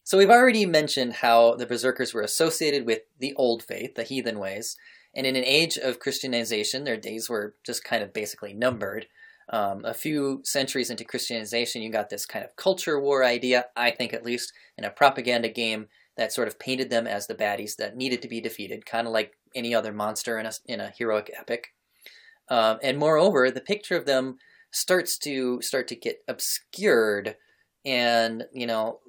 So 0.06 0.18
we've 0.18 0.30
already 0.30 0.66
mentioned 0.66 1.14
how 1.14 1.56
the 1.56 1.66
berserkers 1.66 2.14
were 2.14 2.22
associated 2.22 2.86
with 2.86 3.00
the 3.20 3.34
old 3.36 3.64
faith, 3.64 3.96
the 3.96 4.04
heathen 4.04 4.40
ways, 4.40 4.76
and 5.16 5.28
in 5.28 5.36
an 5.36 5.46
age 5.46 5.78
of 5.78 6.00
Christianization, 6.00 6.84
their 6.84 6.98
days 6.98 7.30
were 7.30 7.56
just 7.66 7.84
kind 7.84 8.04
of 8.04 8.14
basically 8.14 8.54
numbered. 8.54 9.08
Um, 9.50 9.84
a 9.84 9.94
few 9.94 10.42
centuries 10.44 10.90
into 10.90 11.04
Christianization, 11.04 11.82
you 11.82 11.92
got 11.92 12.10
this 12.10 12.26
kind 12.26 12.46
of 12.46 12.56
culture 12.56 13.00
war 13.00 13.24
idea, 13.24 13.66
I 13.76 13.92
think 13.92 14.14
at 14.14 14.26
least, 14.26 14.54
in 14.78 14.86
a 14.86 14.90
propaganda 14.90 15.50
game 15.50 15.88
that 16.16 16.32
sort 16.32 16.48
of 16.48 16.60
painted 16.60 16.90
them 16.90 17.08
as 17.08 17.28
the 17.28 17.36
baddies 17.36 17.76
that 17.76 17.98
needed 17.98 18.22
to 18.22 18.28
be 18.28 18.40
defeated, 18.40 18.86
kind 18.86 19.06
of 19.06 19.14
like 19.14 19.34
any 19.54 19.76
other 19.76 19.92
monster 19.92 20.40
in 20.40 20.46
a, 20.46 20.52
in 20.66 20.80
a 20.80 20.94
heroic 20.98 21.30
epic. 21.38 21.74
Um, 22.50 22.80
and 22.82 22.98
moreover, 22.98 23.52
the 23.52 23.62
picture 23.62 23.98
of 23.98 24.06
them 24.06 24.38
starts 24.72 25.18
to 25.20 25.62
start 25.62 25.88
to 25.90 25.96
get 25.96 26.20
obscured, 26.28 27.36
and 27.86 28.46
you 28.54 28.66
know, 28.66 29.00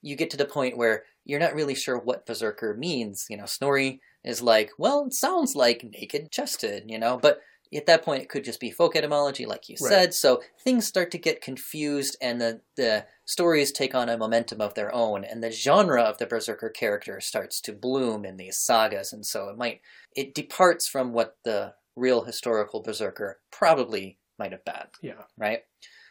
you 0.00 0.16
get 0.16 0.30
to 0.30 0.36
the 0.36 0.44
point 0.44 0.76
where 0.76 1.04
you're 1.24 1.40
not 1.40 1.54
really 1.54 1.74
sure 1.74 1.98
what 1.98 2.26
berserker 2.26 2.74
means. 2.74 3.26
You 3.28 3.36
know, 3.36 3.46
Snorri 3.46 4.00
is 4.24 4.42
like, 4.42 4.70
well, 4.78 5.06
it 5.06 5.14
sounds 5.14 5.54
like 5.54 5.84
naked 5.84 6.30
chested, 6.30 6.84
you 6.88 6.98
know, 6.98 7.18
but 7.20 7.40
at 7.74 7.86
that 7.86 8.04
point 8.04 8.22
it 8.22 8.28
could 8.28 8.44
just 8.44 8.60
be 8.60 8.70
folk 8.70 8.94
etymology, 8.94 9.46
like 9.46 9.68
you 9.68 9.76
Right. 9.80 9.88
said. 9.90 10.14
So 10.14 10.42
things 10.62 10.86
start 10.86 11.10
to 11.12 11.18
get 11.18 11.40
confused, 11.40 12.16
and 12.20 12.40
the 12.40 12.60
the 12.76 13.06
stories 13.24 13.72
take 13.72 13.94
on 13.94 14.08
a 14.08 14.18
momentum 14.18 14.60
of 14.60 14.74
their 14.74 14.94
own, 14.94 15.24
and 15.24 15.42
the 15.42 15.50
genre 15.50 16.02
of 16.02 16.18
the 16.18 16.26
berserker 16.26 16.68
character 16.68 17.20
starts 17.20 17.60
to 17.62 17.72
bloom 17.72 18.24
in 18.24 18.36
these 18.36 18.58
sagas, 18.58 19.12
and 19.12 19.24
so 19.24 19.48
it 19.48 19.56
might 19.56 19.80
it 20.14 20.34
departs 20.34 20.86
from 20.86 21.12
what 21.12 21.36
the 21.44 21.74
real 21.96 22.24
historical 22.24 22.80
berserker 22.82 23.40
probably 23.50 24.18
might 24.38 24.52
have 24.52 24.64
been 24.64 24.86
yeah. 25.02 25.22
right? 25.38 25.60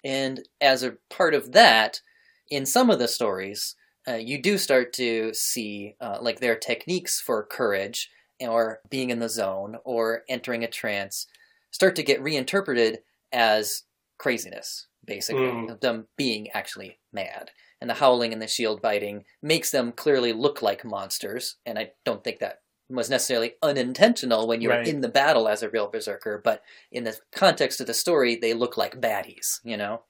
And 0.04 0.48
as 0.60 0.84
a 0.84 0.98
part 1.10 1.34
of 1.34 1.52
that, 1.52 2.02
in 2.50 2.66
some 2.66 2.90
of 2.90 3.00
the 3.00 3.08
stories, 3.08 3.76
uh, 4.08 4.16
you 4.16 4.42
do 4.42 4.58
start 4.58 4.94
to 4.94 5.34
see 5.34 5.96
uh, 6.02 6.18
like 6.22 6.40
their 6.40 6.56
techniques 6.56 7.22
for 7.22 7.44
courage 7.46 8.10
or 8.40 8.82
being 8.90 9.10
in 9.12 9.20
the 9.20 9.30
zone 9.30 9.78
or 9.84 10.24
entering 10.30 10.64
a 10.64 10.68
trance 10.68 11.28
start 11.72 11.96
to 11.96 12.04
get 12.04 12.22
reinterpreted 12.22 13.00
as 13.32 13.84
craziness, 14.18 14.88
basically, 15.06 15.44
Mm. 15.44 15.80
them 15.82 16.08
being 16.18 16.50
actually 16.52 17.00
mad. 17.14 17.52
And 17.80 17.90
the 17.90 17.96
howling 17.96 18.34
and 18.34 18.42
the 18.42 18.48
shield 18.48 18.82
biting 18.82 19.26
makes 19.42 19.72
them 19.72 19.92
clearly 19.92 20.34
look 20.34 20.62
like 20.62 20.84
monsters, 20.86 21.58
and 21.66 21.80
I 21.80 21.92
don't 22.06 22.24
think 22.24 22.40
that 22.40 22.62
was 22.90 23.10
necessarily 23.10 23.54
unintentional 23.64 24.48
when 24.48 24.62
you're 24.62 24.72
Right. 24.74 24.88
in 24.88 25.02
the 25.02 25.08
battle 25.10 25.48
as 25.48 25.64
a 25.64 25.70
real 25.70 25.88
berserker, 25.88 26.40
but 26.44 26.62
in 26.92 27.04
the 27.06 27.18
context 27.32 27.80
of 27.82 27.88
the 27.88 27.94
story, 27.94 28.36
they 28.36 28.54
look 28.54 28.78
like 28.78 29.00
baddies, 29.02 29.60
you 29.64 29.78
know? 29.78 30.04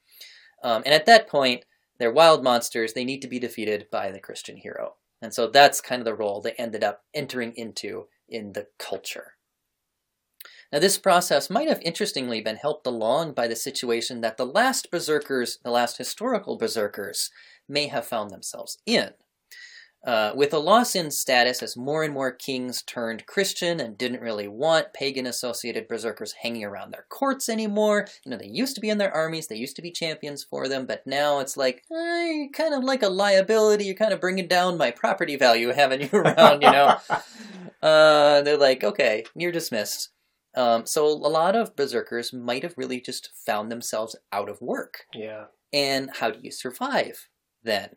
Um, 0.63 0.83
and 0.85 0.93
at 0.93 1.05
that 1.07 1.27
point, 1.27 1.65
they're 2.01 2.11
wild 2.11 2.43
monsters. 2.43 2.93
They 2.93 3.05
need 3.05 3.21
to 3.21 3.27
be 3.27 3.39
defeated 3.39 3.87
by 3.91 4.11
the 4.11 4.19
Christian 4.19 4.57
hero. 4.57 4.95
And 5.21 5.33
so 5.33 5.47
that's 5.47 5.81
kind 5.81 6.01
of 6.01 6.05
the 6.05 6.15
role 6.15 6.41
they 6.41 6.53
ended 6.53 6.83
up 6.83 7.03
entering 7.13 7.53
into 7.55 8.07
in 8.27 8.53
the 8.53 8.67
culture. 8.79 9.33
Now, 10.71 10.79
this 10.79 10.97
process 10.97 11.49
might 11.49 11.67
have 11.67 11.81
interestingly 11.81 12.39
been 12.39 12.55
helped 12.55 12.87
along 12.87 13.33
by 13.33 13.47
the 13.47 13.57
situation 13.57 14.21
that 14.21 14.37
the 14.37 14.45
last 14.45 14.89
berserkers, 14.89 15.59
the 15.63 15.71
last 15.71 15.97
historical 15.97 16.57
berserkers, 16.57 17.29
may 17.67 17.87
have 17.87 18.05
found 18.05 18.31
themselves 18.31 18.77
in. 18.85 19.11
Uh, 20.03 20.31
with 20.33 20.51
a 20.51 20.57
loss 20.57 20.95
in 20.95 21.11
status 21.11 21.61
as 21.61 21.77
more 21.77 22.03
and 22.03 22.11
more 22.11 22.31
kings 22.31 22.81
turned 22.81 23.27
Christian 23.27 23.79
and 23.79 23.99
didn't 23.99 24.21
really 24.21 24.47
want 24.47 24.93
pagan 24.93 25.27
associated 25.27 25.87
berserkers 25.87 26.33
hanging 26.41 26.63
around 26.63 26.91
their 26.91 27.05
courts 27.09 27.47
anymore. 27.47 28.07
You 28.25 28.31
know, 28.31 28.37
they 28.37 28.47
used 28.47 28.73
to 28.75 28.81
be 28.81 28.89
in 28.89 28.97
their 28.97 29.13
armies, 29.13 29.45
they 29.45 29.57
used 29.57 29.75
to 29.75 29.81
be 29.83 29.91
champions 29.91 30.43
for 30.43 30.67
them, 30.67 30.87
but 30.87 31.05
now 31.05 31.37
it's 31.37 31.55
like, 31.55 31.83
eh, 31.91 32.31
you're 32.31 32.49
kind 32.49 32.73
of 32.73 32.83
like 32.83 33.03
a 33.03 33.09
liability, 33.09 33.85
you're 33.85 33.93
kind 33.93 34.11
of 34.11 34.19
bringing 34.19 34.47
down 34.47 34.75
my 34.75 34.89
property 34.89 35.35
value 35.35 35.67
having 35.75 36.01
you 36.01 36.09
around, 36.11 36.63
you 36.63 36.71
know? 36.71 36.97
uh, 37.83 38.41
they're 38.41 38.57
like, 38.57 38.83
okay, 38.83 39.23
you're 39.35 39.51
dismissed. 39.51 40.09
Um, 40.55 40.87
so 40.87 41.05
a 41.05 41.09
lot 41.09 41.55
of 41.55 41.75
berserkers 41.75 42.33
might 42.33 42.63
have 42.63 42.73
really 42.75 42.99
just 42.99 43.29
found 43.45 43.71
themselves 43.71 44.15
out 44.31 44.49
of 44.49 44.61
work. 44.61 45.05
Yeah. 45.13 45.45
And 45.71 46.09
how 46.19 46.31
do 46.31 46.39
you 46.41 46.51
survive 46.51 47.29
then? 47.63 47.91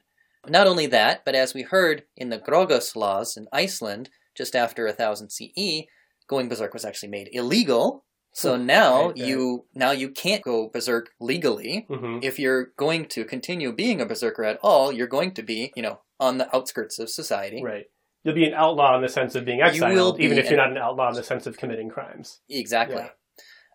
Not 0.48 0.66
only 0.66 0.86
that, 0.86 1.24
but 1.24 1.34
as 1.34 1.54
we 1.54 1.62
heard 1.62 2.04
in 2.16 2.28
the 2.30 2.38
Grágás 2.38 2.96
laws 2.96 3.36
in 3.36 3.46
Iceland, 3.52 4.10
just 4.34 4.54
after 4.56 4.86
1000 4.86 5.30
CE, 5.30 5.86
going 6.28 6.48
berserk 6.48 6.72
was 6.74 6.84
actually 6.84 7.10
made 7.10 7.28
illegal. 7.32 8.04
So 8.32 8.56
now 8.56 9.08
Right, 9.08 9.16
you 9.16 9.66
now 9.74 9.92
you 9.92 10.10
can't 10.10 10.42
go 10.42 10.68
berserk 10.68 11.10
legally. 11.20 11.86
hmm 11.88 12.18
If 12.20 12.38
you're 12.38 12.72
going 12.76 13.06
to 13.10 13.24
continue 13.24 13.72
being 13.72 14.00
a 14.00 14.06
berserker 14.06 14.42
at 14.42 14.58
all, 14.60 14.90
you're 14.90 15.06
going 15.06 15.34
to 15.34 15.42
be, 15.42 15.72
you 15.76 15.82
know, 15.82 16.00
on 16.18 16.38
the 16.38 16.54
outskirts 16.54 16.98
of 16.98 17.08
society. 17.08 17.62
Right. 17.62 17.86
You'll 18.24 18.34
be 18.34 18.46
an 18.46 18.54
outlaw 18.54 18.96
in 18.96 19.02
the 19.02 19.08
sense 19.08 19.34
of 19.34 19.44
being 19.44 19.60
exiled, 19.60 20.16
be 20.16 20.24
even 20.24 20.38
if 20.38 20.48
you're 20.48 20.56
not 20.56 20.70
an 20.70 20.78
outlaw 20.78 21.10
in 21.10 21.14
the 21.14 21.22
sense 21.22 21.46
of 21.46 21.58
committing 21.58 21.90
crimes. 21.90 22.40
Exactly. 22.48 22.96
Yeah. 22.96 23.10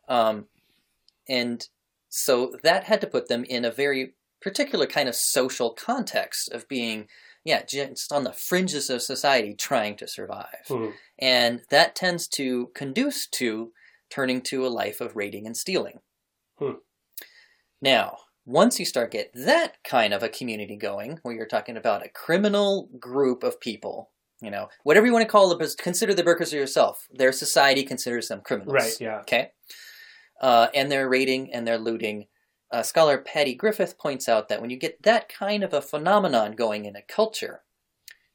Um, 0.09 0.47
and 1.30 1.65
so 2.09 2.55
that 2.63 2.86
had 2.86 2.99
to 3.01 3.07
put 3.07 3.30
them 3.30 3.43
in 3.43 3.63
a 3.63 3.72
very 3.72 4.15
particular 4.41 4.85
kind 4.87 5.09
of 5.09 5.15
social 5.15 5.71
context 5.71 6.51
of 6.51 6.67
being, 6.67 7.07
yeah, 7.43 7.63
just 7.63 8.11
on 8.11 8.23
the 8.23 8.33
fringes 8.33 8.89
of 8.89 9.01
society 9.01 9.53
trying 9.53 9.97
to 9.97 10.07
survive. 10.07 10.65
Hmm. 10.67 10.87
And 11.17 11.61
that 11.69 11.95
tends 11.95 12.27
to 12.29 12.71
conduce 12.73 13.27
to 13.27 13.71
turning 14.09 14.41
to 14.41 14.65
a 14.65 14.69
life 14.69 15.01
of 15.01 15.15
raiding 15.15 15.45
and 15.45 15.55
stealing. 15.55 15.99
Hmm. 16.57 16.73
Now, 17.81 18.17
once 18.45 18.79
you 18.79 18.85
start 18.85 19.11
get 19.11 19.31
that 19.35 19.75
kind 19.83 20.13
of 20.13 20.23
a 20.23 20.29
community 20.29 20.75
going, 20.75 21.19
where 21.21 21.35
you're 21.35 21.45
talking 21.45 21.77
about 21.77 22.05
a 22.05 22.09
criminal 22.09 22.89
group 22.99 23.43
of 23.43 23.59
people, 23.59 24.09
you 24.41 24.49
know, 24.49 24.69
whatever 24.83 25.05
you 25.05 25.13
want 25.13 25.23
to 25.23 25.31
call 25.31 25.51
it, 25.51 25.77
consider 25.77 26.13
the 26.13 26.23
Burkers 26.23 26.51
yourself. 26.51 27.07
Their 27.11 27.31
society 27.31 27.83
considers 27.83 28.29
them 28.29 28.41
criminals. 28.41 28.73
Right, 28.73 28.97
yeah. 28.99 29.19
Okay. 29.19 29.51
Uh, 30.41 30.67
and 30.73 30.91
they're 30.91 31.09
raiding 31.09 31.53
and 31.53 31.67
they're 31.67 31.77
looting. 31.77 32.27
Uh, 32.72 32.84
scholar 32.84 33.17
Paddy 33.17 33.55
Griffith 33.55 33.97
points 33.97 34.30
out 34.30 34.47
that 34.49 34.61
when 34.61 34.70
you 34.70 34.78
get 34.78 35.01
that 35.03 35.28
kind 35.28 35.63
of 35.63 35.74
a 35.74 35.82
phenomenon 35.82 36.53
going 36.53 36.86
in 36.86 36.95
a 36.95 37.01
culture, 37.01 37.61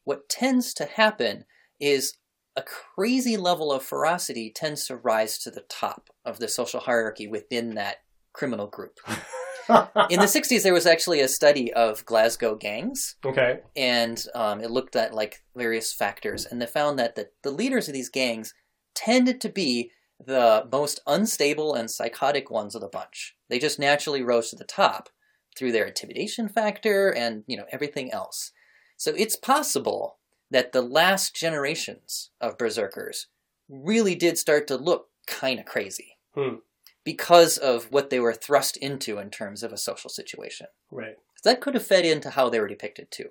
what 0.05 0.29
tends 0.29 0.75
to 0.75 0.85
happen 0.85 1.45
is 1.81 2.15
a 2.57 2.63
crazy 2.63 3.37
level 3.37 3.73
of 3.73 3.83
ferocity 3.83 4.51
tends 4.51 4.87
to 4.87 4.97
rise 4.97 5.39
to 5.39 5.51
the 5.51 5.65
top 5.69 6.11
of 6.25 6.39
the 6.39 6.49
social 6.49 6.81
hierarchy 6.81 7.27
within 7.27 7.75
that 7.75 8.03
criminal 8.33 8.67
group. 8.67 8.99
In 9.07 10.21
the 10.21 10.27
60s, 10.27 10.63
there 10.63 10.73
was 10.73 10.87
actually 10.87 11.21
a 11.21 11.29
study 11.29 11.73
of 11.73 12.05
Glasgow 12.05 12.55
gangs 12.55 13.17
okay. 13.25 13.61
and 13.77 14.25
um, 14.35 14.61
it 14.61 14.71
looked 14.71 14.95
at 14.95 15.15
like 15.15 15.43
various 15.57 15.93
factors 15.93 16.45
and 16.47 16.61
they 16.61 16.67
found 16.67 16.99
that 16.99 17.17
the, 17.17 17.31
the 17.43 17.51
leaders 17.51 17.89
of 17.89 17.95
these 17.95 18.09
gangs 18.09 18.55
tended 18.95 19.41
to 19.41 19.49
be 19.49 19.91
the 20.25 20.67
most 20.71 21.01
unstable 21.07 21.75
and 21.75 21.91
psychotic 21.91 22.51
ones 22.51 22.75
of 22.75 22.81
the 22.81 22.89
bunch 22.89 23.35
they 23.49 23.59
just 23.59 23.79
naturally 23.79 24.23
rose 24.23 24.51
to 24.51 24.57
the 24.57 24.65
top 24.65 25.09
through 25.57 25.73
their 25.73 25.87
intimidation 25.87 26.49
factor 26.49 27.11
and 27.11 27.43
you 27.47 27.57
know 27.57 27.65
everything 27.73 28.13
else 28.13 28.53
so 28.97 29.13
it's 29.17 29.37
possible 29.37 30.19
that 30.51 30.73
the 30.73 30.83
last 30.83 31.35
generations 31.35 32.31
of 32.41 32.57
berserkers 32.59 33.27
really 33.69 34.15
did 34.15 34.39
start 34.39 34.67
to 34.69 34.77
look 34.77 35.09
kind 35.27 35.59
of 35.59 35.67
crazy 35.67 36.17
Hmm. 36.35 36.57
because 37.05 37.57
of 37.59 37.91
what 37.93 38.11
they 38.11 38.19
were 38.19 38.33
thrust 38.35 38.77
into 38.79 39.19
in 39.19 39.31
terms 39.31 39.63
of 39.63 39.73
a 39.73 39.77
social 39.79 40.11
situation 40.11 40.67
Right. 40.91 41.17
so 41.43 41.49
that 41.51 41.61
could 41.61 41.75
have 41.75 41.87
fed 41.87 42.05
into 42.05 42.31
how 42.31 42.49
they 42.49 42.61
were 42.61 42.69
depicted 42.69 43.11
too 43.11 43.31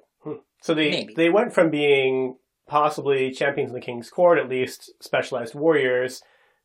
So 0.62 0.74
they 0.74 0.90
Maybe. 0.92 1.14
they 1.16 1.30
went 1.30 1.54
from 1.54 1.70
being 1.70 2.38
possibly 2.68 3.32
champions 3.32 3.72
in 3.72 3.76
the 3.76 3.82
king's 3.82 4.10
court, 4.10 4.40
at 4.40 4.48
least 4.48 4.92
specialized 5.02 5.54
warriors, 5.54 6.22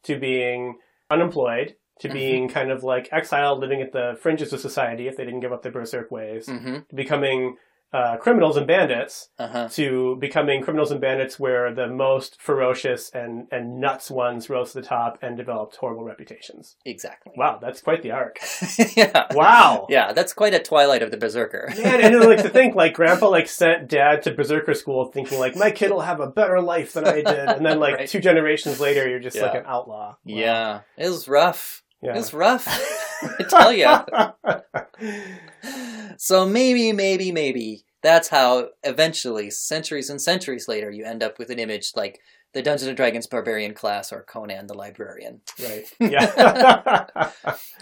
to 0.09 0.19
being 0.19 0.79
unemployed, 1.11 1.77
to 2.01 2.09
Mhm. 2.09 2.13
being 2.13 2.49
kind 2.49 2.71
of 2.71 2.83
like 2.83 3.09
exiled, 3.13 3.61
living 3.61 3.81
at 3.83 3.93
the 3.93 4.17
fringes 4.23 4.53
of 4.53 4.61
society 4.61 5.07
if 5.09 5.17
they 5.17 5.25
didn't 5.25 5.41
give 5.41 5.53
up 5.53 5.63
their 5.63 5.73
berserk 5.73 6.11
ways, 6.11 6.47
mm-hmm 6.49 6.77
to 6.89 6.95
becoming 6.95 7.57
uh, 7.93 8.17
criminals 8.19 8.57
and 8.57 8.67
bandits, 8.67 9.31
uh-huh 9.39 9.69
to 9.69 10.17
becoming 10.17 10.63
criminals 10.63 10.91
and 10.91 11.01
bandits 11.01 11.39
where 11.39 11.73
the 11.75 11.87
most 11.87 12.41
ferocious 12.41 13.11
and, 13.11 13.47
and 13.51 13.81
nuts 13.81 14.11
ones 14.11 14.49
rose 14.51 14.73
to 14.73 14.81
the 14.81 14.87
top 14.87 15.19
and 15.23 15.37
developed 15.37 15.77
horrible 15.77 16.05
reputations. 16.05 16.77
Exactly. 16.85 17.33
Wow, 17.37 17.59
that's 17.61 17.81
quite 17.81 18.03
the 18.03 18.11
arc. 18.13 18.39
yeah. 18.97 19.27
Wow. 19.33 19.87
Yeah, 19.89 20.13
that's 20.13 20.33
quite 20.33 20.55
a 20.55 20.59
twilight 20.59 21.03
of 21.03 21.11
the 21.11 21.17
berserker. 21.17 21.69
Man, 21.77 22.01
and 22.01 22.15
then, 22.15 22.23
like 22.29 22.43
to 22.43 22.49
think 22.59 22.75
like 22.75 22.95
grandpa 22.95 23.29
like 23.29 23.49
sent 23.49 23.89
dad 23.89 24.23
to 24.23 24.33
berserker 24.33 24.75
school 24.75 25.07
thinking 25.07 25.39
like 25.39 25.57
my 25.57 25.71
kid 25.71 25.91
will 25.91 26.01
have 26.01 26.21
a 26.21 26.27
better 26.27 26.61
life 26.61 26.93
than 26.95 27.07
I 27.07 27.17
did, 27.17 27.27
and 27.27 27.65
then 27.65 27.79
like 27.79 27.95
Right. 27.99 28.09
two 28.09 28.21
generations 28.21 28.81
later 28.81 29.09
you're 29.09 29.19
just 29.19 29.41
like 29.41 29.55
an 29.55 29.65
outlaw. 29.67 30.11
Wow. 30.11 30.17
yeah, 30.25 30.81
it 30.97 31.09
was 31.09 31.27
rough. 31.29 31.83
Yeah. 32.03 32.15
was 32.15 32.33
rough. 32.35 32.67
I 33.23 33.43
tell 33.49 33.73
you. 33.73 33.89
So 36.19 36.47
maybe, 36.47 36.93
maybe, 36.93 37.33
maybe 37.33 37.85
that's 38.03 38.29
how 38.29 38.69
eventually, 38.85 39.51
centuries 39.51 40.11
and 40.11 40.21
centuries 40.21 40.69
later, 40.69 40.91
you 40.91 41.05
end 41.05 41.23
up 41.23 41.39
with 41.39 41.51
an 41.51 41.59
image 41.59 41.93
like 41.97 42.21
the 42.55 42.63
Dungeons 42.63 42.89
and 42.89 42.97
Dragons 42.97 43.27
barbarian 43.27 43.75
class 43.75 44.13
or 44.13 44.23
Conan 44.23 44.67
the 44.67 44.75
librarian. 44.75 45.41
right. 45.63 45.85
Yeah. 46.01 47.31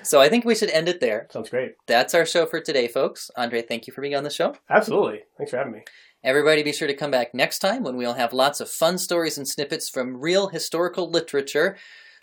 So 0.03 0.21
I 0.21 0.29
think 0.29 0.45
we 0.45 0.55
should 0.55 0.71
end 0.71 0.89
it 0.89 1.01
there. 1.01 1.29
Sounds 1.31 1.51
great. 1.51 1.75
That's 1.87 2.14
our 2.14 2.27
show 2.27 2.47
for 2.47 2.61
today, 2.61 2.89
folks. 2.89 3.31
Andre, 3.37 3.62
thank 3.62 3.87
you 3.87 3.93
for 3.93 4.01
being 4.01 4.14
on 4.17 4.25
the 4.25 4.31
show. 4.31 4.55
Absolutely. 4.69 5.21
Thanks 5.37 5.51
for 5.51 5.59
having 5.59 5.73
me. 5.73 5.85
Everybody 6.25 6.62
be 6.62 6.73
sure 6.73 6.89
to 6.89 6.95
come 6.95 7.11
back 7.11 7.33
next 7.35 7.61
time 7.61 7.83
when 7.85 7.97
we'll 7.97 8.14
have 8.14 8.33
lots 8.33 8.61
of 8.61 8.69
fun 8.69 8.99
stories 8.99 9.39
and 9.39 9.47
snippets 9.47 9.89
from 9.89 10.17
real 10.21 10.49
historical 10.49 11.09
literature 11.11 11.77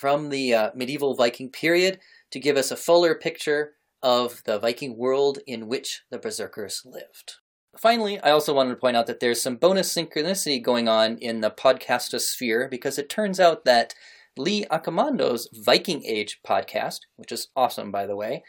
from 0.04 0.28
the 0.28 0.54
uh, 0.54 0.70
medieval 0.76 1.16
Viking 1.16 1.49
period 1.49 1.97
to 2.30 2.38
give 2.38 2.58
us 2.58 2.72
a 2.72 2.76
fuller 2.76 3.16
picture 3.16 3.76
of 4.01 4.43
the 4.43 4.60
Viking 4.60 4.97
world 4.97 5.39
in 5.47 5.70
which 5.70 6.01
the 6.12 6.18
Berserkers 6.18 6.82
lived. 6.84 7.36
Finally, 7.78 8.20
I 8.20 8.32
also 8.32 8.54
wanted 8.54 8.72
to 8.72 8.82
point 8.82 8.97
out 8.97 9.08
that 9.08 9.22
there's 9.22 9.41
some 9.41 9.56
bonus 9.56 9.93
synchronicity 9.93 10.62
going 10.62 10.89
on 10.89 11.18
in 11.20 11.39
the 11.39 11.49
podcastosphere 11.49 12.70
because 12.70 12.99
it 12.99 13.08
turns 13.08 13.39
out 13.39 13.64
that 13.64 13.93
Lee 14.36 14.66
Accomando's 14.70 15.47
Viking 15.54 16.04
Age 16.04 16.41
podcast, 16.45 16.99
which 17.16 17.32
is 17.32 17.47
awesome 17.56 17.89
by 17.89 18.06
the 18.06 18.18
way, 18.18 18.43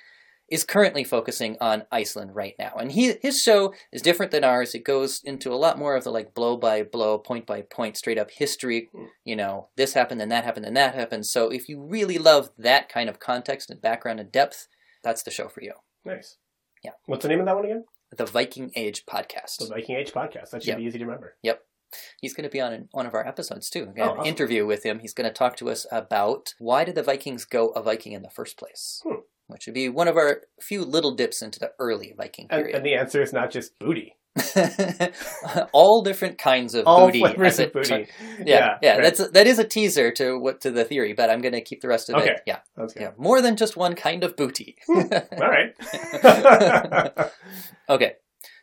is 0.48 0.64
currently 0.64 1.04
focusing 1.04 1.56
on 1.60 1.84
Iceland 1.90 2.34
right 2.34 2.54
now. 2.58 2.74
And 2.78 2.92
he 2.92 3.14
his 3.22 3.40
show 3.40 3.72
is 3.92 4.02
different 4.02 4.30
than 4.32 4.44
ours. 4.44 4.74
It 4.74 4.84
goes 4.84 5.20
into 5.24 5.52
a 5.52 5.56
lot 5.56 5.78
more 5.78 5.96
of 5.96 6.04
the 6.04 6.10
like 6.10 6.34
blow 6.34 6.56
by 6.56 6.82
blow, 6.82 7.18
point 7.18 7.46
by 7.46 7.62
point, 7.62 7.96
straight 7.96 8.18
up 8.18 8.30
history. 8.30 8.90
You 9.24 9.36
know, 9.36 9.68
this 9.76 9.94
happened, 9.94 10.20
and 10.20 10.30
that 10.30 10.44
happened, 10.44 10.66
and 10.66 10.76
that 10.76 10.94
happened. 10.94 11.26
So 11.26 11.48
if 11.50 11.68
you 11.68 11.80
really 11.82 12.18
love 12.18 12.50
that 12.58 12.88
kind 12.88 13.08
of 13.08 13.18
context 13.20 13.70
and 13.70 13.80
background 13.80 14.20
and 14.20 14.30
depth, 14.30 14.68
that's 15.02 15.22
the 15.22 15.30
show 15.30 15.48
for 15.48 15.62
you. 15.62 15.72
Nice. 16.04 16.36
Yeah. 16.82 16.92
What's 17.06 17.22
the 17.22 17.28
name 17.28 17.40
of 17.40 17.46
that 17.46 17.56
one 17.56 17.64
again? 17.64 17.84
The 18.16 18.26
Viking 18.26 18.70
Age 18.76 19.04
podcast. 19.06 19.58
The 19.58 19.66
Viking 19.74 19.96
Age 19.96 20.12
podcast. 20.12 20.50
That 20.50 20.62
should 20.62 20.68
Yep. 20.68 20.78
be 20.78 20.84
easy 20.84 20.98
to 20.98 21.04
remember. 21.04 21.36
Yep. 21.42 21.62
He's 22.20 22.34
going 22.34 22.44
to 22.44 22.50
be 22.52 22.60
on 22.60 22.72
an, 22.72 22.88
one 22.92 23.06
of 23.06 23.14
our 23.14 23.26
episodes 23.26 23.70
too. 23.70 23.86
We're 23.86 23.92
going 23.92 23.96
to 23.96 24.02
Oh, 24.02 24.12
an 24.14 24.18
awesome. 24.20 24.28
interview 24.28 24.66
with 24.66 24.84
him. 24.84 24.98
He's 24.98 25.14
going 25.14 25.28
to 25.28 25.32
talk 25.34 25.56
to 25.56 25.70
us 25.70 25.86
about 25.90 26.54
why 26.58 26.84
did 26.84 26.94
the 26.96 27.02
Vikings 27.02 27.44
go 27.44 27.68
a 27.68 27.82
Viking 27.82 28.12
in 28.12 28.22
the 28.22 28.30
first 28.30 28.56
place, 28.58 29.00
Hmm. 29.04 29.20
Which 29.46 29.66
would 29.66 29.74
be 29.74 29.88
one 29.88 30.08
of 30.08 30.16
our 30.16 30.42
few 30.60 30.84
little 30.84 31.14
dips 31.14 31.42
into 31.42 31.58
the 31.58 31.72
early 31.78 32.14
Viking 32.16 32.48
period. 32.48 32.74
and 32.76 32.84
the 32.84 32.94
answer 32.94 33.22
is 33.22 33.32
not 33.32 33.50
just 33.50 33.78
booty. 33.78 34.16
all 35.72 36.02
different 36.02 36.38
kinds 36.38 36.74
of 36.74 36.86
All 36.88 37.06
booty. 37.06 37.20
flavors 37.20 37.60
of 37.60 37.72
booty. 37.72 37.88
tur- 37.88 38.06
yeah, 38.44 38.78
yeah, 38.82 38.94
right. 38.94 39.02
that's 39.02 39.28
that 39.30 39.46
is 39.46 39.60
a 39.60 39.64
teaser 39.64 40.10
to 40.12 40.36
what 40.38 40.60
to 40.62 40.72
the 40.72 40.84
theory, 40.84 41.12
but 41.12 41.30
I'm 41.30 41.40
going 41.40 41.52
to 41.54 41.60
keep 41.60 41.80
the 41.82 41.86
rest 41.88 42.10
of 42.10 42.16
Okay. 42.16 42.30
it. 42.32 42.40
Yeah, 42.44 42.58
yeah, 42.98 43.10
more 43.16 43.40
than 43.40 43.54
just 43.54 43.76
one 43.76 43.94
kind 43.94 44.24
of 44.24 44.36
booty. 44.36 44.76
All 44.88 45.04
right. 45.38 45.72
okay, 47.88 48.14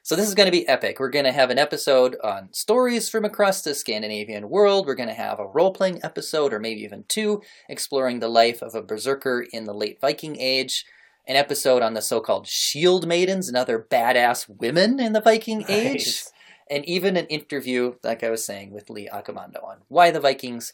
so 0.04 0.16
this 0.16 0.28
is 0.28 0.34
going 0.34 0.48
to 0.48 0.52
be 0.52 0.68
epic. 0.68 1.00
We're 1.00 1.10
going 1.10 1.26
to 1.26 1.32
have 1.32 1.52
an 1.52 1.60
episode 1.60 2.18
on 2.24 2.52
stories 2.52 3.08
from 3.08 3.24
across 3.24 3.62
the 3.62 3.76
Scandinavian 3.76 4.50
world. 4.50 4.88
We're 4.88 4.96
going 4.96 5.10
to 5.10 5.16
have 5.16 5.40
a 5.40 5.46
role 5.46 5.72
playing 5.72 6.00
episode, 6.04 6.54
or 6.54 6.60
maybe 6.60 6.82
even 6.82 7.06
two, 7.08 7.44
exploring 7.70 8.20
the 8.20 8.28
life 8.28 8.64
of 8.64 8.74
a 8.74 8.82
berserker 8.82 9.46
in 9.54 9.66
the 9.66 9.76
late 9.76 10.02
Viking 10.02 10.40
Age. 10.40 10.86
An 11.28 11.36
episode 11.36 11.84
on 11.84 11.94
the 11.94 12.02
so 12.02 12.20
called 12.20 12.48
shield 12.48 13.08
maidens 13.08 13.48
and 13.48 13.56
other 13.56 13.88
badass 13.92 14.50
women 14.50 15.00
in 15.00 15.14
the 15.14 15.22
Viking 15.22 15.66
Age. 15.70 16.24
And 16.68 16.84
even 16.86 17.16
an 17.16 17.28
interview, 17.28 17.94
like 18.04 18.24
I 18.24 18.32
was 18.32 18.44
saying, 18.44 18.72
with 18.72 18.90
Lee 18.90 19.08
Accomando 19.14 19.64
on 19.64 19.82
why 19.88 20.10
the 20.10 20.20
Vikings 20.20 20.74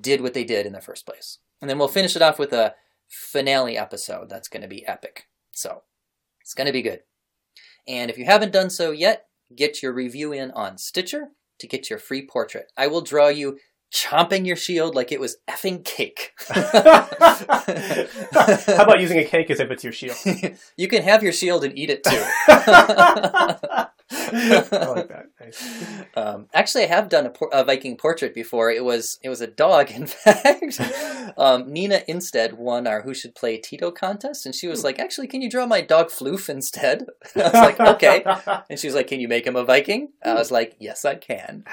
did 0.00 0.22
what 0.22 0.32
they 0.32 0.44
did 0.44 0.64
in 0.64 0.72
the 0.72 0.80
first 0.80 1.04
place. 1.04 1.38
And 1.60 1.68
then 1.68 1.78
we'll 1.78 1.88
finish 1.88 2.16
it 2.16 2.22
off 2.22 2.38
with 2.38 2.54
a 2.54 2.74
finale 3.08 3.76
episode 3.76 4.30
that's 4.30 4.48
going 4.48 4.62
to 4.62 4.68
be 4.68 4.86
epic. 4.86 5.28
So 5.52 5.82
it's 6.40 6.54
going 6.54 6.66
to 6.66 6.72
be 6.72 6.82
good. 6.82 7.00
And 7.86 8.10
if 8.10 8.18
you 8.18 8.24
haven't 8.24 8.52
done 8.52 8.70
so 8.70 8.90
yet, 8.90 9.26
get 9.54 9.82
your 9.82 9.92
review 9.92 10.32
in 10.32 10.50
on 10.52 10.78
Stitcher 10.78 11.28
to 11.58 11.66
get 11.66 11.90
your 11.90 11.98
free 11.98 12.26
portrait. 12.26 12.72
I 12.76 12.86
will 12.86 13.02
draw 13.02 13.28
you 13.28 13.58
chomping 13.94 14.44
your 14.44 14.56
shield 14.56 14.94
like 14.94 15.12
it 15.12 15.20
was 15.20 15.36
effing 15.48 15.84
cake. 15.84 16.32
How 16.48 16.64
about 18.82 19.00
using 19.00 19.18
a 19.18 19.24
cake 19.24 19.50
as 19.50 19.60
if 19.60 19.70
it's 19.70 19.84
your 19.84 19.92
shield? 19.92 20.16
you 20.76 20.88
can 20.88 21.02
have 21.04 21.22
your 21.22 21.32
shield 21.32 21.64
and 21.64 21.78
eat 21.78 21.90
it 21.90 22.02
too. 22.02 22.10
I 24.10 24.86
like 24.86 25.08
that. 25.08 25.26
Nice. 25.40 26.04
Um, 26.16 26.48
actually, 26.52 26.84
I 26.84 26.88
have 26.88 27.08
done 27.08 27.26
a, 27.26 27.30
por- 27.30 27.50
a 27.52 27.64
Viking 27.64 27.96
portrait 27.96 28.34
before. 28.34 28.70
It 28.70 28.84
was 28.84 29.18
it 29.22 29.28
was 29.28 29.40
a 29.40 29.46
dog, 29.46 29.90
in 29.90 30.06
fact. 30.06 30.80
um, 31.38 31.72
Nina 31.72 32.02
instead 32.08 32.54
won 32.54 32.86
our 32.86 33.02
Who 33.02 33.14
Should 33.14 33.34
Play 33.34 33.58
Tito 33.58 33.90
contest, 33.90 34.44
and 34.44 34.54
she 34.54 34.66
was 34.66 34.84
like, 34.84 34.98
"Actually, 34.98 35.28
can 35.28 35.40
you 35.40 35.50
draw 35.50 35.66
my 35.66 35.80
dog 35.80 36.08
Floof 36.08 36.48
instead?" 36.48 37.06
I 37.36 37.42
was 37.42 37.52
like, 37.54 37.80
"Okay," 37.80 38.24
and 38.68 38.78
she 38.78 38.86
was 38.88 38.94
like, 38.94 39.06
"Can 39.06 39.20
you 39.20 39.28
make 39.28 39.46
him 39.46 39.56
a 39.56 39.64
Viking?" 39.64 40.10
I 40.24 40.34
was 40.34 40.50
like, 40.50 40.76
"Yes, 40.78 41.04
I 41.04 41.14
can." 41.14 41.64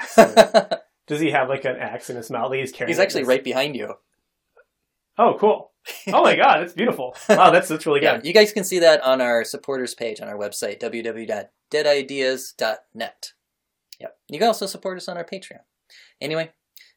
Does 1.12 1.20
he 1.20 1.30
have 1.30 1.48
like 1.50 1.64
an 1.66 1.76
axe 1.76 2.08
in 2.10 2.16
his 2.16 2.30
mouth? 2.30 2.50
that 2.50 2.56
He's 2.58 2.72
carrying. 2.72 2.88
He's 2.88 2.98
actually 2.98 3.24
right 3.24 3.44
behind 3.44 3.76
you. 3.76 3.94
Oh, 5.18 5.36
cool. 5.38 5.70
Oh 6.08 6.22
my 6.22 6.34
god, 6.36 6.60
that's 6.62 6.72
beautiful. 6.72 7.14
Wow, 7.28 7.50
that's 7.50 7.68
that's 7.68 7.84
really 7.84 8.02
Yeah, 8.06 8.16
good. 8.16 8.24
you 8.26 8.32
guys 8.32 8.50
can 8.52 8.64
see 8.64 8.78
that 8.78 9.02
on 9.04 9.20
our 9.20 9.44
supporters 9.44 9.94
page 9.94 10.22
on 10.22 10.28
our 10.28 10.38
website, 10.38 10.80
www.deadideas.net. 10.80 13.32
Yep. 14.00 14.16
You 14.28 14.38
can 14.38 14.48
also 14.48 14.66
support 14.66 14.96
us 14.96 15.08
on 15.08 15.16
our 15.16 15.24
Patreon. 15.24 15.60
Anyway, 16.20 16.50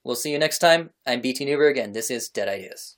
we'll 0.04 0.16
see 0.16 0.32
you 0.32 0.40
next 0.40 0.60
time. 0.60 0.92
I'm 1.06 1.22
BT 1.22 1.46
Newberg, 1.46 1.78
and 1.78 1.94
this 1.94 2.10
is 2.10 2.30
Dead 2.30 2.48
Ideas. 2.48 2.96